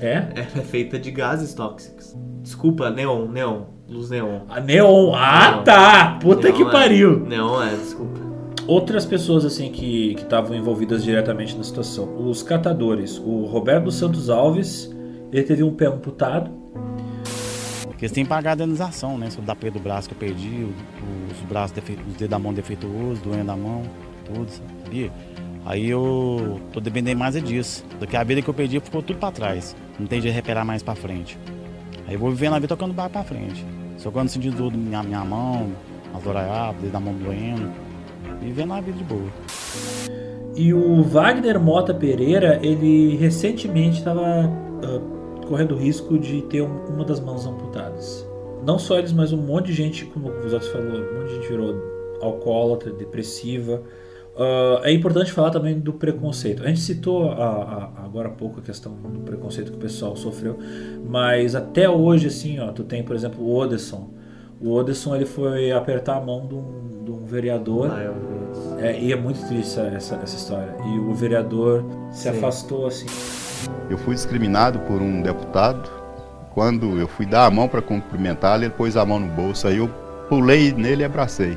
É? 0.00 0.14
Ela 0.36 0.60
é 0.60 0.64
feita 0.64 0.98
de 0.98 1.10
gases 1.10 1.54
tóxicos. 1.54 2.14
Desculpa, 2.42 2.90
neon, 2.90 3.28
neon. 3.28 3.62
Luz 3.88 4.10
neon. 4.10 4.40
A 4.48 4.60
neon. 4.60 5.14
Ah, 5.14 5.62
tá! 5.64 6.18
Puta 6.20 6.52
que 6.52 6.62
é- 6.62 6.70
pariu! 6.70 7.20
Neon 7.20 7.62
é, 7.62 7.74
desculpa. 7.74 8.18
Outras 8.66 9.06
pessoas 9.06 9.46
assim 9.46 9.70
que 9.72 10.14
que 10.14 10.22
estavam 10.22 10.54
envolvidas 10.54 11.02
diretamente 11.02 11.56
na 11.56 11.64
situação, 11.64 12.28
os 12.28 12.42
catadores, 12.42 13.18
o 13.18 13.46
Roberto 13.46 13.84
dos 13.84 13.94
Santos 13.94 14.28
Alves, 14.28 14.94
ele 15.32 15.42
teve 15.42 15.62
um 15.62 15.72
pé 15.72 15.86
amputado. 15.86 16.50
Porque 17.84 18.04
eles 18.04 18.12
têm 18.12 18.24
que 18.24 18.28
pagar 18.28 18.50
a 18.50 18.54
indenização, 18.54 19.16
né? 19.16 19.30
Sobre 19.30 19.46
da 19.46 19.56
perda 19.56 19.78
do 19.78 19.82
braço 19.82 20.06
que 20.08 20.14
eu 20.14 20.18
perdi, 20.18 20.66
os 21.32 21.40
braços, 21.48 21.72
defe- 21.72 21.98
os 22.06 22.12
dedos 22.14 22.28
da 22.28 22.38
mão 22.38 22.52
defeituosos, 22.52 23.20
doendo 23.20 23.46
da 23.46 23.56
mão, 23.56 23.82
tudo, 24.26 24.48
sabia? 24.84 25.10
Aí 25.64 25.88
eu 25.88 26.60
tô 26.72 26.78
dependendo 26.78 27.18
mais 27.18 27.36
é 27.36 27.40
disso. 27.40 27.84
Daqui 27.98 28.16
a 28.16 28.22
vida 28.22 28.40
que 28.42 28.48
eu 28.48 28.54
perdi 28.54 28.78
ficou 28.80 29.02
tudo 29.02 29.18
pra 29.18 29.30
trás. 29.32 29.74
Não 29.98 30.06
tem 30.06 30.20
jeito 30.20 30.32
de 30.32 30.36
recuperar 30.36 30.64
mais 30.64 30.82
pra 30.82 30.94
frente. 30.94 31.38
Aí 32.08 32.14
eu 32.14 32.18
vou 32.18 32.30
vivendo 32.30 32.54
a 32.54 32.58
vida 32.58 32.68
tocando 32.68 32.94
barco 32.94 33.12
pra 33.12 33.22
frente. 33.22 33.64
Só 33.98 34.10
quando 34.10 34.30
sentindo 34.30 34.56
dor 34.56 34.72
na 34.72 34.78
minha, 34.78 35.02
minha 35.02 35.24
mão, 35.24 35.68
as 36.14 36.26
orelhadas, 36.26 36.80
dedo 36.80 36.92
da 36.92 36.98
mão 36.98 37.12
doendo. 37.12 37.70
Vivendo 38.40 38.72
a 38.72 38.80
vida 38.80 38.96
de 38.96 39.04
boa. 39.04 39.28
E 40.56 40.72
o 40.72 41.02
Wagner 41.02 41.60
Mota 41.60 41.92
Pereira, 41.92 42.58
ele 42.62 43.14
recentemente 43.16 43.98
estava 43.98 44.50
correndo 45.46 45.76
risco 45.76 46.18
de 46.18 46.42
ter 46.42 46.62
um- 46.62 46.86
uma 46.86 47.04
das 47.04 47.20
mãos 47.20 47.46
amputadas. 47.46 48.26
Não 48.64 48.78
só 48.78 48.98
eles, 48.98 49.12
mas 49.12 49.32
um 49.32 49.36
monte 49.36 49.66
de 49.66 49.74
gente, 49.74 50.06
como 50.06 50.30
o 50.30 50.48
Zotti 50.48 50.68
falou, 50.70 50.88
um 50.88 51.20
monte 51.20 51.28
de 51.28 51.34
gente 51.36 51.48
virou 51.48 51.74
alcoólatra, 52.22 52.90
depressiva. 52.90 53.82
Ah, 54.38 54.80
é 54.84 54.92
importante 54.92 55.32
falar 55.32 55.50
também 55.50 55.78
do 55.78 55.92
preconceito. 55.92 56.62
A 56.62 56.68
gente 56.68 56.80
citou 56.80 57.30
a- 57.32 57.34
a- 57.98 58.04
agora 58.04 58.28
há 58.28 58.32
pouco 58.32 58.60
a 58.60 58.62
questão 58.62 58.92
do 58.94 59.20
preconceito 59.20 59.72
que 59.72 59.76
o 59.76 59.80
pessoal 59.80 60.14
sofreu, 60.16 60.58
mas 61.08 61.54
até 61.56 61.88
hoje, 61.90 62.28
assim, 62.28 62.58
ó, 62.60 62.70
tu 62.70 62.84
tem, 62.84 63.02
por 63.02 63.16
exemplo, 63.16 63.42
o 63.44 63.54
Oderson. 63.56 64.10
O 64.60 64.72
Oderson 64.72 65.14
ele 65.16 65.26
foi 65.26 65.70
apertar 65.72 66.16
a 66.16 66.20
mão 66.20 66.46
de 66.46 66.54
um, 66.54 67.04
de 67.04 67.10
um 67.10 67.24
vereador. 67.24 67.90
Ah, 67.92 68.02
eu 68.02 68.14
isso. 68.52 68.76
É, 68.78 68.98
e 69.00 69.12
é 69.12 69.16
muito 69.16 69.40
triste 69.46 69.78
essa, 69.78 69.82
essa, 69.88 70.14
essa 70.16 70.36
história. 70.36 70.74
E 70.86 70.98
o 70.98 71.12
vereador 71.14 71.84
se 72.10 72.22
Sim. 72.24 72.28
afastou 72.30 72.86
assim. 72.86 73.06
Eu 73.90 73.98
fui 73.98 74.14
discriminado 74.14 74.78
por 74.80 75.00
um 75.02 75.20
deputado. 75.22 75.88
Quando 76.54 76.98
eu 76.98 77.06
fui 77.06 77.24
dar 77.26 77.46
a 77.46 77.50
mão 77.50 77.68
para 77.68 77.80
cumprimentá-lo, 77.82 78.64
ele 78.64 78.72
pôs 78.72 78.96
a 78.96 79.04
mão 79.06 79.20
no 79.20 79.28
bolso. 79.28 79.68
Aí 79.68 79.76
eu 79.78 79.88
pulei 80.28 80.72
nele 80.72 81.02
e 81.02 81.04
abracei. 81.04 81.56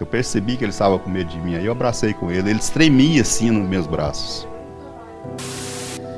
Eu 0.00 0.06
percebi 0.06 0.56
que 0.56 0.64
ele 0.64 0.70
estava 0.72 0.98
com 0.98 1.10
medo 1.10 1.28
de 1.28 1.38
mim. 1.38 1.54
Aí 1.54 1.66
eu 1.66 1.72
abracei 1.72 2.14
com 2.14 2.30
ele. 2.30 2.48
Ele 2.50 2.58
tremia 2.58 3.20
assim 3.22 3.50
nos 3.50 3.68
meus 3.68 3.86
braços. 3.86 4.48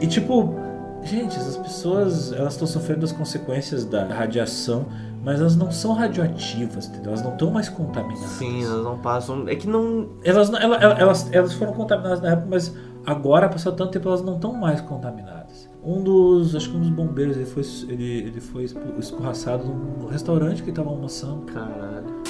E 0.00 0.06
tipo, 0.06 0.54
gente, 1.02 1.36
essas 1.36 1.56
pessoas 1.56 2.32
elas 2.32 2.54
estão 2.54 2.66
sofrendo 2.66 3.04
as 3.04 3.12
consequências 3.12 3.84
da 3.84 4.04
radiação, 4.06 4.86
mas 5.24 5.40
elas 5.40 5.56
não 5.56 5.70
são 5.70 5.92
radioativas, 5.94 6.86
entendeu? 6.86 7.10
Elas 7.10 7.22
não 7.22 7.32
estão 7.32 7.50
mais 7.50 7.68
contaminadas. 7.68 8.30
Sim, 8.30 8.64
elas 8.64 8.84
não 8.84 8.98
passam. 8.98 9.48
É 9.48 9.54
que 9.56 9.66
não. 9.68 10.08
Elas, 10.24 10.48
não- 10.50 10.58
ela- 10.60 10.76
ela- 10.76 10.94
elas, 10.98 11.28
elas 11.32 11.52
foram 11.52 11.72
contaminadas 11.72 12.20
na 12.20 12.30
época, 12.30 12.48
mas 12.50 12.72
agora, 13.06 13.48
passado 13.48 13.74
tanto 13.76 13.90
tempo, 13.92 14.08
elas 14.08 14.22
não 14.22 14.36
estão 14.36 14.52
mais 14.52 14.80
contaminadas. 14.80 15.68
Um 15.84 16.00
dos, 16.02 16.54
acho 16.54 16.70
que 16.70 16.76
um 16.76 16.80
dos 16.80 16.90
bombeiros, 16.90 17.36
ele 17.36 17.46
foi, 17.46 17.62
ele, 17.88 18.04
ele 18.28 18.40
foi 18.40 18.64
escorraçado 18.98 19.64
num 19.64 20.06
restaurante 20.06 20.62
que 20.62 20.70
ele 20.70 20.76
tava 20.76 20.90
almoçando. 20.90 21.42
Caralho. 21.46 22.22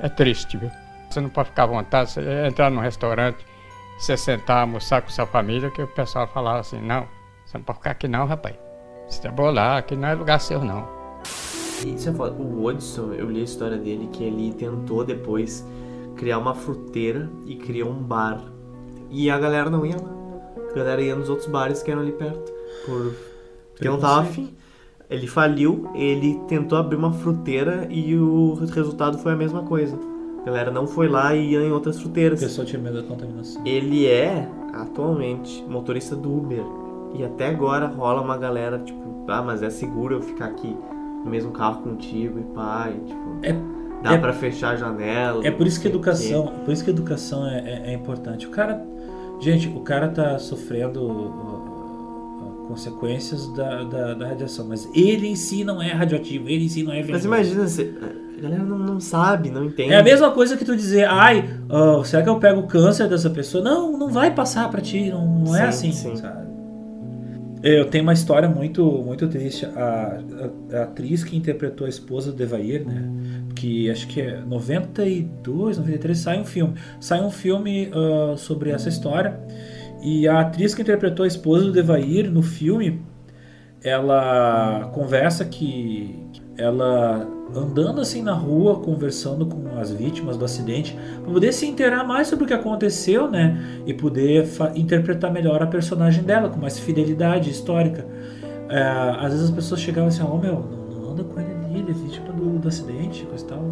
É 0.00 0.08
triste, 0.08 0.56
viu? 0.56 0.70
Você 1.08 1.20
não 1.20 1.28
pode 1.28 1.48
ficar 1.48 1.64
à 1.64 1.66
vontade, 1.66 2.10
você 2.10 2.46
entrar 2.46 2.70
num 2.70 2.80
restaurante, 2.80 3.44
você 3.98 4.16
sentar, 4.16 4.62
almoçar 4.62 5.02
com 5.02 5.08
sua 5.08 5.26
família, 5.26 5.70
que 5.70 5.82
o 5.82 5.88
pessoal 5.88 6.26
falava 6.26 6.60
assim, 6.60 6.80
não, 6.80 7.06
você 7.44 7.56
não 7.58 7.64
pode 7.64 7.78
ficar 7.78 7.92
aqui 7.92 8.08
não, 8.08 8.26
rapaz. 8.26 8.56
Você 9.08 9.22
tá 9.22 9.30
bolar, 9.30 9.78
aqui 9.78 9.94
não 9.94 10.08
é 10.08 10.14
lugar 10.14 10.40
seu 10.40 10.62
não. 10.62 10.86
Isso 11.84 12.08
é 12.08 12.12
foda. 12.12 12.34
O 12.34 12.64
Hudson, 12.64 13.12
eu 13.12 13.30
li 13.30 13.40
a 13.40 13.44
história 13.44 13.76
dele 13.76 14.08
que 14.12 14.24
ele 14.24 14.52
tentou 14.54 15.04
depois 15.04 15.64
criar 16.16 16.38
uma 16.38 16.54
fruteira 16.54 17.30
e 17.46 17.56
criou 17.56 17.90
um 17.90 18.02
bar. 18.02 18.40
E 19.10 19.30
a 19.30 19.38
galera 19.38 19.70
não 19.70 19.86
ia 19.86 19.96
lá. 19.96 20.10
A 20.70 20.74
galera 20.74 21.00
ia 21.00 21.14
nos 21.14 21.28
outros 21.28 21.48
bares 21.48 21.82
que 21.82 21.90
eram 21.90 22.02
ali 22.02 22.12
perto. 22.12 22.52
Por... 22.84 23.14
Porque 23.72 23.88
não 23.88 23.98
tava 23.98 24.22
afim. 24.22 24.55
Ele 25.08 25.26
faliu, 25.26 25.88
ele 25.94 26.40
tentou 26.48 26.76
abrir 26.76 26.96
uma 26.96 27.12
fruteira 27.12 27.86
e 27.90 28.16
o 28.16 28.54
resultado 28.54 29.18
foi 29.18 29.32
a 29.32 29.36
mesma 29.36 29.62
coisa. 29.62 29.98
A 30.42 30.46
galera 30.46 30.70
não 30.70 30.86
foi 30.86 31.08
lá 31.08 31.34
e 31.34 31.52
ia 31.52 31.60
em 31.60 31.72
outras 31.72 32.00
fruteiras. 32.00 32.42
A 32.42 32.46
pessoa 32.46 32.64
tinha 32.64 32.80
medo 32.80 33.00
da 33.00 33.06
contaminação. 33.06 33.62
Ele 33.64 34.06
é, 34.06 34.48
atualmente, 34.72 35.64
motorista 35.68 36.14
do 36.16 36.36
Uber. 36.36 36.64
E 37.14 37.24
até 37.24 37.48
agora 37.48 37.86
rola 37.86 38.20
uma 38.20 38.36
galera, 38.36 38.78
tipo, 38.78 39.00
ah, 39.28 39.42
mas 39.42 39.62
é 39.62 39.70
seguro 39.70 40.16
eu 40.16 40.20
ficar 40.22 40.46
aqui 40.46 40.76
no 41.24 41.30
mesmo 41.30 41.50
carro 41.52 41.82
contigo 41.82 42.38
e 42.38 42.42
pai, 42.54 43.00
tipo. 43.06 43.62
dá 44.02 44.12
é- 44.14 44.18
pra 44.18 44.32
fechar 44.32 44.70
a 44.70 44.76
janela. 44.76 45.46
É 45.46 45.50
por 45.50 45.66
isso 45.66 45.80
que 45.80 45.88
o 45.88 45.90
educação, 45.90 46.52
por 46.64 46.72
isso 46.72 46.84
que 46.84 46.90
educação 46.90 47.46
é, 47.48 47.58
é- 47.58 47.90
é 47.90 47.94
importante. 47.94 48.46
O 48.46 48.50
cara, 48.50 48.84
gente, 49.40 49.68
o 49.68 49.80
cara 49.80 50.08
tá 50.08 50.38
sofrendo 50.38 51.00
consequências 52.68 53.46
da, 53.54 53.84
da, 53.84 54.14
da 54.14 54.28
radiação, 54.28 54.66
mas 54.68 54.88
ele 54.94 55.26
em 55.28 55.36
si 55.36 55.64
não 55.64 55.80
é 55.82 55.92
radioativo, 55.92 56.48
ele 56.48 56.64
em 56.64 56.68
si 56.68 56.82
não 56.82 56.92
é 56.92 56.96
Mas 56.96 57.06
venenoso. 57.06 57.26
imagina, 57.26 57.66
se, 57.68 57.94
a 58.38 58.40
galera 58.42 58.62
não, 58.64 58.78
não 58.78 59.00
sabe, 59.00 59.50
não 59.50 59.64
entende. 59.64 59.92
É 59.92 59.98
a 59.98 60.02
mesma 60.02 60.30
coisa 60.30 60.56
que 60.56 60.64
tu 60.64 60.76
dizer, 60.76 61.08
ai, 61.08 61.48
ah, 61.70 62.02
será 62.04 62.22
que 62.22 62.28
eu 62.28 62.38
pego 62.38 62.60
o 62.60 62.66
câncer 62.66 63.08
dessa 63.08 63.30
pessoa? 63.30 63.62
Não, 63.64 63.96
não 63.96 64.08
vai 64.10 64.34
passar 64.34 64.70
pra 64.70 64.80
ti, 64.80 65.08
não, 65.10 65.26
não 65.26 65.56
é 65.56 65.70
Sim, 65.72 65.88
assim, 65.90 65.92
sim. 65.92 66.16
sabe? 66.16 66.46
Eu 67.62 67.86
tenho 67.86 68.04
uma 68.04 68.12
história 68.12 68.48
muito, 68.48 68.84
muito 69.04 69.26
triste. 69.28 69.64
A, 69.66 70.20
a- 70.72 70.76
a 70.78 70.82
atriz 70.84 71.24
que 71.24 71.36
interpretou 71.36 71.86
a 71.86 71.90
esposa 71.90 72.30
do 72.30 72.36
Devair, 72.36 72.86
né? 72.86 73.02
Que 73.56 73.90
acho 73.90 74.06
que 74.06 74.20
é 74.20 74.40
92, 74.40 75.78
93, 75.78 76.16
sai 76.18 76.38
um 76.40 76.44
filme. 76.44 76.74
Sai 77.00 77.20
um 77.24 77.30
filme 77.30 77.90
ah, 77.92 78.36
sobre 78.36 78.70
essa 78.70 78.88
história. 78.88 79.40
E 80.02 80.28
a 80.28 80.40
atriz 80.40 80.74
que 80.74 80.82
interpretou 80.82 81.24
a 81.24 81.26
esposa 81.26 81.64
do 81.64 81.72
Devair 81.72 82.30
no 82.30 82.42
filme, 82.42 83.02
ela 83.82 84.90
conversa 84.92 85.44
que 85.44 86.14
ela 86.56 87.26
andando 87.54 88.00
assim 88.00 88.22
na 88.22 88.32
rua, 88.32 88.80
conversando 88.80 89.46
com 89.46 89.78
as 89.78 89.92
vítimas 89.92 90.36
do 90.36 90.44
acidente, 90.44 90.96
para 91.22 91.32
poder 91.32 91.52
se 91.52 91.66
inteirar 91.66 92.04
mais 92.04 92.28
sobre 92.28 92.44
o 92.44 92.48
que 92.48 92.54
aconteceu, 92.54 93.30
né? 93.30 93.82
E 93.86 93.94
poder 93.94 94.48
interpretar 94.74 95.32
melhor 95.32 95.62
a 95.62 95.66
personagem 95.66 96.24
dela, 96.24 96.48
com 96.48 96.58
mais 96.58 96.78
fidelidade 96.78 97.50
histórica. 97.50 98.06
É, 98.68 98.82
às 99.20 99.32
vezes 99.32 99.44
as 99.44 99.50
pessoas 99.50 99.80
chegavam 99.80 100.08
assim, 100.08 100.22
ó, 100.22 100.36
meu, 100.36 100.54
não, 100.54 101.00
não 101.00 101.10
anda 101.12 101.22
com 101.22 101.38
ele 101.40 101.52
ali, 101.52 101.78
ele 101.80 101.90
é 101.90 101.94
vítima 101.94 102.32
do, 102.32 102.58
do 102.58 102.68
acidente, 102.68 103.24
coisa 103.26 103.44
e 103.44 103.48
tal. 103.48 103.70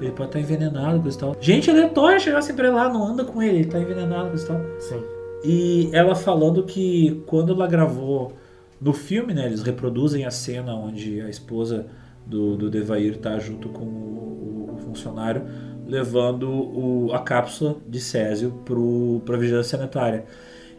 Ele 0.00 0.10
pode 0.12 0.28
estar 0.30 0.40
envenenado, 0.40 1.00
coisa 1.00 1.16
e 1.16 1.20
tal. 1.20 1.36
Gente 1.40 1.70
aleatória 1.70 2.18
chegava 2.18 2.42
sempre 2.42 2.70
lá, 2.70 2.88
não 2.88 3.06
anda 3.06 3.24
com 3.24 3.42
ele, 3.42 3.58
ele 3.58 3.68
tá 3.68 3.78
envenenado, 3.78 4.28
coisa 4.28 4.44
e 4.44 4.48
tal. 4.48 4.60
Sim. 4.78 5.19
E 5.44 5.88
ela 5.92 6.14
falando 6.14 6.64
que 6.64 7.22
quando 7.26 7.52
ela 7.52 7.66
gravou 7.66 8.32
no 8.80 8.92
filme, 8.92 9.32
né, 9.34 9.46
eles 9.46 9.62
reproduzem 9.62 10.24
a 10.24 10.30
cena 10.30 10.74
onde 10.74 11.20
a 11.20 11.28
esposa 11.28 11.86
do, 12.26 12.56
do 12.56 12.70
Devair 12.70 13.16
tá 13.18 13.38
junto 13.38 13.68
com 13.70 13.84
o, 13.84 14.70
o- 14.74 14.78
funcionário 14.78 15.42
levando 15.86 16.48
o- 16.50 17.10
a 17.12 17.18
cápsula 17.20 17.76
de 17.88 18.00
Césio 18.00 18.52
pro, 18.64 19.22
pra 19.24 19.36
vigilância 19.36 19.76
sanitária. 19.78 20.24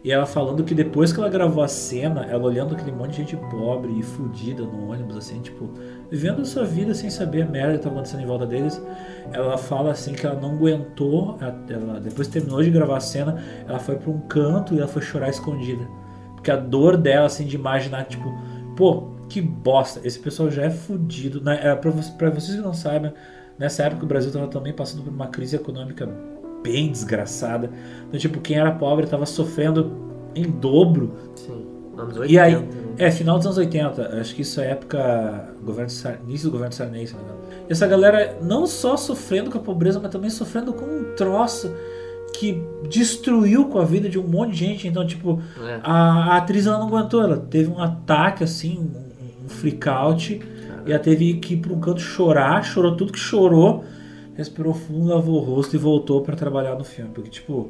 E 0.03 0.11
ela 0.11 0.25
falando 0.25 0.63
que 0.63 0.73
depois 0.73 1.13
que 1.13 1.19
ela 1.19 1.29
gravou 1.29 1.63
a 1.63 1.67
cena, 1.67 2.25
ela 2.25 2.43
olhando 2.43 2.73
aquele 2.73 2.91
monte 2.91 3.11
de 3.11 3.17
gente 3.17 3.37
pobre 3.37 3.91
e 3.99 4.01
fudida 4.01 4.63
no 4.63 4.89
ônibus, 4.91 5.15
assim, 5.15 5.39
tipo, 5.41 5.69
vivendo 6.09 6.41
a 6.41 6.45
sua 6.45 6.63
vida 6.63 6.93
sem 6.95 7.09
saber 7.09 7.43
a 7.43 7.45
merda 7.45 7.77
que 7.77 7.83
tá 7.83 7.89
acontecendo 7.89 8.23
em 8.23 8.25
volta 8.25 8.47
deles, 8.47 8.81
ela 9.31 9.57
fala 9.59 9.91
assim 9.91 10.13
que 10.13 10.25
ela 10.25 10.39
não 10.39 10.53
aguentou, 10.55 11.37
ela, 11.69 11.99
depois 11.99 12.27
terminou 12.27 12.63
de 12.63 12.71
gravar 12.71 12.97
a 12.97 12.99
cena, 12.99 13.43
ela 13.67 13.77
foi 13.77 13.95
pra 13.95 14.09
um 14.09 14.19
canto 14.21 14.73
e 14.73 14.79
ela 14.79 14.87
foi 14.87 15.03
chorar 15.03 15.29
escondida. 15.29 15.87
Porque 16.33 16.49
a 16.49 16.55
dor 16.55 16.97
dela, 16.97 17.27
assim, 17.27 17.45
de 17.45 17.55
imaginar, 17.55 18.05
tipo, 18.05 18.33
pô, 18.75 19.11
que 19.29 19.39
bosta, 19.39 20.01
esse 20.03 20.17
pessoal 20.17 20.49
já 20.49 20.63
é 20.63 20.71
fudido. 20.71 21.39
Né? 21.41 21.59
É, 21.61 21.75
pra, 21.75 21.91
vo- 21.91 22.17
pra 22.17 22.31
vocês 22.31 22.55
que 22.57 22.63
não 22.63 22.73
sabem, 22.73 23.13
nessa 23.59 23.83
época 23.83 24.03
o 24.03 24.07
Brasil 24.07 24.31
tava 24.31 24.47
também 24.47 24.73
passando 24.73 25.03
por 25.03 25.13
uma 25.13 25.27
crise 25.27 25.55
econômica 25.55 26.07
bem 26.63 26.91
desgraçada. 26.91 27.69
Então, 28.07 28.19
tipo, 28.19 28.39
quem 28.39 28.57
era 28.57 28.71
pobre 28.71 29.07
tava 29.07 29.25
sofrendo 29.25 29.91
em 30.35 30.49
dobro. 30.49 31.13
Sim, 31.35 31.65
anos 31.97 32.17
80. 32.17 32.31
E 32.33 32.39
aí, 32.39 32.55
né? 32.55 32.67
é, 32.97 33.11
final 33.11 33.37
dos 33.37 33.45
anos 33.45 33.57
80, 33.57 34.19
acho 34.19 34.35
que 34.35 34.41
isso 34.41 34.61
é 34.61 34.71
época, 34.71 35.53
governo 35.63 35.91
início 36.27 36.47
do 36.49 36.51
governo 36.51 36.73
Sarney, 36.73 37.07
se 37.07 37.13
não 37.13 37.21
me 37.21 37.25
engano. 37.25 37.41
Essa 37.69 37.87
galera 37.87 38.37
não 38.41 38.65
só 38.67 38.97
sofrendo 38.97 39.49
com 39.49 39.57
a 39.57 39.61
pobreza, 39.61 39.99
mas 39.99 40.11
também 40.11 40.29
sofrendo 40.29 40.73
com 40.73 40.85
um 40.85 41.15
troço 41.15 41.73
que 42.33 42.61
destruiu 42.89 43.65
com 43.65 43.79
a 43.79 43.83
vida 43.85 44.07
de 44.09 44.17
um 44.17 44.23
monte 44.27 44.51
de 44.51 44.57
gente. 44.57 44.87
Então, 44.87 45.05
tipo, 45.05 45.41
É. 45.61 45.79
a, 45.83 46.33
a 46.33 46.37
atriz 46.37 46.65
ela 46.65 46.79
não 46.79 46.87
aguentou, 46.87 47.21
ela 47.21 47.37
teve 47.37 47.69
um 47.69 47.79
ataque, 47.79 48.43
assim, 48.43 48.77
um, 48.79 49.45
um 49.45 49.49
freak 49.49 49.87
out, 49.87 50.41
e 50.85 50.91
ela 50.91 50.99
teve 50.99 51.35
que 51.35 51.53
ir 51.55 51.57
pra 51.57 51.73
um 51.73 51.79
canto 51.79 51.99
chorar, 52.01 52.63
chorou 52.63 52.95
tudo 52.95 53.11
que 53.13 53.19
chorou, 53.19 53.83
respirou 54.35 54.73
fundo, 54.73 55.07
lavou 55.13 55.35
o 55.41 55.43
rosto 55.43 55.75
e 55.75 55.79
voltou 55.79 56.21
pra 56.21 56.35
trabalhar 56.35 56.75
no 56.75 56.83
filme. 56.83 57.11
Porque, 57.13 57.29
tipo, 57.29 57.69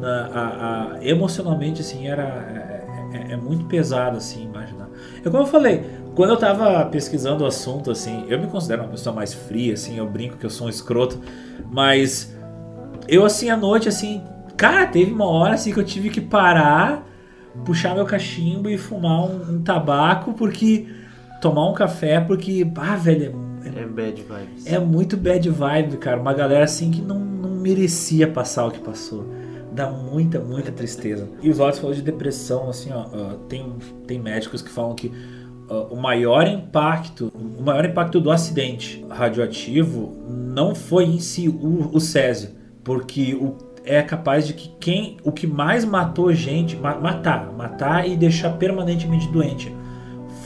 na- 0.00 0.26
a- 0.26 0.94
a- 0.96 1.04
emocionalmente, 1.04 1.80
assim, 1.80 2.06
era 2.06 2.22
é, 2.22 3.16
é- 3.30 3.32
é 3.32 3.36
muito 3.36 3.64
pesado, 3.66 4.16
assim, 4.16 4.44
imaginar. 4.44 4.88
É 5.24 5.30
como 5.30 5.42
eu 5.42 5.46
falei, 5.46 5.84
quando 6.14 6.30
eu 6.30 6.36
tava 6.36 6.84
pesquisando 6.86 7.44
o 7.44 7.46
assunto, 7.46 7.90
assim, 7.90 8.24
eu 8.28 8.38
me 8.40 8.46
considero 8.46 8.82
uma 8.82 8.88
pessoa 8.90 9.14
mais 9.14 9.32
fria, 9.34 9.74
assim, 9.74 9.98
eu 9.98 10.06
brinco 10.06 10.36
que 10.36 10.46
eu 10.46 10.50
sou 10.50 10.66
um 10.66 10.70
escroto, 10.70 11.18
mas 11.70 12.36
eu, 13.08 13.24
assim, 13.24 13.50
à 13.50 13.56
noite, 13.56 13.88
assim, 13.88 14.22
cara, 14.56 14.86
teve 14.86 15.12
uma 15.12 15.26
hora, 15.26 15.54
assim, 15.54 15.72
que 15.72 15.78
eu 15.80 15.84
tive 15.84 16.08
que 16.10 16.20
parar, 16.20 17.06
puxar 17.64 17.94
meu 17.94 18.04
cachimbo 18.04 18.68
e 18.68 18.78
fumar 18.78 19.24
um, 19.24 19.54
um 19.56 19.62
tabaco, 19.62 20.32
porque... 20.34 20.86
tomar 21.40 21.68
um 21.68 21.74
café, 21.74 22.20
porque, 22.20 22.66
ah, 22.76 22.96
velho, 22.96 23.24
é, 23.26 23.32
É 23.64 23.86
bad 23.86 24.22
vibes. 24.22 24.66
é 24.66 24.78
muito 24.78 25.16
bad 25.16 25.48
vibe, 25.48 25.96
cara. 25.96 26.20
Uma 26.20 26.34
galera 26.34 26.64
assim 26.64 26.90
que 26.90 27.00
não, 27.00 27.18
não 27.18 27.50
merecia 27.50 28.28
passar 28.28 28.66
o 28.66 28.70
que 28.70 28.80
passou. 28.80 29.24
Dá 29.72 29.90
muita, 29.90 30.38
muita 30.38 30.70
tristeza. 30.70 31.28
E 31.42 31.50
os 31.50 31.58
olhos 31.58 31.78
falou 31.78 31.94
de 31.94 32.02
depressão, 32.02 32.68
assim, 32.68 32.90
ó. 32.92 33.04
tem, 33.48 33.72
tem 34.06 34.20
médicos 34.20 34.62
que 34.62 34.70
falam 34.70 34.94
que 34.94 35.10
o 35.90 35.96
maior 35.96 36.46
impacto, 36.46 37.32
o 37.34 37.62
maior 37.62 37.84
impacto 37.84 38.20
do 38.20 38.30
acidente 38.30 39.04
radioativo 39.08 40.12
não 40.28 40.74
foi 40.74 41.04
em 41.04 41.18
si 41.18 41.48
o, 41.48 41.90
o 41.92 42.00
césio, 42.00 42.50
porque 42.84 43.34
o, 43.34 43.56
é 43.84 44.02
capaz 44.02 44.46
de 44.46 44.52
que 44.52 44.70
quem, 44.78 45.16
o 45.24 45.32
que 45.32 45.46
mais 45.46 45.84
matou 45.84 46.32
gente, 46.32 46.76
ma- 46.76 46.98
matar, 47.00 47.50
matar 47.52 48.06
e 48.08 48.16
deixar 48.16 48.50
permanentemente 48.50 49.26
doente, 49.28 49.74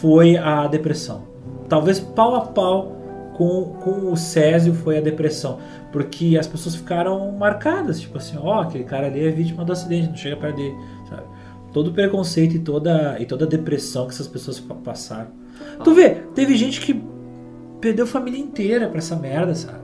foi 0.00 0.36
a 0.36 0.66
depressão. 0.68 1.22
Talvez 1.68 1.98
pau 2.00 2.34
a 2.36 2.40
pau 2.42 2.96
com, 3.38 3.64
com 3.80 4.12
o 4.12 4.16
Césio 4.16 4.74
foi 4.74 4.98
a 4.98 5.00
depressão. 5.00 5.58
Porque 5.90 6.36
as 6.38 6.46
pessoas 6.46 6.74
ficaram 6.74 7.32
marcadas, 7.32 8.00
tipo 8.00 8.18
assim, 8.18 8.36
ó, 8.38 8.60
aquele 8.62 8.84
cara 8.84 9.06
ali 9.06 9.24
é 9.26 9.30
vítima 9.30 9.64
do 9.64 9.72
acidente, 9.72 10.08
não 10.08 10.16
chega 10.16 10.36
perto 10.36 10.56
dele, 10.56 10.74
sabe? 11.08 11.22
Todo 11.72 11.88
o 11.88 11.92
preconceito 11.92 12.56
e 12.56 12.58
toda, 12.58 13.16
e 13.20 13.24
toda 13.24 13.44
a 13.44 13.48
depressão 13.48 14.06
que 14.06 14.12
essas 14.12 14.26
pessoas 14.26 14.58
pa- 14.58 14.74
passaram. 14.74 15.28
Tu 15.84 15.94
vê, 15.94 16.10
teve 16.34 16.56
gente 16.56 16.80
que 16.80 17.02
perdeu 17.80 18.04
a 18.04 18.08
família 18.08 18.38
inteira 18.40 18.88
pra 18.88 18.98
essa 18.98 19.14
merda, 19.16 19.54
sabe? 19.54 19.78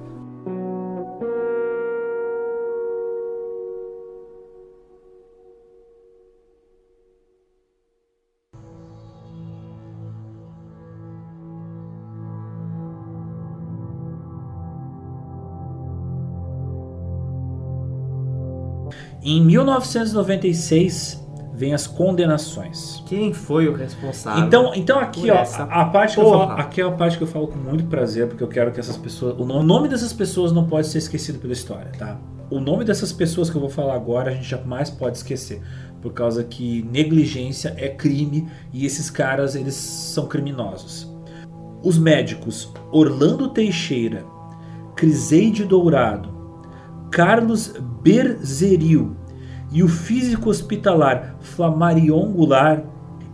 Em 19.24 19.42
1996 19.42 21.18
vem 21.54 21.72
as 21.72 21.86
condenações. 21.86 23.02
Quem 23.06 23.32
foi 23.32 23.66
o 23.66 23.72
responsável? 23.72 24.44
Então, 24.44 24.72
então 24.74 24.98
aqui, 24.98 25.30
ó, 25.30 25.36
a, 25.36 25.80
a 25.80 25.84
parte 25.86 26.16
que 26.16 26.20
eu 26.20 26.28
falo, 26.28 26.52
aqui 26.52 26.80
é 26.82 26.84
a 26.84 26.90
parte 26.90 27.16
que 27.16 27.22
eu 27.22 27.28
falo 27.28 27.48
com 27.48 27.56
muito 27.56 27.84
prazer, 27.84 28.26
porque 28.26 28.44
eu 28.44 28.48
quero 28.48 28.70
que 28.70 28.78
essas 28.78 28.98
pessoas, 28.98 29.34
o 29.38 29.44
nome 29.62 29.88
dessas 29.88 30.12
pessoas 30.12 30.52
não 30.52 30.66
pode 30.66 30.88
ser 30.88 30.98
esquecido 30.98 31.38
pela 31.38 31.54
história, 31.54 31.90
tá? 31.98 32.18
O 32.50 32.60
nome 32.60 32.84
dessas 32.84 33.14
pessoas 33.14 33.48
que 33.48 33.56
eu 33.56 33.62
vou 33.62 33.70
falar 33.70 33.94
agora 33.94 34.30
a 34.30 34.34
gente 34.34 34.46
jamais 34.46 34.90
pode 34.90 35.16
esquecer, 35.16 35.62
por 36.02 36.12
causa 36.12 36.44
que 36.44 36.82
negligência 36.92 37.74
é 37.78 37.88
crime 37.88 38.46
e 38.74 38.84
esses 38.84 39.08
caras 39.08 39.54
eles 39.54 39.74
são 39.74 40.26
criminosos. 40.26 41.10
Os 41.82 41.96
médicos 41.96 42.70
Orlando 42.92 43.48
Teixeira, 43.48 44.22
Criseide 44.94 45.64
Dourado, 45.64 46.33
Carlos 47.14 47.72
Berzeril 48.02 49.14
e 49.70 49.84
o 49.84 49.88
físico 49.88 50.50
hospitalar 50.50 51.36
Flamarion 51.40 52.32
Goulart, 52.32 52.84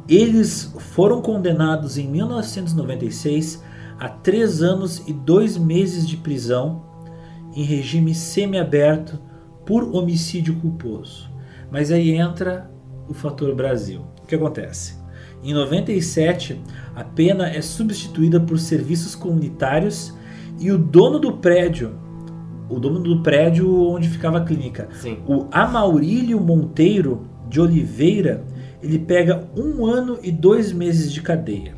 eles 0.06 0.74
foram 0.78 1.22
condenados 1.22 1.96
em 1.96 2.06
1996 2.06 3.64
a 3.98 4.06
três 4.06 4.60
anos 4.60 5.02
e 5.08 5.14
dois 5.14 5.56
meses 5.56 6.06
de 6.06 6.18
prisão 6.18 6.84
em 7.56 7.62
regime 7.62 8.14
semiaberto 8.14 9.18
por 9.64 9.96
homicídio 9.96 10.56
culposo. 10.56 11.30
Mas 11.70 11.90
aí 11.90 12.10
entra 12.10 12.70
o 13.08 13.14
fator 13.14 13.54
Brasil. 13.54 14.02
O 14.22 14.26
que 14.26 14.34
acontece? 14.34 14.94
Em 15.42 15.54
97, 15.54 16.60
a 16.94 17.02
pena 17.02 17.48
é 17.48 17.62
substituída 17.62 18.38
por 18.38 18.58
serviços 18.58 19.14
comunitários 19.14 20.14
e 20.58 20.70
o 20.70 20.76
dono 20.76 21.18
do 21.18 21.38
prédio, 21.38 22.09
o 22.70 22.78
dono 22.78 23.00
do 23.00 23.22
prédio 23.22 23.70
onde 23.90 24.08
ficava 24.08 24.38
a 24.38 24.40
clínica, 24.44 24.88
Sim. 24.92 25.18
o 25.26 25.46
Amaurílio 25.50 26.40
Monteiro 26.40 27.26
de 27.48 27.60
Oliveira, 27.60 28.44
ele 28.82 28.98
pega 28.98 29.48
um 29.56 29.84
ano 29.84 30.18
e 30.22 30.30
dois 30.30 30.72
meses 30.72 31.12
de 31.12 31.20
cadeia. 31.20 31.74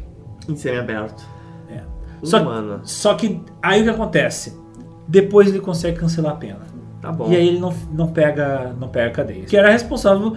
Em 0.49 0.55
semi-aberto. 0.55 1.25
É. 1.71 1.81
Um 2.23 2.27
Só, 2.27 2.37
ano. 2.49 2.81
só 2.85 3.15
que 3.15 3.41
aí 3.63 3.81
o 3.81 3.85
que 3.85 3.91
acontece? 3.91 4.57
Depois 5.09 5.49
ele 5.49 5.61
consegue 5.61 5.99
cancelar 5.99 6.33
a 6.33 6.37
pena. 6.37 6.61
Tá 7.01 7.11
bom. 7.11 7.33
E 7.33 7.35
aí 7.35 7.49
ele 7.49 7.59
não, 7.59 7.75
não 7.93 8.07
pega 8.13 8.73
não 8.79 8.89
pega 8.89 9.11
cadeia. 9.11 9.45
Que 9.45 9.57
era 9.57 9.71
responsável 9.73 10.37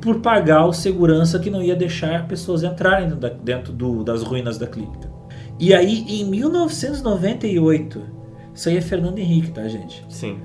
por 0.00 0.20
pagar 0.20 0.64
o 0.64 0.72
segurança 0.72 1.38
que 1.38 1.50
não 1.50 1.60
ia 1.62 1.76
deixar 1.76 2.26
pessoas 2.26 2.62
entrarem 2.62 3.10
dentro 3.44 3.72
do- 3.74 4.02
das 4.02 4.22
ruínas 4.22 4.56
da 4.56 4.66
clínica. 4.66 5.10
E 5.60 5.74
aí, 5.74 6.06
em 6.08 6.24
1998, 6.30 8.02
isso 8.58 8.68
aí 8.68 8.76
é 8.76 8.80
Fernando 8.80 9.18
Henrique, 9.18 9.50
tá, 9.52 9.66
gente? 9.68 10.04
Sim. 10.08 10.38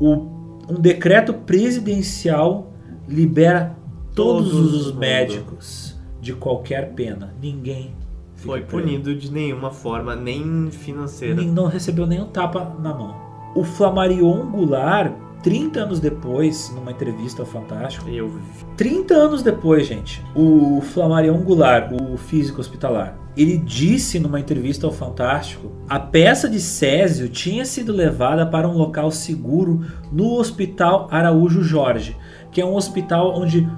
O, 0.00 0.26
um 0.68 0.74
decreto 0.80 1.32
presidencial 1.32 2.72
libera 3.08 3.76
todos, 4.14 4.50
Todos 4.50 4.74
os 4.74 4.86
mundo. 4.88 4.98
médicos 5.00 5.96
de 6.20 6.32
qualquer 6.34 6.92
pena. 6.92 7.34
Ninguém 7.40 7.92
Foi 8.34 8.60
preso. 8.62 8.82
punido 8.84 9.14
de 9.14 9.30
nenhuma 9.32 9.70
forma, 9.70 10.14
nem 10.16 10.70
financeira. 10.70 11.34
Nem- 11.36 11.50
não 11.50 11.66
recebeu 11.66 12.06
nenhum 12.06 12.26
tapa 12.26 12.76
na 12.80 12.94
mão. 12.94 13.14
O 13.54 13.62
Flamarion 13.64 14.46
Goulart, 14.50 15.12
30 15.44 15.78
anos 15.78 16.00
depois, 16.00 16.72
numa 16.74 16.90
entrevista 16.90 17.42
ao 17.42 17.46
Fantástico. 17.46 18.08
Eu 18.08 18.32
30 18.76 19.14
anos 19.14 19.42
depois, 19.42 19.86
gente, 19.86 20.24
o 20.34 20.80
Flamarion 20.80 21.36
Goulart, 21.42 21.92
o 21.92 22.16
físico 22.16 22.60
hospitalar, 22.60 23.16
ele 23.36 23.58
disse 23.58 24.18
numa 24.18 24.40
entrevista 24.40 24.86
ao 24.86 24.92
Fantástico: 24.92 25.70
a 25.88 26.00
peça 26.00 26.48
de 26.48 26.58
Césio 26.58 27.28
tinha 27.28 27.64
sido 27.66 27.92
levada 27.92 28.46
para 28.46 28.66
um 28.66 28.72
local 28.76 29.10
seguro 29.10 29.84
no 30.10 30.32
Hospital 30.38 31.08
Araújo 31.10 31.62
Jorge, 31.62 32.16
que 32.50 32.60
é 32.60 32.64
um 32.64 32.74
hospital 32.74 33.38
onde 33.38 33.68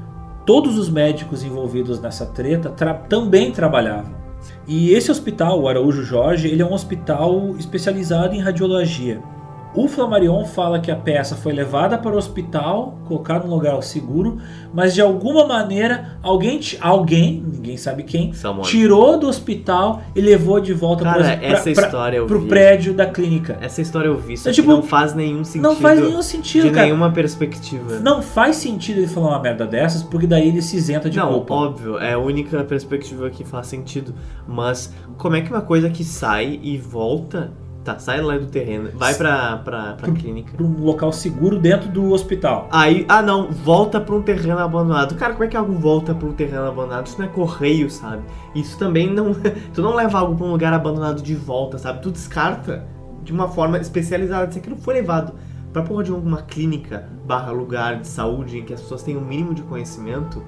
todos 0.47 0.79
os 0.79 0.89
médicos 0.89 1.43
envolvidos 1.43 2.01
nessa 2.01 2.25
treta 2.27 2.71
tra- 2.71 2.95
também 2.95 3.51
trabalhavam. 3.51 4.15
E 4.69 4.91
esse 4.93 5.11
hospital, 5.11 5.61
o 5.61 5.69
Araújo 5.69 6.05
Jorge, 6.05 6.47
ele 6.47 6.63
é 6.63 6.65
um 6.65 6.73
hospital 6.73 7.57
especializado 7.59 8.37
em 8.37 8.41
radiologia. 8.41 9.21
O 9.77 9.87
Flamarion 9.89 10.43
fala 10.47 10.81
que 10.81 10.91
a 10.91 10.97
peça 10.97 11.37
foi 11.37 11.53
levada 11.53 11.99
para 11.99 12.15
o 12.15 12.17
hospital, 12.17 12.99
colocada 13.07 13.47
num 13.47 13.55
lugar 13.55 13.81
seguro, 13.83 14.39
mas 14.73 14.95
de 14.95 15.03
alguma 15.03 15.47
maneira 15.47 16.19
alguém, 16.23 16.59
alguém, 16.81 17.45
ninguém 17.47 17.77
sabe 17.77 18.03
quem, 18.03 18.33
Someone. 18.33 18.67
tirou 18.67 19.19
do 19.19 19.29
hospital 19.29 20.01
e 20.15 20.21
levou 20.23 20.61
de 20.61 20.73
volta 20.73 21.05
Cara, 21.05 21.23
para 21.37 21.45
essa 21.45 21.71
história 21.71 22.25
pro 22.25 22.47
prédio 22.47 22.95
da 22.95 23.05
clínica. 23.05 23.59
Essa 23.61 23.83
história 23.83 24.09
eu 24.09 24.17
vi, 24.17 24.39
só 24.39 24.49
É, 24.49 24.53
que 24.53 24.57
tipo, 24.63 24.71
não 24.71 24.83
faz 24.83 25.15
nenhum 25.15 25.45
sentido. 25.45 25.63
não 25.69 25.77
faz 25.77 26.01
nenhum 26.01 26.23
sentido, 26.23 26.63
De 26.69 26.71
cara. 26.71 26.87
nenhuma 26.87 27.13
perspectiva. 27.13 27.99
Não 28.01 28.23
faz 28.23 28.57
sentido 28.57 29.01
ele 29.01 29.07
falar 29.09 29.29
uma 29.29 29.41
merda 29.43 29.67
dessas, 29.67 30.03
porque 30.03 30.27
daí 30.27 30.49
ele 30.49 30.63
se 30.63 30.75
isenta 30.79 31.11
de 31.11 31.19
não, 31.19 31.29
culpa. 31.35 31.53
óbvio, 31.53 31.99
é 31.99 32.15
a 32.15 32.19
única 32.19 32.65
perspectiva 32.65 33.29
que 33.29 33.45
faz 33.45 33.67
sentido. 33.67 34.15
Mas 34.49 34.91
como 35.19 35.37
é 35.37 35.43
que 35.43 35.51
uma 35.51 35.61
coisa 35.61 35.91
que 35.91 36.03
sai 36.03 36.59
e 36.63 36.79
volta. 36.79 37.53
Tá, 37.87 38.01
sai 38.01 38.21
lá 38.21 38.37
do 38.37 38.47
terreno, 38.47 38.91
vai 38.95 39.15
pra, 39.15 39.59
pra, 39.59 39.93
pra 39.93 40.11
clínica. 40.11 40.57
Pra 40.57 40.67
um 40.67 40.83
local 40.83 41.13
seguro 41.13 41.57
dentro 41.57 41.89
do 41.89 42.11
hospital. 42.11 42.69
Aí, 42.73 43.07
ah 43.09 43.23
não, 43.23 43.53
volta 43.53 44.01
pra 44.01 44.13
um 44.13 44.23
terreno 44.23 44.59
abandonado. 44.59 45.15
Cara, 45.15 45.35
como 45.35 45.45
é 45.45 45.47
que 45.47 45.57
algo 45.57 45.73
volta 45.75 46.13
pra 46.13 46.27
um 46.27 46.33
terreno 46.33 46.67
abandonado? 46.67 47.07
Isso 47.07 47.17
não 47.17 47.27
é 47.27 47.29
correio, 47.29 47.89
sabe? 47.89 48.25
Isso 48.57 48.77
também 48.77 49.09
não. 49.09 49.33
tu 49.73 49.83
não 49.83 49.95
leva 49.95 50.19
algo 50.19 50.35
pra 50.35 50.45
um 50.45 50.51
lugar 50.51 50.73
abandonado 50.73 51.23
de 51.23 51.37
volta, 51.37 51.79
sabe? 51.79 52.03
Tu 52.03 52.11
descarta 52.11 52.85
de 53.23 53.33
uma 53.33 53.47
forma 53.47 53.79
especializada. 53.79 54.51
Se 54.51 54.59
aquilo 54.59 54.77
foi 54.77 54.95
levado 54.95 55.35
pra 55.73 55.81
porra 55.81 56.03
de 56.03 56.11
alguma 56.11 56.43
clínica 56.43 57.09
barra 57.25 57.53
lugar 57.53 58.01
de 58.01 58.09
saúde 58.09 58.59
em 58.59 58.65
que 58.65 58.75
as 58.75 58.81
pessoas 58.81 59.05
têm 59.05 59.17
um 59.17 59.25
mínimo 59.25 59.55
de 59.55 59.63
conhecimento, 59.63 60.43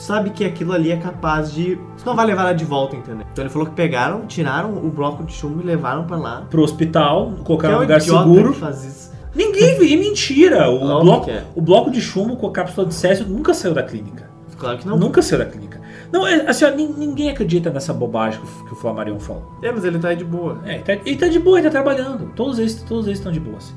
sabe 0.00 0.30
que 0.30 0.44
aquilo 0.44 0.72
ali 0.72 0.90
é 0.90 0.96
capaz 0.96 1.52
de. 1.52 1.76
Tu 1.98 2.04
não 2.06 2.16
vai 2.16 2.26
levar 2.26 2.44
lá 2.44 2.52
de 2.52 2.64
volta, 2.64 2.96
entendeu? 2.96 3.24
Então 3.32 3.42
ele 3.44 3.50
falou 3.52 3.68
que 3.68 3.74
pegaram, 3.74 4.26
tiraram 4.26 4.72
o 4.74 4.90
bloco 4.90 5.22
de 5.24 5.32
chumbo 5.32 5.60
e 5.62 5.64
levaram 5.66 6.04
pra 6.04 6.16
lá. 6.16 6.42
Pro 6.50 6.62
hospital, 6.62 7.32
colocaram 7.44 7.74
Que 7.74 7.76
é 7.76 7.78
um 7.78 7.82
lugar 7.82 8.00
seguro. 8.00 8.52
faz 8.54 8.84
isso. 8.84 9.10
Ninguém 9.34 9.78
vê, 9.78 9.86
e 9.86 9.96
mentira! 9.96 10.68
O 10.68 10.74
Óbvio 10.82 11.00
bloco, 11.04 11.30
é. 11.30 11.44
o 11.54 11.60
bloco 11.62 11.90
de 11.90 12.00
chumbo 12.00 12.36
com 12.36 12.48
a 12.48 12.52
cápsula 12.52 12.86
de 12.86 12.94
Césio 12.94 13.26
nunca 13.28 13.54
saiu 13.54 13.72
da 13.74 13.82
clínica. 13.82 14.28
Claro 14.58 14.76
que 14.78 14.86
não. 14.86 14.98
Nunca 14.98 15.22
saiu 15.22 15.38
da 15.38 15.46
clínica. 15.46 15.80
Não, 16.12 16.26
é, 16.26 16.48
assim, 16.50 16.64
ó, 16.64 16.70
nin- 16.70 16.92
ninguém 16.98 17.30
acredita 17.30 17.70
nessa 17.70 17.94
bobagem 17.94 18.40
que 18.66 18.72
o- 18.72 18.76
Flamarion 18.76 19.18
falou. 19.20 19.52
É, 19.62 19.70
mas 19.70 19.84
ele 19.84 19.98
tá 20.00 20.12
de 20.12 20.24
boa. 20.24 20.58
É, 20.66 20.74
ele 20.74 20.82
tá, 20.82 20.92
ele 20.94 21.16
tá 21.16 21.28
de 21.28 21.38
boa, 21.38 21.58
ele 21.58 21.66
tá 21.68 21.70
trabalhando. 21.70 22.32
Todos 22.34 22.58
eles, 22.58 22.74
todos 22.82 23.06
eles 23.06 23.18
estão 23.20 23.30
de 23.30 23.38
boas. 23.38 23.72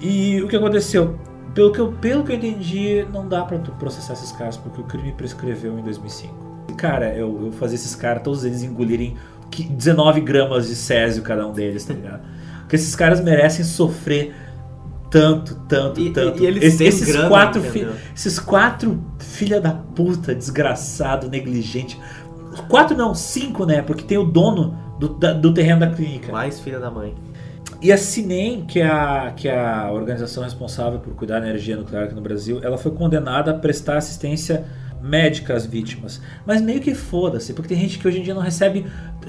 E 0.00 0.40
o 0.42 0.48
que 0.48 0.56
aconteceu? 0.56 1.16
Pelo 1.54 1.70
que, 1.72 1.78
eu, 1.80 1.92
pelo 1.92 2.24
que 2.24 2.32
eu 2.32 2.36
entendi, 2.36 3.06
não 3.12 3.28
dá 3.28 3.44
pra 3.44 3.58
tu 3.58 3.70
processar 3.72 4.14
esses 4.14 4.32
caras, 4.32 4.56
porque 4.56 4.80
o 4.80 4.84
crime 4.84 5.12
prescreveu 5.12 5.78
em 5.78 5.82
2005. 5.82 6.34
Cara, 6.76 7.14
eu, 7.14 7.46
eu 7.46 7.52
fazia 7.52 7.76
esses 7.76 7.94
caras, 7.94 8.22
todos 8.22 8.44
eles 8.44 8.62
engolirem 8.64 9.16
que- 9.50 9.62
19 9.64 10.20
gramas 10.20 10.66
de 10.66 10.74
césio 10.74 11.22
cada 11.22 11.46
um 11.46 11.52
deles, 11.52 11.84
tá 11.84 11.94
ligado? 11.94 12.22
Porque 12.60 12.74
esses 12.76 12.96
caras 12.96 13.20
merecem 13.20 13.64
sofrer 13.64 14.34
tanto, 15.10 15.54
tanto, 15.68 16.00
tanto. 16.12 16.42
e 16.42 16.46
eles 16.46 16.64
Esse- 16.64 16.78
têm 16.78 16.86
esses, 16.88 17.06
grana, 17.06 17.28
quatro 17.28 17.62
fi- 17.62 17.86
esses 18.16 18.38
quatro 18.40 19.00
filha 19.20 19.60
da 19.60 19.70
puta, 19.70 20.34
desgraçado, 20.34 21.28
negligente. 21.30 22.00
Quatro 22.68 22.96
não, 22.96 23.14
cinco, 23.14 23.64
né? 23.64 23.80
Porque 23.80 24.02
tem 24.02 24.18
o 24.18 24.24
dono 24.24 24.76
do, 24.98 25.10
da- 25.10 25.32
do 25.32 25.54
terreno 25.54 25.80
da 25.80 25.90
clínica. 25.90 26.32
Mais 26.32 26.58
filha 26.58 26.80
da 26.80 26.90
mãe. 26.90 27.14
E 27.84 27.92
a 27.92 27.98
Cinem, 27.98 28.64
que 28.64 28.80
é 28.80 28.86
a, 28.88 29.32
que 29.36 29.46
é 29.46 29.58
a 29.60 29.90
organização 29.92 30.42
responsável 30.42 30.98
por 31.00 31.14
cuidar 31.14 31.40
da 31.40 31.46
energia 31.48 31.76
nuclear 31.76 32.04
aqui 32.04 32.14
no 32.14 32.22
Brasil, 32.22 32.58
ela 32.62 32.78
foi 32.78 32.92
condenada 32.92 33.50
a 33.50 33.54
prestar 33.54 33.98
assistência 33.98 34.64
médica 35.02 35.52
às 35.52 35.66
vítimas. 35.66 36.18
Mas 36.46 36.62
meio 36.62 36.80
que 36.80 36.94
foda-se, 36.94 37.52
porque 37.52 37.68
tem 37.68 37.78
gente 37.78 37.98
que 37.98 38.08
hoje 38.08 38.20
em 38.20 38.22
dia 38.22 38.32
não 38.32 38.40
recebe. 38.40 38.86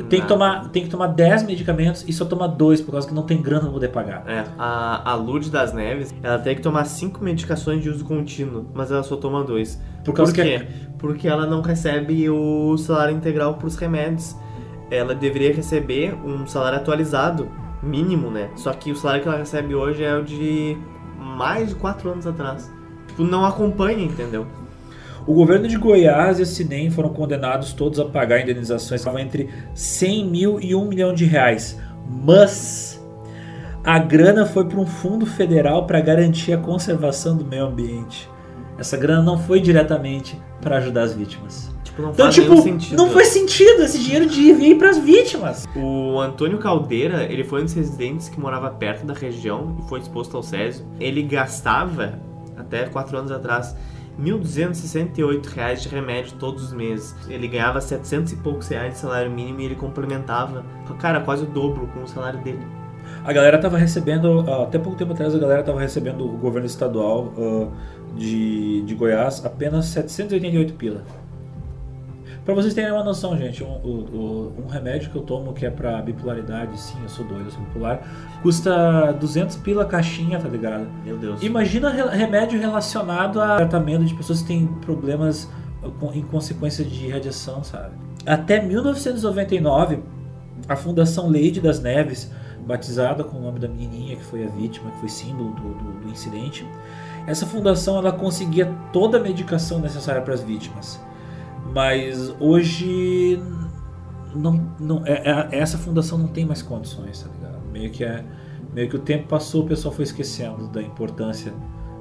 Tem 0.10 0.22
que, 0.22 0.28
tomar, 0.28 0.70
tem 0.70 0.84
que 0.84 0.90
tomar 0.90 1.08
10 1.08 1.44
medicamentos 1.44 2.06
e 2.08 2.14
só 2.14 2.24
toma 2.24 2.48
dois, 2.48 2.80
por 2.80 2.94
causa 2.94 3.06
que 3.06 3.14
não 3.14 3.24
tem 3.24 3.42
grana 3.42 3.64
pra 3.64 3.72
poder 3.72 3.90
pagar. 3.90 4.24
É, 4.26 4.46
a, 4.58 5.12
a 5.12 5.16
Lourdes 5.16 5.50
das 5.50 5.74
Neves, 5.74 6.14
ela 6.24 6.40
tem 6.40 6.56
que 6.56 6.62
tomar 6.62 6.86
cinco 6.86 7.22
medicações 7.22 7.84
de 7.84 7.90
uso 7.90 8.06
contínuo, 8.06 8.68
mas 8.74 8.90
ela 8.90 9.04
só 9.04 9.18
toma 9.18 9.44
dois. 9.44 9.82
Por 10.06 10.14
causa 10.14 10.32
quê? 10.32 10.60
que- 10.60 10.88
Porque 10.98 11.28
ela 11.28 11.46
não 11.46 11.62
recebe 11.62 12.30
o 12.30 12.78
salário 12.78 13.14
integral 13.16 13.56
pros 13.56 13.76
remédios. 13.76 14.34
Ela 14.90 15.14
deveria 15.14 15.54
receber 15.54 16.14
um 16.26 16.48
salário 16.48 16.78
atualizado, 16.78 17.50
mínimo, 17.86 18.30
né? 18.32 18.50
Só 18.56 18.74
que 18.74 18.92
o 18.92 18.96
salário 18.96 19.22
que 19.22 19.28
ela 19.28 19.38
recebe 19.38 19.76
hoje 19.76 20.04
é 20.04 20.16
o 20.16 20.24
de 20.24 20.78
mais 21.18 21.70
de 21.70 21.76
quatro 21.76 22.10
anos 22.10 22.26
atrás. 22.26 22.72
Tipo, 23.08 23.24
não 23.24 23.46
acompanha, 23.46 24.04
entendeu? 24.04 24.46
O 25.28 25.34
governo 25.34 25.68
de 25.68 25.78
Goiás 25.78 26.38
e 26.40 26.44
a 26.44 26.46
Cinem 26.46 26.92
foram 26.92 27.10
condenados 27.10 27.74
todos 27.74 28.00
a 28.00 28.06
pagar 28.06 28.42
indenizações 28.42 29.02
que 29.02 29.08
estavam 29.08 29.20
entre 29.20 29.50
100 29.74 30.28
mil 30.28 30.60
e 30.60 30.76
1 30.76 30.86
milhão 30.86 31.14
de 31.14 31.26
reais. 31.26 31.80
Mas 32.08 33.04
a 33.84 33.98
grana 33.98 34.46
foi 34.46 34.66
para 34.66 34.80
um 34.80 34.86
fundo 34.86 35.26
federal 35.26 35.88
para 35.88 36.00
garantir 36.00 36.54
a 36.54 36.58
conservação 36.58 37.36
do 37.36 37.46
meio 37.46 37.66
ambiente. 37.66 38.30
Essa 38.78 38.98
grana 38.98 39.24
não 39.24 39.38
foi 39.38 39.60
diretamente 39.60 40.40
para 40.62 40.78
ajudar 40.78 41.04
as 41.04 41.14
vítimas. 41.14 41.75
Tipo, 41.96 42.02
não 42.02 42.12
Então, 42.12 42.26
faz 42.26 42.36
tipo, 42.36 42.58
sentido. 42.62 42.98
não 42.98 43.10
faz 43.10 43.28
sentido. 43.30 43.84
Esse 43.84 44.00
dinheiro 44.00 44.26
devia 44.28 44.68
ir 44.68 44.76
para 44.78 44.90
as 44.90 44.98
vítimas. 44.98 45.66
O 45.76 46.20
Antônio 46.20 46.58
Caldeira, 46.58 47.24
ele 47.24 47.44
foi 47.44 47.62
um 47.62 47.64
dos 47.66 47.74
residentes 47.74 48.28
que 48.28 48.40
morava 48.40 48.70
perto 48.70 49.06
da 49.06 49.14
região 49.14 49.78
e 49.80 49.88
foi 49.88 50.00
exposto 50.00 50.36
ao 50.36 50.44
Césio. 50.44 50.86
Ele 51.00 51.22
gastava, 51.24 52.20
até 52.58 52.86
quatro 52.86 53.18
anos 53.18 53.32
atrás, 53.32 53.76
1.268 54.22 55.46
reais 55.48 55.84
de 55.84 55.90
remédio 55.90 56.34
todos 56.40 56.64
os 56.64 56.74
meses. 56.74 57.16
Ele 57.30 57.48
ganhava 57.48 57.80
700 57.82 58.34
e 58.34 58.36
poucos 58.38 58.68
reais 58.68 58.94
de 58.94 59.00
salário 59.00 59.32
mínimo 59.32 59.62
e 59.62 59.66
ele 59.66 59.76
complementava, 59.76 60.64
cara, 61.00 61.22
quase 61.22 61.44
o 61.44 61.48
dobro 61.48 61.88
com 61.94 62.04
o 62.04 62.08
salário 62.08 62.40
dele. 62.42 62.60
A 63.24 63.32
galera 63.34 63.58
tava 63.58 63.78
recebendo, 63.78 64.44
ah, 64.48 64.64
até 64.64 64.78
pouco 64.80 64.98
tempo 64.98 65.14
atrás, 65.14 65.34
a 65.34 65.38
galera 65.40 65.64
tava 65.64 65.80
recebendo 65.80 66.26
o 66.26 66.38
governo 66.38 66.66
estadual 66.66 67.34
ah, 67.38 67.68
de, 68.16 68.82
de 68.84 68.96
Goiás 68.96 69.46
apenas 69.46 69.86
788 69.88 70.74
pila. 70.74 71.04
Pra 72.46 72.54
vocês 72.54 72.76
terem 72.76 72.92
uma 72.92 73.04
noção, 73.04 73.36
gente, 73.36 73.64
um, 73.64 73.68
o- 73.68 74.54
um 74.64 74.68
remédio 74.68 75.10
que 75.10 75.16
eu 75.16 75.24
tomo 75.24 75.52
que 75.52 75.66
é 75.66 75.72
pra 75.72 76.00
bipolaridade, 76.04 76.80
sim, 76.80 76.96
eu 77.02 77.10
sou 77.10 77.26
doido, 77.26 77.46
eu 77.46 77.52
sou 77.52 77.60
bipolar, 77.62 78.02
custa 78.44 79.12
200 79.14 79.56
pila 79.58 79.82
a 79.82 79.86
caixinha, 79.86 80.40
tá 80.40 80.48
ligado? 80.48 80.86
Meu 81.04 81.18
Deus. 81.18 81.42
Imagina 81.42 81.90
re- 81.90 82.16
remédio 82.16 82.60
relacionado 82.60 83.42
a 83.42 83.56
tratamento 83.58 84.06
de 84.06 84.14
pessoas 84.14 84.42
que 84.42 84.48
têm 84.48 84.68
problemas 84.68 85.50
com- 86.00 86.14
em 86.14 86.22
consequência 86.22 86.86
de 86.86 87.10
radiação, 87.10 87.64
sabe? 87.64 87.96
Até 88.28 88.62
1999, 88.62 90.00
a 90.70 90.76
Fundação 90.76 91.28
Leide 91.28 91.60
das 91.60 91.80
Neves, 91.82 92.32
batizada 92.66 93.24
com 93.24 93.38
o 93.38 93.42
nome 93.42 93.60
da 93.60 93.68
menininha 93.68 94.16
que 94.18 94.24
foi 94.24 94.44
a 94.44 94.48
vítima, 94.48 94.92
que 94.92 95.00
foi 95.00 95.10
símbolo 95.10 95.52
do, 95.52 95.62
do- 95.74 96.00
do 96.02 96.10
incidente, 96.10 96.64
essa 97.26 97.46
fundação 97.48 97.98
ela 97.98 98.12
conseguia 98.12 98.72
toda 98.94 99.18
a 99.18 99.22
medicação 99.22 99.80
necessária 99.80 100.22
para 100.22 100.34
as 100.36 100.42
vítimas. 100.44 101.00
Mas 101.76 102.34
hoje 102.40 103.38
não, 104.34 104.66
não, 104.80 105.06
é- 105.06 105.50
é- 105.52 105.60
essa 105.60 105.78
fundação 105.78 106.18
não 106.18 106.28
tem 106.28 106.46
mais 106.46 106.62
condições, 106.62 107.22
tá 107.22 107.30
ligado? 107.30 107.60
Meio 107.70 107.92
que, 107.92 108.02
é, 108.02 108.24
meio 108.74 108.90
que 108.90 108.96
o 108.96 109.00
tempo 109.00 109.28
passou, 109.28 109.66
o 109.66 109.68
pessoal 109.68 109.94
foi 109.94 110.06
esquecendo 110.06 110.70
da 110.70 110.82
importância 110.82 111.54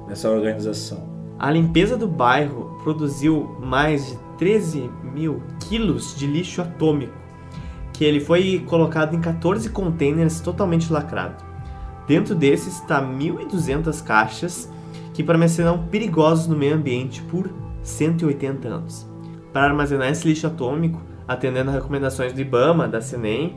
dessa 0.07 0.29
organização. 0.29 1.13
A 1.37 1.51
limpeza 1.51 1.97
do 1.97 2.07
bairro 2.07 2.79
produziu 2.83 3.57
mais 3.61 4.07
de 4.07 4.17
13 4.37 4.89
mil 5.13 5.43
quilos 5.67 6.15
de 6.15 6.25
lixo 6.25 6.61
atômico, 6.61 7.13
que 7.91 8.05
ele 8.05 8.21
foi 8.21 8.63
colocado 8.65 9.13
em 9.13 9.19
14 9.19 9.69
containers 9.69 10.39
totalmente 10.39 10.89
lacrado. 10.91 11.43
Dentro 12.07 12.33
desses 12.33 12.79
está 12.79 13.01
1.200 13.01 14.01
caixas 14.01 14.71
que 15.13 15.21
permanecerão 15.21 15.85
perigosos 15.87 16.47
no 16.47 16.55
meio 16.55 16.75
ambiente 16.75 17.21
por 17.23 17.49
180 17.83 18.69
anos. 18.69 19.14
Para 19.55 19.67
armazenar 19.67 20.09
esse 20.09 20.27
lixo 20.27 20.47
atômico, 20.47 21.01
atendendo 21.25 21.69
a 21.69 21.73
recomendações 21.73 22.33
do 22.33 22.41
IBAMA, 22.41 22.89
da 22.89 22.99
CENEM, 22.99 23.55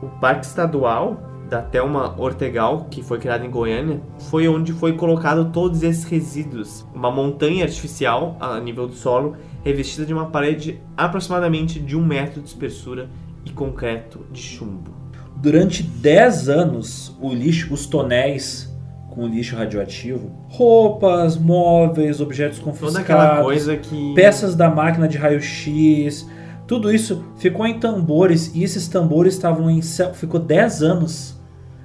o 0.00 0.06
Parque 0.06 0.46
Estadual 0.46 1.20
da 1.48 1.60
Thelma 1.60 2.14
Ortegal, 2.16 2.86
que 2.88 3.02
foi 3.02 3.18
criado 3.18 3.44
em 3.44 3.50
Goiânia, 3.50 4.00
foi 4.30 4.46
onde 4.46 4.72
foi 4.72 4.92
colocado 4.92 5.50
todos 5.50 5.82
esses 5.82 6.04
resíduos. 6.04 6.86
Uma 6.94 7.10
montanha 7.10 7.64
artificial 7.64 8.36
a 8.38 8.60
nível 8.60 8.86
do 8.86 8.94
solo, 8.94 9.34
revestida 9.64 10.06
de 10.06 10.14
uma 10.14 10.26
parede 10.26 10.80
aproximadamente 10.96 11.80
de 11.80 11.96
um 11.96 12.06
metro 12.06 12.40
de 12.40 12.46
espessura 12.46 13.10
e 13.44 13.50
concreto 13.50 14.20
de 14.30 14.40
chumbo. 14.40 14.92
Durante 15.34 15.82
10 15.82 16.48
anos, 16.48 17.16
o 17.20 17.34
lixo, 17.34 17.74
os 17.74 17.86
tonéis 17.86 18.69
com 19.10 19.26
lixo 19.26 19.56
radioativo, 19.56 20.30
roupas, 20.48 21.36
móveis, 21.36 22.20
objetos 22.20 22.58
confiscados, 22.58 22.96
aquela 22.96 23.42
coisa 23.42 23.76
que- 23.76 24.14
peças 24.14 24.54
da 24.54 24.70
máquina 24.70 25.06
de 25.08 25.18
raio-x, 25.18 26.26
tudo 26.66 26.92
isso 26.94 27.24
ficou 27.36 27.66
em 27.66 27.78
tambores 27.78 28.52
e 28.54 28.62
esses 28.62 28.86
tambores 28.88 29.34
estavam 29.34 29.68
em 29.68 29.82
céu, 29.82 30.14
ficou 30.14 30.38
10 30.38 30.82
anos 30.82 31.38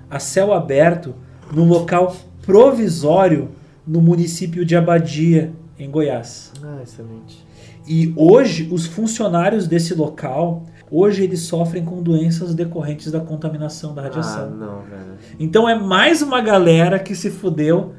a 0.10 0.20
céu 0.20 0.54
aberto 0.54 1.16
num 1.52 1.68
local 1.68 2.16
provisório 2.46 3.50
no 3.88 4.02
município 4.02 4.64
de 4.66 4.76
Abadia, 4.76 5.52
em 5.80 5.90
Goiás. 5.90 6.52
Ah, 6.64 6.80
excelente. 6.84 7.44
E 7.88 8.14
hoje 8.16 8.68
os 8.72 8.86
funcionários 8.86 9.68
desse 9.68 9.94
local, 9.94 10.64
hoje 10.90 11.24
eles 11.24 11.42
sofrem 11.42 11.84
com 11.84 12.02
doenças 12.02 12.54
decorrentes 12.54 13.12
da 13.12 13.20
contaminação 13.20 13.94
da 13.94 14.04
radiação. 14.04 14.46
Ah, 14.46 14.50
não, 14.50 14.82
velho. 14.82 15.18
Então 15.40 15.68
é 15.68 15.76
mais 15.78 16.22
uma 16.22 16.42
galera 16.42 17.00
que 17.00 17.16
se 17.16 17.30
fudeu 17.30 17.94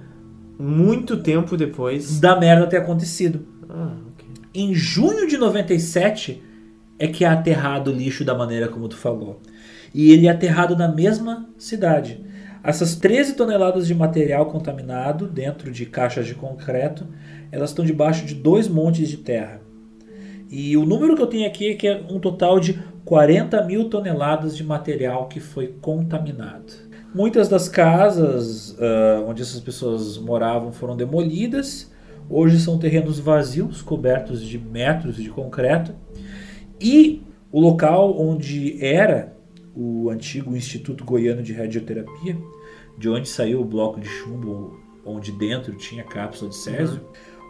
muito 0.59 1.17
tempo 1.19 1.57
depois 1.57 2.19
da 2.19 2.39
merda 2.39 2.67
ter 2.67 2.79
acontecido. 2.79 3.47
Ah, 3.69 3.93
ok. 4.13 4.29
Em 4.55 4.75
junho 4.75 5.27
de 5.27 5.37
97 5.37 6.43
é 6.99 7.07
que 7.07 7.25
é 7.25 7.29
aterrado 7.29 7.91
o 7.91 7.95
lixo 7.95 8.25
da 8.25 8.35
maneira 8.35 8.69
como 8.69 8.89
tu 8.89 8.97
falou. 8.97 9.41
E 9.95 10.13
ele 10.13 10.27
é 10.27 10.31
aterrado 10.31 10.77
na 10.77 10.89
mesma 10.89 11.49
cidade. 11.59 12.25
Essas 12.63 12.97
13 12.97 13.35
toneladas 13.35 13.87
de 13.87 13.95
material 13.95 14.47
contaminado 14.47 15.29
dentro 15.29 15.71
de 15.71 15.87
caixas 15.87 16.27
de 16.27 16.35
concreto, 16.35 17.07
elas 17.53 17.71
estão 17.71 17.85
debaixo 17.85 18.27
de 18.27 18.35
dois 18.35 18.67
montes 18.67 19.09
de 19.09 19.19
terra. 19.19 19.61
E 20.49 20.77
o 20.77 20.85
número 20.85 21.17
que 21.17 21.23
eu 21.23 21.27
tenho 21.27 21.47
aqui 21.47 21.71
é 21.71 21.75
que 21.75 21.89
é 21.89 22.05
um 22.09 22.19
total 22.19 22.61
de 22.61 22.75
40 23.05 23.65
mil 23.65 23.89
toneladas 23.89 24.57
de 24.57 24.65
material 24.65 25.29
que 25.29 25.41
foi 25.41 25.75
contaminado. 25.81 26.73
Muitas 27.15 27.49
das 27.49 27.69
casas 27.69 28.77
ah, 28.79 29.25
onde 29.27 29.43
essas 29.43 29.61
pessoas 29.61 30.19
moravam 30.19 30.73
foram 30.73 30.97
demolidas. 30.97 31.91
Hoje 32.29 32.59
são 32.59 32.79
terrenos 32.79 33.19
vazios, 33.19 33.81
cobertos 33.83 34.43
de 34.43 34.59
metros 34.59 35.17
de 35.17 35.31
concreto. 35.31 35.95
E 36.81 37.23
o 37.51 37.61
local 37.61 38.21
onde 38.21 38.85
era 38.85 39.37
o 39.75 40.11
antigo 40.11 40.57
Instituto 40.57 41.05
Goiano 41.05 41.43
de 41.43 41.53
Radioterapia, 41.53 42.37
de 42.99 43.09
onde 43.09 43.29
saiu 43.29 43.61
o 43.61 43.65
bloco 43.65 44.01
de 44.01 44.09
chumbo, 44.09 44.81
onde 45.05 45.31
dentro 45.31 45.75
tinha 45.77 46.03
cápsula 46.03 46.51
de 46.51 46.57
césio, 46.57 47.01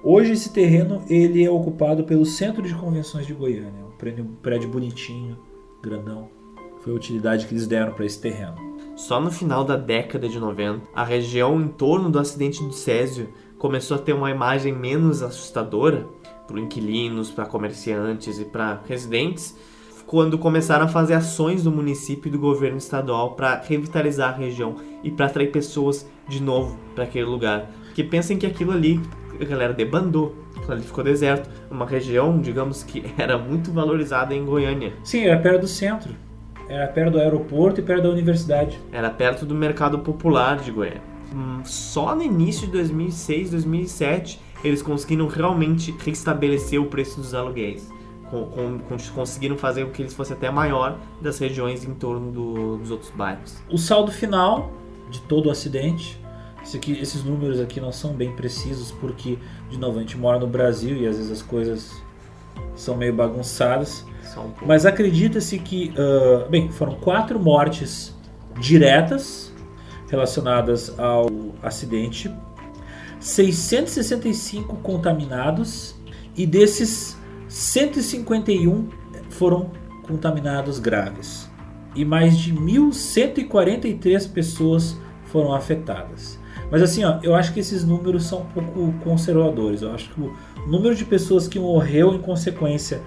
hoje 0.06 0.32
esse 0.32 0.52
terreno 0.52 1.02
ele 1.10 1.44
é 1.44 1.50
ocupado 1.50 2.04
pelo 2.04 2.24
Centro 2.24 2.62
de 2.62 2.72
Convenções 2.72 3.26
de 3.26 3.34
Goiânia, 3.34 3.84
um 3.84 3.96
prédio, 3.98 4.24
um 4.24 4.34
prédio 4.36 4.68
bonitinho, 4.68 5.36
grandão. 5.82 6.28
Foi 6.80 6.92
a 6.92 6.96
utilidade 6.96 7.46
que 7.46 7.52
eles 7.52 7.66
deram 7.66 7.92
para 7.92 8.06
esse 8.06 8.20
terreno. 8.20 8.54
Só 8.94 9.20
no 9.20 9.32
final 9.32 9.64
da 9.64 9.76
década 9.76 10.28
de 10.28 10.38
90, 10.38 10.86
a 10.94 11.02
região 11.02 11.60
em 11.60 11.66
torno 11.66 12.08
do 12.08 12.20
acidente 12.20 12.62
do 12.62 12.72
Césio 12.72 13.28
começou 13.58 13.96
a 13.96 14.00
ter 14.00 14.12
uma 14.12 14.30
imagem 14.30 14.72
menos 14.72 15.22
assustadora 15.22 16.06
para 16.46 16.60
inquilinos, 16.60 17.30
para 17.30 17.44
comerciantes 17.44 18.38
e 18.38 18.44
para 18.44 18.80
residentes, 18.86 19.56
quando 20.06 20.38
começaram 20.38 20.84
a 20.84 20.88
fazer 20.88 21.14
ações 21.14 21.64
do 21.64 21.72
município 21.72 22.28
e 22.28 22.32
do 22.32 22.38
governo 22.38 22.78
estadual 22.78 23.34
para 23.34 23.60
revitalizar 23.60 24.34
a 24.34 24.36
região 24.36 24.76
e 25.02 25.10
para 25.10 25.26
atrair 25.26 25.50
pessoas 25.50 26.06
de 26.28 26.40
novo 26.40 26.78
para 26.94 27.04
aquele 27.04 27.26
lugar. 27.26 27.68
Porque 27.86 28.04
pensem 28.04 28.38
que 28.38 28.46
aquilo 28.46 28.70
ali, 28.70 29.00
a 29.40 29.44
galera 29.44 29.72
debandou, 29.72 30.34
ali 30.68 30.82
ficou 30.82 31.02
deserto, 31.04 31.48
uma 31.70 31.86
região, 31.86 32.38
digamos 32.40 32.82
que 32.82 33.04
era 33.18 33.36
muito 33.38 33.70
valorizada 33.72 34.34
em 34.34 34.44
Goiânia. 34.44 34.92
Sim, 35.04 35.24
era 35.24 35.38
perto 35.40 35.62
do 35.62 35.68
centro. 35.68 36.12
Era 36.68 36.88
perto 36.88 37.12
do 37.12 37.18
aeroporto 37.20 37.80
e 37.80 37.82
perto 37.82 38.02
da 38.04 38.10
universidade. 38.10 38.78
Era 38.90 39.08
perto 39.10 39.46
do 39.46 39.54
mercado 39.54 39.98
popular 40.00 40.58
de 40.58 40.70
Goiânia. 40.72 41.00
Hum, 41.32 41.60
Só 41.64 42.14
no 42.14 42.22
início 42.22 42.66
de 42.66 42.72
2006, 42.72 43.50
2007, 43.50 44.40
eles 44.64 44.82
conseguiram 44.82 45.28
realmente 45.28 45.94
restabelecer 46.04 46.80
o 46.80 46.86
preço 46.86 47.20
dos 47.20 47.34
aluguéis. 47.34 47.88
Com, 48.30 48.46
com- 48.46 48.78
com- 48.80 48.96
conseguiram 49.14 49.56
fazer 49.56 49.84
com 49.84 49.92
que 49.92 50.02
eles 50.02 50.12
fossem 50.12 50.36
até 50.36 50.50
maior 50.50 50.98
das 51.20 51.38
regiões 51.38 51.84
em 51.84 51.94
torno 51.94 52.32
do- 52.32 52.76
dos 52.78 52.90
outros 52.90 53.10
bairros. 53.12 53.56
O 53.70 53.78
saldo 53.78 54.10
final 54.10 54.72
de 55.08 55.20
todo 55.20 55.46
o 55.46 55.50
acidente, 55.52 56.20
aqui- 56.74 56.98
esses 56.98 57.22
números 57.22 57.60
aqui 57.60 57.80
não 57.80 57.92
são 57.92 58.12
bem 58.14 58.32
precisos 58.32 58.90
porque, 58.92 59.38
de 59.70 59.78
novo, 59.78 59.98
a 59.98 60.00
gente 60.00 60.16
mora 60.16 60.38
no 60.38 60.46
Brasil 60.46 60.96
e 60.96 61.06
às 61.06 61.16
vezes 61.16 61.30
as 61.30 61.42
coisas 61.42 61.92
são 62.74 62.96
meio 62.96 63.14
bagunçadas. 63.14 64.04
Só 64.24 64.40
um. 64.40 64.52
Mas 64.66 64.86
acredita-se 64.86 65.58
que, 65.58 65.92
ah, 65.96 66.46
bem, 66.48 66.70
foram 66.70 66.94
quatro 66.94 67.38
mortes 67.38 68.14
diretas 68.58 69.52
relacionadas 70.08 70.98
ao 70.98 71.28
acidente, 71.62 72.30
665 73.20 74.76
contaminados 74.76 75.94
e 76.36 76.46
desses 76.46 77.16
151 77.48 78.88
foram 79.30 79.70
contaminados 80.06 80.78
graves 80.78 81.48
e 81.94 82.04
mais 82.04 82.36
de 82.38 82.52
1.143 82.52 84.26
pessoas 84.26 84.96
foram 85.24 85.52
afetadas. 85.54 86.38
Mas 86.70 86.82
assim, 86.82 87.04
ó, 87.04 87.18
eu 87.22 87.34
acho 87.34 87.52
que 87.52 87.60
esses 87.60 87.84
números 87.84 88.24
são 88.24 88.40
um 88.40 88.46
pouco 88.46 88.92
conservadores. 89.04 89.82
Eu 89.82 89.92
acho 89.92 90.10
que 90.10 90.20
o 90.20 90.36
número 90.66 90.94
de 90.94 91.04
pessoas 91.04 91.46
que 91.46 91.58
morreu 91.58 92.14
em 92.14 92.18
consequência 92.18 93.00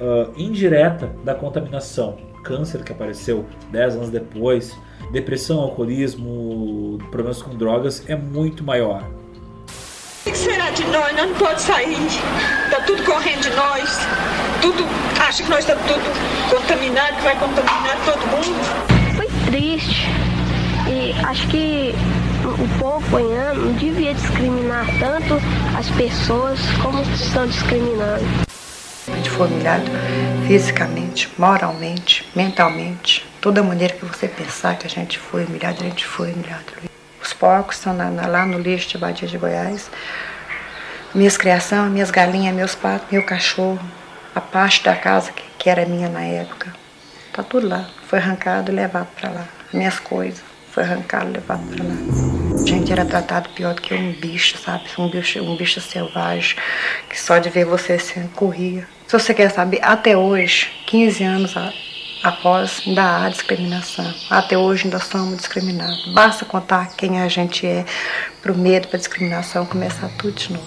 ah, 0.00 0.30
indireta 0.34 1.14
da 1.22 1.34
contaminação, 1.34 2.16
câncer 2.42 2.82
que 2.82 2.90
apareceu 2.90 3.44
10 3.70 3.96
anos 3.96 4.10
depois, 4.10 4.74
depressão, 5.12 5.60
alcoolismo, 5.60 6.98
problemas 7.10 7.42
com 7.42 7.54
drogas 7.54 8.02
é 8.08 8.16
muito 8.16 8.64
maior. 8.64 9.04
O 10.26 10.30
que 10.30 10.36
será 10.36 10.70
de 10.70 10.84
nós? 10.84 11.12
Nós 11.16 11.28
não 11.28 11.34
podemos 11.34 11.62
sair. 11.62 11.96
Está 12.64 12.80
tudo 12.86 13.02
correndo 13.04 13.42
de 13.42 13.50
nós. 13.50 13.98
Tudo 14.62 14.84
acha 15.18 15.42
que 15.42 15.50
nós 15.50 15.60
estamos 15.60 15.82
tudo 15.84 16.00
contaminado, 16.50 17.16
que 17.16 17.22
vai 17.22 17.38
contaminar 17.38 17.98
todo 18.04 18.20
mundo. 18.26 19.16
Foi 19.16 19.26
triste. 19.50 20.08
E 20.88 21.12
acho 21.24 21.46
que 21.48 21.94
o 22.62 22.78
povo 22.78 23.08
goiano 23.10 23.66
não 23.66 23.72
devia 23.74 24.14
discriminar 24.14 24.86
tanto 24.98 25.34
as 25.78 25.88
pessoas 25.90 26.58
como 26.82 27.00
estão 27.02 27.46
discriminando. 27.46 28.24
de 29.22 29.30
formidário 29.30 29.84
fisicamente, 30.46 31.28
moralmente, 31.36 32.28
mentalmente. 32.34 33.26
Toda 33.40 33.62
maneira 33.62 33.94
que 33.94 34.04
você 34.04 34.28
pensar 34.28 34.76
que 34.76 34.86
a 34.86 34.90
gente 34.90 35.18
foi 35.18 35.44
humilhado, 35.44 35.78
a 35.80 35.84
gente 35.84 36.06
foi 36.06 36.32
humilhado. 36.32 36.64
Os 37.22 37.32
porcos 37.32 37.76
estão 37.76 37.92
na- 37.92 38.26
lá 38.26 38.46
no 38.46 38.58
lixo 38.58 38.88
de 38.90 38.98
Badia 38.98 39.26
de 39.26 39.36
Goiás. 39.36 39.90
Minhas 41.14 41.36
criações, 41.36 41.90
minhas 41.90 42.10
galinhas, 42.10 42.54
meus 42.54 42.74
patos, 42.74 43.08
meu 43.10 43.22
cachorro, 43.24 43.80
a 44.34 44.40
parte 44.40 44.84
da 44.84 44.94
casa 44.94 45.32
que, 45.32 45.42
que 45.58 45.68
era 45.68 45.84
minha 45.86 46.08
na 46.08 46.22
época. 46.22 46.72
Tá 47.32 47.42
tudo 47.42 47.66
lá. 47.68 47.86
Foi 48.06 48.18
arrancado 48.18 48.70
e 48.70 48.74
levado 48.74 49.08
para 49.18 49.30
lá. 49.30 49.44
Minhas 49.72 49.98
coisas. 49.98 50.42
Foi 50.70 50.84
arrancado 50.84 51.30
e 51.30 51.32
levado 51.32 51.62
para 51.74 51.84
lá. 51.84 52.39
A 52.62 52.66
gente 52.66 52.92
era 52.92 53.04
tratado 53.04 53.48
pior 53.50 53.74
do 53.74 53.80
que 53.80 53.94
um 53.94 54.12
bicho, 54.12 54.58
sabe? 54.58 54.84
Um 54.98 55.08
bicho, 55.08 55.40
um 55.40 55.56
bicho 55.56 55.80
selvagem, 55.80 56.56
que 57.08 57.18
só 57.18 57.38
de 57.38 57.48
ver 57.48 57.64
você 57.64 57.94
assim, 57.94 58.26
corria. 58.36 58.86
Se 59.06 59.18
você 59.18 59.32
quer 59.32 59.50
saber, 59.50 59.80
até 59.82 60.16
hoje, 60.16 60.70
15 60.86 61.24
anos 61.24 61.54
após, 62.22 62.82
ainda 62.86 63.24
há 63.24 63.28
discriminação. 63.28 64.12
Até 64.28 64.58
hoje 64.58 64.84
ainda 64.84 65.00
somos 65.00 65.38
discriminados. 65.38 66.12
Basta 66.14 66.44
contar 66.44 66.94
quem 66.96 67.20
a 67.20 67.28
gente 67.28 67.66
é, 67.66 67.84
pro 68.42 68.56
medo, 68.56 68.88
pra 68.88 68.98
discriminação, 68.98 69.64
começar 69.64 70.08
tudo 70.18 70.34
de 70.34 70.52
novo. 70.52 70.66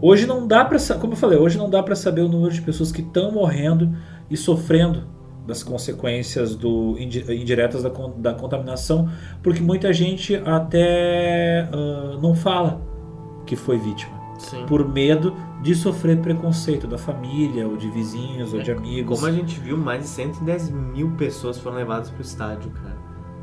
Hoje 0.00 0.26
não 0.26 0.46
dá 0.46 0.64
para, 0.64 0.78
como 1.00 1.14
eu 1.14 1.16
falei, 1.16 1.38
hoje 1.38 1.58
não 1.58 1.68
dá 1.68 1.82
para 1.82 1.96
saber 1.96 2.20
o 2.20 2.28
número 2.28 2.52
de 2.52 2.60
pessoas 2.60 2.92
que 2.92 3.00
estão 3.00 3.32
morrendo 3.32 3.96
e 4.30 4.36
sofrendo 4.36 5.17
das 5.48 5.62
consequências 5.62 6.54
do 6.54 6.94
indi- 6.98 7.24
indiretas 7.34 7.82
da, 7.82 7.88
da 8.18 8.34
contaminação, 8.34 9.08
porque 9.42 9.60
muita 9.62 9.90
gente 9.94 10.36
até 10.36 11.66
ah, 11.72 12.18
não 12.20 12.34
fala 12.34 12.80
que 13.46 13.56
foi 13.56 13.78
vítima, 13.78 14.12
Sim. 14.38 14.66
por 14.66 14.86
medo 14.86 15.34
de 15.62 15.74
sofrer 15.74 16.18
preconceito 16.20 16.86
da 16.86 16.98
família, 16.98 17.66
ou 17.66 17.78
de 17.78 17.90
vizinhos, 17.90 18.52
ou 18.52 18.60
de 18.60 18.70
amigos. 18.70 19.18
Como 19.18 19.32
a 19.32 19.34
gente 19.34 19.58
viu, 19.58 19.76
mais 19.78 20.02
de 20.02 20.08
110 20.08 20.70
mil 20.70 21.12
pessoas 21.12 21.58
foram 21.58 21.76
levadas 21.78 22.10
pro 22.10 22.20
estádio, 22.22 22.70
cara. 22.70 22.96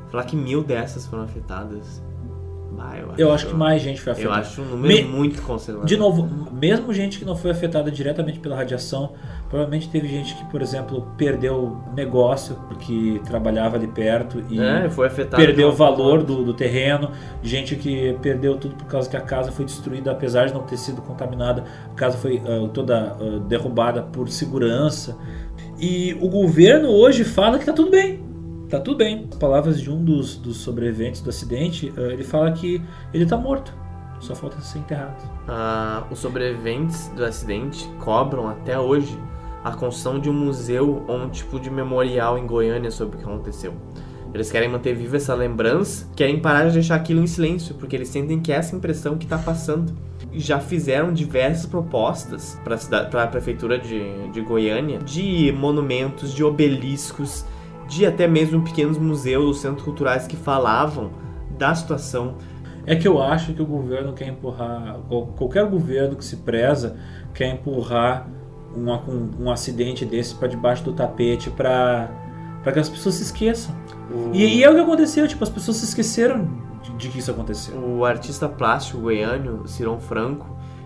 Falar 0.10 0.24
que 0.26 0.36
mil 0.36 0.64
dessas 0.64 1.08
foram 1.08 1.24
afetadas. 1.24 2.04
Bah, 2.78 2.98
eu, 2.98 3.12
acho, 3.12 3.22
Eu 3.22 3.32
acho 3.32 3.48
que 3.48 3.54
mais 3.54 3.82
gente 3.82 4.02
foi 4.02 4.12
Eu 4.12 4.16
afetada. 4.16 4.40
acho 4.42 4.62
um 4.62 4.66
número 4.66 4.88
Me- 4.88 5.04
muito 5.04 5.42
considerável. 5.42 5.86
De 5.86 5.96
novo, 5.98 6.28
mesmo 6.54 6.94
gente 6.94 7.18
que 7.20 7.26
não 7.26 7.36
foi 7.36 7.52
afetada 7.52 7.90
diretamente 7.90 8.40
pela 8.40 8.56
radiação, 8.56 9.14
provavelmente 9.50 9.88
teve 9.90 10.08
gente 10.08 10.36
que, 10.36 10.44
por 10.46 10.62
exemplo, 10.62 11.08
perdeu 11.18 11.78
negócio 11.96 12.56
porque 12.68 13.22
trabalhava 13.26 13.78
ali 13.78 13.88
perto 13.88 14.44
e 14.50 14.60
É, 14.60 14.90
perdeu 15.36 15.70
o 15.70 15.72
valor 15.72 16.22
do, 16.24 16.44
do 16.44 16.54
terreno, 16.54 17.12
gente 17.42 17.76
que 17.76 18.14
perdeu 18.22 18.58
tudo 18.58 18.76
por 18.76 18.86
causa 18.88 19.10
que 19.10 19.16
a 19.16 19.22
casa 19.22 19.52
foi 19.52 19.64
destruída, 19.66 20.12
apesar 20.12 20.48
de 20.48 20.54
não 20.54 20.64
ter 20.64 20.78
sido 20.78 21.02
contaminada, 21.02 21.64
a 21.92 21.96
casa 21.96 22.18
foi 22.18 22.42
ah, 22.46 22.68
toda 22.74 23.16
ah, 23.20 23.40
derrubada 23.48 24.02
por 24.02 24.28
segurança. 24.30 25.18
E 25.80 26.18
o 26.22 26.28
governo 26.30 26.90
hoje 26.90 27.24
fala 27.24 27.58
que 27.60 27.66
tá 27.66 27.74
tudo 27.74 27.92
bem. 27.92 28.25
Tá 28.70 28.80
tudo 28.80 28.98
bem. 28.98 29.28
Palavras 29.40 29.80
de 29.80 29.92
um 29.92 30.04
dos, 30.04 30.38
dos 30.38 30.58
sobreviventes 30.58 31.22
do 31.22 31.30
acidente, 31.30 31.94
ah, 31.96 32.02
ele 32.14 32.24
fala 32.24 32.52
que 32.52 32.82
ele 33.14 33.26
tá 33.26 33.38
morto. 33.38 33.74
Só 34.20 34.34
falta 34.34 34.60
ser 34.62 34.80
enterrado. 34.80 35.30
Ah, 35.48 36.06
os 36.10 36.20
sobreviventes 36.20 37.10
do 37.10 37.24
acidente 37.24 37.88
cobram 38.00 38.48
até 38.48 38.80
hoje 38.80 39.18
a 39.64 39.72
construção 39.72 40.20
de 40.20 40.30
um 40.30 40.34
museu 40.34 41.04
ou 41.08 41.18
um 41.18 41.30
tipo 41.30 41.60
de 41.60 41.70
memorial 41.70 42.38
em 42.38 42.48
Goiânia 42.48 42.90
sobre 42.90 43.18
o 43.18 43.20
que 43.20 43.26
aconteceu. 43.26 43.74
Eles 44.34 44.52
querem 44.52 44.68
manter 44.68 44.94
viva 44.94 45.16
essa 45.16 45.34
lembrança, 45.34 46.08
querem 46.16 46.40
parar 46.40 46.68
de 46.68 46.74
deixar 46.74 46.96
aquilo 46.96 47.22
em 47.22 47.28
silêncio, 47.28 47.74
porque 47.76 47.96
eles 47.96 48.10
sentem 48.10 48.40
que 48.42 48.52
é 48.52 48.56
essa 48.56 48.76
impressão 48.76 49.18
que 49.18 49.26
está 49.26 49.38
passando. 49.38 49.94
Já 50.34 50.60
fizeram 50.60 51.14
diversas 51.14 51.66
propostas 51.66 52.60
para 52.64 53.24
a 53.24 53.28
prefeitura 53.28 53.80
de, 53.80 54.30
de 54.30 54.42
Goiânia 54.42 55.00
de 55.00 55.54
monumentos, 55.54 56.34
de 56.34 56.44
obeliscos, 56.44 57.46
de 57.88 58.06
até 58.06 58.28
mesmo 58.28 58.62
pequenos 58.64 58.98
museus 58.98 59.44
ou 59.46 59.54
centros 59.54 59.84
culturais 59.84 60.28
que 60.28 60.36
falavam 60.36 61.12
da 61.58 61.74
situação 61.74 62.36
É 62.88 62.96
que 62.96 63.08
eu 63.08 63.20
acho 63.22 63.54
que 63.54 63.62
o 63.62 63.66
governo 63.66 64.14
quer 64.14 64.28
empurrar, 64.28 65.00
qual- 65.08 65.28
qualquer 65.36 65.66
governo 65.68 66.16
que 66.16 66.24
se 66.24 66.38
preza 66.38 66.96
quer 67.34 67.52
empurrar 67.52 68.28
um, 68.76 68.92
um, 68.92 69.32
um 69.46 69.52
acidente 69.52 70.06
desse 70.06 70.36
para 70.36 70.48
debaixo 70.48 70.84
do 70.84 70.94
tapete 70.94 71.50
para 71.50 72.10
que 72.72 72.80
as 72.80 72.88
pessoas 72.88 73.16
se 73.16 73.24
esqueçam. 73.24 73.74
E, 74.34 74.58
e 74.58 74.64
é 74.64 74.70
o 74.70 74.76
que 74.76 74.82
aconteceu, 74.82 75.28
tipo, 75.28 75.44
as 75.44 75.50
pessoas 75.50 75.78
se 75.78 75.86
esqueceram 75.86 76.48
de, 76.84 76.92
de 76.92 77.10
que 77.10 77.18
isso 77.18 77.32
aconteceu. 77.32 77.76
O 77.80 78.06
artista 78.06 78.48
plástico 78.48 79.00
goiano, 79.00 79.68
Ciron 79.68 80.00
Franco, 80.00 80.46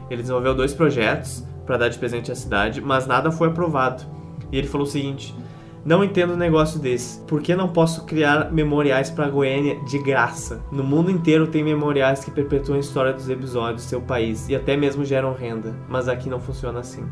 ele 0.10 0.22
desenvolveu 0.22 0.56
dois 0.56 0.74
projetos 0.74 1.44
para 1.66 1.78
dar 1.78 1.90
de 1.90 1.98
presente 1.98 2.32
à 2.32 2.36
cidade, 2.36 2.80
mas 2.80 3.06
nada 3.08 3.30
foi 3.30 3.50
aprovado. 3.50 4.04
E 4.52 4.58
ele 4.58 4.68
falou 4.68 4.88
o 4.88 4.90
seguinte: 4.90 5.36
Não 5.86 6.04
entendo 6.04 6.34
um 6.34 6.38
negócio 6.38 6.78
desse. 6.78 7.20
Por 7.22 7.42
que 7.42 7.56
não 7.56 7.70
posso 7.70 8.06
criar 8.06 8.52
memoriais 8.52 9.10
para 9.10 9.30
Goiânia 9.30 9.80
de 9.86 9.98
graça? 9.98 10.62
No 10.72 10.84
mundo 10.84 11.10
inteiro 11.10 11.48
tem 11.48 11.64
memoriais 11.64 12.24
que 12.24 12.30
perpetuam 12.30 12.76
a 12.76 12.82
história 12.82 13.14
dos 13.14 13.30
episódios 13.30 13.84
seu 13.84 14.02
país 14.02 14.50
e 14.50 14.56
até 14.56 14.76
mesmo 14.76 15.06
geram 15.06 15.34
renda, 15.34 15.74
mas 15.88 16.10
aqui 16.10 16.30
não 16.30 16.40
funciona 16.40 16.82
assim. 16.82 17.08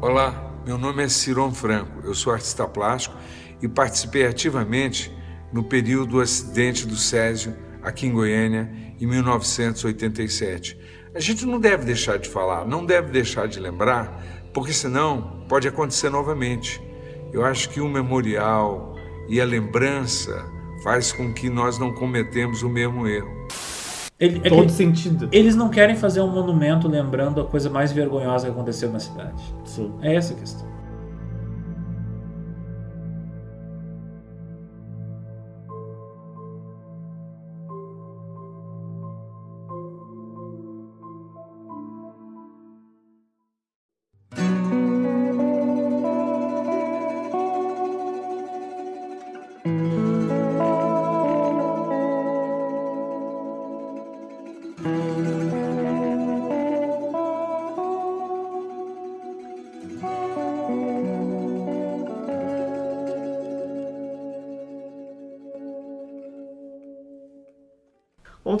Olá, 0.00 0.52
meu 0.66 0.76
nome 0.76 1.04
é 1.04 1.08
Ciron 1.08 1.52
Franco, 1.52 2.00
eu 2.04 2.14
sou 2.14 2.32
artista 2.32 2.66
plástico 2.66 3.16
e 3.62 3.68
participei 3.68 4.26
ativamente 4.26 5.14
no 5.52 5.62
período 5.62 6.12
do 6.12 6.20
acidente 6.20 6.84
do 6.84 6.96
Césio 6.96 7.54
aqui 7.80 8.08
em 8.08 8.12
Goiânia 8.12 8.70
em 9.00 9.06
1987. 9.06 10.76
A 11.14 11.20
gente 11.20 11.46
não 11.46 11.60
deve 11.60 11.84
deixar 11.84 12.18
de 12.18 12.28
falar, 12.28 12.66
não 12.66 12.84
deve 12.84 13.12
deixar 13.12 13.46
de 13.46 13.60
lembrar, 13.60 14.20
porque 14.52 14.72
senão 14.72 15.33
pode 15.48 15.68
acontecer 15.68 16.10
novamente. 16.10 16.82
Eu 17.32 17.44
acho 17.44 17.68
que 17.70 17.80
o 17.80 17.88
memorial 17.88 18.94
e 19.28 19.40
a 19.40 19.44
lembrança 19.44 20.44
faz 20.82 21.12
com 21.12 21.32
que 21.32 21.48
nós 21.48 21.78
não 21.78 21.92
cometemos 21.92 22.62
o 22.62 22.68
mesmo 22.68 23.06
erro. 23.06 23.28
Ele- 24.20 24.40
é 24.44 24.48
Todo 24.48 24.66
que 24.66 24.72
sentido. 24.72 25.28
Eles 25.32 25.56
não 25.56 25.68
querem 25.68 25.96
fazer 25.96 26.20
um 26.20 26.28
monumento 26.30 26.86
lembrando 26.86 27.40
a 27.40 27.44
coisa 27.44 27.68
mais 27.68 27.90
vergonhosa 27.90 28.46
que 28.46 28.52
aconteceu 28.52 28.90
na 28.92 29.00
cidade. 29.00 29.42
Sim. 29.64 29.92
É 30.02 30.14
essa 30.14 30.34
a 30.34 30.36
questão. 30.36 30.73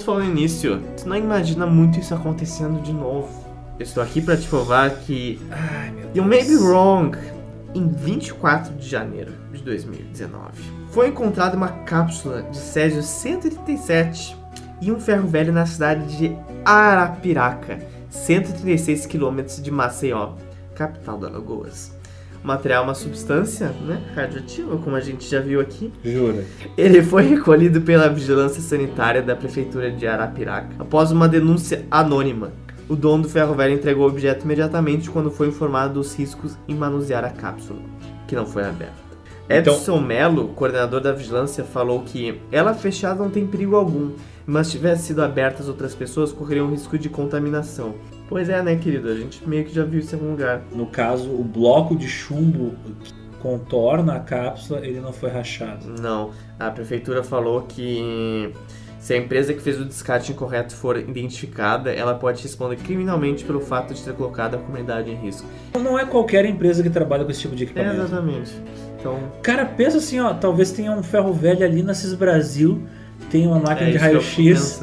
Tu 0.04 0.06
falou 0.06 0.22
no 0.22 0.30
início, 0.30 0.82
tu 0.98 1.08
não 1.08 1.16
imagina 1.16 1.66
muito 1.66 1.98
isso 1.98 2.14
acontecendo 2.14 2.82
de 2.82 2.92
novo. 2.92 3.28
Eu 3.78 3.84
estou 3.84 4.02
aqui 4.02 4.20
para 4.20 4.36
te 4.36 4.46
provar 4.46 4.90
que. 4.90 5.40
You 6.14 6.22
may 6.22 6.44
be 6.44 6.56
wrong. 6.56 7.16
Em 7.74 7.88
24 7.88 8.74
de 8.74 8.88
janeiro 8.88 9.32
de 9.52 9.60
2019, 9.62 10.62
foi 10.90 11.08
encontrada 11.08 11.56
uma 11.56 11.68
cápsula 11.68 12.42
de 12.42 12.56
Césio 12.56 13.02
137 13.02 14.36
e 14.80 14.92
um 14.92 15.00
ferro 15.00 15.26
velho 15.26 15.52
na 15.52 15.66
cidade 15.66 16.16
de 16.16 16.36
Arapiraca, 16.64 17.80
136 18.10 19.06
quilômetros 19.06 19.60
de 19.60 19.72
Maceió, 19.72 20.34
capital 20.76 21.18
do 21.18 21.26
Alagoas. 21.26 21.93
Material 22.44 22.82
é 22.82 22.86
uma 22.88 22.94
substância 22.94 23.68
né, 23.86 24.02
radioativa, 24.14 24.76
como 24.76 24.94
a 24.94 25.00
gente 25.00 25.26
já 25.26 25.40
viu 25.40 25.62
aqui. 25.62 25.90
Jura? 26.04 26.44
Ele 26.76 27.02
foi 27.02 27.22
recolhido 27.22 27.80
pela 27.80 28.06
vigilância 28.06 28.60
sanitária 28.60 29.22
da 29.22 29.34
prefeitura 29.34 29.90
de 29.90 30.06
Arapiraca 30.06 30.76
após 30.78 31.10
uma 31.10 31.26
denúncia 31.26 31.86
anônima. 31.90 32.52
O 32.86 32.94
dono 32.94 33.22
do 33.22 33.30
ferro 33.30 33.54
velho 33.54 33.72
entregou 33.72 34.04
o 34.04 34.10
objeto 34.10 34.44
imediatamente 34.44 35.08
quando 35.08 35.30
foi 35.30 35.48
informado 35.48 35.94
dos 35.94 36.14
riscos 36.14 36.54
em 36.68 36.74
manusear 36.74 37.24
a 37.24 37.30
cápsula, 37.30 37.80
que 38.28 38.36
não 38.36 38.44
foi 38.44 38.64
aberta. 38.64 38.92
Então- 39.48 39.74
Edson 39.74 40.00
Melo, 40.00 40.48
coordenador 40.48 41.00
da 41.00 41.12
vigilância, 41.12 41.64
falou 41.64 42.02
que 42.02 42.42
ela 42.52 42.74
fechada 42.74 43.22
não 43.22 43.30
tem 43.30 43.46
perigo 43.46 43.74
algum, 43.74 44.10
mas 44.46 44.66
se 44.66 44.72
tivesse 44.72 45.04
sido 45.04 45.22
aberta 45.22 45.62
as 45.62 45.68
outras 45.68 45.94
pessoas 45.94 46.30
correriam 46.30 46.70
risco 46.70 46.98
de 46.98 47.08
contaminação. 47.08 47.94
Pois 48.34 48.48
é, 48.48 48.60
né, 48.60 48.74
querido? 48.74 49.08
A 49.10 49.14
gente 49.14 49.48
meio 49.48 49.64
que 49.64 49.72
já 49.72 49.84
viu 49.84 50.00
isso 50.00 50.12
em 50.12 50.18
algum 50.18 50.32
lugar. 50.32 50.60
No 50.74 50.86
caso, 50.86 51.30
o 51.30 51.44
bloco 51.44 51.94
de 51.94 52.08
chumbo 52.08 52.74
que 53.04 53.14
contorna 53.40 54.16
a 54.16 54.18
cápsula, 54.18 54.84
ele 54.84 54.98
não 54.98 55.12
foi 55.12 55.30
rachado. 55.30 55.86
Não, 56.00 56.30
a 56.58 56.68
prefeitura 56.68 57.22
falou 57.22 57.62
que 57.62 58.50
Se 58.98 59.14
a 59.14 59.18
empresa 59.18 59.54
que 59.54 59.60
fez 59.60 59.80
o 59.80 59.84
descarte 59.84 60.32
incorreto 60.32 60.74
for 60.74 60.98
identificada, 60.98 61.92
ela 61.92 62.14
pode 62.14 62.42
responder 62.42 62.74
criminalmente 62.76 63.44
pelo 63.44 63.60
fato 63.60 63.94
de 63.94 64.02
ter 64.02 64.14
colocado 64.14 64.56
a 64.56 64.58
comunidade 64.58 65.10
em 65.12 65.14
risco. 65.14 65.46
Não 65.78 65.96
é 65.96 66.04
qualquer 66.04 66.44
empresa 66.44 66.82
que 66.82 66.90
trabalha 66.90 67.24
com 67.24 67.30
esse 67.30 67.42
tipo 67.42 67.54
de 67.54 67.62
É, 67.62 67.66
equipamento. 67.66 67.96
exatamente. 68.02 68.52
Então, 68.98 69.20
Cara, 69.42 69.64
pensa 69.64 69.98
assim, 69.98 70.18
ó, 70.18 70.34
talvez 70.34 70.72
tenha 70.72 70.90
um 70.90 71.04
ferro 71.04 71.32
velho 71.32 71.64
ali 71.64 71.84
na 71.84 71.94
CIS 71.94 72.14
Brasil, 72.14 72.82
tem 73.30 73.46
uma 73.46 73.60
máquina 73.60 73.90
É 73.90 73.92
de 73.92 73.98
raio-x. 73.98 74.80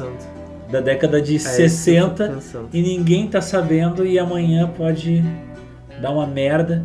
Da 0.72 0.80
década 0.80 1.20
de 1.20 1.38
fico 1.38 1.50
60 1.50 2.28
pensando. 2.28 2.68
e 2.72 2.80
ninguém 2.80 3.28
tá 3.28 3.42
sabendo 3.42 4.06
e 4.06 4.18
amanhã 4.18 4.66
pode 4.66 5.22
dar 6.00 6.10
uma 6.10 6.26
merda. 6.26 6.82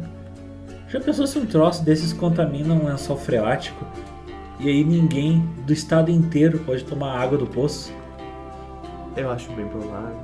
Já 0.90 1.00
pensou 1.00 1.26
se 1.26 1.40
um 1.40 1.46
troço 1.46 1.86
desses 1.86 2.12
contamina 2.12 2.74
um 2.74 2.86
lençol 2.86 3.18
freático 3.18 3.88
e 4.60 4.68
aí 4.68 4.84
ninguém 4.84 5.42
do 5.66 5.72
estado 5.72 6.12
inteiro 6.12 6.60
pode 6.60 6.84
tomar 6.84 7.18
água 7.18 7.38
do 7.38 7.48
poço? 7.48 7.94
Eu 9.16 9.32
acho 9.32 9.50
bem 9.54 9.66
provável. 9.68 10.18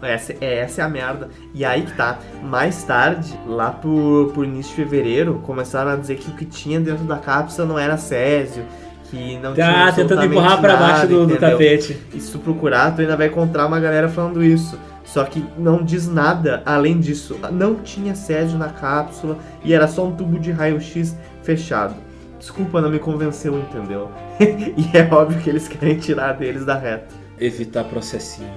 Essa, 0.00 0.32
é, 0.40 0.58
essa 0.58 0.80
é 0.80 0.84
a 0.84 0.88
merda. 0.88 1.28
E 1.54 1.64
aí 1.64 1.82
que 1.82 1.94
tá. 1.94 2.18
Mais 2.42 2.82
tarde, 2.82 3.38
lá 3.46 3.70
por, 3.70 4.32
por 4.32 4.44
início 4.44 4.70
de 4.70 4.76
fevereiro, 4.82 5.40
começaram 5.44 5.92
a 5.92 5.96
dizer 5.96 6.16
que 6.16 6.30
o 6.30 6.34
que 6.34 6.44
tinha 6.44 6.80
dentro 6.80 7.04
da 7.04 7.18
cápsula 7.18 7.68
não 7.68 7.78
era 7.78 7.96
césio. 7.96 8.64
Que 9.12 9.36
não 9.38 9.52
tinha 9.52 9.66
Tá, 9.66 9.72
tentando 9.72 9.88
absolutamente 9.88 10.32
empurrar 10.34 10.60
pra 10.60 10.72
nada, 10.72 10.86
baixo 10.92 11.06
do- 11.06 11.26
do 11.26 11.36
tapete. 11.36 11.98
E 12.14 12.18
se 12.20 12.32
tu 12.32 12.38
procurar, 12.38 12.94
tu 12.96 13.02
ainda 13.02 13.16
vai 13.16 13.26
encontrar 13.26 13.66
uma 13.66 13.78
galera 13.78 14.08
falando 14.08 14.42
isso. 14.42 14.78
Só 15.04 15.22
que 15.24 15.44
não 15.58 15.82
diz 15.84 16.08
nada 16.08 16.62
além 16.64 16.98
disso. 16.98 17.38
Não 17.52 17.74
tinha 17.74 18.14
césio 18.14 18.58
na 18.58 18.70
cápsula 18.70 19.36
e 19.62 19.74
era 19.74 19.86
só 19.86 20.06
um 20.06 20.12
tubo 20.12 20.38
de 20.38 20.50
raio-x 20.50 21.14
fechado. 21.42 21.94
Desculpa, 22.38 22.80
não 22.80 22.88
me 22.88 22.98
convenceu, 22.98 23.58
entendeu? 23.58 24.10
e 24.40 24.96
é 24.96 25.06
óbvio 25.12 25.40
que 25.42 25.50
eles 25.50 25.68
querem 25.68 25.98
tirar 25.98 26.32
deles 26.32 26.64
da 26.64 26.76
reta. 26.78 27.08
Evitar 27.38 27.84
processinho. 27.84 28.48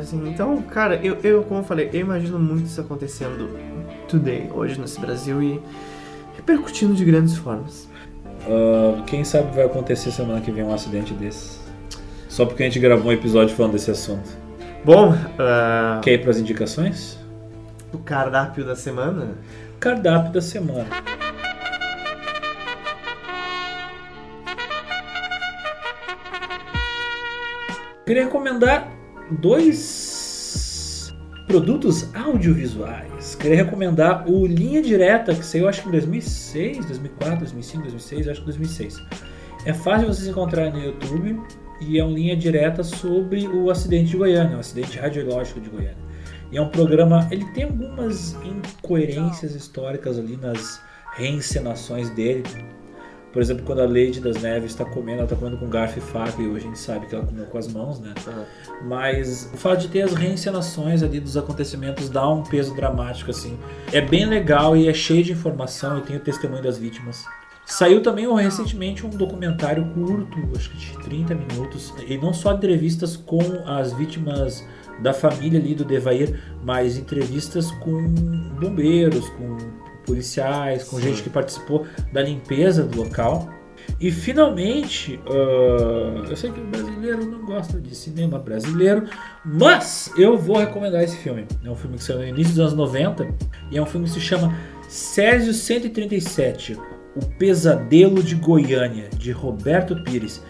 Assim, 0.00 0.22
Então, 0.28 0.62
cara, 0.62 0.96
eu, 1.02 1.16
eu, 1.24 1.42
como 1.42 1.60
eu 1.60 1.64
falei, 1.64 1.90
eu 1.92 2.00
imagino 2.00 2.38
muito 2.38 2.66
isso 2.66 2.80
acontecendo 2.80 3.48
today, 4.06 4.48
hoje 4.54 4.78
nesse 4.80 5.00
Brasil 5.00 5.42
e 5.42 5.60
repercutindo 6.36 6.94
de 6.94 7.04
grandes 7.04 7.36
formas. 7.36 7.87
Ah, 8.46 9.02
quem 9.06 9.24
sabe 9.24 9.54
vai 9.54 9.64
acontecer 9.64 10.10
semana 10.10 10.40
que 10.40 10.50
vem 10.50 10.64
um 10.64 10.72
acidente 10.72 11.12
desse. 11.14 11.58
Só 12.28 12.44
porque 12.44 12.62
a 12.62 12.66
gente 12.66 12.78
gravou 12.78 13.10
um 13.10 13.12
episódio 13.12 13.54
falando 13.54 13.72
desse 13.72 13.90
assunto. 13.90 14.28
Bom, 14.84 15.12
uh... 15.12 16.00
quer 16.02 16.12
ir 16.12 16.22
pras 16.22 16.38
indicações? 16.38 17.18
O 17.92 17.98
cardápio 17.98 18.64
da 18.64 18.76
semana? 18.76 19.34
Cardápio 19.80 20.32
da 20.32 20.40
semana. 20.40 20.86
Queria 28.06 28.24
recomendar 28.24 28.88
dois 29.30 30.07
produtos 31.48 32.14
audiovisuais. 32.14 33.34
Queria 33.34 33.64
recomendar 33.64 34.30
o 34.30 34.46
Linha 34.46 34.82
Direta, 34.82 35.34
que 35.34 35.44
saiu 35.44 35.66
acho 35.66 35.82
que 35.82 35.88
em 35.88 35.92
2006, 35.92 36.84
2004, 36.84 37.38
2005, 37.38 37.82
2006, 37.84 38.28
acho 38.28 38.40
que 38.40 38.46
2006. 38.46 39.02
É 39.64 39.72
fácil 39.72 40.08
vocês 40.08 40.28
encontrarem 40.28 40.72
no 40.72 40.78
YouTube 40.78 41.40
e 41.80 41.98
é 41.98 42.04
uma 42.04 42.12
linha 42.12 42.36
direta 42.36 42.84
sobre 42.84 43.48
o 43.48 43.70
acidente 43.70 44.10
de 44.10 44.16
Goiânia, 44.18 44.58
o 44.58 44.60
acidente 44.60 44.98
radiológico 44.98 45.58
de 45.58 45.70
Goiânia. 45.70 45.96
E 46.52 46.58
é 46.58 46.62
um 46.62 46.68
programa, 46.68 47.26
ele 47.30 47.46
tem 47.52 47.64
algumas 47.64 48.36
incoerências 48.44 49.54
históricas 49.54 50.18
ali 50.18 50.36
nas 50.36 50.80
reencenações 51.14 52.10
dele. 52.10 52.42
Por 53.32 53.42
exemplo, 53.42 53.64
quando 53.64 53.80
a 53.80 53.86
Lady 53.86 54.20
das 54.20 54.40
Neves 54.42 54.70
está 54.70 54.84
comendo, 54.84 55.18
ela 55.18 55.24
está 55.24 55.36
comendo 55.36 55.58
com 55.58 55.68
garfo 55.68 55.98
e 55.98 56.00
faca, 56.00 56.40
e 56.40 56.46
hoje 56.46 56.64
a 56.64 56.68
gente 56.68 56.78
sabe 56.78 57.06
que 57.06 57.14
ela 57.14 57.26
comeu 57.26 57.44
com 57.44 57.58
as 57.58 57.68
mãos, 57.68 58.00
né? 58.00 58.14
Mas 58.84 59.50
o 59.52 59.56
fato 59.56 59.80
de 59.80 59.88
ter 59.88 60.02
as 60.02 60.14
reencenações 60.14 61.02
ali 61.02 61.20
dos 61.20 61.36
acontecimentos 61.36 62.08
dá 62.08 62.28
um 62.28 62.42
peso 62.42 62.74
dramático, 62.74 63.30
assim. 63.30 63.58
É 63.92 64.00
bem 64.00 64.24
legal 64.24 64.76
e 64.76 64.88
é 64.88 64.94
cheio 64.94 65.22
de 65.22 65.32
informação, 65.32 65.98
e 65.98 66.02
tem 66.02 66.16
o 66.16 66.20
testemunho 66.20 66.62
das 66.62 66.78
vítimas. 66.78 67.24
Saiu 67.66 68.02
também 68.02 68.26
recentemente 68.34 69.04
um 69.04 69.10
documentário 69.10 69.84
curto, 69.92 70.38
acho 70.56 70.70
que 70.70 70.78
de 70.78 70.98
30 71.04 71.34
minutos, 71.34 71.92
e 72.06 72.16
não 72.16 72.32
só 72.32 72.54
entrevistas 72.54 73.14
com 73.14 73.40
as 73.66 73.92
vítimas 73.92 74.64
da 75.00 75.12
família 75.12 75.60
ali 75.60 75.74
do 75.74 75.84
Devair, 75.84 76.40
mas 76.64 76.96
entrevistas 76.96 77.70
com 77.72 78.04
bombeiros, 78.58 79.28
com 79.30 79.58
policiais, 80.08 80.84
com 80.84 80.96
Sim. 80.96 81.02
gente 81.02 81.22
que 81.22 81.30
participou 81.30 81.86
da 82.12 82.22
limpeza 82.22 82.82
do 82.82 83.02
local. 83.02 83.48
E 84.00 84.10
finalmente, 84.10 85.18
uh, 85.28 86.24
eu 86.28 86.36
sei 86.36 86.50
que 86.50 86.60
o 86.60 86.64
brasileiro 86.64 87.24
não 87.24 87.44
gosta 87.44 87.80
de 87.80 87.94
cinema 87.94 88.38
brasileiro, 88.38 89.04
mas 89.44 90.12
eu 90.16 90.36
vou 90.36 90.56
recomendar 90.56 91.02
esse 91.02 91.16
filme. 91.16 91.46
É 91.64 91.70
um 91.70 91.74
filme 91.74 91.96
que 91.96 92.04
saiu 92.04 92.18
no 92.20 92.26
início 92.26 92.54
dos 92.54 92.60
anos 92.60 92.74
90 92.74 93.28
e 93.70 93.78
é 93.78 93.82
um 93.82 93.86
filme 93.86 94.06
que 94.06 94.12
se 94.12 94.20
chama 94.20 94.56
Césio 94.88 95.52
137, 95.52 96.78
O 97.16 97.26
Pesadelo 97.38 98.22
de 98.22 98.34
Goiânia, 98.34 99.08
de 99.16 99.32
Roberto 99.32 100.02
Pires. 100.04 100.42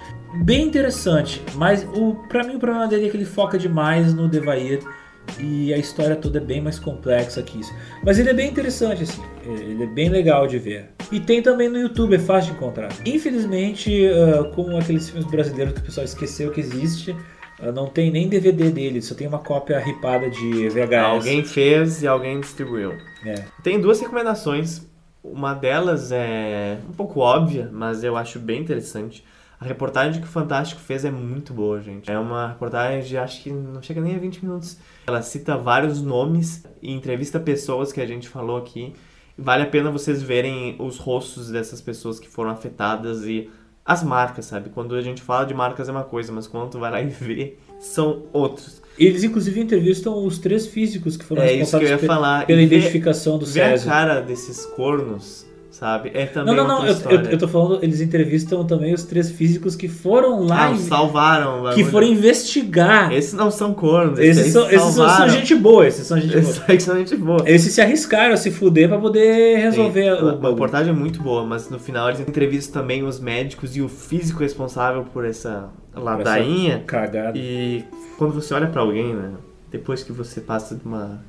Bem 0.44 0.66
interessante, 0.66 1.42
mas 1.54 1.86
o 1.94 2.14
para 2.28 2.44
mim 2.44 2.56
o 2.56 2.58
problema 2.58 2.86
dele 2.86 3.06
é 3.06 3.10
que 3.10 3.16
ele 3.16 3.24
foca 3.24 3.58
demais 3.58 4.12
no 4.12 4.28
Devair 4.28 4.80
e 5.38 5.72
a 5.72 5.78
história 5.78 6.16
toda 6.16 6.38
é 6.38 6.40
bem 6.40 6.60
mais 6.60 6.78
complexa 6.78 7.42
que 7.42 7.60
isso. 7.60 7.72
Mas 8.02 8.18
ele 8.18 8.30
é 8.30 8.34
bem 8.34 8.48
interessante, 8.48 9.02
assim. 9.02 9.22
Ele 9.44 9.84
é 9.84 9.86
bem 9.86 10.08
legal 10.08 10.46
de 10.46 10.58
ver. 10.58 10.90
E 11.10 11.20
tem 11.20 11.42
também 11.42 11.68
no 11.68 11.78
YouTube, 11.78 12.14
é 12.14 12.18
fácil 12.18 12.52
de 12.52 12.56
encontrar. 12.56 12.90
Infelizmente, 13.06 13.90
uh, 14.06 14.50
como 14.54 14.76
aqueles 14.76 15.08
filmes 15.08 15.30
brasileiros 15.30 15.74
que 15.74 15.80
o 15.80 15.84
pessoal 15.84 16.04
esqueceu 16.04 16.50
que 16.50 16.60
existe, 16.60 17.12
uh, 17.60 17.72
não 17.72 17.86
tem 17.86 18.10
nem 18.10 18.28
DVD 18.28 18.70
dele, 18.70 19.00
só 19.00 19.14
tem 19.14 19.26
uma 19.26 19.38
cópia 19.38 19.78
ripada 19.78 20.28
de 20.28 20.68
VHS. 20.68 21.04
Alguém 21.04 21.44
fez 21.44 22.02
e 22.02 22.06
alguém 22.06 22.40
distribuiu. 22.40 22.94
É. 23.24 23.44
Tem 23.62 23.80
duas 23.80 24.00
recomendações. 24.00 24.86
Uma 25.22 25.54
delas 25.54 26.12
é 26.12 26.78
um 26.88 26.92
pouco 26.92 27.20
óbvia, 27.20 27.68
mas 27.72 28.04
eu 28.04 28.16
acho 28.16 28.38
bem 28.38 28.60
interessante. 28.60 29.24
A 29.60 29.64
reportagem 29.64 30.20
que 30.20 30.26
o 30.26 30.30
Fantástico 30.30 30.80
fez 30.80 31.04
é 31.04 31.10
muito 31.10 31.52
boa, 31.52 31.80
gente. 31.80 32.08
É 32.10 32.18
uma 32.18 32.48
reportagem 32.48 33.02
de 33.02 33.18
acho 33.18 33.42
que 33.42 33.50
não 33.50 33.82
chega 33.82 34.00
nem 34.00 34.14
a 34.14 34.18
20 34.18 34.44
minutos. 34.44 34.76
Ela 35.06 35.20
cita 35.20 35.56
vários 35.56 36.00
nomes 36.00 36.64
e 36.80 36.92
entrevista 36.92 37.40
pessoas 37.40 37.92
que 37.92 38.00
a 38.00 38.06
gente 38.06 38.28
falou 38.28 38.56
aqui. 38.56 38.92
Vale 39.36 39.64
a 39.64 39.66
pena 39.66 39.90
vocês 39.90 40.22
verem 40.22 40.76
os 40.78 40.98
rostos 40.98 41.50
dessas 41.50 41.80
pessoas 41.80 42.20
que 42.20 42.28
foram 42.28 42.50
afetadas 42.50 43.24
e 43.24 43.50
as 43.84 44.02
marcas, 44.04 44.44
sabe? 44.44 44.68
Quando 44.70 44.94
a 44.94 45.00
gente 45.00 45.22
fala 45.22 45.44
de 45.46 45.54
marcas 45.54 45.88
é 45.88 45.92
uma 45.92 46.04
coisa, 46.04 46.30
mas 46.30 46.46
quando 46.46 46.70
tu 46.70 46.78
vai 46.78 46.90
lá 46.90 47.00
e 47.00 47.06
vê, 47.06 47.56
são 47.80 48.24
outros. 48.32 48.82
Eles 48.98 49.24
inclusive 49.24 49.60
entrevistam 49.60 50.24
os 50.26 50.38
três 50.38 50.66
físicos 50.66 51.16
que 51.16 51.24
foram 51.24 51.42
É 51.42 51.52
isso 51.52 51.70
que 51.70 51.84
eu 51.84 51.88
responsáveis 51.88 52.02
ia 52.02 52.06
falar. 52.06 52.46
pela 52.46 52.60
E 52.60 52.64
identificação 52.64 53.38
do 53.38 53.46
ver 53.46 53.62
a 53.62 53.70
Césio. 53.70 53.88
cara 53.88 54.20
desses 54.20 54.66
cornos, 54.66 55.46
sabe? 55.70 56.10
É 56.14 56.24
Não, 56.26 56.32
também 56.32 56.56
não, 56.56 56.66
não, 56.66 56.86
outra 56.86 57.12
eu, 57.12 57.20
eu, 57.20 57.30
eu 57.32 57.38
tô 57.38 57.46
falando, 57.46 57.82
eles 57.84 58.00
entrevistam 58.00 58.64
também 58.64 58.92
os 58.94 59.04
três 59.04 59.30
físicos 59.30 59.76
que 59.76 59.86
foram 59.88 60.44
lá 60.44 60.68
Ah, 60.68 60.72
e- 60.72 60.78
salvaram. 60.78 61.72
que 61.74 61.84
foram 61.84 62.06
investigar. 62.06 63.12
Esses 63.12 63.32
não 63.34 63.50
são 63.50 63.72
cornos. 63.74 64.18
Esses, 64.18 64.46
aí 64.46 64.50
são, 64.50 64.70
esses 64.70 64.94
são, 64.94 65.28
gente 65.28 65.54
boa, 65.54 65.86
esses 65.86 66.06
são 66.06 66.18
gente 66.20 66.36
Esses 66.36 66.58
boa. 66.58 66.80
são 66.80 66.96
gente 66.96 67.16
boa. 67.16 67.42
Esses 67.46 67.72
se 67.72 67.80
arriscaram 67.80 68.34
a 68.34 68.36
se 68.36 68.50
fuder 68.50 68.88
pra 68.88 68.98
poder 68.98 69.58
resolver 69.58 70.16
Sim, 70.16 70.22
o 70.24 70.28
a 70.46 70.50
reportagem 70.50 70.90
é 70.92 70.96
muito 70.96 71.22
boa, 71.22 71.44
mas 71.44 71.68
no 71.70 71.78
final 71.78 72.08
eles 72.08 72.20
entrevistam 72.20 72.80
também 72.82 73.02
os 73.04 73.20
médicos 73.20 73.76
e 73.76 73.82
o 73.82 73.88
físico 73.88 74.40
responsável 74.42 75.04
por 75.12 75.24
essa 75.24 75.68
ladainha. 75.94 76.82
cagada. 76.86 77.36
E 77.38 77.84
quando 78.16 78.32
você 78.34 78.54
olha 78.54 78.66
pra 78.66 78.80
alguém, 78.82 79.14
né? 79.14 79.30
Depois 79.70 80.02
que 80.02 80.12
você 80.12 80.40
passa 80.40 80.74
de 80.74 80.84
uma, 80.84 81.20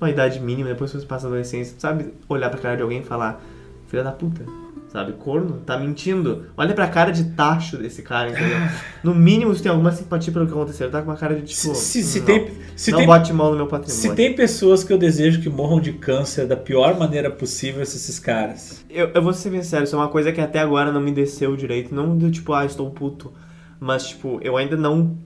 uma 0.00 0.10
idade 0.10 0.38
mínima, 0.40 0.68
depois 0.68 0.92
que 0.92 0.98
você 1.00 1.06
passa 1.06 1.22
da 1.24 1.28
adolescência, 1.28 1.74
sabe 1.78 2.12
olhar 2.28 2.50
pra 2.50 2.58
cara 2.58 2.76
de 2.76 2.82
alguém 2.82 3.00
e 3.00 3.04
falar, 3.04 3.42
filha 3.86 4.02
da 4.02 4.12
puta. 4.12 4.44
Sabe, 4.88 5.12
corno, 5.14 5.60
tá 5.66 5.76
mentindo. 5.76 6.46
Olha 6.56 6.72
pra 6.72 6.86
cara 6.86 7.10
de 7.10 7.24
tacho 7.32 7.76
desse 7.76 8.02
cara, 8.02 8.30
entendeu? 8.30 8.56
No 9.02 9.14
mínimo, 9.14 9.54
você 9.54 9.64
tem 9.64 9.70
alguma 9.70 9.92
simpatia 9.92 10.32
pelo 10.32 10.46
que 10.46 10.52
aconteceu. 10.52 10.86
Ele 10.86 10.92
tá 10.92 11.02
com 11.02 11.10
uma 11.10 11.16
cara 11.16 11.34
de 11.34 11.42
tipo. 11.42 11.74
Se, 11.74 12.02
se 12.02 12.20
não, 12.20 12.26
tem, 12.26 12.50
se 12.76 12.90
não 12.92 12.98
tem, 12.98 13.06
bote 13.06 13.32
mão 13.32 13.50
no 13.50 13.56
meu 13.56 13.66
patrimônio. 13.66 14.00
Se 14.00 14.14
tem 14.14 14.34
pessoas 14.34 14.84
que 14.84 14.92
eu 14.92 14.96
desejo 14.96 15.42
que 15.42 15.50
morram 15.50 15.80
de 15.80 15.92
câncer 15.92 16.46
da 16.46 16.56
pior 16.56 16.96
maneira 16.96 17.30
possível, 17.30 17.84
são 17.84 17.96
esses 17.96 18.18
caras. 18.18 18.84
Eu, 18.88 19.10
eu 19.12 19.20
vou 19.20 19.32
ser 19.32 19.50
bem 19.50 19.62
sincero, 19.62 19.84
isso 19.84 19.94
é 19.94 19.98
uma 19.98 20.08
coisa 20.08 20.32
que 20.32 20.40
até 20.40 20.60
agora 20.60 20.92
não 20.92 21.00
me 21.00 21.12
desceu 21.12 21.56
direito. 21.56 21.94
Não 21.94 22.16
do 22.16 22.30
tipo, 22.30 22.52
ah, 22.52 22.64
estou 22.64 22.88
puto. 22.90 23.32
Mas, 23.78 24.08
tipo, 24.08 24.38
eu 24.40 24.56
ainda 24.56 24.76
não 24.76 25.18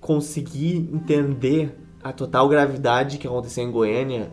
consegui 0.00 0.88
entender 0.92 1.76
a 2.02 2.12
total 2.12 2.48
gravidade 2.48 3.18
que 3.18 3.26
aconteceu 3.26 3.64
em 3.64 3.70
Goiânia 3.70 4.30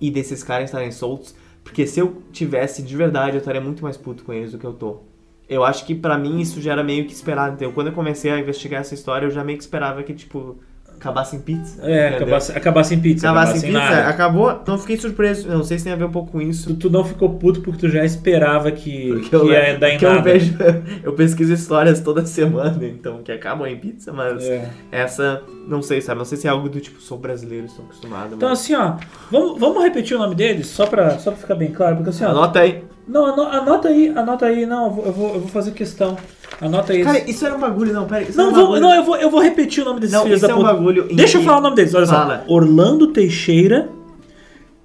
e 0.00 0.10
desses 0.10 0.42
caras 0.42 0.66
estarem 0.66 0.90
soltos. 0.90 1.34
Porque 1.64 1.86
se 1.86 2.00
eu 2.00 2.22
tivesse 2.32 2.82
de 2.82 2.96
verdade, 2.96 3.36
eu 3.36 3.38
estaria 3.38 3.60
muito 3.60 3.82
mais 3.82 3.96
puto 3.96 4.24
com 4.24 4.32
eles 4.32 4.52
do 4.52 4.58
que 4.58 4.66
eu 4.66 4.72
tô. 4.72 5.00
Eu 5.48 5.64
acho 5.64 5.86
que 5.86 5.94
pra 5.94 6.18
mim 6.18 6.40
isso 6.40 6.60
já 6.60 6.72
era 6.72 6.82
meio 6.82 7.06
que 7.06 7.12
esperado. 7.12 7.54
Então, 7.54 7.72
quando 7.72 7.88
eu 7.88 7.92
comecei 7.92 8.30
a 8.30 8.38
investigar 8.38 8.80
essa 8.80 8.94
história, 8.94 9.26
eu 9.26 9.30
já 9.30 9.44
meio 9.44 9.58
que 9.58 9.64
esperava 9.64 10.02
que, 10.02 10.14
tipo, 10.14 10.58
acabar 11.02 11.24
sem 11.24 11.40
pizza. 11.40 11.82
É, 11.82 12.16
sem- 12.40 12.56
acabar 12.56 12.84
sem 12.84 13.00
pizza. 13.00 13.26
Acabar 13.26 13.40
acabar 13.42 13.52
sem 13.52 13.60
sem 13.60 13.70
pizza, 13.72 13.84
nada. 13.94 14.08
acabou. 14.08 14.50
Então 14.62 14.78
fiquei 14.78 14.96
surpreso. 14.96 15.48
Não 15.48 15.64
sei 15.64 15.78
se 15.78 15.84
tem 15.84 15.92
a 15.92 15.96
ver 15.96 16.04
um 16.04 16.10
pouco 16.12 16.30
com 16.32 16.40
isso. 16.40 16.70
Tu, 16.74 16.74
tu 16.76 16.90
não 16.90 17.04
ficou 17.04 17.30
puto 17.30 17.60
porque 17.60 17.78
tu 17.80 17.88
já 17.88 18.04
esperava 18.04 18.70
que, 18.70 19.20
que 19.28 19.34
eu, 19.34 19.50
ia 19.52 19.76
dar 19.78 19.88
em 19.88 19.92
porque 19.92 20.06
eu 20.06 20.10
nada. 20.10 20.22
vejo, 20.22 20.56
eu 21.02 21.12
pesquiso 21.14 21.52
histórias 21.52 22.00
toda 22.00 22.24
semana, 22.24 22.78
então, 22.86 23.22
que 23.22 23.32
acabam 23.32 23.66
em 23.66 23.76
pizza, 23.76 24.12
mas 24.12 24.44
É. 24.44 24.70
essa, 24.90 25.42
não 25.66 25.82
sei, 25.82 26.00
sabe? 26.00 26.18
Não 26.18 26.24
sei 26.24 26.38
se 26.38 26.46
é 26.46 26.50
algo 26.50 26.68
do 26.68 26.80
tipo, 26.80 27.00
sou 27.00 27.18
brasileiro, 27.18 27.66
estou 27.66 27.84
acostumado. 27.84 28.34
Então 28.36 28.48
mas... 28.48 28.60
assim, 28.60 28.74
ó, 28.74 28.94
vamos, 29.30 29.58
vamos 29.58 29.82
repetir 29.82 30.16
o 30.16 30.20
nome 30.20 30.34
deles, 30.34 30.68
só 30.68 30.86
pra, 30.86 31.18
só 31.18 31.30
pra 31.32 31.40
ficar 31.40 31.54
bem 31.56 31.70
claro, 31.72 31.96
porque 31.96 32.10
assim, 32.10 32.24
ó. 32.24 32.30
Anota 32.30 32.60
aí. 32.60 32.84
Não, 33.06 33.26
ano- 33.26 33.42
anota 33.42 33.88
aí, 33.88 34.08
anota 34.16 34.46
aí, 34.46 34.64
não, 34.64 34.84
eu 34.86 34.90
vou, 35.12 35.34
eu 35.34 35.40
vou, 35.40 35.48
fazer 35.48 35.72
questão. 35.72 36.16
Anota 36.60 36.92
aí. 36.92 37.02
Cara, 37.02 37.18
isso 37.28 37.44
era 37.44 37.56
um 37.56 37.60
bagulho, 37.60 37.92
não, 37.92 38.06
pera 38.06 38.22
isso 38.22 38.36
Não, 38.38 38.44
era 38.46 38.52
um 38.52 38.54
vou, 38.54 38.64
bagulho- 38.66 38.80
não 38.82 38.94
eu, 38.94 39.04
vou, 39.04 39.16
eu 39.16 39.30
vou 39.30 39.40
repetir 39.40 39.82
o 39.82 39.86
nome 39.86 40.00
desses 40.00 40.14
Não, 40.14 40.22
filhos 40.22 40.38
isso 40.38 40.46
da 40.46 40.52
é 40.52 40.56
um 40.56 40.60
puta. 40.60 40.72
bagulho 40.72 41.08
Deixa 41.14 41.38
eu 41.38 41.42
falar 41.42 41.58
o 41.58 41.60
nome 41.62 41.76
deles, 41.76 41.92
olha 41.94 42.06
Fala. 42.06 42.44
só. 42.46 42.52
Orlando 42.52 43.08
Teixeira, 43.08 43.88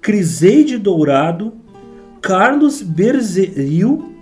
Criseide 0.00 0.78
Dourado, 0.78 1.52
Carlos 2.20 2.82
Berzeril 2.82 4.14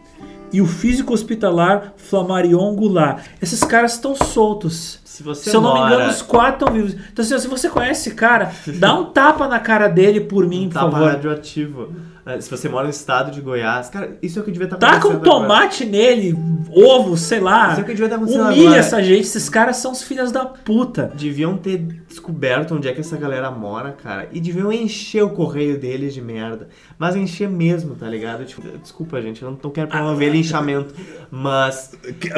e 0.52 0.60
o 0.60 0.66
físico 0.66 1.12
hospitalar 1.12 1.94
Flamarion 1.96 2.74
Goulart. 2.74 3.24
Esses 3.42 3.60
caras 3.64 3.94
estão 3.94 4.14
soltos. 4.14 5.00
Se 5.16 5.22
você 5.22 5.48
Se 5.48 5.56
eu 5.56 5.62
não 5.62 5.72
me 5.72 5.80
engano, 5.80 6.10
os 6.10 6.20
quatro 6.20 6.66
estão 6.66 6.74
vivos. 6.74 6.94
Então, 7.10 7.24
assim, 7.24 7.38
se 7.38 7.48
você 7.48 7.70
conhece 7.70 8.08
esse 8.08 8.14
cara, 8.14 8.52
dá 8.78 8.94
um 8.94 9.06
tapa 9.06 9.48
na 9.48 9.58
cara 9.58 9.88
dele 9.88 10.20
por 10.20 10.46
mim, 10.46 10.68
por 10.68 10.74
Tapa 10.74 10.90
favor. 10.90 11.08
radioativo. 11.08 11.88
É, 12.26 12.40
Se 12.40 12.50
você 12.50 12.68
mora 12.68 12.84
no 12.84 12.90
estado 12.90 13.30
de 13.30 13.40
Goiás, 13.40 13.88
cara, 13.88 14.18
isso 14.20 14.38
é 14.38 14.42
o 14.42 14.44
que 14.44 14.50
devia 14.50 14.66
estar 14.66 14.76
Taca 14.76 14.94
um 14.94 14.98
acontecendo 15.12 15.26
agora. 15.30 15.40
tomate 15.42 15.86
nele, 15.86 16.36
ovo, 16.70 17.16
sei 17.16 17.38
lá. 17.38 17.70
Isso 17.70 17.80
é 17.80 17.82
o 17.82 17.86
que 17.86 17.92
devia 17.92 18.06
estar 18.06 18.16
acontecendo 18.16 18.46
Humilha 18.46 18.62
agora. 18.66 18.80
essa 18.80 19.00
gente, 19.02 19.20
esses 19.20 19.48
caras 19.48 19.76
são 19.76 19.92
os 19.92 20.02
filhos 20.02 20.32
da 20.32 20.44
puta. 20.44 21.12
Deviam 21.14 21.56
ter 21.56 21.78
descoberto 22.08 22.74
onde 22.74 22.88
é 22.88 22.92
que 22.92 23.00
essa 23.00 23.16
galera 23.16 23.48
mora, 23.52 23.92
cara. 23.92 24.28
E 24.32 24.40
deviam 24.40 24.72
encher 24.72 25.22
o 25.22 25.30
correio 25.30 25.78
deles 25.78 26.12
de 26.12 26.20
merda. 26.20 26.68
Mas 26.98 27.14
encher 27.14 27.48
mesmo, 27.48 27.94
tá 27.94 28.08
ligado? 28.08 28.44
Tipo, 28.44 28.76
desculpa, 28.78 29.22
gente, 29.22 29.40
eu 29.42 29.52
não, 29.52 29.58
não 29.62 29.70
quero 29.70 29.86
promover 29.86 30.32
linchamento. 30.32 30.94
Mas 31.30 31.92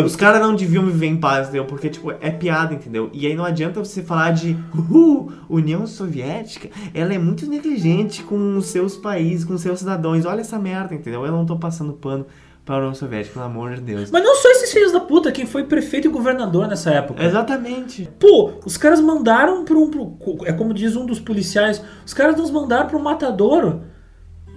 os 0.04 0.14
caras 0.16 0.40
não 0.42 0.54
deviam 0.54 0.84
viver 0.84 1.06
em 1.06 1.16
paz, 1.16 1.44
entendeu? 1.48 1.64
Porque, 1.64 1.88
tipo, 1.88 2.10
é 2.20 2.30
piada, 2.30 2.67
entendeu? 2.74 3.10
E 3.12 3.26
aí 3.26 3.34
não 3.34 3.44
adianta 3.44 3.82
você 3.82 4.02
falar 4.02 4.32
de 4.32 4.56
uhul, 4.74 5.32
União 5.48 5.86
Soviética, 5.86 6.68
ela 6.94 7.14
é 7.14 7.18
muito 7.18 7.48
negligente 7.48 8.22
com 8.22 8.56
os 8.56 8.66
seus 8.66 8.96
países, 8.96 9.44
com 9.44 9.54
os 9.54 9.60
seus 9.60 9.80
cidadãos. 9.80 10.24
Olha 10.24 10.40
essa 10.40 10.58
merda, 10.58 10.94
entendeu? 10.94 11.24
Eu 11.24 11.32
não 11.32 11.46
tô 11.46 11.56
passando 11.56 11.92
pano 11.92 12.26
pra 12.68 12.76
União 12.76 12.94
Soviética, 12.94 13.32
pelo 13.34 13.46
amor 13.46 13.74
de 13.74 13.80
Deus. 13.80 14.10
Mas 14.10 14.22
não 14.22 14.36
só 14.36 14.50
esses 14.50 14.70
filhos 14.70 14.92
da 14.92 15.00
puta, 15.00 15.32
quem 15.32 15.46
foi 15.46 15.64
prefeito 15.64 16.06
e 16.06 16.10
governador 16.10 16.68
nessa 16.68 16.90
época. 16.90 17.24
Exatamente. 17.24 18.08
Pô, 18.18 18.52
os 18.66 18.76
caras 18.76 19.00
mandaram 19.00 19.64
pro, 19.64 19.82
um, 19.82 19.90
pro. 19.90 20.18
É 20.44 20.52
como 20.52 20.74
diz 20.74 20.94
um 20.94 21.06
dos 21.06 21.18
policiais, 21.18 21.82
os 22.04 22.12
caras 22.12 22.36
nos 22.36 22.50
mandaram 22.50 22.86
pro 22.86 23.00
matadouro. 23.00 23.82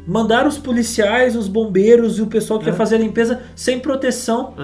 Mandaram 0.05 0.49
os 0.49 0.57
policiais, 0.57 1.35
os 1.35 1.47
bombeiros 1.47 2.17
e 2.17 2.21
o 2.21 2.27
pessoal 2.27 2.59
que 2.59 2.65
ia 2.65 2.73
fazer 2.73 2.95
a 2.95 2.99
limpeza 2.99 3.43
sem 3.55 3.79
proteção. 3.79 4.55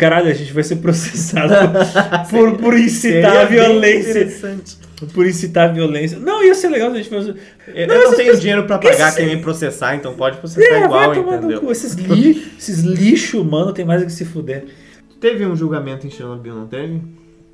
Caralho, 0.00 0.28
a 0.30 0.32
gente 0.34 0.52
vai 0.52 0.62
ser 0.64 0.76
processado 0.76 1.52
por, 2.30 2.56
por 2.56 2.78
incitar 2.78 3.36
a 3.36 3.44
violência. 3.44 4.10
interessante. 4.10 4.78
Por 5.12 5.26
incitar 5.26 5.68
a 5.68 5.72
violência. 5.72 6.18
Não, 6.18 6.42
ia 6.42 6.54
ser 6.54 6.68
legal 6.70 6.90
se 6.90 6.94
a 6.96 7.02
gente 7.02 7.10
fosse. 7.10 7.34
Eu 7.68 7.86
Não, 7.86 7.94
não, 7.94 8.02
essas 8.04 8.16
tenho 8.16 8.36
dinheiro 8.38 8.64
pra 8.64 8.78
pagar 8.78 9.08
Esses- 9.08 9.14
quem 9.14 9.26
me 9.36 9.42
processar, 9.42 9.94
então 9.96 10.14
pode 10.14 10.38
processar 10.38 10.64
É, 10.74 10.84
igual, 10.84 11.06
vai 11.06 11.14
tomar 11.14 11.32
no 11.32 11.38
entendeu? 11.38 11.60
cu. 11.60 11.70
Esses, 11.72 11.94
li, 11.94 12.50
esses 12.58 12.80
lixo, 12.80 13.44
mano, 13.44 13.72
tem 13.74 13.84
mais 13.84 14.00
do 14.00 14.06
que 14.06 14.12
se 14.12 14.24
fuder. 14.24 14.64
Teve 15.20 15.44
um 15.46 15.54
julgamento 15.54 16.06
em 16.06 16.10
Chernobyl, 16.10 16.54
não 16.54 16.66
teve? 16.66 17.02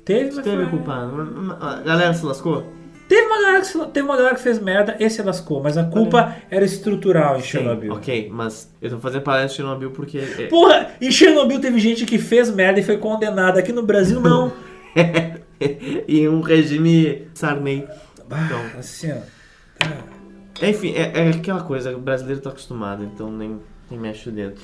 Teve, 0.05 0.31
mas 0.35 0.43
Teve 0.43 0.55
foi- 0.63 0.65
culpado. 0.67 1.57
A 1.59 1.81
galera 1.81 2.13
se 2.13 2.25
lascou? 2.25 2.65
Teve 3.07 3.21
uma, 3.27 3.41
galera 3.41 3.59
que, 3.61 3.67
se- 3.67 3.85
teve 3.87 4.05
uma 4.05 4.17
galera 4.17 4.35
que 4.35 4.41
fez 4.41 4.59
merda, 4.59 4.95
esse 4.99 5.21
lascou, 5.21 5.63
mas 5.63 5.77
a 5.77 5.83
culpa 5.85 6.35
era 6.51 6.65
estrutural 6.65 7.37
em 7.37 7.41
Chernobyl. 7.41 7.93
Ok, 7.93 8.29
mas 8.31 8.69
eu 8.81 8.89
tô 8.89 8.97
fazendo 8.99 9.21
palestra 9.21 9.47
de 9.49 9.55
Chernobyl 9.55 9.91
porque. 9.91 10.17
é- 10.17 10.47
Porra, 10.47 10.91
em 10.99 11.09
Chernobyl 11.11 11.59
teve 11.61 11.79
gente 11.79 12.05
que 12.05 12.17
fez 12.17 12.49
merda 12.49 12.79
e 12.79 12.83
foi 12.83 12.97
condenada. 12.97 13.59
Aqui 13.59 13.71
no 13.71 13.83
Brasil, 13.83 14.19
não. 14.19 14.51
e 16.07 16.27
um 16.27 16.41
regime 16.41 17.27
Sarney. 17.33 17.87
Então, 18.25 18.61
assim, 18.77 19.11
ó. 19.13 20.65
Enfim, 20.65 20.93
é, 20.95 21.27
é 21.27 21.29
aquela 21.29 21.61
coisa, 21.61 21.95
o 21.95 21.99
brasileiro 21.99 22.41
tá 22.41 22.49
acostumado, 22.49 23.03
então 23.03 23.31
nem, 23.31 23.59
nem 23.89 23.99
mexe 23.99 24.27
o 24.27 24.31
dedo. 24.31 24.55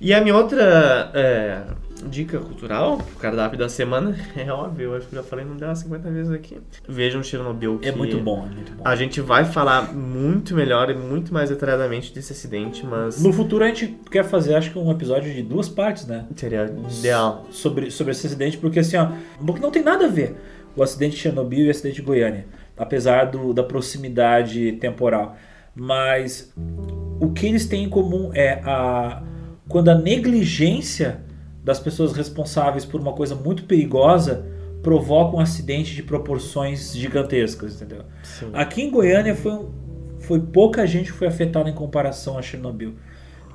E 0.00 0.12
a 0.12 0.20
minha 0.20 0.34
outra 0.34 1.10
é, 1.14 1.60
dica 2.08 2.38
cultural, 2.38 2.98
o 3.14 3.18
cardápio 3.18 3.58
da 3.58 3.68
semana, 3.68 4.16
é 4.36 4.50
óbvio, 4.50 4.90
eu 4.90 4.96
acho 4.96 5.06
que 5.06 5.14
eu 5.14 5.22
já 5.22 5.28
falei 5.28 5.44
não 5.44 5.56
dela 5.56 5.74
50 5.74 6.10
vezes 6.10 6.32
aqui. 6.32 6.58
Vejam 6.88 7.22
Chernobyl. 7.22 7.78
É 7.82 7.90
que 7.90 7.98
muito 7.98 8.18
bom, 8.18 8.46
é 8.50 8.54
muito 8.54 8.72
bom. 8.72 8.82
A 8.84 8.96
gente 8.96 9.20
vai 9.20 9.44
falar 9.44 9.92
muito 9.92 10.54
melhor 10.54 10.90
e 10.90 10.94
muito 10.94 11.32
mais 11.32 11.50
detalhadamente 11.50 12.12
desse 12.14 12.32
acidente, 12.32 12.84
mas. 12.84 13.22
No 13.22 13.32
futuro 13.32 13.64
a 13.64 13.68
gente 13.68 13.98
quer 14.10 14.24
fazer, 14.24 14.54
acho 14.54 14.70
que 14.70 14.78
um 14.78 14.90
episódio 14.90 15.32
de 15.32 15.42
duas 15.42 15.68
partes, 15.68 16.06
né? 16.06 16.26
Seria 16.36 16.72
ideal. 16.98 17.46
Sobre, 17.50 17.90
sobre 17.90 18.12
esse 18.12 18.26
acidente, 18.26 18.58
porque 18.58 18.80
assim, 18.80 18.96
ó, 18.96 19.08
porque 19.44 19.60
não 19.60 19.70
tem 19.70 19.82
nada 19.82 20.06
a 20.06 20.08
ver 20.08 20.36
o 20.74 20.82
acidente 20.82 21.16
de 21.16 21.22
Chernobyl 21.22 21.66
e 21.66 21.68
o 21.68 21.70
acidente 21.70 21.96
de 21.96 22.02
Goiânia, 22.02 22.46
apesar 22.76 23.26
do, 23.26 23.52
da 23.52 23.62
proximidade 23.62 24.72
temporal. 24.72 25.36
Mas 25.74 26.52
o 27.20 27.30
que 27.30 27.46
eles 27.46 27.66
têm 27.66 27.84
em 27.84 27.88
comum 27.88 28.30
é 28.34 28.60
a 28.64 29.22
quando 29.68 29.88
a 29.88 29.94
negligência 29.94 31.20
das 31.64 31.78
pessoas 31.78 32.12
responsáveis 32.12 32.84
por 32.84 33.00
uma 33.00 33.12
coisa 33.12 33.34
muito 33.34 33.64
perigosa 33.64 34.44
provoca 34.82 35.36
um 35.36 35.40
acidente 35.40 35.94
de 35.94 36.02
proporções 36.02 36.92
gigantescas, 36.92 37.76
entendeu? 37.76 38.02
Sim. 38.24 38.50
Aqui 38.52 38.82
em 38.82 38.90
Goiânia 38.90 39.34
foi, 39.34 39.52
um- 39.52 39.70
foi 40.18 40.40
pouca 40.40 40.84
gente 40.86 41.12
que 41.12 41.18
foi 41.18 41.28
afetada 41.28 41.70
em 41.70 41.72
comparação 41.74 42.36
a 42.36 42.42
Chernobyl. 42.42 42.94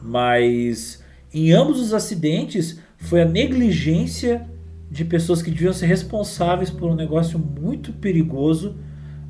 Mas 0.02 1.04
em 1.34 1.52
ambos 1.52 1.82
os 1.82 1.94
acidentes 1.94 2.80
foi 2.98 3.22
a 3.22 3.26
negligência 3.26 4.48
de 4.90 5.04
pessoas 5.04 5.42
que 5.42 5.52
deviam 5.52 5.74
ser 5.74 5.88
responsáveis 5.88 6.70
por 6.70 6.90
um 6.90 6.96
negócio 6.96 7.38
muito 7.38 7.92
perigoso 7.92 8.78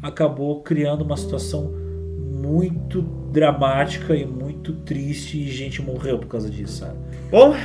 acabou 0.04 0.62
criando 0.62 1.02
uma 1.04 1.18
situação 1.18 1.74
muito 2.20 3.02
dramática 3.32 4.16
e 4.16 4.24
muito 4.26 4.74
triste 4.74 5.40
e 5.40 5.50
gente 5.52 5.82
morreu 5.82 6.20
por 6.20 6.28
causa 6.28 6.48
disso, 6.50 6.78
sabe? 6.78 6.96
Bom, 7.32 7.56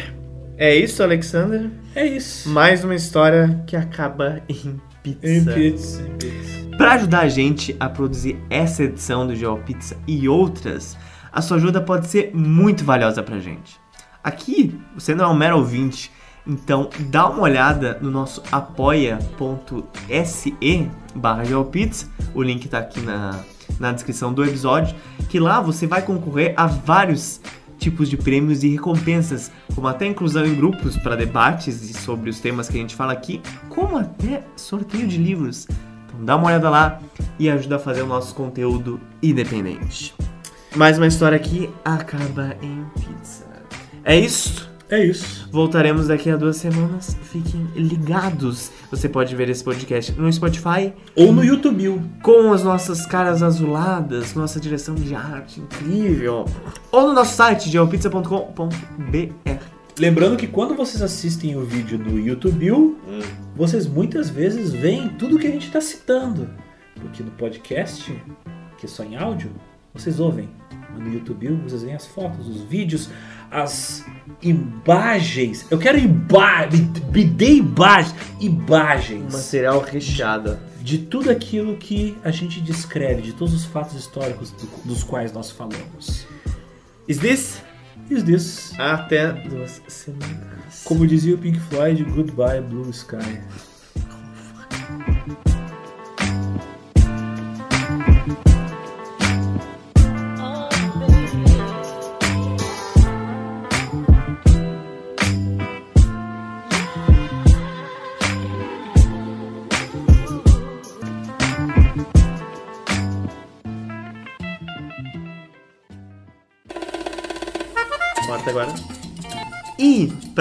é 0.56 0.74
isso, 0.74 1.02
Alexander. 1.02 1.70
É 1.94 2.06
isso. 2.06 2.48
Mais 2.48 2.84
uma 2.84 2.94
história 2.94 3.62
que 3.66 3.76
acaba 3.76 4.42
em 4.48 4.80
pizza. 5.02 5.26
Em 5.26 5.44
pizza, 5.44 6.02
em 6.02 6.16
pizza. 6.16 6.76
Para 6.76 6.94
ajudar 6.94 7.20
a 7.20 7.28
gente 7.28 7.76
a 7.78 7.88
produzir 7.88 8.38
essa 8.48 8.84
edição 8.84 9.26
do 9.26 9.34
GeoPizza 9.34 9.96
e 10.06 10.28
outras, 10.28 10.96
a 11.30 11.40
sua 11.42 11.56
ajuda 11.56 11.80
pode 11.80 12.06
ser 12.06 12.30
muito 12.34 12.84
valiosa 12.84 13.22
pra 13.22 13.38
gente. 13.38 13.80
Aqui, 14.22 14.78
você 14.94 15.14
não 15.14 15.24
é 15.26 15.28
um 15.28 15.34
mero 15.34 15.56
ouvinte, 15.58 16.10
então 16.46 16.88
dá 17.10 17.28
uma 17.28 17.42
olhada 17.42 17.98
no 18.00 18.10
nosso 18.10 18.42
apoia.se 18.50 19.26
barra 21.14 21.44
GeoPizza, 21.44 22.08
o 22.34 22.42
link 22.42 22.68
tá 22.68 22.78
aqui 22.78 23.00
na, 23.00 23.40
na 23.78 23.92
descrição 23.92 24.32
do 24.32 24.44
episódio, 24.44 24.96
que 25.28 25.38
lá 25.38 25.60
você 25.60 25.86
vai 25.86 26.02
concorrer 26.02 26.54
a 26.56 26.66
vários 26.66 27.40
tipos 27.82 28.08
de 28.08 28.16
prêmios 28.16 28.62
e 28.62 28.68
recompensas, 28.68 29.50
como 29.74 29.88
até 29.88 30.06
inclusão 30.06 30.46
em 30.46 30.54
grupos 30.54 30.96
para 30.96 31.16
debates 31.16 31.74
sobre 31.96 32.30
os 32.30 32.40
temas 32.40 32.68
que 32.68 32.78
a 32.78 32.80
gente 32.80 32.94
fala 32.94 33.12
aqui, 33.12 33.42
como 33.68 33.98
até 33.98 34.44
sorteio 34.56 35.06
de 35.06 35.18
livros. 35.18 35.66
Então 36.06 36.24
dá 36.24 36.36
uma 36.36 36.46
olhada 36.46 36.70
lá 36.70 37.00
e 37.38 37.50
ajuda 37.50 37.76
a 37.76 37.78
fazer 37.78 38.02
o 38.02 38.06
nosso 38.06 38.34
conteúdo 38.34 39.00
independente. 39.22 40.14
Mais 40.74 40.96
uma 40.96 41.06
história 41.06 41.38
que 41.38 41.68
acaba 41.84 42.56
em 42.62 42.84
pizza. 42.94 43.44
É 44.04 44.16
isso? 44.16 44.71
É 44.92 45.02
isso. 45.02 45.48
Voltaremos 45.50 46.08
daqui 46.08 46.28
a 46.28 46.36
duas 46.36 46.58
semanas. 46.58 47.16
Fiquem 47.22 47.66
ligados. 47.74 48.70
Você 48.90 49.08
pode 49.08 49.34
ver 49.34 49.48
esse 49.48 49.64
podcast 49.64 50.12
no 50.12 50.30
Spotify 50.30 50.92
ou 51.16 51.32
no 51.32 51.42
YouTube 51.42 51.98
com 52.22 52.52
as 52.52 52.62
nossas 52.62 53.06
caras 53.06 53.42
azuladas, 53.42 54.34
nossa 54.34 54.60
direção 54.60 54.94
de 54.94 55.14
arte 55.14 55.60
incrível, 55.60 56.44
ou 56.90 57.08
no 57.08 57.14
nosso 57.14 57.34
site 57.34 57.70
geopizza.com.br. 57.70 59.50
Lembrando 59.98 60.36
que 60.36 60.46
quando 60.46 60.74
vocês 60.74 61.00
assistem 61.00 61.56
o 61.56 61.64
vídeo 61.64 61.98
no 61.98 62.20
YouTube, 62.20 62.94
vocês 63.56 63.86
muitas 63.86 64.28
vezes 64.28 64.74
veem 64.74 65.08
tudo 65.08 65.38
que 65.38 65.46
a 65.46 65.50
gente 65.50 65.68
está 65.68 65.80
citando. 65.80 66.50
Porque 67.00 67.22
no 67.22 67.30
podcast, 67.30 68.14
que 68.76 68.84
é 68.84 68.88
só 68.90 69.02
em 69.02 69.16
áudio, 69.16 69.52
vocês 69.94 70.20
ouvem. 70.20 70.50
No 70.98 71.10
YouTube 71.10 71.48
vocês 71.64 71.82
veem 71.82 71.94
as 71.94 72.06
fotos, 72.06 72.46
os 72.46 72.60
vídeos, 72.60 73.08
as 73.52 74.04
imagens. 74.40 75.66
Eu 75.70 75.78
quero 75.78 75.98
imagens, 75.98 76.88
me 77.12 77.24
dê 77.24 77.54
imagens, 77.56 78.14
imagens. 78.40 79.32
Material 79.32 79.80
recheado. 79.80 80.58
De 80.80 80.98
tudo 80.98 81.30
aquilo 81.30 81.76
que 81.76 82.16
a 82.24 82.30
gente 82.32 82.60
descreve, 82.60 83.22
de 83.22 83.32
todos 83.34 83.54
os 83.54 83.64
fatos 83.64 83.94
históricos 83.96 84.50
do- 84.50 84.68
dos 84.84 85.04
quais 85.04 85.32
nós 85.32 85.50
falamos. 85.50 86.26
Is 87.06 87.18
this? 87.18 87.62
Is 88.10 88.24
this? 88.24 88.72
Até 88.80 89.32
duas 89.32 89.80
semanas. 89.86 90.82
Como 90.84 91.06
dizia 91.06 91.34
o 91.34 91.38
Pink 91.38 91.60
Floyd, 91.60 92.02
Goodbye 92.04 92.60
Blue 92.62 92.90
Sky. 92.90 93.40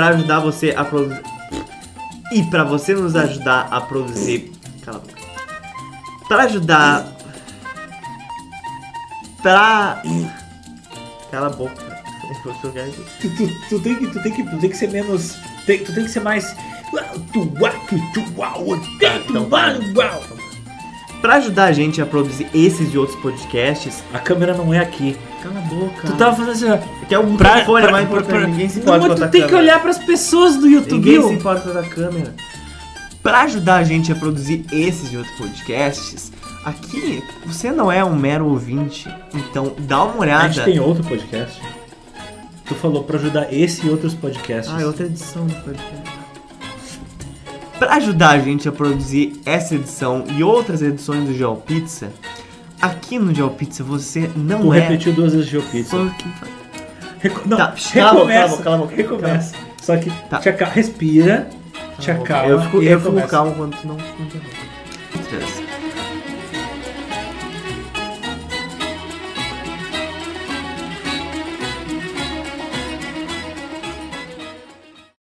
E 0.01 0.03
pra 0.03 0.07
ajudar 0.17 0.39
você 0.39 0.73
a 0.75 0.83
produzir. 0.83 1.21
E 2.31 2.43
pra 2.43 2.63
você 2.63 2.95
nos 2.95 3.15
ajudar 3.15 3.67
a 3.69 3.81
produzir. 3.81 4.51
Cala 4.83 4.97
a 4.97 4.99
boca. 5.01 5.21
Pra 6.27 6.43
ajudar. 6.43 7.07
Pra. 9.43 10.01
Cala 11.29 11.47
a 11.47 11.49
boca. 11.51 12.01
Tu, 13.21 13.29
tu, 13.35 13.47
tu 13.69 13.79
tem 13.79 13.95
que, 13.95 14.07
tu, 14.07 14.23
tem 14.23 14.31
que, 14.31 14.43
tu 14.43 14.57
tem 14.59 14.69
que 14.71 14.77
ser 14.77 14.89
menos. 14.89 15.35
tem- 15.67 15.83
tu 15.83 15.93
tem 15.93 16.05
que 16.05 16.09
ser 16.09 16.21
mais. 16.21 16.55
então 19.29 20.40
Pra 21.21 21.35
ajudar 21.35 21.65
a 21.65 21.71
gente 21.71 22.01
a 22.01 22.05
produzir 22.05 22.47
esses 22.53 22.93
e 22.93 22.97
outros 22.97 23.17
podcasts. 23.21 24.03
A 24.11 24.17
câmera 24.19 24.55
não 24.55 24.73
é 24.73 24.79
aqui. 24.79 25.15
Cala 25.43 25.59
a 25.59 25.61
boca. 25.61 26.07
Tu 26.07 26.13
tava 26.13 26.35
fazendo 26.35 26.51
assim, 26.51 26.69
ó. 26.71 27.05
Que 27.07 27.13
é 27.13 27.19
o 27.19 27.37
Pra- 27.37 27.55
microfone 27.57 27.81
pra- 27.83 27.91
mais 27.91 28.07
pra- 28.07 28.17
importante. 28.17 28.39
pra- 28.39 28.47
Ninguém 28.47 28.69
se 28.69 28.79
Não, 28.79 28.83
importa 28.95 29.07
mas 29.07 29.19
com 29.19 29.25
tu 29.27 29.31
tem 29.31 29.47
que 29.47 29.55
olhar 29.55 29.79
pras 29.81 29.97
pessoas 29.99 30.55
do 30.57 30.67
YouTube. 30.67 31.09
Ninguém 31.09 31.27
se 31.27 31.33
importa 31.35 31.69
com 31.71 31.77
a 31.77 31.83
câmera. 31.83 32.33
Pra 33.21 33.41
ajudar 33.41 33.75
a 33.75 33.83
gente 33.83 34.11
a 34.11 34.15
produzir 34.15 34.65
esses 34.71 35.13
e 35.13 35.17
outros 35.17 35.35
podcasts, 35.37 36.31
aqui 36.65 37.23
você 37.45 37.71
não 37.71 37.91
é 37.91 38.03
um 38.03 38.15
mero 38.15 38.47
ouvinte. 38.47 39.07
Então 39.33 39.73
dá 39.79 40.03
uma 40.03 40.17
olhada. 40.21 40.45
A 40.45 40.49
gente 40.49 40.63
tem 40.65 40.79
outro 40.79 41.03
podcast. 41.03 41.61
Tu 42.65 42.73
falou 42.75 43.03
pra 43.03 43.17
ajudar 43.19 43.53
esse 43.53 43.85
e 43.85 43.89
outros 43.91 44.15
podcasts. 44.15 44.73
Ah, 44.75 44.81
é 44.81 44.85
outra 44.85 45.05
edição 45.05 45.45
do 45.45 45.53
podcast. 45.53 46.20
Pra 47.81 47.95
ajudar 47.95 48.29
a 48.29 48.37
gente 48.37 48.69
a 48.69 48.71
produzir 48.71 49.41
essa 49.43 49.73
edição 49.73 50.23
e 50.37 50.43
outras 50.43 50.83
edições 50.83 51.27
do 51.27 51.33
GeoPizza, 51.33 52.09
aqui 52.79 53.17
no 53.17 53.33
GeoPizza 53.33 53.83
você 53.83 54.29
não 54.35 54.61
Tu 54.61 54.73
é. 54.75 54.79
repetiu 54.81 55.13
duas 55.13 55.33
vezes 55.33 55.49
GeoPizza. 55.49 55.89
fucking- 55.97 56.31
Reco- 57.21 57.41
Não, 57.49 57.57
Tá, 57.57 57.73
recomeça. 57.75 57.93
cala 57.93 58.11
a 58.21 58.47
boca, 58.47 58.63
cala 58.63 58.75
a 58.75 58.79
boca. 58.79 58.95
recomeça. 58.95 59.55
Só 59.81 59.97
que 59.97 60.11
Tá. 60.29 60.37
te 60.37 60.49
aca- 60.49 60.65
respira, 60.65 61.49
te 61.97 62.11
acalma 62.11 62.49
Eu 62.49 62.61
fico, 62.61 62.83
eu 62.83 63.01
fico 63.01 63.27
calmo 63.27 63.55
quando 63.55 63.75
tu 63.75 63.87
não. 63.87 63.97
Outras 65.17 65.60